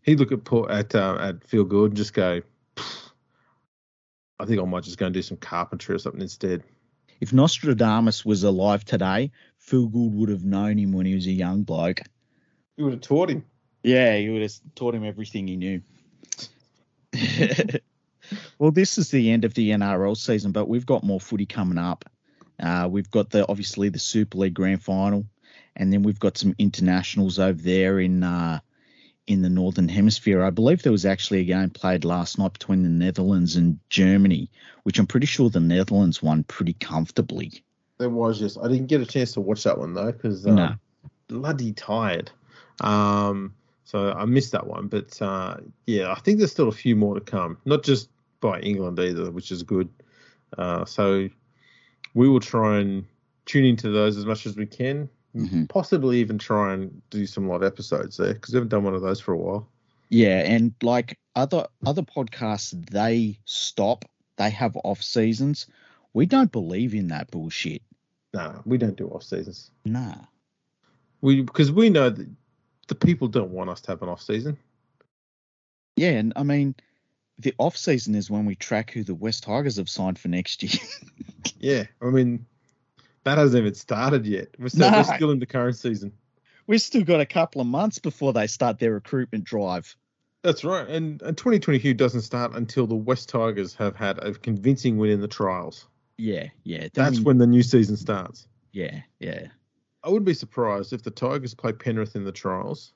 he'd 0.03 0.19
look 0.19 0.33
at 0.33 0.43
Paul, 0.43 0.69
at 0.69 0.93
uh, 0.93 1.17
at 1.21 1.45
Phil 1.45 1.63
Gould 1.63 1.91
and 1.91 1.97
just 1.97 2.13
go, 2.13 2.43
I 4.41 4.45
think 4.45 4.61
I 4.61 4.65
might 4.65 4.83
just 4.83 4.99
go 4.99 5.07
and 5.07 5.15
do 5.15 5.23
some 5.23 5.37
carpentry 5.37 5.95
or 5.95 5.99
something 5.99 6.21
instead. 6.21 6.65
If 7.21 7.33
Nostradamus 7.33 8.25
was 8.25 8.43
alive 8.43 8.85
today, 8.85 9.31
Phil 9.59 9.87
Gould 9.87 10.17
would 10.17 10.31
have 10.31 10.45
known 10.45 10.79
him 10.79 10.91
when 10.91 11.07
he 11.07 11.15
was 11.15 11.29
a 11.29 11.33
young 11.33 11.63
bloke. 11.63 12.01
You 12.77 12.85
would 12.85 12.95
have 12.95 13.03
taught 13.03 13.31
him. 13.31 13.45
Yeah, 13.85 14.17
he 14.17 14.29
would 14.29 14.43
have 14.43 14.55
taught 14.75 14.97
him 14.97 15.05
everything 15.05 15.47
he 15.47 15.57
knew. 15.57 15.81
well, 18.59 18.73
this 18.73 18.99
is 18.99 19.13
the 19.13 19.31
end 19.31 19.45
of 19.45 19.55
the 19.55 19.71
NRL 19.71 20.17
season, 20.17 20.51
but 20.51 20.69
we've 20.69 20.87
got 20.87 21.05
more 21.05 21.21
footy 21.21 21.47
coming 21.47 21.79
up. 21.79 22.05
Uh, 22.61 22.89
we've 22.91 23.13
got 23.13 23.31
the 23.31 23.49
obviously 23.49 23.91
the 23.91 24.01
Super 24.01 24.39
League 24.39 24.55
Grand 24.55 24.83
Final, 24.83 25.25
and 25.79 25.93
then 25.93 26.03
we've 26.03 26.21
got 26.21 26.37
some 26.37 26.55
internationals 26.59 27.39
over 27.39 27.61
there 27.61 28.01
in 28.01 28.23
uh, 28.23 28.61
in 29.27 29.43
the 29.43 29.49
Northern 29.51 29.89
Hemisphere. 29.89 30.43
I 30.43 30.51
believe 30.51 30.83
there 30.83 30.93
was 30.93 31.07
actually 31.07 31.41
a 31.41 31.45
game 31.45 31.71
played 31.71 32.05
last 32.05 32.39
night 32.39 32.53
between 32.53 32.83
the 32.83 32.89
Netherlands 32.89 33.57
and 33.57 33.79
Germany, 33.89 34.51
which 34.83 34.99
I'm 34.99 35.07
pretty 35.07 35.27
sure 35.27 35.49
the 35.51 35.61
Netherlands 35.61 36.23
won 36.23 36.45
pretty 36.45 36.73
comfortably. 36.75 37.63
There 37.99 38.11
was 38.11 38.41
yes, 38.41 38.57
I 38.57 38.69
didn't 38.69 38.87
get 38.87 39.01
a 39.01 39.07
chance 39.07 39.33
to 39.33 39.41
watch 39.41 39.65
that 39.65 39.79
one 39.79 39.95
though 39.95 40.13
because 40.13 40.47
um, 40.47 40.55
No. 40.57 40.75
bloody 41.29 41.73
tired. 41.73 42.31
Um, 42.81 43.55
So 43.85 44.13
I 44.13 44.25
missed 44.27 44.53
that 44.53 44.67
one, 44.67 44.89
but 44.89 45.21
uh, 45.23 45.57
yeah, 45.87 46.13
I 46.13 46.21
think 46.21 46.39
there's 46.39 46.53
still 46.53 46.69
a 46.69 46.73
few 46.73 46.95
more 46.95 47.15
to 47.15 47.21
come. 47.23 47.57
Not 47.65 47.83
just 47.83 48.11
by 48.41 48.61
England 48.61 48.99
either, 49.01 49.31
which 49.31 49.51
is 49.51 49.63
good. 49.63 49.89
Uh, 50.57 50.85
so 50.85 51.29
we 52.15 52.29
will 52.29 52.41
try 52.41 52.79
and 52.79 53.05
tune 53.47 53.65
into 53.65 53.91
those 53.91 54.17
as 54.17 54.27
much 54.27 54.47
as 54.47 54.57
we 54.57 54.67
can. 54.67 55.09
Mhm. 55.35 55.69
Possibly 55.69 56.19
even 56.19 56.39
try 56.39 56.73
and 56.73 57.03
do 57.11 57.27
some 57.27 57.49
live 57.49 57.63
episodes 57.63 58.17
there 58.17 58.35
because 58.35 58.53
we 58.53 58.57
haven't 58.57 58.71
done 58.71 58.85
one 58.85 58.95
of 58.95 59.03
those 59.03 59.21
for 59.21 59.33
a 59.33 59.37
while. 59.37 59.69
Yeah, 60.09 60.41
and 60.41 60.73
like 60.83 61.19
other 61.37 61.67
other 61.85 62.03
podcasts, 62.03 62.73
they 62.91 63.39
stop. 63.45 64.05
They 64.37 64.51
have 64.51 64.77
off 64.85 65.03
seasons. 65.03 65.67
We 66.15 66.27
don't 66.27 66.51
believe 66.51 66.95
in 66.95 67.09
that 67.09 67.31
bullshit. 67.31 67.83
Nah, 68.33 68.61
we 68.65 68.79
don't 68.79 68.97
do 68.97 69.09
off 69.09 69.23
seasons. 69.23 69.71
Nah. 69.85 70.17
We 71.21 71.43
because 71.43 71.71
we 71.71 71.91
know 71.91 72.11
that 72.11 72.29
the 72.87 72.95
people 72.95 73.29
don't 73.29 73.51
want 73.51 73.71
us 73.71 73.81
to 73.83 73.91
have 73.91 74.03
an 74.03 74.09
off 74.09 74.23
season. 74.23 74.57
Yeah, 75.97 76.11
and 76.11 76.33
I 76.37 76.43
mean, 76.43 76.75
the 77.39 77.55
off 77.59 77.77
season 77.77 78.15
is 78.15 78.31
when 78.31 78.47
we 78.47 78.55
track 78.55 78.93
who 78.93 79.05
the 79.05 79.15
Wests 79.15 79.43
Tigers 79.43 79.77
have 79.77 79.89
signed 79.91 80.19
for 80.19 80.29
next 80.29 80.63
year. 80.63 80.73
Yeah, 81.61 81.87
I 82.01 82.07
mean 82.07 82.47
that 83.25 83.39
hasn't 83.39 83.61
even 83.61 83.75
started 83.75 84.27
yet. 84.27 84.49
We're 84.59 84.69
still, 84.69 84.91
No. 84.91 84.99
we're 84.99 85.17
still 85.17 85.31
in 85.31 85.39
the 85.39 85.47
current 85.47 85.77
season. 85.77 86.13
We've 86.67 86.83
still 86.83 87.05
got 87.05 87.21
a 87.21 87.27
couple 87.27 87.61
of 87.61 87.67
months 87.67 87.99
before 87.99 88.33
they 88.33 88.47
start 88.47 88.79
their 88.79 88.93
recruitment 88.93 89.45
drive. 89.45 89.97
That's 90.43 90.65
right, 90.65 90.87
and, 90.89 91.21
and 91.23 91.37
2022 91.37 91.95
doesn't 91.95 92.21
start 92.23 92.55
until 92.55 92.87
the 92.87 92.95
Wests 92.95 93.27
Tigers 93.27 93.75
have 93.75 93.97
had 93.97 94.19
a 94.19 94.33
convincing 94.33 94.97
win 94.97 95.11
in 95.11 95.21
the 95.21 95.29
trials. 95.29 95.89
Yeah, 96.17 96.49
yeah. 96.65 96.89
That's 96.93 97.21
when 97.21 97.39
the 97.39 97.47
new 97.47 97.63
season 97.63 97.97
starts. 97.97 98.47
Yeah, 98.73 99.01
yeah. 99.19 99.49
I 100.05 100.11
would 100.11 100.25
be 100.25 100.35
surprised 100.35 100.93
if 100.93 101.03
the 101.03 101.11
Tigers 101.11 101.55
play 101.55 101.73
Penrith 101.73 102.17
in 102.17 102.25
the 102.25 102.33
trials 102.33 102.93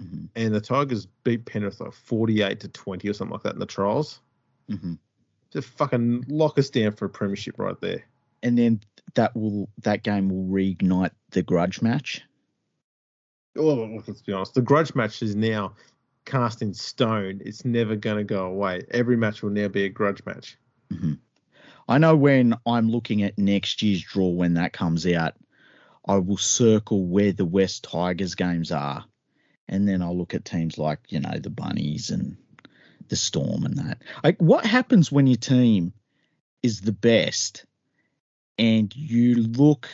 hmm 0.00 0.26
and 0.36 0.54
the 0.54 0.60
Tigers 0.60 1.06
beat 1.24 1.46
Penrith 1.46 1.80
like 1.80 1.92
48 1.92 2.60
to 2.60 2.68
20 2.68 3.08
or 3.08 3.14
something 3.14 3.32
like 3.32 3.42
that 3.44 3.54
in 3.54 3.58
the 3.60 3.66
trials. 3.66 4.20
hmm 4.68 4.94
Just 5.52 5.68
fucking 5.68 6.26
lock 6.28 6.58
us 6.58 6.68
down 6.70 6.92
for 6.92 7.06
a 7.06 7.08
premiership 7.08 7.58
right 7.58 7.80
there. 7.80 8.04
And 8.42 8.58
then 8.58 8.80
that 9.14 9.34
will 9.34 9.68
that 9.82 10.02
game 10.02 10.28
will 10.28 10.44
reignite 10.54 11.12
the 11.30 11.42
grudge 11.42 11.82
match. 11.82 12.22
Oh, 13.56 14.00
let's 14.06 14.22
be 14.22 14.32
honest. 14.32 14.54
The 14.54 14.62
grudge 14.62 14.94
match 14.94 15.22
is 15.22 15.34
now 15.34 15.74
cast 16.26 16.60
in 16.60 16.74
stone. 16.74 17.40
It's 17.44 17.64
never 17.64 17.96
going 17.96 18.18
to 18.18 18.24
go 18.24 18.44
away. 18.46 18.82
Every 18.90 19.16
match 19.16 19.42
will 19.42 19.50
now 19.50 19.68
be 19.68 19.84
a 19.84 19.88
grudge 19.88 20.22
match. 20.26 20.58
Mm-hmm. 20.92 21.14
I 21.88 21.98
know 21.98 22.16
when 22.16 22.54
I'm 22.66 22.90
looking 22.90 23.22
at 23.22 23.38
next 23.38 23.80
year's 23.82 24.02
draw 24.02 24.28
when 24.28 24.54
that 24.54 24.72
comes 24.72 25.06
out, 25.06 25.34
I 26.06 26.16
will 26.16 26.36
circle 26.36 27.06
where 27.06 27.32
the 27.32 27.44
Wests 27.44 27.80
Tigers 27.80 28.34
games 28.34 28.70
are, 28.70 29.04
and 29.68 29.88
then 29.88 30.02
I'll 30.02 30.16
look 30.16 30.34
at 30.34 30.44
teams 30.44 30.78
like 30.78 31.00
you 31.08 31.20
know 31.20 31.38
the 31.38 31.50
Bunnies 31.50 32.10
and 32.10 32.36
the 33.08 33.16
Storm 33.16 33.64
and 33.64 33.76
that. 33.78 34.02
Like, 34.22 34.40
what 34.40 34.66
happens 34.66 35.10
when 35.10 35.26
your 35.26 35.36
team 35.36 35.92
is 36.62 36.80
the 36.80 36.92
best, 36.92 37.64
and 38.58 38.94
you 38.94 39.36
look 39.36 39.88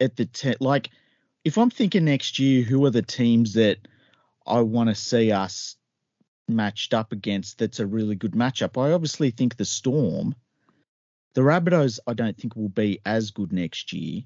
at 0.00 0.16
the 0.16 0.26
te- 0.26 0.56
like, 0.60 0.90
if 1.44 1.58
I'm 1.58 1.70
thinking 1.70 2.04
next 2.04 2.38
year, 2.38 2.62
who 2.62 2.84
are 2.84 2.90
the 2.90 3.02
teams 3.02 3.54
that 3.54 3.78
I 4.46 4.60
want 4.60 4.88
to 4.88 4.94
see 4.94 5.32
us 5.32 5.76
matched 6.48 6.94
up 6.94 7.12
against? 7.12 7.58
That's 7.58 7.80
a 7.80 7.86
really 7.86 8.16
good 8.16 8.32
matchup. 8.32 8.80
I 8.80 8.92
obviously 8.92 9.30
think 9.30 9.56
the 9.56 9.64
Storm. 9.64 10.34
The 11.34 11.40
Rabbitohs, 11.40 11.98
I 12.06 12.14
don't 12.14 12.36
think 12.36 12.54
will 12.54 12.68
be 12.68 13.00
as 13.04 13.30
good 13.30 13.52
next 13.52 13.92
year. 13.92 14.22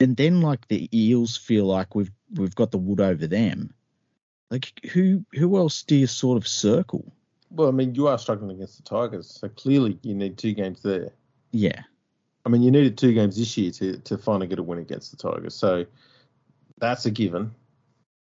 And 0.00 0.16
then 0.16 0.40
like 0.40 0.66
the 0.68 0.88
Eels 0.96 1.36
feel 1.36 1.66
like 1.66 1.94
we've 1.94 2.10
we've 2.34 2.54
got 2.54 2.70
the 2.70 2.78
wood 2.78 3.00
over 3.00 3.26
them. 3.26 3.74
Like 4.50 4.80
who 4.92 5.24
who 5.32 5.56
else 5.56 5.82
do 5.82 5.94
you 5.94 6.06
sort 6.06 6.36
of 6.36 6.48
circle? 6.48 7.12
Well, 7.50 7.68
I 7.68 7.72
mean, 7.72 7.94
you 7.94 8.08
are 8.08 8.18
struggling 8.18 8.56
against 8.56 8.78
the 8.78 8.82
Tigers, 8.82 9.38
so 9.40 9.48
clearly 9.48 9.98
you 10.02 10.14
need 10.14 10.38
two 10.38 10.52
games 10.52 10.82
there. 10.82 11.12
Yeah. 11.52 11.82
I 12.44 12.48
mean, 12.48 12.62
you 12.62 12.70
needed 12.70 12.96
two 12.96 13.12
games 13.12 13.36
this 13.36 13.56
year 13.56 13.70
to, 13.72 13.98
to 13.98 14.18
finally 14.18 14.46
get 14.46 14.58
a 14.58 14.62
win 14.62 14.78
against 14.78 15.10
the 15.10 15.16
Tigers, 15.16 15.54
so 15.54 15.84
that's 16.78 17.06
a 17.06 17.10
given. 17.10 17.54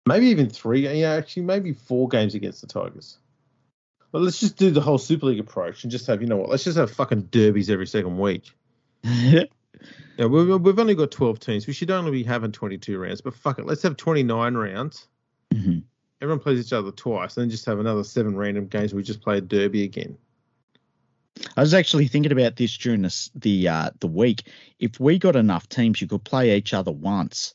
Maybe 0.07 0.27
even 0.27 0.49
three, 0.49 0.87
yeah, 0.87 1.13
actually, 1.13 1.43
maybe 1.43 1.73
four 1.73 2.07
games 2.07 2.35
against 2.35 2.61
the 2.61 2.67
Tigers. 2.67 3.17
But 4.11 4.21
let's 4.21 4.39
just 4.39 4.57
do 4.57 4.69
the 4.71 4.81
whole 4.81 4.99
Super 4.99 5.25
League 5.25 5.39
approach 5.39 5.83
and 5.83 5.91
just 5.91 6.05
have, 6.07 6.21
you 6.21 6.27
know 6.27 6.37
what, 6.37 6.49
let's 6.49 6.63
just 6.63 6.77
have 6.77 6.91
fucking 6.91 7.23
derbies 7.31 7.69
every 7.69 7.87
second 7.87 8.17
week. 8.17 8.51
Yeah, 10.17 10.27
we've, 10.27 10.61
we've 10.61 10.79
only 10.79 10.95
got 10.95 11.11
12 11.11 11.39
teams. 11.39 11.67
We 11.67 11.73
should 11.73 11.91
only 11.91 12.11
be 12.11 12.23
having 12.23 12.51
22 12.51 12.97
rounds, 12.97 13.21
but 13.21 13.35
fuck 13.35 13.59
it, 13.59 13.65
let's 13.65 13.83
have 13.83 13.97
29 13.97 14.53
rounds. 14.53 15.07
Mhm. 15.53 15.83
Everyone 16.21 16.39
plays 16.39 16.65
each 16.65 16.73
other 16.73 16.91
twice, 16.91 17.35
and 17.35 17.43
then 17.43 17.49
just 17.49 17.65
have 17.65 17.79
another 17.79 18.03
seven 18.03 18.37
random 18.37 18.67
games 18.67 18.93
we 18.93 19.03
just 19.03 19.21
play 19.21 19.37
a 19.37 19.41
derby 19.41 19.83
again. 19.83 20.17
I 21.57 21.61
was 21.61 21.73
actually 21.73 22.07
thinking 22.07 22.31
about 22.31 22.55
this 22.55 22.77
during 22.77 23.01
this, 23.01 23.29
the 23.35 23.67
uh, 23.67 23.89
the 23.99 24.07
week. 24.07 24.43
If 24.79 24.99
we 24.99 25.19
got 25.19 25.35
enough 25.35 25.67
teams, 25.67 26.01
you 26.01 26.07
could 26.07 26.23
play 26.23 26.55
each 26.55 26.73
other 26.73 26.91
once, 26.91 27.53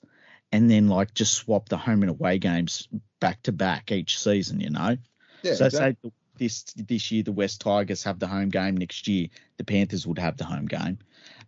and 0.53 0.71
then 0.71 0.89
like 0.89 1.15
just 1.15 1.35
swap 1.35 1.69
the 1.69 1.79
home 1.79 2.03
and 2.03 2.11
away 2.11 2.39
games 2.39 2.89
back 3.21 3.43
to 3.45 3.53
back 3.53 3.91
each 3.91 4.19
season. 4.19 4.61
You 4.61 4.71
know. 4.71 4.97
Yeah, 5.43 5.55
so 5.55 5.69
say 5.71 5.97
this 6.37 6.65
this 6.77 7.11
year 7.11 7.23
the 7.23 7.33
Wests 7.33 7.59
Tigers 7.59 8.05
have 8.05 8.19
the 8.19 8.27
home 8.27 8.51
game. 8.51 8.77
Next 8.77 9.09
year 9.09 9.29
the 9.57 9.65
Panthers 9.65 10.07
would 10.07 10.19
have 10.19 10.37
the 10.37 10.45
home 10.45 10.67
game, 10.67 10.99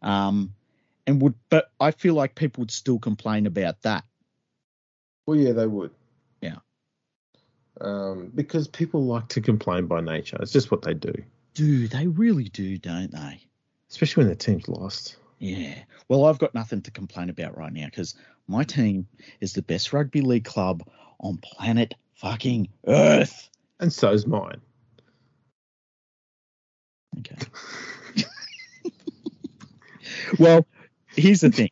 um, 0.01 0.55
and 1.07 1.21
would. 1.21 1.35
But 1.51 1.71
I 1.79 1.91
feel 1.91 2.15
like 2.15 2.35
people 2.35 2.63
would 2.63 2.71
still 2.71 2.99
complain 2.99 3.47
about 3.47 3.83
that. 3.83 4.05
Well, 5.27 5.37
yeah, 5.37 5.53
they 5.53 5.67
would. 5.67 5.91
Yeah. 6.41 6.57
Um, 7.81 8.31
because 8.35 8.69
people 8.69 9.05
like 9.05 9.29
to 9.29 9.41
complain 9.41 9.87
by 9.87 10.01
nature. 10.01 10.39
It's 10.41 10.53
just 10.53 10.71
what 10.71 10.83
they 10.83 10.95
do, 10.95 11.15
Do 11.55 11.89
they 11.89 12.07
really 12.07 12.49
do? 12.49 12.79
Don't 12.79 13.13
they? 13.13 13.47
especially 13.93 14.23
when 14.23 14.29
their 14.29 14.37
team's 14.37 14.69
lost. 14.69 15.17
Yeah. 15.39 15.75
Well, 16.09 16.25
I've 16.25 16.39
got 16.39 16.55
nothing 16.55 16.81
to 16.83 16.91
complain 16.91 17.29
about 17.29 17.59
right 17.59 17.73
now 17.73 17.85
because 17.85 18.15
my 18.49 18.65
team 18.65 19.07
is 19.41 19.53
the 19.53 19.61
best 19.61 19.93
rugby 19.93 20.23
league 20.23 20.45
club 20.45 20.83
on 21.21 21.37
planet 21.37 21.95
fucking 22.15 22.69
Earth. 22.87 23.51
And 23.81 23.93
so's 23.93 24.27
mine. 24.27 24.63
Okay. 27.19 27.37
well, 30.39 30.67
here's 31.15 31.43
the 31.43 31.51
thing. 31.51 31.71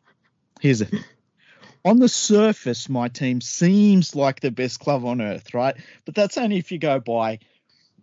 Here's 0.61 0.81
the 0.81 0.85
thing. 0.85 1.05
On 1.87 1.99
the 1.99 2.09
surface, 2.09 2.91
my 2.91 3.09
team 3.09 3.41
seems 3.41 4.15
like 4.15 4.41
the 4.41 4.51
best 4.51 4.81
club 4.81 5.07
on 5.07 5.23
earth, 5.23 5.55
right? 5.55 5.75
But 6.05 6.15
that's 6.15 6.37
only 6.37 6.59
if 6.59 6.71
you 6.71 6.79
go 6.79 7.01
by 7.01 7.39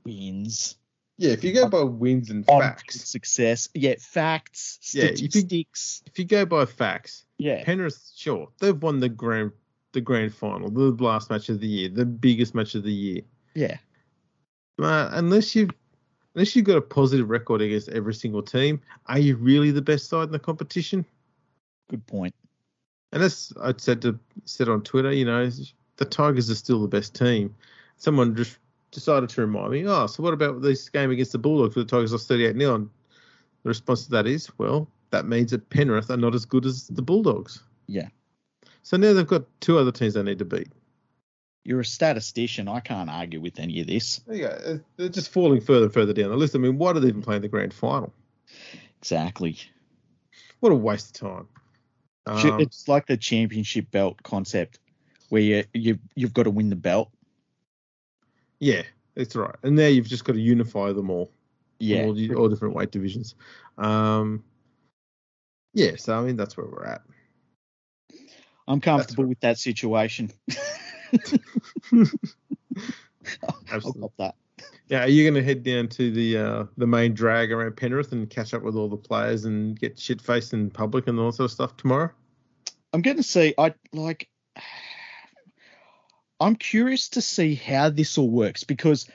wins, 0.03 0.75
Yeah, 1.17 1.31
if 1.31 1.43
you 1.43 1.51
go 1.53 1.67
by 1.67 1.81
wins 1.81 2.29
and 2.29 2.45
facts, 2.45 3.09
success. 3.09 3.69
Yeah, 3.73 3.95
facts, 3.99 4.79
Yeah, 4.93 5.05
if 5.05 5.21
you- 5.21 5.29
statistics. 5.29 6.03
if 6.05 6.19
you 6.19 6.25
go 6.25 6.45
by 6.45 6.65
facts, 6.65 7.25
Yeah. 7.39 7.63
Penrith, 7.63 8.11
sure, 8.15 8.49
they've 8.59 8.79
won 8.81 8.99
the 8.99 9.09
grand 9.09 9.51
the 9.93 10.01
grand 10.01 10.31
final, 10.33 10.69
the 10.69 10.91
last 11.03 11.29
match 11.31 11.49
of 11.49 11.59
the 11.59 11.65
year, 11.67 11.89
the 11.89 12.05
biggest 12.05 12.53
match 12.53 12.75
of 12.75 12.83
the 12.83 12.93
year. 12.93 13.21
Yeah. 13.55 13.77
Uh, 14.79 15.09
unless 15.13 15.55
you've 15.55 15.71
unless 16.35 16.55
you've 16.55 16.65
got 16.65 16.77
a 16.77 16.81
positive 16.81 17.29
record 17.29 17.61
against 17.61 17.89
every 17.89 18.13
single 18.13 18.43
team, 18.43 18.79
are 19.07 19.17
you 19.17 19.35
really 19.37 19.71
the 19.71 19.81
best 19.81 20.07
side 20.07 20.25
in 20.27 20.31
the 20.31 20.37
competition? 20.39 21.03
Good 21.89 22.05
point. 22.05 22.35
And 23.11 23.23
that's 23.23 23.51
I 23.57 23.73
said 23.77 24.01
to 24.03 24.19
said 24.45 24.69
on 24.69 24.83
Twitter, 24.83 25.11
you 25.11 25.25
know, 25.25 25.49
the 25.95 26.05
Tigers 26.05 26.51
are 26.51 26.55
still 26.55 26.81
the 26.81 26.87
best 26.87 27.15
team. 27.15 27.55
Someone 27.95 28.35
just 28.35 28.57
decided 28.97 29.29
to 29.29 29.41
remind 29.41 29.71
me, 29.71 29.85
oh, 29.85 30.07
so 30.07 30.23
what 30.23 30.33
about 30.33 30.63
this 30.63 30.89
game 30.89 31.11
against 31.11 31.31
the 31.31 31.37
Bulldogs 31.37 31.75
where 31.75 31.85
the 31.85 31.89
Tigers 31.89 32.11
lost 32.11 32.27
38 32.27 32.57
0? 32.57 32.75
And 32.75 32.89
the 33.61 33.69
response 33.69 34.05
to 34.05 34.11
that 34.11 34.25
is, 34.25 34.49
well, 34.57 34.89
that 35.11 35.27
means 35.27 35.51
that 35.51 35.69
Penrith 35.69 36.09
are 36.09 36.17
not 36.17 36.33
as 36.33 36.45
good 36.45 36.65
as 36.65 36.87
the 36.87 37.03
Bulldogs. 37.03 37.61
Yeah. 37.85 38.07
So 38.81 38.97
now 38.97 39.13
they've 39.13 39.27
got 39.27 39.43
two 39.59 39.77
other 39.77 39.91
teams 39.91 40.15
they 40.15 40.23
need 40.23 40.39
to 40.39 40.45
beat. 40.45 40.69
You're 41.63 41.81
a 41.81 41.85
statistician. 41.85 42.67
I 42.67 42.79
can't 42.79 43.09
argue 43.09 43.39
with 43.39 43.59
any 43.59 43.81
of 43.81 43.87
this. 43.87 44.19
You 44.31 44.39
go. 44.39 44.79
They're 44.95 45.09
just 45.09 45.31
falling 45.31 45.61
further 45.61 45.85
and 45.85 45.93
further 45.93 46.13
down 46.13 46.29
the 46.29 46.37
list. 46.37 46.55
I 46.55 46.59
mean, 46.59 46.79
why 46.79 46.93
do 46.93 46.99
they 46.99 47.09
even 47.09 47.21
play 47.21 47.35
in 47.35 47.43
the 47.43 47.49
grand 47.49 47.73
final? 47.73 48.11
Exactly. 48.99 49.59
What 50.59 50.71
a 50.71 50.75
waste 50.75 51.21
of 51.21 51.29
time. 51.29 51.47
Um, 52.25 52.59
it's 52.59 52.87
like 52.87 53.05
the 53.05 53.15
championship 53.15 53.91
belt 53.91 54.23
concept 54.23 54.79
where 55.29 55.41
you, 55.41 55.63
you, 55.73 55.99
you've 56.15 56.33
got 56.33 56.43
to 56.43 56.49
win 56.49 56.69
the 56.69 56.75
belt. 56.75 57.11
Yeah, 58.59 58.83
that's 59.15 59.35
right. 59.35 59.55
And 59.63 59.75
now 59.75 59.87
you've 59.87 60.07
just 60.07 60.25
got 60.25 60.33
to 60.33 60.41
unify 60.41 60.91
them 60.93 61.09
all. 61.09 61.31
Yeah. 61.79 62.03
all, 62.03 62.37
all 62.37 62.49
different 62.49 62.75
weight 62.75 62.91
divisions. 62.91 63.35
Um, 63.77 64.43
yeah, 65.73 65.91
so 65.95 66.17
I 66.17 66.21
mean 66.23 66.37
that's 66.37 66.57
where 66.57 66.65
we're 66.65 66.85
at. 66.85 67.01
I'm 68.67 68.81
comfortable 68.81 69.25
with 69.25 69.39
that 69.41 69.59
situation. 69.59 70.31
I'll 71.93 73.59
Absolutely. 73.71 74.09
that. 74.17 74.35
Yeah, 74.89 75.03
are 75.03 75.07
you 75.07 75.23
going 75.23 75.35
to 75.35 75.43
head 75.43 75.63
down 75.63 75.89
to 75.89 76.11
the 76.11 76.37
uh, 76.37 76.63
the 76.77 76.87
main 76.87 77.13
drag 77.13 77.51
around 77.51 77.75
Penrith 77.75 78.11
and 78.13 78.29
catch 78.29 78.53
up 78.53 78.63
with 78.63 78.75
all 78.75 78.87
the 78.87 78.97
players 78.97 79.45
and 79.45 79.77
get 79.77 79.99
shit 79.99 80.21
faced 80.21 80.53
in 80.53 80.71
public 80.71 81.07
and 81.07 81.19
all 81.19 81.27
that 81.27 81.33
sort 81.33 81.45
of 81.45 81.51
stuff 81.51 81.77
tomorrow? 81.77 82.09
I'm 82.93 83.01
going 83.01 83.17
to 83.17 83.23
see. 83.23 83.53
I 83.57 83.73
like. 83.93 84.29
I'm 86.39 86.55
curious 86.55 87.09
to 87.09 87.21
see 87.21 87.55
how 87.55 87.89
this 87.89 88.17
all 88.17 88.29
works 88.29 88.63
because 88.63 89.09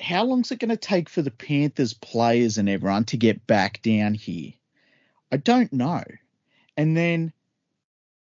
how 0.00 0.24
long's 0.24 0.50
it 0.50 0.60
going 0.60 0.70
to 0.70 0.76
take 0.76 1.08
for 1.08 1.22
the 1.22 1.30
Panthers 1.30 1.92
players 1.92 2.58
and 2.58 2.68
everyone 2.68 3.04
to 3.06 3.16
get 3.16 3.46
back 3.46 3.82
down 3.82 4.14
here? 4.14 4.52
I 5.30 5.36
don't 5.36 5.72
know. 5.72 6.02
And 6.76 6.96
then 6.96 7.32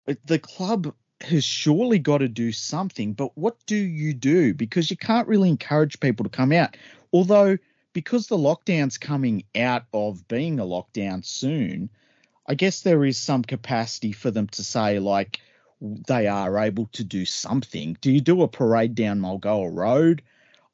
uh, 0.08 0.14
the 0.24 0.38
club 0.38 0.94
has 1.20 1.44
surely 1.44 1.98
got 1.98 2.18
to 2.18 2.28
do 2.28 2.52
something, 2.52 3.12
but 3.12 3.36
what 3.36 3.56
do 3.66 3.76
you 3.76 4.12
do? 4.12 4.54
Because 4.54 4.90
you 4.90 4.96
can't 4.96 5.28
really 5.28 5.48
encourage 5.48 6.00
people 6.00 6.24
to 6.24 6.30
come 6.30 6.52
out. 6.52 6.76
Although, 7.12 7.58
because 7.92 8.26
the 8.26 8.36
lockdown's 8.36 8.98
coming 8.98 9.44
out 9.54 9.84
of 9.92 10.26
being 10.28 10.58
a 10.58 10.64
lockdown 10.64 11.24
soon, 11.24 11.90
I 12.46 12.54
guess 12.54 12.80
there 12.80 13.04
is 13.04 13.18
some 13.18 13.42
capacity 13.42 14.12
for 14.12 14.30
them 14.30 14.48
to 14.48 14.64
say, 14.64 14.98
like, 14.98 15.40
they 15.80 16.26
are 16.26 16.58
able 16.58 16.86
to 16.92 17.04
do 17.04 17.24
something. 17.24 17.96
Do 18.00 18.10
you 18.10 18.20
do 18.20 18.42
a 18.42 18.48
parade 18.48 18.94
down 18.94 19.20
Mulgoa 19.20 19.74
Road? 19.74 20.22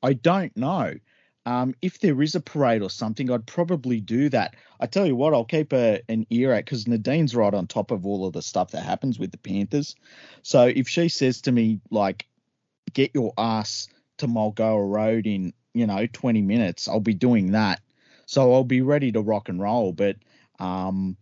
I 0.03 0.13
don't 0.15 0.57
know. 0.57 0.95
Um, 1.45 1.75
if 1.83 1.99
there 1.99 2.23
is 2.23 2.37
a 2.37 2.41
parade 2.41 2.83
or 2.83 2.91
something, 2.91 3.31
I'd 3.31 3.47
probably 3.47 4.01
do 4.01 4.29
that. 4.29 4.55
I 4.79 4.87
tell 4.87 5.07
you 5.07 5.17
what, 5.17 5.35
I'll 5.35 5.45
keep 5.45 5.73
a, 5.73 6.01
an 6.09 6.25
ear 6.31 6.53
out 6.53 6.65
because 6.65 6.87
Nadine's 6.87 7.35
right 7.35 7.53
on 7.53 7.67
top 7.67 7.91
of 7.91 8.07
all 8.07 8.27
of 8.27 8.33
the 8.33 8.43
stuff 8.43 8.71
that 8.71 8.85
happens 8.85 9.19
with 9.19 9.33
the 9.33 9.39
Panthers. 9.39 9.97
So 10.43 10.67
if 10.67 10.89
she 10.89 11.09
says 11.09 11.41
to 11.43 11.53
me, 11.53 11.81
like, 11.91 12.27
get 12.93 13.11
your 13.15 13.33
ass 13.37 13.89
to 14.19 14.29
Mulgoa 14.29 14.89
Road 14.89 15.27
in, 15.27 15.53
you 15.75 15.87
know, 15.87 16.07
20 16.07 16.43
minutes, 16.43 16.87
I'll 16.87 17.01
be 17.01 17.15
doing 17.15 17.53
that. 17.53 17.81
So 18.27 18.55
I'll 18.55 18.63
be 18.63 18.83
ready 18.83 19.11
to 19.11 19.21
rock 19.21 19.49
and 19.49 19.61
roll. 19.61 19.93
But, 19.93 20.17
um, 20.61 21.17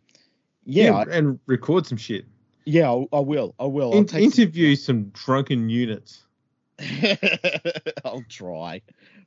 yeah. 0.65 1.05
yeah 1.07 1.17
and 1.17 1.41
record 1.47 1.87
some 1.87 1.99
shit. 1.99 2.27
Yeah, 2.65 2.91
I, 2.91 3.07
I 3.13 3.21
will. 3.21 3.55
I 3.59 3.65
will. 3.65 3.93
In, 3.93 4.07
interview 4.09 4.77
some... 4.77 4.85
some 4.85 5.11
drunken 5.11 5.69
units. 5.69 6.23
I'll 8.05 8.25
try. 8.29 8.83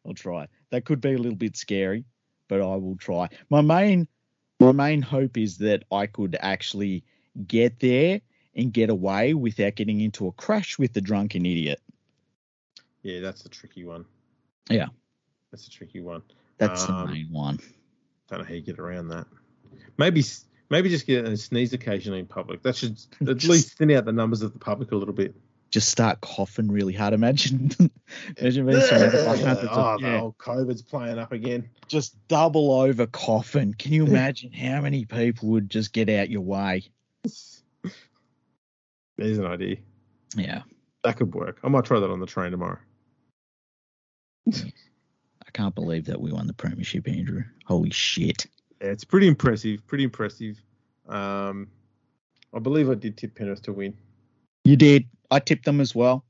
I'll 0.06 0.14
try. 0.14 0.48
That 0.72 0.86
could 0.86 1.02
be 1.02 1.14
a 1.14 1.18
little 1.18 1.38
bit 1.38 1.56
scary, 1.56 2.06
but 2.48 2.62
I 2.62 2.76
will 2.76 2.98
try. 2.98 3.30
My 3.50 3.62
main 3.62 4.08
my 4.60 4.72
main 4.72 5.02
hope 5.02 5.38
is 5.38 5.58
that 5.58 5.84
I 5.92 6.08
could 6.08 6.38
actually 6.40 7.04
get 7.48 7.80
there 7.80 8.22
and 8.56 8.72
get 8.72 8.90
away 8.90 9.34
without 9.34 9.76
getting 9.76 10.02
into 10.02 10.28
a 10.28 10.32
crash 10.32 10.78
with 10.78 10.94
the 10.94 11.02
drunken 11.02 11.46
idiot. 11.46 11.82
Yeah, 13.02 13.20
that's 13.20 13.44
the 13.44 13.50
tricky 13.50 13.84
one. 13.84 14.06
Yeah. 14.70 14.88
That's 15.52 15.68
a 15.68 15.70
tricky 15.72 16.00
one. 16.00 16.22
That's 16.58 16.88
um, 16.88 17.08
the 17.08 17.14
main 17.14 17.28
one. 17.32 17.60
Don't 18.30 18.40
know 18.40 18.46
how 18.46 18.54
you 18.54 18.62
get 18.62 18.80
around 18.80 19.10
that. 19.10 19.28
Maybe 19.98 20.24
maybe 20.70 20.90
just 20.90 21.08
get 21.08 21.26
a 21.26 21.38
sneeze 21.38 21.74
occasionally 21.74 22.20
in 22.20 22.28
public. 22.28 22.64
That 22.64 22.76
should 22.76 23.00
at 23.28 23.38
just, 23.38 23.50
least 23.50 23.78
thin 23.78 23.92
out 23.92 24.06
the 24.06 24.14
numbers 24.14 24.42
of 24.42 24.54
the 24.54 24.60
public 24.60 24.92
a 24.92 24.96
little 24.96 25.14
bit 25.14 25.36
just 25.74 25.90
start 25.90 26.22
coughing 26.22 26.72
really 26.72 26.94
hard. 26.94 27.16
Imagine, 27.16 27.72
imagine 28.38 28.68
being 28.68 28.80
surrounded 28.80 29.26
by 29.26 29.68
oh, 29.72 29.98
yeah. 30.00 30.22
old 30.22 30.38
COVID's 30.38 30.84
playing 30.84 31.18
up 31.18 31.32
again. 31.32 31.68
Just 31.88 32.16
double 32.28 32.72
over 32.72 33.08
coughing. 33.08 33.74
Can 33.74 33.92
you 33.92 34.06
imagine 34.06 34.54
how 34.54 34.82
many 34.82 35.06
people 35.06 35.50
would 35.50 35.72
just 35.72 35.92
get 35.92 36.10
out 36.10 36.30
your 36.30 36.42
way? 36.42 36.84
There's 39.18 39.40
an 39.40 39.48
idea. 39.48 39.78
Yeah, 40.36 40.62
that 41.04 41.18
could 41.18 41.34
work. 41.34 41.58
I 41.64 41.70
might 41.70 41.86
try 41.86 42.00
that 42.00 42.10
on 42.10 42.20
the 42.20 42.28
train 42.28 42.52
tomorrow. 42.52 42.78
I 44.48 45.52
can't 45.54 45.74
believe 45.74 46.06
that 46.06 46.22
we 46.22 46.32
won 46.32 46.46
the 46.46 46.54
premiership, 46.54 47.08
Andrew. 47.08 47.46
Holy 47.66 47.90
shit! 47.90 48.46
Yeah, 48.84 48.90
it's 48.90 49.06
pretty 49.06 49.28
impressive. 49.28 49.88
Pretty 49.88 50.04
impressive. 50.04 50.62
Um, 51.08 51.70
I 52.54 52.60
believe 52.60 52.90
I 52.90 52.96
did 52.96 53.16
tip 53.16 53.34
Penrith 53.34 53.62
to 53.64 53.72
win. 53.72 53.94
You 54.66 54.76
did. 54.76 55.06
I 55.32 55.40
tipped 55.40 55.64
them 55.64 55.80
as 55.80 55.96
well. 55.96 56.26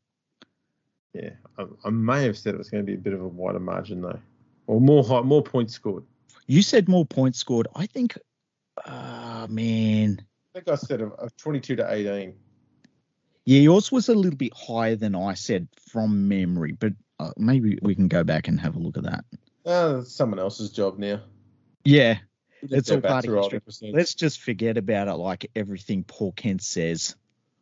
Yeah, 1.15 1.31
I, 1.57 1.65
I, 1.83 1.89
may 1.89 2.23
have 2.23 2.37
said 2.37 2.53
it 2.53 2.59
was 2.59 2.69
going 2.69 2.83
to 2.83 2.85
be 2.85 2.93
a 2.93 3.01
bit 3.01 3.13
of 3.13 3.21
a 3.21 3.27
wider 3.27 3.59
margin 3.59 4.01
though, 4.01 4.19
or 4.67 4.79
more 4.79 5.03
high, 5.03 5.21
more 5.21 5.41
points 5.41 5.73
scored. 5.73 6.03
You 6.47 6.61
said 6.61 6.87
more 6.87 7.05
points 7.05 7.39
scored. 7.39 7.67
I 7.75 7.87
think, 7.87 8.17
ah, 8.85 9.43
uh, 9.43 9.47
man. 9.47 10.23
I 10.55 10.59
think 10.59 10.69
I 10.69 10.75
said 10.75 11.01
a, 11.01 11.07
a 11.23 11.29
22 11.37 11.75
to 11.77 11.91
18. 11.91 12.33
Yeah, 13.45 13.59
yours 13.59 13.91
was 13.91 14.09
a 14.09 14.15
little 14.15 14.37
bit 14.37 14.53
higher 14.55 14.95
than 14.95 15.15
I 15.15 15.33
said 15.33 15.67
from 15.89 16.27
memory, 16.27 16.73
but 16.73 16.93
uh, 17.19 17.31
maybe 17.35 17.79
we 17.81 17.95
can 17.95 18.07
go 18.07 18.23
back 18.23 18.47
and 18.47 18.59
have 18.59 18.75
a 18.75 18.79
look 18.79 18.97
at 18.97 19.03
that. 19.03 19.25
Uh, 19.65 20.03
someone 20.03 20.39
else's 20.39 20.71
job 20.71 20.97
now. 20.97 21.19
Yeah, 21.83 22.17
it's 22.71 22.91
all 22.91 23.01
part 23.01 23.25
of 23.25 23.51
history. 23.51 23.91
Let's 23.93 24.13
just 24.13 24.41
forget 24.41 24.77
about 24.77 25.07
it 25.07 25.15
like 25.15 25.49
everything 25.55 26.03
Paul 26.03 26.31
Kent 26.31 26.61
says. 26.61 27.15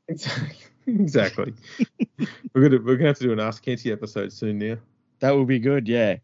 Exactly. 0.07 0.57
exactly. 0.87 1.53
we're 2.53 2.69
gonna 2.69 2.81
we're 2.83 2.97
gonna 2.97 3.09
have 3.09 3.17
to 3.19 3.23
do 3.23 3.33
an 3.33 3.39
Ask 3.39 3.63
Kenty 3.63 3.91
episode 3.91 4.33
soon 4.33 4.59
now. 4.59 4.77
That 5.19 5.35
would 5.35 5.47
be 5.47 5.59
good, 5.59 5.87
yeah. 5.87 6.17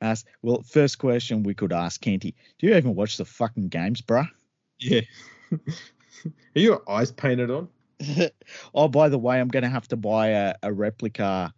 Ask 0.00 0.26
well, 0.42 0.62
first 0.62 0.98
question 0.98 1.42
we 1.42 1.54
could 1.54 1.72
ask 1.72 2.00
Kenty. 2.00 2.34
Do 2.58 2.66
you 2.66 2.74
even 2.74 2.94
watch 2.94 3.16
the 3.16 3.24
fucking 3.24 3.68
games, 3.68 4.00
bruh? 4.00 4.28
Yeah. 4.78 5.02
Are 5.52 6.30
your 6.54 6.90
eyes 6.90 7.12
painted 7.12 7.50
on? 7.50 7.68
oh, 8.74 8.88
by 8.88 9.08
the 9.08 9.18
way, 9.18 9.40
I'm 9.40 9.48
gonna 9.48 9.68
have 9.68 9.88
to 9.88 9.96
buy 9.96 10.28
a, 10.28 10.54
a 10.62 10.72
replica 10.72 11.52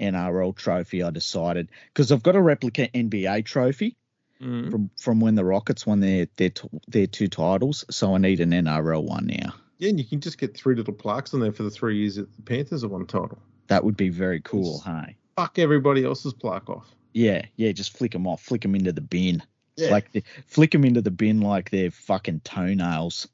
NRL 0.00 0.56
trophy. 0.56 1.02
I 1.02 1.10
decided 1.10 1.70
because 1.92 2.12
I've 2.12 2.22
got 2.22 2.36
a 2.36 2.40
replica 2.40 2.88
NBA 2.88 3.44
trophy 3.44 3.96
mm. 4.42 4.70
from 4.70 4.90
from 4.98 5.20
when 5.20 5.34
the 5.34 5.44
Rockets 5.44 5.86
won 5.86 6.00
their 6.00 6.28
their 6.36 6.50
their 6.86 7.06
two 7.06 7.28
titles, 7.28 7.84
so 7.90 8.14
I 8.14 8.18
need 8.18 8.40
an 8.40 8.50
NRL 8.50 9.02
one 9.02 9.26
now. 9.26 9.54
Yeah, 9.78 9.90
and 9.90 9.98
you 9.98 10.04
can 10.04 10.20
just 10.20 10.38
get 10.38 10.56
three 10.56 10.74
little 10.74 10.94
plaques 10.94 11.34
on 11.34 11.40
there 11.40 11.52
for 11.52 11.62
the 11.62 11.70
three 11.70 11.98
years 11.98 12.16
that 12.16 12.34
the 12.34 12.42
Panthers 12.42 12.82
have 12.82 12.90
won 12.90 13.06
title. 13.06 13.38
That 13.68 13.84
would 13.84 13.96
be 13.96 14.08
very 14.08 14.40
cool, 14.40 14.80
hey? 14.80 15.16
Fuck 15.36 15.58
everybody 15.58 16.04
else's 16.04 16.32
plaque 16.32 16.68
off. 16.68 16.88
Yeah, 17.12 17.44
yeah, 17.56 17.72
just 17.72 17.96
flick 17.96 18.12
them 18.12 18.26
off, 18.26 18.42
flick 18.42 18.62
them 18.62 18.74
into 18.74 18.92
the 18.92 19.00
bin. 19.00 19.42
Yeah. 19.76 19.90
Like 19.90 20.10
the, 20.10 20.24
flick 20.46 20.72
them 20.72 20.84
into 20.84 21.00
the 21.00 21.12
bin 21.12 21.40
like 21.40 21.70
they're 21.70 21.92
fucking 21.92 22.40
toenails. 22.40 23.28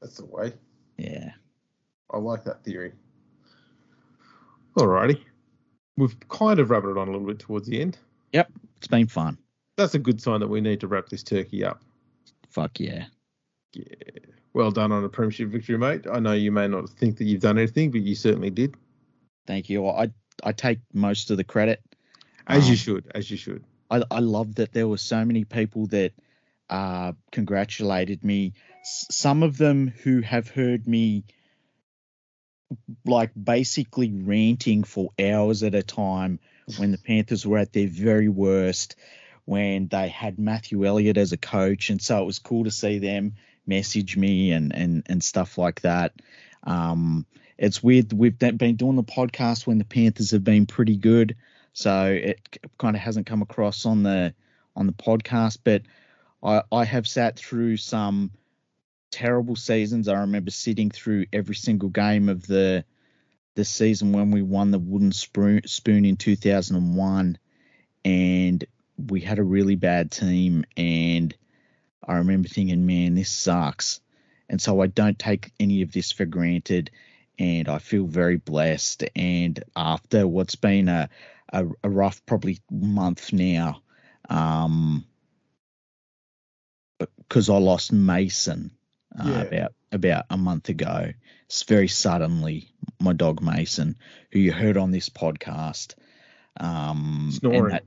That's 0.00 0.16
the 0.16 0.24
way. 0.24 0.54
Yeah. 0.96 1.32
I 2.10 2.16
like 2.16 2.44
that 2.44 2.64
theory. 2.64 2.92
Alrighty. 4.76 5.20
We've 5.96 6.16
kind 6.28 6.58
of 6.58 6.70
it 6.70 6.74
on 6.74 6.96
a 6.96 7.10
little 7.10 7.26
bit 7.26 7.38
towards 7.38 7.68
the 7.68 7.80
end. 7.80 7.98
Yep. 8.32 8.50
It's 8.78 8.88
been 8.88 9.08
fun. 9.08 9.36
That's 9.80 9.94
a 9.94 9.98
good 9.98 10.20
sign 10.20 10.40
that 10.40 10.48
we 10.48 10.60
need 10.60 10.80
to 10.80 10.88
wrap 10.88 11.08
this 11.08 11.22
turkey 11.22 11.64
up. 11.64 11.80
Fuck 12.50 12.80
yeah. 12.80 13.06
Yeah. 13.72 13.84
Well 14.52 14.70
done 14.70 14.92
on 14.92 15.02
a 15.04 15.08
premiership 15.08 15.48
victory, 15.48 15.78
mate. 15.78 16.06
I 16.12 16.18
know 16.18 16.32
you 16.32 16.52
may 16.52 16.68
not 16.68 16.90
think 16.90 17.16
that 17.16 17.24
you've 17.24 17.40
done 17.40 17.56
anything, 17.56 17.90
but 17.90 18.02
you 18.02 18.14
certainly 18.14 18.50
did. 18.50 18.74
Thank 19.46 19.70
you. 19.70 19.88
I 19.88 20.10
I 20.44 20.52
take 20.52 20.80
most 20.92 21.30
of 21.30 21.38
the 21.38 21.44
credit. 21.44 21.80
As 22.46 22.64
um, 22.64 22.70
you 22.70 22.76
should. 22.76 23.10
As 23.14 23.30
you 23.30 23.38
should. 23.38 23.64
I, 23.90 24.02
I 24.10 24.18
love 24.18 24.56
that 24.56 24.72
there 24.72 24.86
were 24.86 24.98
so 24.98 25.24
many 25.24 25.44
people 25.44 25.86
that 25.86 26.12
uh, 26.68 27.12
congratulated 27.32 28.22
me. 28.22 28.52
S- 28.82 29.06
some 29.10 29.42
of 29.42 29.56
them 29.56 29.88
who 30.02 30.20
have 30.20 30.50
heard 30.50 30.86
me 30.86 31.24
like 33.06 33.30
basically 33.40 34.12
ranting 34.12 34.84
for 34.84 35.10
hours 35.18 35.62
at 35.62 35.74
a 35.74 35.82
time 35.82 36.38
when 36.76 36.92
the 36.92 36.98
Panthers 36.98 37.46
were 37.46 37.58
at 37.58 37.72
their 37.72 37.88
very 37.88 38.28
worst, 38.28 38.94
when 39.44 39.88
they 39.88 40.08
had 40.08 40.38
Matthew 40.38 40.84
Elliott 40.86 41.16
as 41.16 41.32
a 41.32 41.36
coach, 41.36 41.90
and 41.90 42.00
so 42.00 42.22
it 42.22 42.26
was 42.26 42.38
cool 42.38 42.64
to 42.64 42.70
see 42.70 42.98
them 42.98 43.34
message 43.66 44.16
me 44.16 44.52
and 44.52 44.74
and 44.74 45.02
and 45.06 45.22
stuff 45.22 45.58
like 45.58 45.80
that. 45.82 46.12
Um, 46.64 47.26
it's 47.58 47.82
weird. 47.82 48.12
We've 48.12 48.38
been 48.38 48.76
doing 48.76 48.96
the 48.96 49.02
podcast 49.02 49.66
when 49.66 49.78
the 49.78 49.84
Panthers 49.84 50.30
have 50.30 50.44
been 50.44 50.66
pretty 50.66 50.96
good, 50.96 51.36
so 51.72 52.06
it 52.06 52.40
kind 52.78 52.96
of 52.96 53.02
hasn't 53.02 53.26
come 53.26 53.42
across 53.42 53.86
on 53.86 54.02
the 54.02 54.34
on 54.76 54.86
the 54.86 54.92
podcast. 54.92 55.58
But 55.62 55.82
I, 56.42 56.62
I 56.72 56.84
have 56.84 57.06
sat 57.06 57.36
through 57.36 57.76
some 57.76 58.30
terrible 59.10 59.56
seasons. 59.56 60.08
I 60.08 60.20
remember 60.20 60.50
sitting 60.50 60.90
through 60.90 61.26
every 61.32 61.54
single 61.54 61.90
game 61.90 62.28
of 62.28 62.46
the 62.46 62.84
the 63.56 63.64
season 63.64 64.12
when 64.12 64.30
we 64.30 64.42
won 64.42 64.70
the 64.70 64.78
wooden 64.78 65.12
spoon, 65.12 65.62
spoon 65.66 66.04
in 66.04 66.16
2001, 66.16 67.38
and 68.04 68.64
we 69.08 69.20
had 69.20 69.38
a 69.38 69.44
really 69.44 69.76
bad 69.76 70.10
team 70.10 70.64
and 70.76 71.34
I 72.06 72.16
remember 72.16 72.48
thinking, 72.48 72.86
man, 72.86 73.14
this 73.14 73.30
sucks. 73.30 74.00
And 74.48 74.60
so 74.60 74.80
I 74.80 74.88
don't 74.88 75.18
take 75.18 75.52
any 75.60 75.82
of 75.82 75.92
this 75.92 76.10
for 76.10 76.24
granted. 76.24 76.90
And 77.38 77.68
I 77.68 77.78
feel 77.78 78.04
very 78.04 78.36
blessed. 78.36 79.04
And 79.14 79.62
after 79.76 80.26
what's 80.26 80.56
been 80.56 80.88
a, 80.88 81.08
a, 81.52 81.66
a 81.84 81.88
rough, 81.88 82.24
probably 82.26 82.58
month 82.70 83.32
now, 83.32 83.82
um, 84.28 85.04
because 86.98 87.48
I 87.48 87.56
lost 87.58 87.92
Mason 87.92 88.72
uh, 89.18 89.28
yeah. 89.28 89.40
about 89.42 89.72
about 89.92 90.24
a 90.30 90.36
month 90.36 90.68
ago. 90.68 91.12
It's 91.46 91.62
very 91.64 91.88
suddenly 91.88 92.68
my 93.00 93.12
dog 93.12 93.42
Mason, 93.42 93.96
who 94.30 94.38
you 94.38 94.52
heard 94.52 94.76
on 94.76 94.90
this 94.90 95.08
podcast. 95.08 95.94
Um, 96.58 97.30
Snoring. 97.32 97.72
That, 97.72 97.84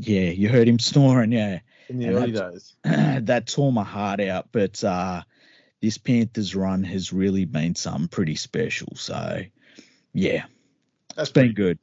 yeah, 0.00 0.30
you 0.30 0.48
heard 0.48 0.68
him 0.68 0.78
snoring. 0.78 1.32
Yeah, 1.32 1.60
in 1.88 1.98
the 1.98 2.06
and 2.06 2.16
early 2.16 2.32
days. 2.32 2.74
that 2.84 3.46
tore 3.46 3.72
my 3.72 3.84
heart 3.84 4.20
out, 4.20 4.48
but 4.52 4.82
uh, 4.82 5.22
this 5.80 5.98
Panthers 5.98 6.54
run 6.54 6.82
has 6.84 7.12
really 7.12 7.44
been 7.44 7.74
something 7.74 8.08
pretty 8.08 8.36
special. 8.36 8.88
So, 8.96 9.42
yeah, 10.12 10.44
That's 11.14 11.30
been 11.30 11.52
good. 11.52 11.78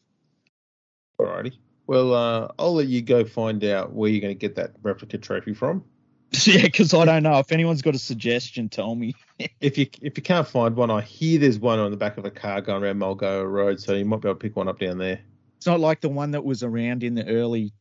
Alrighty. 1.19 1.53
Well, 1.85 2.13
uh, 2.13 2.47
I'll 2.57 2.75
let 2.75 2.87
you 2.87 3.01
go 3.01 3.25
find 3.25 3.63
out 3.63 3.93
where 3.93 4.09
you're 4.09 4.21
going 4.21 4.33
to 4.33 4.39
get 4.39 4.55
that 4.55 4.71
replica 4.81 5.17
trophy 5.17 5.53
from. 5.53 5.83
yeah, 6.45 6.63
because 6.63 6.93
I 6.93 7.05
don't 7.05 7.23
know. 7.23 7.37
If 7.39 7.51
anyone's 7.51 7.81
got 7.81 7.95
a 7.95 7.99
suggestion, 7.99 8.69
tell 8.69 8.95
me. 8.95 9.15
If 9.59 9.77
you 9.77 9.87
if 10.01 10.15
you 10.15 10.23
can't 10.23 10.47
find 10.47 10.75
one, 10.75 10.91
I 10.91 11.01
hear 11.01 11.39
there's 11.39 11.57
one 11.57 11.79
on 11.79 11.89
the 11.89 11.97
back 11.97 12.17
of 12.17 12.23
a 12.23 12.31
car 12.31 12.61
going 12.61 12.83
around 12.83 12.99
Mulgoa 12.99 13.49
Road, 13.49 13.81
so 13.81 13.93
you 13.93 14.05
might 14.05 14.21
be 14.21 14.29
able 14.29 14.35
to 14.35 14.39
pick 14.39 14.55
one 14.55 14.67
up 14.67 14.79
down 14.79 14.99
there. 14.99 15.21
It's 15.57 15.65
not 15.65 15.79
like 15.79 16.01
the 16.01 16.09
one 16.09 16.31
that 16.31 16.45
was 16.45 16.63
around 16.63 17.03
in 17.03 17.15
the 17.15 17.25
early 17.27 17.73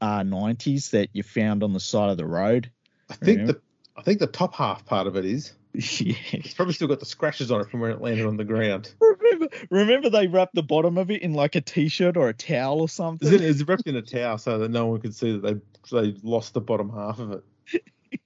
uh, 0.00 0.20
90s 0.20 0.90
that 0.90 1.10
you 1.12 1.22
found 1.22 1.62
on 1.62 1.72
the 1.72 1.80
side 1.80 2.10
of 2.10 2.16
the 2.16 2.26
road. 2.26 2.70
I 3.08 3.14
think 3.14 3.38
Remember? 3.40 3.52
the 3.54 3.60
I 3.96 4.02
think 4.02 4.18
the 4.18 4.26
top 4.26 4.54
half 4.54 4.86
part 4.86 5.06
of 5.06 5.16
it 5.16 5.26
is. 5.26 5.52
yeah. 5.74 6.14
It's 6.32 6.54
probably 6.54 6.74
still 6.74 6.88
got 6.88 7.00
the 7.00 7.06
scratches 7.06 7.50
on 7.50 7.60
it 7.60 7.70
from 7.70 7.80
where 7.80 7.90
it 7.90 8.00
landed 8.00 8.26
on 8.26 8.36
the 8.36 8.44
ground. 8.44 8.92
Remember, 9.00 9.48
remember 9.70 10.10
they 10.10 10.26
wrapped 10.26 10.54
the 10.54 10.62
bottom 10.62 10.98
of 10.98 11.10
it 11.10 11.22
in 11.22 11.34
like 11.34 11.54
a 11.54 11.60
t-shirt 11.60 12.16
or 12.16 12.28
a 12.28 12.34
towel 12.34 12.80
or 12.80 12.88
something. 12.88 13.28
Is 13.28 13.34
it 13.34 13.40
is 13.42 13.68
wrapped 13.68 13.86
in 13.86 13.96
a 13.96 14.02
towel 14.02 14.38
so 14.38 14.58
that 14.58 14.70
no 14.70 14.86
one 14.86 15.00
could 15.00 15.14
see 15.14 15.38
that 15.38 15.42
they 15.42 15.60
they 15.90 16.16
lost 16.22 16.54
the 16.54 16.60
bottom 16.60 16.90
half 16.90 17.18
of 17.18 17.32
it. 17.32 17.84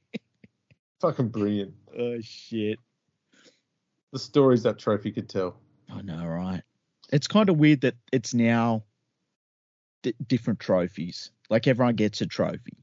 Fucking 1.00 1.28
brilliant. 1.28 1.74
Oh 1.98 2.18
shit! 2.22 2.78
The 4.12 4.18
stories 4.18 4.62
that 4.62 4.78
trophy 4.78 5.10
could 5.10 5.28
tell. 5.28 5.56
I 5.92 6.02
know, 6.02 6.24
right? 6.24 6.62
It's 7.12 7.26
kind 7.26 7.48
of 7.48 7.58
weird 7.58 7.82
that 7.82 7.96
it's 8.12 8.32
now 8.32 8.84
d- 10.04 10.14
different 10.28 10.60
trophies. 10.60 11.32
Like 11.50 11.66
everyone 11.66 11.96
gets 11.96 12.20
a 12.20 12.26
trophy. 12.26 12.76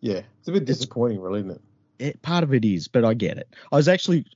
Yeah, 0.00 0.22
it's 0.40 0.48
a 0.48 0.52
bit 0.52 0.66
disappointing, 0.66 1.20
really, 1.20 1.40
isn't 1.40 1.52
it? 1.52 1.60
It, 1.98 2.22
part 2.22 2.44
of 2.44 2.52
it 2.52 2.64
is, 2.64 2.88
but 2.88 3.04
I 3.04 3.14
get 3.14 3.38
it. 3.38 3.48
I 3.70 3.76
was 3.76 3.88
actually, 3.88 4.26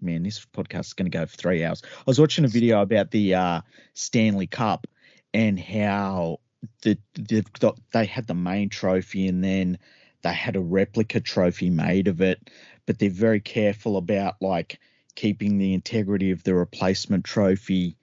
man, 0.00 0.22
this 0.22 0.46
podcast 0.46 0.86
is 0.86 0.92
going 0.94 1.10
to 1.10 1.18
go 1.18 1.26
for 1.26 1.36
three 1.36 1.64
hours. 1.64 1.82
I 1.84 2.04
was 2.06 2.20
watching 2.20 2.44
a 2.44 2.48
video 2.48 2.80
about 2.80 3.10
the 3.10 3.34
uh, 3.34 3.60
Stanley 3.92 4.46
Cup 4.46 4.86
and 5.34 5.58
how 5.58 6.38
the, 6.82 6.96
they've 7.14 7.52
got, 7.54 7.78
they 7.92 8.06
had 8.06 8.26
the 8.26 8.34
main 8.34 8.68
trophy 8.68 9.26
and 9.26 9.42
then 9.42 9.78
they 10.22 10.32
had 10.32 10.56
a 10.56 10.60
replica 10.60 11.20
trophy 11.20 11.70
made 11.70 12.08
of 12.08 12.20
it, 12.20 12.50
but 12.86 12.98
they're 12.98 13.10
very 13.10 13.40
careful 13.40 13.96
about 13.96 14.36
like 14.40 14.78
keeping 15.16 15.58
the 15.58 15.74
integrity 15.74 16.30
of 16.30 16.44
the 16.44 16.54
replacement 16.54 17.24
trophy 17.24 17.96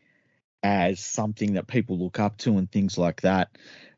as 0.65 0.99
something 0.99 1.53
that 1.53 1.67
people 1.67 1.99
look 1.99 2.19
up 2.19 2.37
to 2.37 2.57
and 2.57 2.71
things 2.71 2.97
like 2.97 3.21
that 3.21 3.49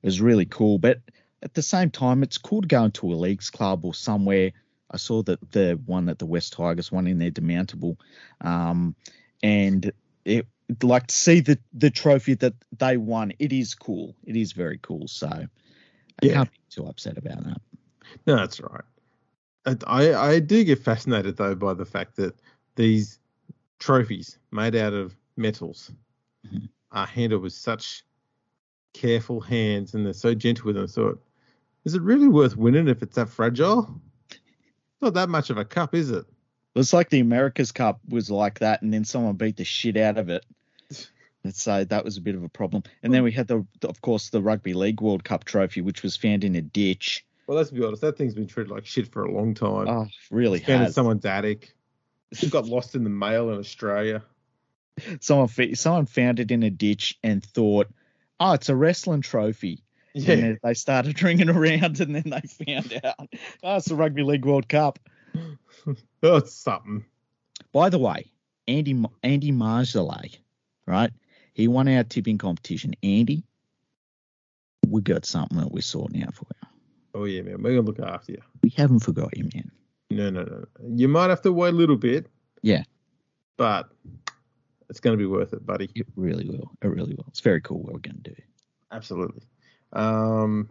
is 0.03 0.19
really 0.19 0.45
cool, 0.45 0.77
but 0.77 0.99
at 1.41 1.53
the 1.53 1.61
same 1.61 1.89
time, 1.89 2.23
it's 2.23 2.37
cool 2.37 2.61
to 2.61 2.67
go 2.67 2.83
into 2.83 3.13
a 3.13 3.15
leagues 3.15 3.49
club 3.49 3.85
or 3.85 3.93
somewhere. 3.93 4.51
I 4.91 4.97
saw 4.97 5.23
that 5.23 5.51
the 5.51 5.79
one 5.85 6.07
that 6.07 6.19
the 6.19 6.25
Wests 6.25 6.49
Tigers 6.49 6.91
won 6.91 7.07
in 7.07 7.19
their 7.19 7.31
demountable, 7.31 7.95
um, 8.41 8.95
and 9.41 9.91
it 10.25 10.45
like 10.83 11.07
to 11.07 11.15
see 11.15 11.39
the 11.39 11.57
the 11.73 11.89
trophy 11.89 12.33
that 12.35 12.53
they 12.77 12.97
won. 12.97 13.31
It 13.39 13.53
is 13.53 13.73
cool. 13.73 14.13
It 14.25 14.35
is 14.35 14.51
very 14.51 14.77
cool. 14.81 15.07
So 15.07 15.27
I 15.27 15.47
Yeah. 16.21 16.33
can't 16.33 16.51
be 16.51 16.57
too 16.69 16.85
upset 16.85 17.17
about 17.17 17.45
that. 17.45 17.61
No, 18.25 18.35
that's 18.35 18.59
right. 18.59 18.83
I, 19.85 20.13
I 20.15 20.39
do 20.39 20.63
get 20.65 20.79
fascinated 20.79 21.37
though 21.37 21.55
by 21.55 21.73
the 21.73 21.85
fact 21.85 22.17
that 22.17 22.41
these 22.75 23.19
trophies 23.79 24.37
made 24.51 24.75
out 24.75 24.93
of 24.93 25.15
metals. 25.37 25.91
Are 26.91 27.05
handled 27.05 27.41
with 27.41 27.53
such 27.53 28.03
careful 28.93 29.39
hands 29.39 29.93
and 29.93 30.05
they're 30.05 30.13
so 30.13 30.33
gentle 30.33 30.65
with 30.65 30.75
them. 30.75 30.85
I 30.85 30.87
thought, 30.87 31.21
is 31.85 31.93
it 31.93 32.01
really 32.01 32.27
worth 32.27 32.57
winning 32.57 32.87
if 32.87 33.01
it's 33.01 33.15
that 33.15 33.29
fragile? 33.29 34.01
Not 35.01 35.13
that 35.13 35.29
much 35.29 35.49
of 35.49 35.57
a 35.57 35.65
cup, 35.65 35.93
is 35.93 36.09
it? 36.09 36.25
It's 36.75 36.93
like 36.93 37.09
the 37.09 37.19
America's 37.19 37.71
Cup 37.71 37.99
was 38.07 38.29
like 38.29 38.59
that, 38.59 38.81
and 38.81 38.93
then 38.93 39.03
someone 39.03 39.35
beat 39.35 39.57
the 39.57 39.63
shit 39.63 39.97
out 39.97 40.17
of 40.17 40.29
it. 40.29 40.45
And 41.43 41.55
so 41.55 41.83
that 41.85 42.05
was 42.05 42.17
a 42.17 42.21
bit 42.21 42.35
of 42.35 42.43
a 42.43 42.49
problem. 42.49 42.83
And 43.03 43.13
then 43.13 43.23
we 43.23 43.31
had 43.31 43.47
the, 43.47 43.65
of 43.83 44.01
course, 44.01 44.29
the 44.29 44.41
Rugby 44.41 44.73
League 44.73 45.01
World 45.01 45.23
Cup 45.23 45.43
trophy, 45.43 45.81
which 45.81 46.03
was 46.03 46.15
found 46.15 46.43
in 46.43 46.55
a 46.55 46.61
ditch. 46.61 47.25
Well, 47.47 47.57
let's 47.57 47.71
be 47.71 47.83
honest. 47.83 48.01
That 48.01 48.17
thing's 48.17 48.35
been 48.35 48.47
treated 48.47 48.71
like 48.71 48.85
shit 48.85 49.11
for 49.11 49.23
a 49.23 49.31
long 49.31 49.53
time. 49.53 49.87
Oh, 49.87 50.07
really 50.29 50.59
Found 50.59 50.81
in 50.81 50.85
has. 50.85 50.95
someone's 50.95 51.25
attic. 51.25 51.73
It 52.31 52.51
got 52.51 52.65
lost 52.65 52.93
in 52.93 53.03
the 53.03 53.09
mail 53.09 53.49
in 53.51 53.57
Australia. 53.57 54.21
someone 55.19 55.49
someone 55.75 56.05
found 56.05 56.39
it 56.39 56.51
in 56.51 56.63
a 56.63 56.69
ditch 56.69 57.17
and 57.23 57.43
thought, 57.43 57.87
oh, 58.39 58.53
it's 58.53 58.69
a 58.69 58.75
wrestling 58.75 59.21
trophy. 59.21 59.83
Yeah. 60.13 60.35
then 60.35 60.59
they 60.63 60.73
started 60.73 61.21
ringing 61.23 61.49
around, 61.49 61.99
and 61.99 62.15
then 62.15 62.23
they 62.25 62.65
found 62.65 62.99
out, 63.03 63.27
oh, 63.63 63.75
it's 63.77 63.87
the 63.87 63.95
Rugby 63.95 64.23
League 64.23 64.45
World 64.45 64.69
Cup. 64.69 64.99
Oh, 66.23 66.37
it's 66.37 66.53
something. 66.53 67.05
By 67.71 67.89
the 67.89 67.99
way, 67.99 68.31
Andy 68.67 68.99
Andy 69.21 69.51
Marjolais, 69.51 70.39
right? 70.87 71.11
He 71.53 71.67
won 71.67 71.87
our 71.87 72.03
tipping 72.03 72.39
competition. 72.39 72.95
Andy, 73.03 73.43
we 74.87 75.01
got 75.01 75.25
something 75.25 75.59
that 75.59 75.71
we're 75.71 75.81
sorting 75.81 76.23
out 76.23 76.33
for 76.33 76.47
you. 76.49 76.69
Oh 77.13 77.23
yeah, 77.25 77.41
man. 77.43 77.61
We're 77.61 77.75
gonna 77.75 77.87
look 77.87 77.99
after 77.99 78.33
you. 78.33 78.41
We 78.63 78.69
haven't 78.71 78.99
forgot 78.99 79.37
you, 79.37 79.49
man. 79.53 79.71
No, 80.09 80.29
no, 80.29 80.43
no. 80.43 80.65
You 80.87 81.07
might 81.07 81.29
have 81.29 81.41
to 81.43 81.51
wait 81.53 81.69
a 81.73 81.77
little 81.77 81.97
bit. 81.97 82.27
Yeah. 82.61 82.83
But 83.57 83.89
it's 84.89 84.99
going 84.99 85.17
to 85.17 85.21
be 85.21 85.25
worth 85.25 85.53
it, 85.53 85.65
buddy. 85.65 85.89
It 85.95 86.07
really 86.15 86.47
will. 86.47 86.71
It 86.81 86.87
really 86.87 87.13
will. 87.13 87.25
It's 87.27 87.41
very 87.41 87.61
cool 87.61 87.79
what 87.79 87.93
we're 87.93 87.99
going 87.99 88.21
to 88.23 88.31
do. 88.31 88.41
Absolutely. 88.91 89.43
Um, 89.93 90.69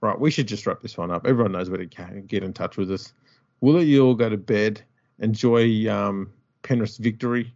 right. 0.00 0.18
We 0.18 0.30
should 0.30 0.48
just 0.48 0.66
wrap 0.66 0.82
this 0.82 0.96
one 0.98 1.10
up. 1.10 1.26
Everyone 1.26 1.52
knows 1.52 1.70
where 1.70 1.84
to 1.84 2.20
get 2.22 2.42
in 2.42 2.52
touch 2.52 2.76
with 2.76 2.90
us. 2.90 3.12
We'll 3.60 3.74
let 3.74 3.86
you 3.86 4.04
all 4.04 4.14
go 4.14 4.28
to 4.28 4.36
bed. 4.36 4.82
Enjoy 5.20 5.88
um, 5.88 6.32
Penrith's 6.62 6.96
victory. 6.96 7.54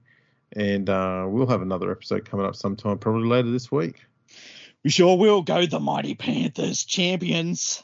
And 0.55 0.89
uh, 0.89 1.27
we'll 1.29 1.47
have 1.47 1.62
another 1.62 1.91
episode 1.91 2.25
coming 2.25 2.47
up 2.47 2.57
sometime, 2.57 2.99
probably 2.99 3.29
later 3.29 3.51
this 3.51 3.70
week. 3.70 4.01
We 4.85 4.91
sure 4.91 5.19
will 5.19 5.43
go 5.43 5.66
the 5.66 5.81
Mighty 5.81 6.15
Panthers 6.15 6.85
champions. 6.85 7.83